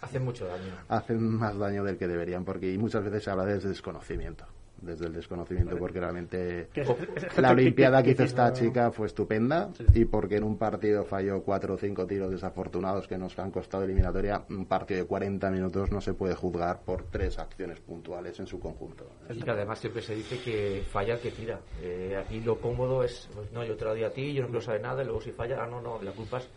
Hace 0.02 0.18
mucho 0.18 0.46
daño. 0.46 0.72
hacen 0.88 1.20
más 1.22 1.58
daño 1.58 1.84
del 1.84 1.98
que 1.98 2.08
deberían, 2.08 2.44
porque 2.44 2.72
y 2.72 2.78
muchas 2.78 3.04
veces 3.04 3.24
se 3.24 3.30
habla 3.30 3.44
desde 3.44 3.68
desconocimiento. 3.68 4.46
Desde 4.82 5.06
el 5.06 5.12
desconocimiento, 5.12 5.76
porque 5.76 6.00
realmente 6.00 6.68
es- 6.74 7.36
la 7.38 7.50
Olimpiada 7.50 8.02
que 8.02 8.12
hizo 8.12 8.22
esta 8.24 8.50
chica 8.52 8.90
fue 8.90 9.08
estupenda 9.08 9.70
Sí. 9.76 9.84
y 9.94 10.04
porque 10.06 10.36
en 10.36 10.44
un 10.44 10.56
partido 10.56 11.04
falló 11.04 11.42
cuatro 11.42 11.74
o 11.74 11.76
cinco 11.76 12.06
tiros 12.06 12.30
desafortunados 12.30 13.06
que 13.06 13.18
nos 13.18 13.38
han 13.38 13.50
costado 13.50 13.84
eliminatoria, 13.84 14.42
un 14.48 14.64
partido 14.64 15.00
de 15.00 15.06
40 15.06 15.50
minutos 15.50 15.90
no 15.92 16.00
se 16.00 16.14
puede 16.14 16.34
juzgar 16.34 16.80
por 16.80 17.04
tres 17.10 17.38
acciones 17.38 17.78
puntuales 17.80 18.40
en 18.40 18.46
su 18.46 18.58
conjunto. 18.58 19.04
Y 19.28 19.40
que 19.42 19.50
además 19.50 19.78
siempre 19.78 20.00
se 20.00 20.14
dice 20.14 20.38
que 20.42 20.82
falla 20.90 21.14
el 21.14 21.20
que 21.20 21.30
tira. 21.30 21.60
Eh, 21.82 22.16
aquí 22.18 22.40
lo 22.40 22.58
cómodo 22.58 23.04
es, 23.04 23.28
pues, 23.34 23.52
no, 23.52 23.62
yo 23.64 23.76
te 23.76 23.84
lo 23.84 23.90
doy 23.90 24.04
a 24.04 24.10
ti, 24.12 24.32
yo 24.32 24.42
no 24.42 24.48
quiero 24.48 24.62
saber 24.62 24.80
nada, 24.80 25.02
y 25.02 25.04
luego 25.04 25.20
si 25.20 25.30
falla, 25.32 25.62
ah, 25.62 25.66
no, 25.66 25.82
no, 25.82 26.00
la 26.02 26.12
culpa 26.12 26.38
es... 26.38 26.48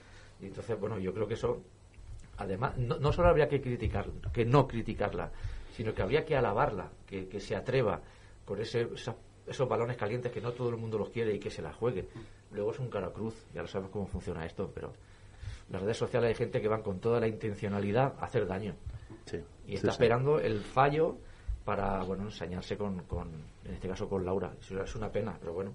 Y 0.41 0.45
entonces, 0.45 0.79
bueno, 0.79 0.97
yo 0.97 1.13
creo 1.13 1.27
que 1.27 1.33
eso, 1.33 1.61
además, 2.37 2.77
no, 2.77 2.97
no 2.99 3.11
solo 3.11 3.27
habría 3.27 3.47
que 3.49 3.61
criticar, 3.61 4.07
que 4.31 4.45
no 4.45 4.67
criticarla, 4.67 5.29
sino 5.73 5.93
que 5.93 6.01
habría 6.01 6.23
que 6.25 6.35
alabarla, 6.35 6.89
que, 7.05 7.27
que 7.27 7.39
se 7.39 7.55
atreva 7.55 8.01
con 8.45 8.59
ese, 8.61 8.87
esa- 8.95 9.15
esos 9.45 9.67
balones 9.67 9.97
calientes 9.97 10.31
que 10.31 10.39
no 10.41 10.51
todo 10.53 10.69
el 10.69 10.77
mundo 10.77 10.97
los 10.97 11.09
quiere 11.09 11.33
y 11.35 11.39
que 11.39 11.49
se 11.49 11.61
la 11.61 11.73
juegue. 11.73 12.07
Luego 12.51 12.71
es 12.71 12.79
un 12.79 12.89
cara 12.89 13.09
cruz, 13.11 13.35
ya 13.53 13.61
lo 13.61 13.67
sabemos 13.67 13.91
cómo 13.91 14.05
funciona 14.07 14.45
esto, 14.45 14.71
pero 14.73 14.93
las 15.69 15.81
redes 15.81 15.97
sociales 15.97 16.29
hay 16.29 16.35
gente 16.35 16.61
que 16.61 16.67
van 16.67 16.81
con 16.81 16.99
toda 16.99 17.19
la 17.19 17.27
intencionalidad 17.27 18.13
a 18.19 18.25
hacer 18.25 18.45
daño 18.47 18.75
Sí, 19.25 19.37
y 19.65 19.69
sí, 19.69 19.75
está 19.75 19.87
sí. 19.87 19.93
esperando 19.93 20.39
el 20.39 20.59
fallo 20.61 21.17
para 21.65 22.03
bueno 22.03 22.23
ensañarse 22.23 22.75
con, 22.77 23.03
con 23.03 23.29
en 23.63 23.73
este 23.73 23.87
caso 23.87 24.09
con 24.09 24.25
Laura 24.25 24.51
es 24.83 24.95
una 24.95 25.09
pena 25.09 25.37
pero 25.39 25.53
bueno 25.53 25.71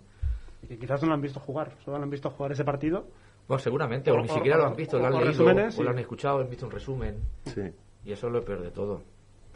y 0.63 0.67
que 0.67 0.79
quizás 0.79 1.01
no 1.01 1.09
lo 1.09 1.15
han 1.15 1.23
visto 1.23 1.41
jugar, 1.41 1.73
solo 1.83 1.97
han 1.97 2.11
visto 2.11 2.29
jugar 2.31 2.53
ese 2.53 2.65
partido. 2.65 3.07
bueno 3.49 3.59
seguramente 3.59 4.11
o, 4.11 4.17
O- 4.17 4.23
ni 4.23 4.29
o- 4.29 4.35
siquiera 4.35 4.59
lo 4.59 4.65
o- 4.65 4.67
han 4.67 4.77
visto 4.77 4.99
o- 4.99 5.01
lo 5.01 5.07
han 5.07 5.13
leído 5.15 5.29
resúmenes, 5.29 5.79
o 5.79 5.83
lo 5.83 5.89
sí. 5.89 5.93
han 5.95 5.99
escuchado 5.99 6.39
han 6.41 6.51
visto 6.51 6.67
un 6.67 6.73
resumen 6.73 7.17
Sí. 7.47 7.63
y 8.05 8.13
eso 8.13 8.27
es 8.27 8.33
lo 8.35 8.45
peor 8.45 8.61
de 8.61 8.71
todo 8.71 9.03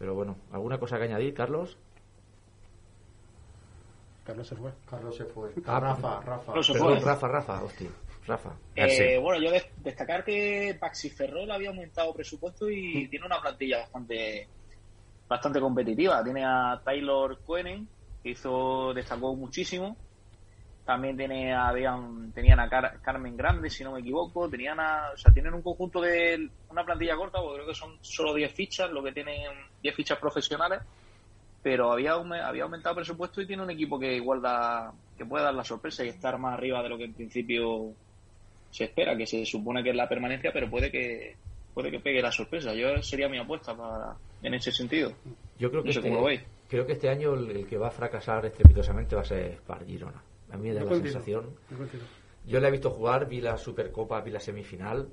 pero 0.03 0.17
bueno 0.17 0.35
alguna 0.51 0.79
cosa 0.81 0.99
que 0.99 1.05
añadir 1.05 1.33
Carlos 1.33 1.77
Carlos 4.25 4.49
se 4.49 4.57
fue. 4.57 4.73
Carlos 4.89 5.17
se 5.17 5.25
fue. 5.25 5.51
Ah, 5.67 5.79
Rafa, 5.81 6.21
Rafa. 6.21 6.47
Carlos 6.47 6.67
se 6.67 6.73
perdón 6.73 6.97
fue. 6.99 7.07
Rafa 7.07 7.29
Rafa 7.29 7.63
hostia 7.63 7.89
Rafa 8.27 8.53
Eh, 8.75 9.19
bueno, 9.19 9.41
yo 9.45 9.51
des- 9.53 9.69
destacar 9.79 10.25
que 10.25 10.77
Paxi 10.81 11.09
Ferrol 11.11 11.49
había 11.53 11.69
aumentado 11.71 12.13
presupuesto 12.15 12.67
Mm. 12.67 12.71
y 12.73 13.09
tiene 13.09 13.27
una 13.27 13.41
plantilla 13.41 13.79
bastante 13.79 14.49
bastante 15.29 15.61
competitiva. 15.61 16.23
Tiene 16.25 16.45
a 16.45 16.81
Taylor 16.85 17.39
Quenen, 17.47 17.89
que 18.25 18.31
hizo 18.31 18.93
destacó 18.93 19.35
muchísimo. 19.37 19.97
También 20.85 21.17
tiene 21.17 21.55
habían, 21.55 22.33
tenían 22.33 22.59
a 22.59 22.69
Car- 22.69 23.01
Carmen 23.03 23.37
Grande, 23.37 23.71
si 23.71 23.85
no 23.85 23.93
me 23.93 24.01
equivoco. 24.01 24.49
Tenían 24.51 24.81
a, 24.81 25.11
o 25.15 25.17
sea, 25.17 25.33
tienen 25.33 25.55
un 25.55 25.63
conjunto 25.63 26.01
de 26.01 26.49
una 26.71 26.85
plantilla 26.85 27.17
corta, 27.17 27.39
porque 27.41 27.57
creo 27.59 27.69
que 27.69 27.75
son 27.75 27.97
solo 28.01 28.35
10 28.35 28.53
fichas, 28.53 28.91
lo 28.91 29.03
que 29.03 29.13
tienen 29.13 29.53
10 29.81 29.95
fichas 29.95 30.19
profesionales. 30.19 30.81
Pero 31.63 31.93
había, 31.93 32.15
había 32.15 32.65
aumentado 32.65 32.97
presupuesto 32.97 33.41
y 33.41 33.47
tiene 33.47 33.63
un 33.63 33.71
equipo 33.71 33.97
que 33.99 34.15
igual 34.17 34.43
da, 34.43 34.93
que 35.17 35.25
puede 35.25 35.45
dar 35.45 35.55
la 35.55 35.63
sorpresa 35.63 36.05
y 36.05 36.09
estar 36.09 36.37
más 36.37 36.55
arriba 36.55 36.83
de 36.83 36.89
lo 36.89 36.99
que 36.99 37.05
en 37.05 37.15
principio 37.15 37.95
se 38.73 38.85
espera, 38.85 39.17
que 39.17 39.27
se 39.27 39.47
supone 39.47 39.83
que 39.85 39.91
es 39.91 39.97
la 39.97 40.09
permanencia, 40.09 40.51
pero 40.53 40.69
puede 40.69 40.91
que 40.91 41.37
puede 41.73 41.91
que 41.93 42.01
pegue 42.01 42.21
la 42.21 42.33
sorpresa. 42.33 42.75
Yo 42.75 43.01
sería 43.03 43.29
mi 43.29 43.39
apuesta 43.39 43.77
para, 43.77 44.17
en 44.43 44.55
ese 44.55 44.73
sentido. 44.73 45.13
yo 45.57 45.71
creo 45.71 45.83
que 45.83 45.89
No 45.91 45.93
sé 45.93 45.99
este, 46.01 46.09
cómo 46.11 46.21
lo 46.23 46.27
veis. 46.27 46.43
creo 46.69 46.85
que 46.85 46.93
este 46.95 47.09
año 47.09 47.35
el, 47.35 47.51
el 47.51 47.67
que 47.69 47.79
va 47.79 47.89
a 47.89 47.93
fracasar 47.93 48.45
estrepitosamente 48.45 49.15
va 49.15 49.23
a 49.23 49.25
ser 49.27 49.53
Spar 49.59 49.87
Girona 49.87 50.21
a 50.53 50.57
mí 50.57 50.69
me 50.69 50.75
da 50.75 50.81
la 50.85 50.91
sensación 51.13 51.51
yo 52.47 52.61
la 52.61 52.69
he 52.69 52.71
visto 52.71 52.91
jugar, 52.91 53.29
vi 53.29 53.41
la 53.41 53.57
Supercopa, 53.57 54.21
vi 54.21 54.31
la 54.31 54.41
semifinal. 54.41 55.09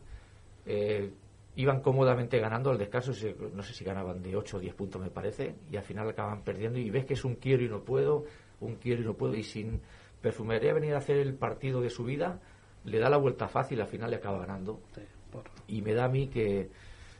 eh, 0.65 1.11
iban 1.55 1.81
cómodamente 1.81 2.39
ganando 2.39 2.69
al 2.69 2.77
descanso, 2.77 3.11
no 3.53 3.63
sé 3.63 3.73
si 3.73 3.83
ganaban 3.83 4.21
de 4.21 4.35
8 4.35 4.57
o 4.57 4.59
10 4.59 4.73
puntos, 4.75 5.01
me 5.01 5.09
parece, 5.09 5.55
y 5.71 5.75
al 5.77 5.83
final 5.83 6.07
acaban 6.09 6.41
perdiendo. 6.43 6.79
Y 6.79 6.89
ves 6.89 7.05
que 7.05 7.15
es 7.15 7.25
un 7.25 7.35
quiero 7.35 7.63
y 7.63 7.67
no 7.69 7.81
puedo, 7.81 8.23
un 8.61 8.75
quiero 8.75 9.01
y 9.01 9.05
no 9.05 9.13
puedo. 9.15 9.35
Y 9.35 9.43
sin 9.43 9.81
perfumería 10.21 10.73
venir 10.73 10.93
a 10.93 10.99
hacer 10.99 11.17
el 11.17 11.33
partido 11.33 11.81
de 11.81 11.89
su 11.89 12.03
vida, 12.05 12.39
le 12.85 12.99
da 12.99 13.09
la 13.09 13.17
vuelta 13.17 13.47
fácil, 13.47 13.81
al 13.81 13.87
final 13.87 14.09
le 14.11 14.17
acaba 14.17 14.39
ganando. 14.39 14.79
Sí, 14.95 15.01
por- 15.31 15.43
Y 15.67 15.81
me 15.81 15.93
da 15.93 16.05
a 16.05 16.09
mí 16.09 16.27
que 16.29 16.69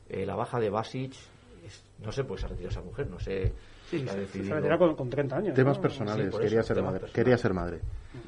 eh, 0.09 0.25
la 0.25 0.35
baja 0.35 0.59
de 0.59 0.69
Basic, 0.69 1.11
es- 1.65 1.83
no 1.99 2.11
sé, 2.11 2.23
pues 2.23 2.39
se 2.41 2.45
ha 2.45 2.49
retirado 2.49 2.71
esa 2.71 2.81
mujer, 2.81 3.09
no 3.09 3.19
sé. 3.19 3.51
Sí, 3.89 4.05
se, 4.07 4.27
se 4.27 4.77
con, 4.77 4.95
con 4.95 5.09
30 5.09 5.37
años. 5.37 5.53
Temas 5.55 5.77
¿no? 5.77 5.81
personales, 5.81 6.33
Sí, 6.33 6.39
quería 6.39 6.59
eso, 6.59 6.67
ser 6.67 6.77
temas 6.77 6.93
madre. 6.93 7.07
Quería 7.11 7.37
ser 7.37 7.53
madre. 7.53 7.79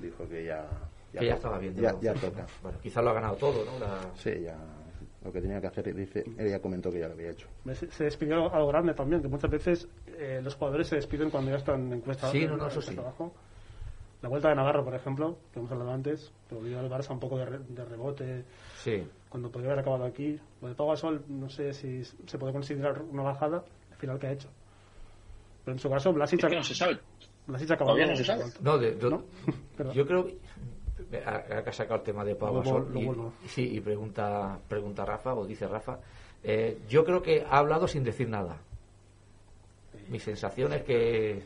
Dijo 0.02 0.28
que 0.28 0.46
ya. 0.46 0.68
que 1.12 1.18
ya 1.18 1.22
toca. 1.22 1.34
estaba 1.36 1.58
bien. 1.60 1.76
Ya, 1.76 2.14
toca. 2.14 2.46
Bueno, 2.62 2.78
quizás 2.82 3.04
lo 3.04 3.10
ha 3.10 3.14
ganado 3.14 3.36
todo, 3.36 3.66
¿no? 3.66 3.80
La- 3.80 4.12
Sí, 4.16 4.32
ya. 4.42 4.58
Lo 5.24 5.32
que 5.32 5.40
tenía 5.40 5.62
que 5.62 5.68
hacer, 5.68 5.94
dice, 5.94 6.24
ella 6.40 6.60
comentó 6.60 6.92
que 6.92 7.00
ya 7.00 7.08
lo 7.08 7.14
había 7.14 7.30
hecho. 7.30 7.48
Se, 7.92 8.04
despidió 8.06 8.52
algo 8.52 8.68
grande 8.70 8.94
también, 8.96 9.22
que 9.22 9.28
muchas 9.28 9.52
veces 9.52 9.88
eh, 10.08 10.40
los 10.44 10.56
jugadores 10.56 10.88
se 10.88 10.96
despiden 10.96 11.30
cuando 11.30 11.52
ya 11.52 11.58
están 11.58 11.94
en 11.94 12.02
cuesta, 12.02 12.32
Sí, 12.32 12.48
no, 12.48 12.58
no, 12.58 12.68
eso 12.68 12.82
sí. 12.82 12.98
abajo. 12.98 13.32
La 14.24 14.30
vuelta 14.30 14.50
de 14.50 14.56
Navarro, 14.56 14.84
por 14.84 14.96
ejemplo, 14.96 15.38
que 15.54 15.60
hemos 15.60 15.72
hablado 15.72 15.92
antes, 15.92 16.32
que 16.50 16.56
volvió 16.56 16.80
al 16.80 16.90
Barça 16.90 17.12
un 17.12 17.20
poco 17.20 17.38
de, 17.38 17.46
re- 17.46 17.60
de 17.60 17.86
rebote, 17.86 18.46
Sí. 18.78 19.08
cuando 19.30 19.52
podría 19.52 19.72
haber 19.72 19.82
acabado 19.82 20.06
aquí. 20.06 20.40
Lo 20.62 20.68
de 20.70 20.76
Pau 20.76 20.88
Gasol, 20.90 21.24
no 21.28 21.50
sé 21.50 21.74
si 21.74 22.04
se 22.04 22.38
puede 22.40 22.54
considerar 22.54 23.02
una 23.04 23.22
bajada, 23.24 23.64
al 23.92 23.98
final 23.98 24.18
que 24.18 24.26
ha 24.28 24.32
hecho. 24.32 24.50
Pero 25.66 25.74
en 25.76 25.80
su 25.80 25.90
caso, 25.90 26.12
Blasic, 26.14 26.44
Es 26.44 26.50
que 26.50 26.56
no 26.56 26.64
se 26.64 26.74
sabe. 26.76 27.00
Ha 27.48 27.56
acabado. 27.74 27.96
Todavía 27.96 28.08
no 28.08 28.16
se 28.16 28.24
sabe. 28.24 28.44
No, 28.62 28.78
de- 28.78 28.96
de- 28.96 29.10
¿No? 29.10 29.24
Pero- 29.78 29.94
yo 29.94 30.06
creo 30.06 30.28
ha, 31.26 31.60
ha 31.68 31.74
sacado 31.74 31.96
el 31.96 32.04
tema 32.04 32.24
de 32.24 32.36
Pau 32.36 32.56
Gasol 32.56 32.88
y, 33.44 33.48
sí 33.48 33.76
y 33.76 33.82
pregunta 33.82 34.58
pregunta 34.68 35.04
Rafa 35.04 35.34
o 35.34 35.46
dice 35.46 35.68
Rafa 35.68 36.00
eh, 36.44 36.80
yo 36.88 37.04
creo 37.04 37.22
que 37.22 37.46
ha 37.50 37.58
hablado 37.58 37.88
sin 37.88 38.04
decir 38.04 38.30
nada 38.30 38.58
mi 40.08 40.20
sensación 40.20 40.72
es 40.74 40.84
que 40.84 41.44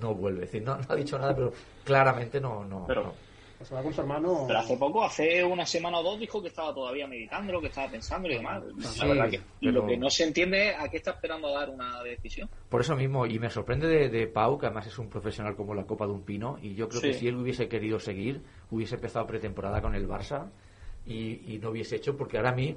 no 0.00 0.14
vuelve 0.14 0.44
es 0.44 0.52
decir 0.52 0.66
no, 0.66 0.76
no 0.76 0.84
ha 0.88 0.94
dicho 0.94 1.18
nada 1.18 1.34
pero 1.34 1.52
claramente 1.84 2.38
no 2.40 2.64
no, 2.64 2.84
Pero- 2.86 3.04
no. 3.04 3.12
Se 3.62 3.74
va 3.74 3.82
con 3.82 3.92
su 3.92 4.00
hermano. 4.00 4.44
Pero 4.46 4.58
hace 4.58 4.76
poco, 4.76 5.02
hace 5.04 5.42
una 5.42 5.64
semana 5.66 5.98
o 5.98 6.02
dos, 6.02 6.20
dijo 6.20 6.40
que 6.42 6.48
estaba 6.48 6.72
todavía 6.74 7.06
meditándolo, 7.06 7.60
que 7.60 7.66
estaba 7.68 7.90
pensando 7.90 8.28
y 8.28 8.34
demás. 8.34 8.62
Sí, 8.80 9.00
la 9.00 9.06
verdad 9.06 9.30
que 9.30 9.40
pero- 9.60 9.72
lo 9.72 9.86
que 9.86 9.96
no 9.96 10.10
se 10.10 10.24
entiende 10.24 10.70
es 10.70 10.76
a 10.78 10.88
qué 10.88 10.98
está 10.98 11.12
esperando 11.12 11.48
a 11.48 11.52
dar 11.60 11.70
una 11.70 12.02
decisión. 12.02 12.48
por 12.68 12.80
eso 12.82 12.94
mismo 12.96 13.26
y 13.26 13.38
me 13.38 13.50
sorprende 13.50 13.88
de, 13.88 14.08
de 14.08 14.26
Pau 14.26 14.58
que 14.58 14.66
además 14.66 14.86
es 14.86 14.98
un 14.98 15.08
profesional 15.08 15.56
como 15.56 15.74
la 15.74 15.84
copa 15.84 16.06
de 16.06 16.12
un 16.12 16.22
pino 16.22 16.58
y 16.62 16.74
yo 16.74 16.88
creo 16.88 17.00
que 17.00 17.14
si 17.14 17.26
él 17.28 17.36
hubiese 17.36 17.68
querido 17.68 17.98
seguir 17.98 18.42
hubiese 18.70 18.96
empezado 18.96 19.26
pretemporada 19.26 19.80
con 19.80 19.94
el 19.94 20.06
Barça 20.08 20.50
y, 21.06 21.54
y 21.54 21.58
no 21.58 21.70
hubiese 21.70 21.96
hecho 21.96 22.16
porque 22.16 22.36
ahora 22.36 22.50
a 22.50 22.54
mí 22.54 22.76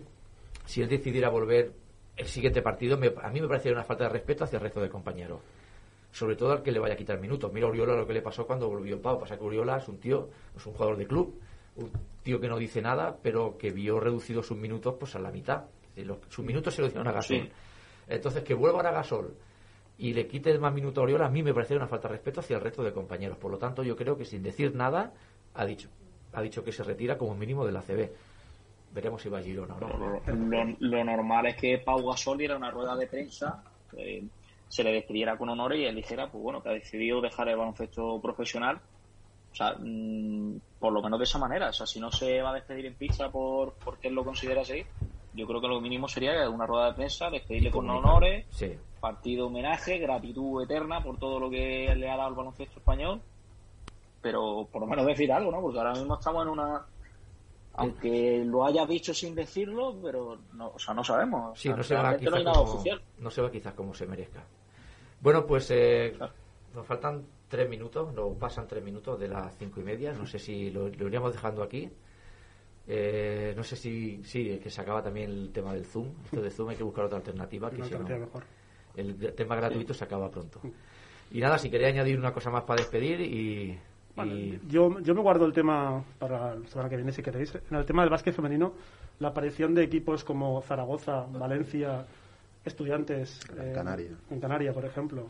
si 0.65 0.81
él 0.81 0.89
decidiera 0.89 1.29
volver 1.29 1.73
el 2.15 2.25
siguiente 2.27 2.61
partido 2.61 2.97
me- 2.97 3.13
a 3.21 3.29
mí 3.29 3.41
me 3.41 3.47
parecería 3.47 3.75
una 3.77 3.83
falta 3.85 4.05
de 4.05 4.09
respeto 4.11 4.43
hacia 4.45 4.57
el 4.57 4.63
resto 4.63 4.79
de 4.81 4.89
compañeros 4.89 5.39
sobre 6.11 6.35
todo 6.35 6.51
al 6.51 6.63
que 6.63 6.71
le 6.71 6.79
vaya 6.79 6.93
a 6.95 6.97
quitar 6.97 7.19
minutos 7.19 7.51
mira 7.53 7.67
a 7.67 7.69
Uriola 7.69 7.95
lo 7.95 8.07
que 8.07 8.13
le 8.13 8.21
pasó 8.21 8.45
cuando 8.47 8.67
volvió 8.69 9.01
Pau 9.01 9.19
pasa 9.19 9.37
que 9.37 9.43
Uriola 9.43 9.77
es 9.77 9.87
un 9.87 9.99
tío 9.99 10.29
es 10.55 10.65
un 10.65 10.73
jugador 10.73 10.97
de 10.97 11.05
club 11.07 11.39
un 11.75 11.91
tío 12.23 12.39
que 12.39 12.47
no 12.47 12.57
dice 12.57 12.81
nada 12.81 13.17
pero 13.21 13.57
que 13.57 13.71
vio 13.71 13.99
reducidos 13.99 14.47
sus 14.47 14.57
minutos 14.57 14.95
pues 14.99 15.15
a 15.15 15.19
la 15.19 15.31
mitad 15.31 15.65
los- 15.95 16.17
sus 16.29 16.43
minutos 16.45 16.73
se 16.73 16.81
lo 16.81 16.87
dieron 16.87 17.07
a 17.07 17.11
Gasol 17.11 17.37
Sí. 17.43 17.49
entonces 18.07 18.43
que 18.43 18.53
vuelva 18.53 18.77
ahora 18.77 18.91
Gasol 18.91 19.35
y 19.97 20.13
le 20.13 20.27
quite 20.27 20.57
más 20.57 20.73
minutos 20.73 21.01
a 21.01 21.03
Oriola, 21.03 21.25
a 21.25 21.29
mí 21.29 21.43
me 21.43 21.53
parece 21.53 21.75
una 21.75 21.85
falta 21.87 22.07
de 22.07 22.13
respeto 22.13 22.39
hacia 22.39 22.55
el 22.55 22.61
resto 22.63 22.81
de 22.83 22.93
compañeros. 22.93 23.37
Por 23.37 23.51
lo 23.51 23.57
tanto, 23.57 23.83
yo 23.83 23.97
creo 23.97 24.15
que 24.15 24.23
sin 24.23 24.41
decir 24.41 24.73
nada, 24.73 25.11
ha 25.53 25.65
dicho, 25.65 25.89
ha 26.31 26.41
dicho 26.41 26.63
que 26.63 26.71
se 26.71 26.83
retira 26.85 27.17
como 27.17 27.35
mínimo 27.35 27.65
de 27.65 27.73
la 27.73 27.81
CB. 27.81 28.09
Veremos 28.93 29.21
si 29.21 29.27
va 29.27 29.39
a 29.39 29.41
Girona 29.41 29.75
o 29.75 29.79
no. 29.81 30.21
Lo, 30.25 30.63
lo- 30.63 30.75
lo 30.79 31.03
normal 31.03 31.47
es 31.47 31.57
que 31.57 31.79
Pau 31.79 32.01
Gasol 32.07 32.37
diera 32.37 32.55
una 32.55 32.71
rueda 32.71 32.95
de 32.95 33.07
prensa, 33.07 33.61
eh, 33.97 34.23
se 34.69 34.83
le 34.83 34.93
despidiera 34.93 35.37
con 35.37 35.49
honores 35.49 35.79
y 35.79 35.83
él 35.85 35.95
dijera, 35.95 36.31
pues 36.31 36.41
bueno, 36.41 36.63
que 36.63 36.69
ha 36.69 36.73
decidido 36.73 37.19
dejar 37.19 37.49
el 37.49 37.57
baloncesto 37.57 38.21
profesional. 38.21 38.79
O 39.51 39.55
sea, 39.55 39.75
mm, 39.77 40.61
por 40.79 40.93
lo 40.93 41.01
menos 41.01 41.19
de 41.19 41.23
esa 41.25 41.39
manera. 41.39 41.69
O 41.69 41.73
sea, 41.73 41.85
si 41.87 41.99
no 41.99 42.11
se 42.11 42.41
va 42.41 42.51
a 42.51 42.53
despedir 42.53 42.85
en 42.85 42.93
pizza 42.95 43.29
por 43.29 43.73
porque 43.83 44.07
él 44.07 44.13
lo 44.13 44.23
considera 44.23 44.61
así, 44.61 44.85
yo 45.33 45.47
creo 45.47 45.59
que 45.59 45.67
lo 45.67 45.81
mínimo 45.81 46.07
sería 46.07 46.47
una 46.49 46.65
rueda 46.67 46.87
de 46.87 46.93
prensa, 46.93 47.29
despedirle 47.29 47.71
con 47.71 47.89
honores, 47.89 48.45
Sí. 48.51 48.77
partido 49.01 49.47
homenaje, 49.47 49.97
gratitud 49.97 50.63
eterna 50.63 51.01
por 51.03 51.17
todo 51.17 51.39
lo 51.39 51.49
que 51.49 51.93
le 51.95 52.07
ha 52.09 52.15
dado 52.15 52.29
al 52.29 52.35
baloncesto 52.35 52.79
español, 52.79 53.21
pero 54.21 54.67
por 54.71 54.81
lo 54.81 54.87
menos 54.87 55.05
decir 55.05 55.31
algo, 55.31 55.51
¿no? 55.51 55.61
Porque 55.61 55.79
ahora 55.79 55.93
mismo 55.93 56.13
estamos 56.15 56.43
en 56.43 56.49
una... 56.49 56.85
Aunque 57.73 58.43
lo 58.45 58.65
haya 58.65 58.85
dicho 58.85 59.13
sin 59.13 59.33
decirlo, 59.35 59.95
pero 60.03 60.37
no, 60.53 60.71
o 60.75 60.79
sea, 60.79 60.93
no 60.93 61.03
sabemos. 61.03 61.57
Sí, 61.57 61.69
no 61.69 61.81
se 61.81 61.95
va 61.95 62.17
quizás 62.17 62.43
como, 62.43 62.83
no 63.19 63.31
se 63.31 63.41
va 63.41 63.51
quizás 63.51 63.73
como 63.73 63.93
se 63.93 64.05
merezca. 64.05 64.43
Bueno, 65.21 65.45
pues 65.45 65.69
eh, 65.71 66.13
Claro. 66.17 66.33
nos 66.75 66.85
faltan 66.85 67.23
tres 67.47 67.69
minutos, 67.69 68.13
nos 68.13 68.35
pasan 68.37 68.67
tres 68.67 68.83
minutos 68.83 69.19
de 69.19 69.27
las 69.27 69.55
cinco 69.57 69.79
y 69.79 69.83
media. 69.83 70.13
No 70.13 70.25
sé 70.25 70.39
si 70.39 70.71
lo, 70.71 70.87
lo 70.89 71.07
iríamos 71.07 71.33
dejando 71.33 71.63
aquí. 71.63 71.89
Eh, 72.87 73.53
no 73.55 73.63
sé 73.63 73.75
si 73.75 74.23
sí, 74.23 74.49
es 74.49 74.59
que 74.59 74.69
se 74.69 74.81
acaba 74.81 75.03
también 75.03 75.29
el 75.29 75.51
tema 75.51 75.73
del 75.73 75.85
Zoom. 75.85 76.07
Esto 76.25 76.41
de 76.41 76.49
Zoom 76.49 76.69
hay 76.69 76.75
que 76.75 76.83
buscar 76.83 77.05
otra 77.05 77.17
alternativa. 77.17 77.69
Que 77.69 77.83
si 77.83 77.93
no, 77.93 77.99
mejor. 77.99 78.43
el 78.95 79.33
tema 79.35 79.55
gratuito 79.55 79.93
se 79.93 80.03
acaba 80.03 80.29
pronto. 80.31 80.59
Y 81.31 81.39
nada, 81.39 81.57
si 81.59 81.69
quería 81.69 81.87
añadir 81.89 82.17
una 82.17 82.33
cosa 82.33 82.49
más 82.49 82.63
para 82.63 82.79
despedir 82.81 83.21
y, 83.21 83.77
Bueno, 84.15 84.33
y- 84.33 84.59
yo, 84.67 84.99
yo 85.01 85.13
me 85.13 85.21
guardo 85.21 85.45
el 85.45 85.53
tema 85.53 86.03
para 86.17 86.55
la 86.55 86.67
semana 86.67 86.89
que 86.89 86.95
viene, 86.95 87.11
si 87.11 87.21
queréis. 87.21 87.53
En 87.69 87.77
el 87.77 87.85
tema 87.85 88.01
del 88.01 88.09
básquet 88.09 88.33
femenino, 88.33 88.73
la 89.19 89.27
aparición 89.27 89.75
de 89.75 89.83
equipos 89.83 90.23
como 90.23 90.59
Zaragoza, 90.63 91.27
Valencia, 91.31 92.07
Estudiantes. 92.69 93.39
En 93.57 93.73
Canarias. 93.73 94.13
En 94.29 94.39
Canarias, 94.39 94.73
por 94.73 94.85
ejemplo. 94.85 95.27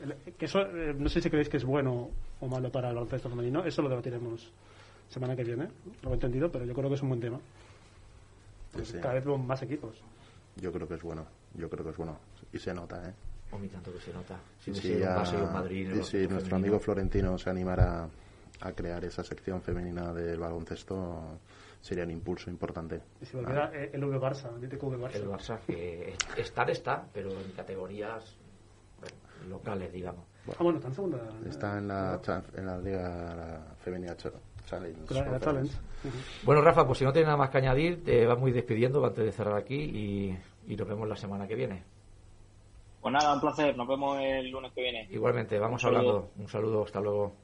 El- 0.00 0.14
que 0.34 0.44
eso, 0.44 0.60
eh, 0.60 0.94
no 0.96 1.08
sé 1.08 1.20
si 1.20 1.28
creéis 1.30 1.48
que 1.48 1.56
es 1.56 1.64
bueno 1.64 2.10
o 2.40 2.46
malo 2.48 2.70
para 2.70 2.88
el 2.90 2.94
baloncesto 2.94 3.28
femenino. 3.28 3.64
Eso 3.64 3.82
lo 3.82 3.88
debatiremos 3.88 4.50
semana 5.08 5.34
que 5.34 5.44
viene. 5.44 5.68
Lo 6.02 6.10
he 6.10 6.14
entendido, 6.14 6.50
pero 6.50 6.64
yo 6.64 6.74
creo 6.74 6.88
que 6.88 6.94
es 6.96 7.02
un 7.02 7.08
buen 7.08 7.20
tema. 7.20 7.38
Sí, 8.76 8.84
sí. 8.84 8.98
Cada 9.00 9.14
vez 9.14 9.24
vemos 9.24 9.44
más 9.46 9.62
equipos. 9.62 9.96
Yo 10.56 10.72
creo 10.72 10.86
que 10.86 10.94
es 10.94 11.02
bueno. 11.02 11.26
Yo 11.54 11.68
creo 11.68 11.84
que 11.84 11.90
es 11.90 11.96
bueno. 11.96 12.18
Y 12.52 12.58
se 12.58 12.74
nota, 12.74 13.08
¿eh? 13.08 13.14
Oh, 13.52 13.58
mi 13.58 13.68
tanto 13.68 13.92
que 13.92 14.00
se 14.00 14.12
nota. 14.12 14.38
Si 14.60 14.70
ido 14.70 15.46
un 15.46 15.52
Madrid. 15.52 15.88
y 15.88 16.02
si 16.02 16.16
nuestro 16.18 16.28
femenino. 16.28 16.56
amigo 16.56 16.80
Florentino 16.80 17.38
se 17.38 17.48
animara 17.50 18.08
a 18.60 18.72
crear 18.72 19.04
esa 19.04 19.22
sección 19.22 19.62
femenina 19.62 20.12
del 20.12 20.38
baloncesto, 20.38 21.38
sería 21.80 22.04
un 22.04 22.10
impulso 22.10 22.50
importante. 22.50 23.00
Y 23.20 23.26
si 23.26 23.36
volviera 23.36 23.70
eh, 23.74 23.90
el 23.92 24.04
V 24.04 24.18
Barça, 24.18 24.50
el 24.60 24.80
Barça. 24.80 25.14
El 25.14 25.28
Barça, 25.28 25.58
que 25.66 26.14
estar 26.36 26.68
está, 26.70 27.06
pero 27.12 27.30
en 27.30 27.52
categorías 27.52 28.36
bueno, 29.00 29.16
locales, 29.56 29.92
digamos. 29.92 30.24
Ah, 30.48 30.62
bueno, 30.62 30.78
está 30.78 30.88
en 30.88 30.94
segunda. 30.94 31.18
Está 31.48 31.78
en 31.78 31.88
la, 31.88 32.20
en 32.56 32.66
la 32.66 32.78
Liga 32.78 33.74
Femenina 33.78 34.16
Ch- 34.16 34.32
Challenge. 34.64 35.04
Claro, 35.06 35.32
la 35.32 35.40
Challenge. 35.40 35.72
Bueno, 36.44 36.60
Rafa, 36.62 36.86
pues 36.86 36.98
si 36.98 37.04
no 37.04 37.12
tienes 37.12 37.26
nada 37.26 37.36
más 37.38 37.50
que 37.50 37.58
añadir, 37.58 38.04
te 38.04 38.26
vamos 38.26 38.44
a 38.46 38.48
ir 38.48 38.54
despidiendo 38.54 39.04
antes 39.04 39.24
de 39.24 39.32
cerrar 39.32 39.56
aquí 39.56 39.74
y, 39.76 40.38
y 40.72 40.76
nos 40.76 40.86
vemos 40.88 41.08
la 41.08 41.16
semana 41.16 41.46
que 41.48 41.54
viene. 41.56 41.82
Pues 43.00 43.12
nada, 43.12 43.34
un 43.34 43.40
placer. 43.40 43.76
Nos 43.76 43.86
vemos 43.86 44.18
el 44.20 44.50
lunes 44.50 44.72
que 44.72 44.82
viene. 44.82 45.06
Igualmente, 45.10 45.58
vamos 45.58 45.82
Un 45.82 45.88
hablando. 45.88 46.30
Un 46.38 46.48
saludo, 46.48 46.84
hasta 46.84 47.00
luego. 47.00 47.34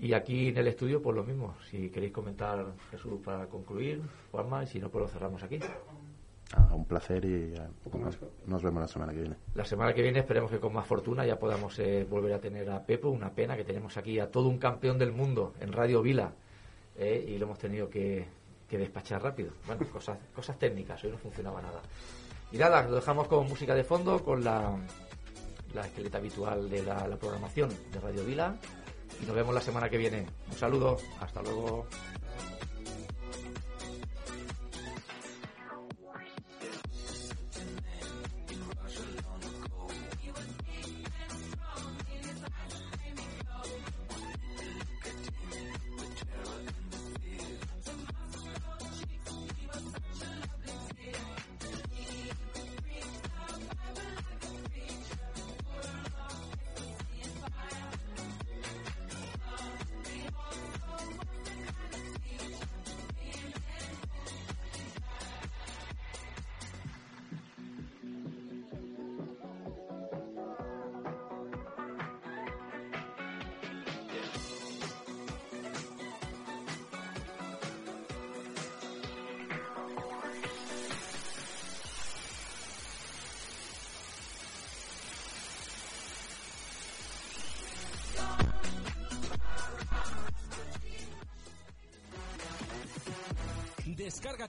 Y 0.00 0.14
aquí 0.14 0.48
en 0.48 0.56
el 0.56 0.68
estudio, 0.68 1.02
pues 1.02 1.14
lo 1.14 1.24
mismo. 1.24 1.54
Si 1.70 1.90
queréis 1.90 2.12
comentar, 2.12 2.64
Jesús, 2.90 3.20
para 3.22 3.46
concluir, 3.46 4.00
Juanma, 4.30 4.64
y 4.64 4.66
si 4.66 4.78
no, 4.80 4.88
pues 4.88 5.02
lo 5.02 5.08
cerramos 5.08 5.42
aquí. 5.42 5.58
Ah, 6.52 6.74
un 6.74 6.86
placer 6.86 7.22
y 7.24 7.54
eh, 7.54 7.68
poco 7.84 7.98
más. 7.98 8.18
nos 8.46 8.62
vemos 8.62 8.80
la 8.80 8.88
semana 8.88 9.12
que 9.12 9.20
viene. 9.20 9.36
La 9.54 9.64
semana 9.64 9.92
que 9.92 10.02
viene 10.02 10.20
esperemos 10.20 10.50
que 10.50 10.58
con 10.58 10.72
más 10.72 10.86
fortuna 10.86 11.24
ya 11.26 11.38
podamos 11.38 11.78
eh, 11.78 12.06
volver 12.08 12.32
a 12.32 12.40
tener 12.40 12.70
a 12.70 12.84
Pepo. 12.84 13.10
Una 13.10 13.30
pena 13.30 13.56
que 13.56 13.62
tenemos 13.62 13.96
aquí 13.98 14.18
a 14.18 14.30
todo 14.30 14.48
un 14.48 14.58
campeón 14.58 14.98
del 14.98 15.12
mundo 15.12 15.52
en 15.60 15.70
Radio 15.70 16.00
Vila 16.00 16.32
eh, 16.96 17.24
y 17.28 17.38
lo 17.38 17.44
hemos 17.44 17.58
tenido 17.58 17.90
que, 17.90 18.26
que 18.68 18.78
despachar 18.78 19.22
rápido. 19.22 19.52
Bueno, 19.66 19.86
cosas, 19.92 20.18
cosas 20.34 20.58
técnicas, 20.58 21.04
hoy 21.04 21.10
no 21.10 21.18
funcionaba 21.18 21.60
nada. 21.60 21.82
Y 22.50 22.56
nada, 22.56 22.82
lo 22.88 22.96
dejamos 22.96 23.28
con 23.28 23.46
música 23.46 23.74
de 23.74 23.84
fondo, 23.84 24.24
con 24.24 24.42
la, 24.42 24.76
la 25.74 25.82
esqueleta 25.82 26.18
habitual 26.18 26.70
de 26.70 26.82
la, 26.82 27.06
la 27.06 27.16
programación 27.16 27.68
de 27.92 28.00
Radio 28.00 28.24
Vila 28.24 28.56
y 29.20 29.26
nos 29.26 29.34
vemos 29.34 29.54
la 29.54 29.60
semana 29.60 29.88
que 29.88 29.98
viene. 29.98 30.26
Un 30.50 30.56
saludo, 30.56 30.98
hasta 31.20 31.42
luego. 31.42 31.86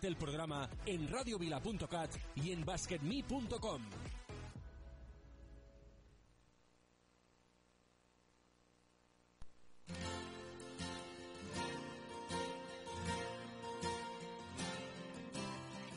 El 0.04 0.16
programa 0.16 0.68
en 0.88 1.08
radiovila.cat 1.08 2.10
y 2.36 2.52
en 2.52 2.66
basketme.com. 2.66 3.82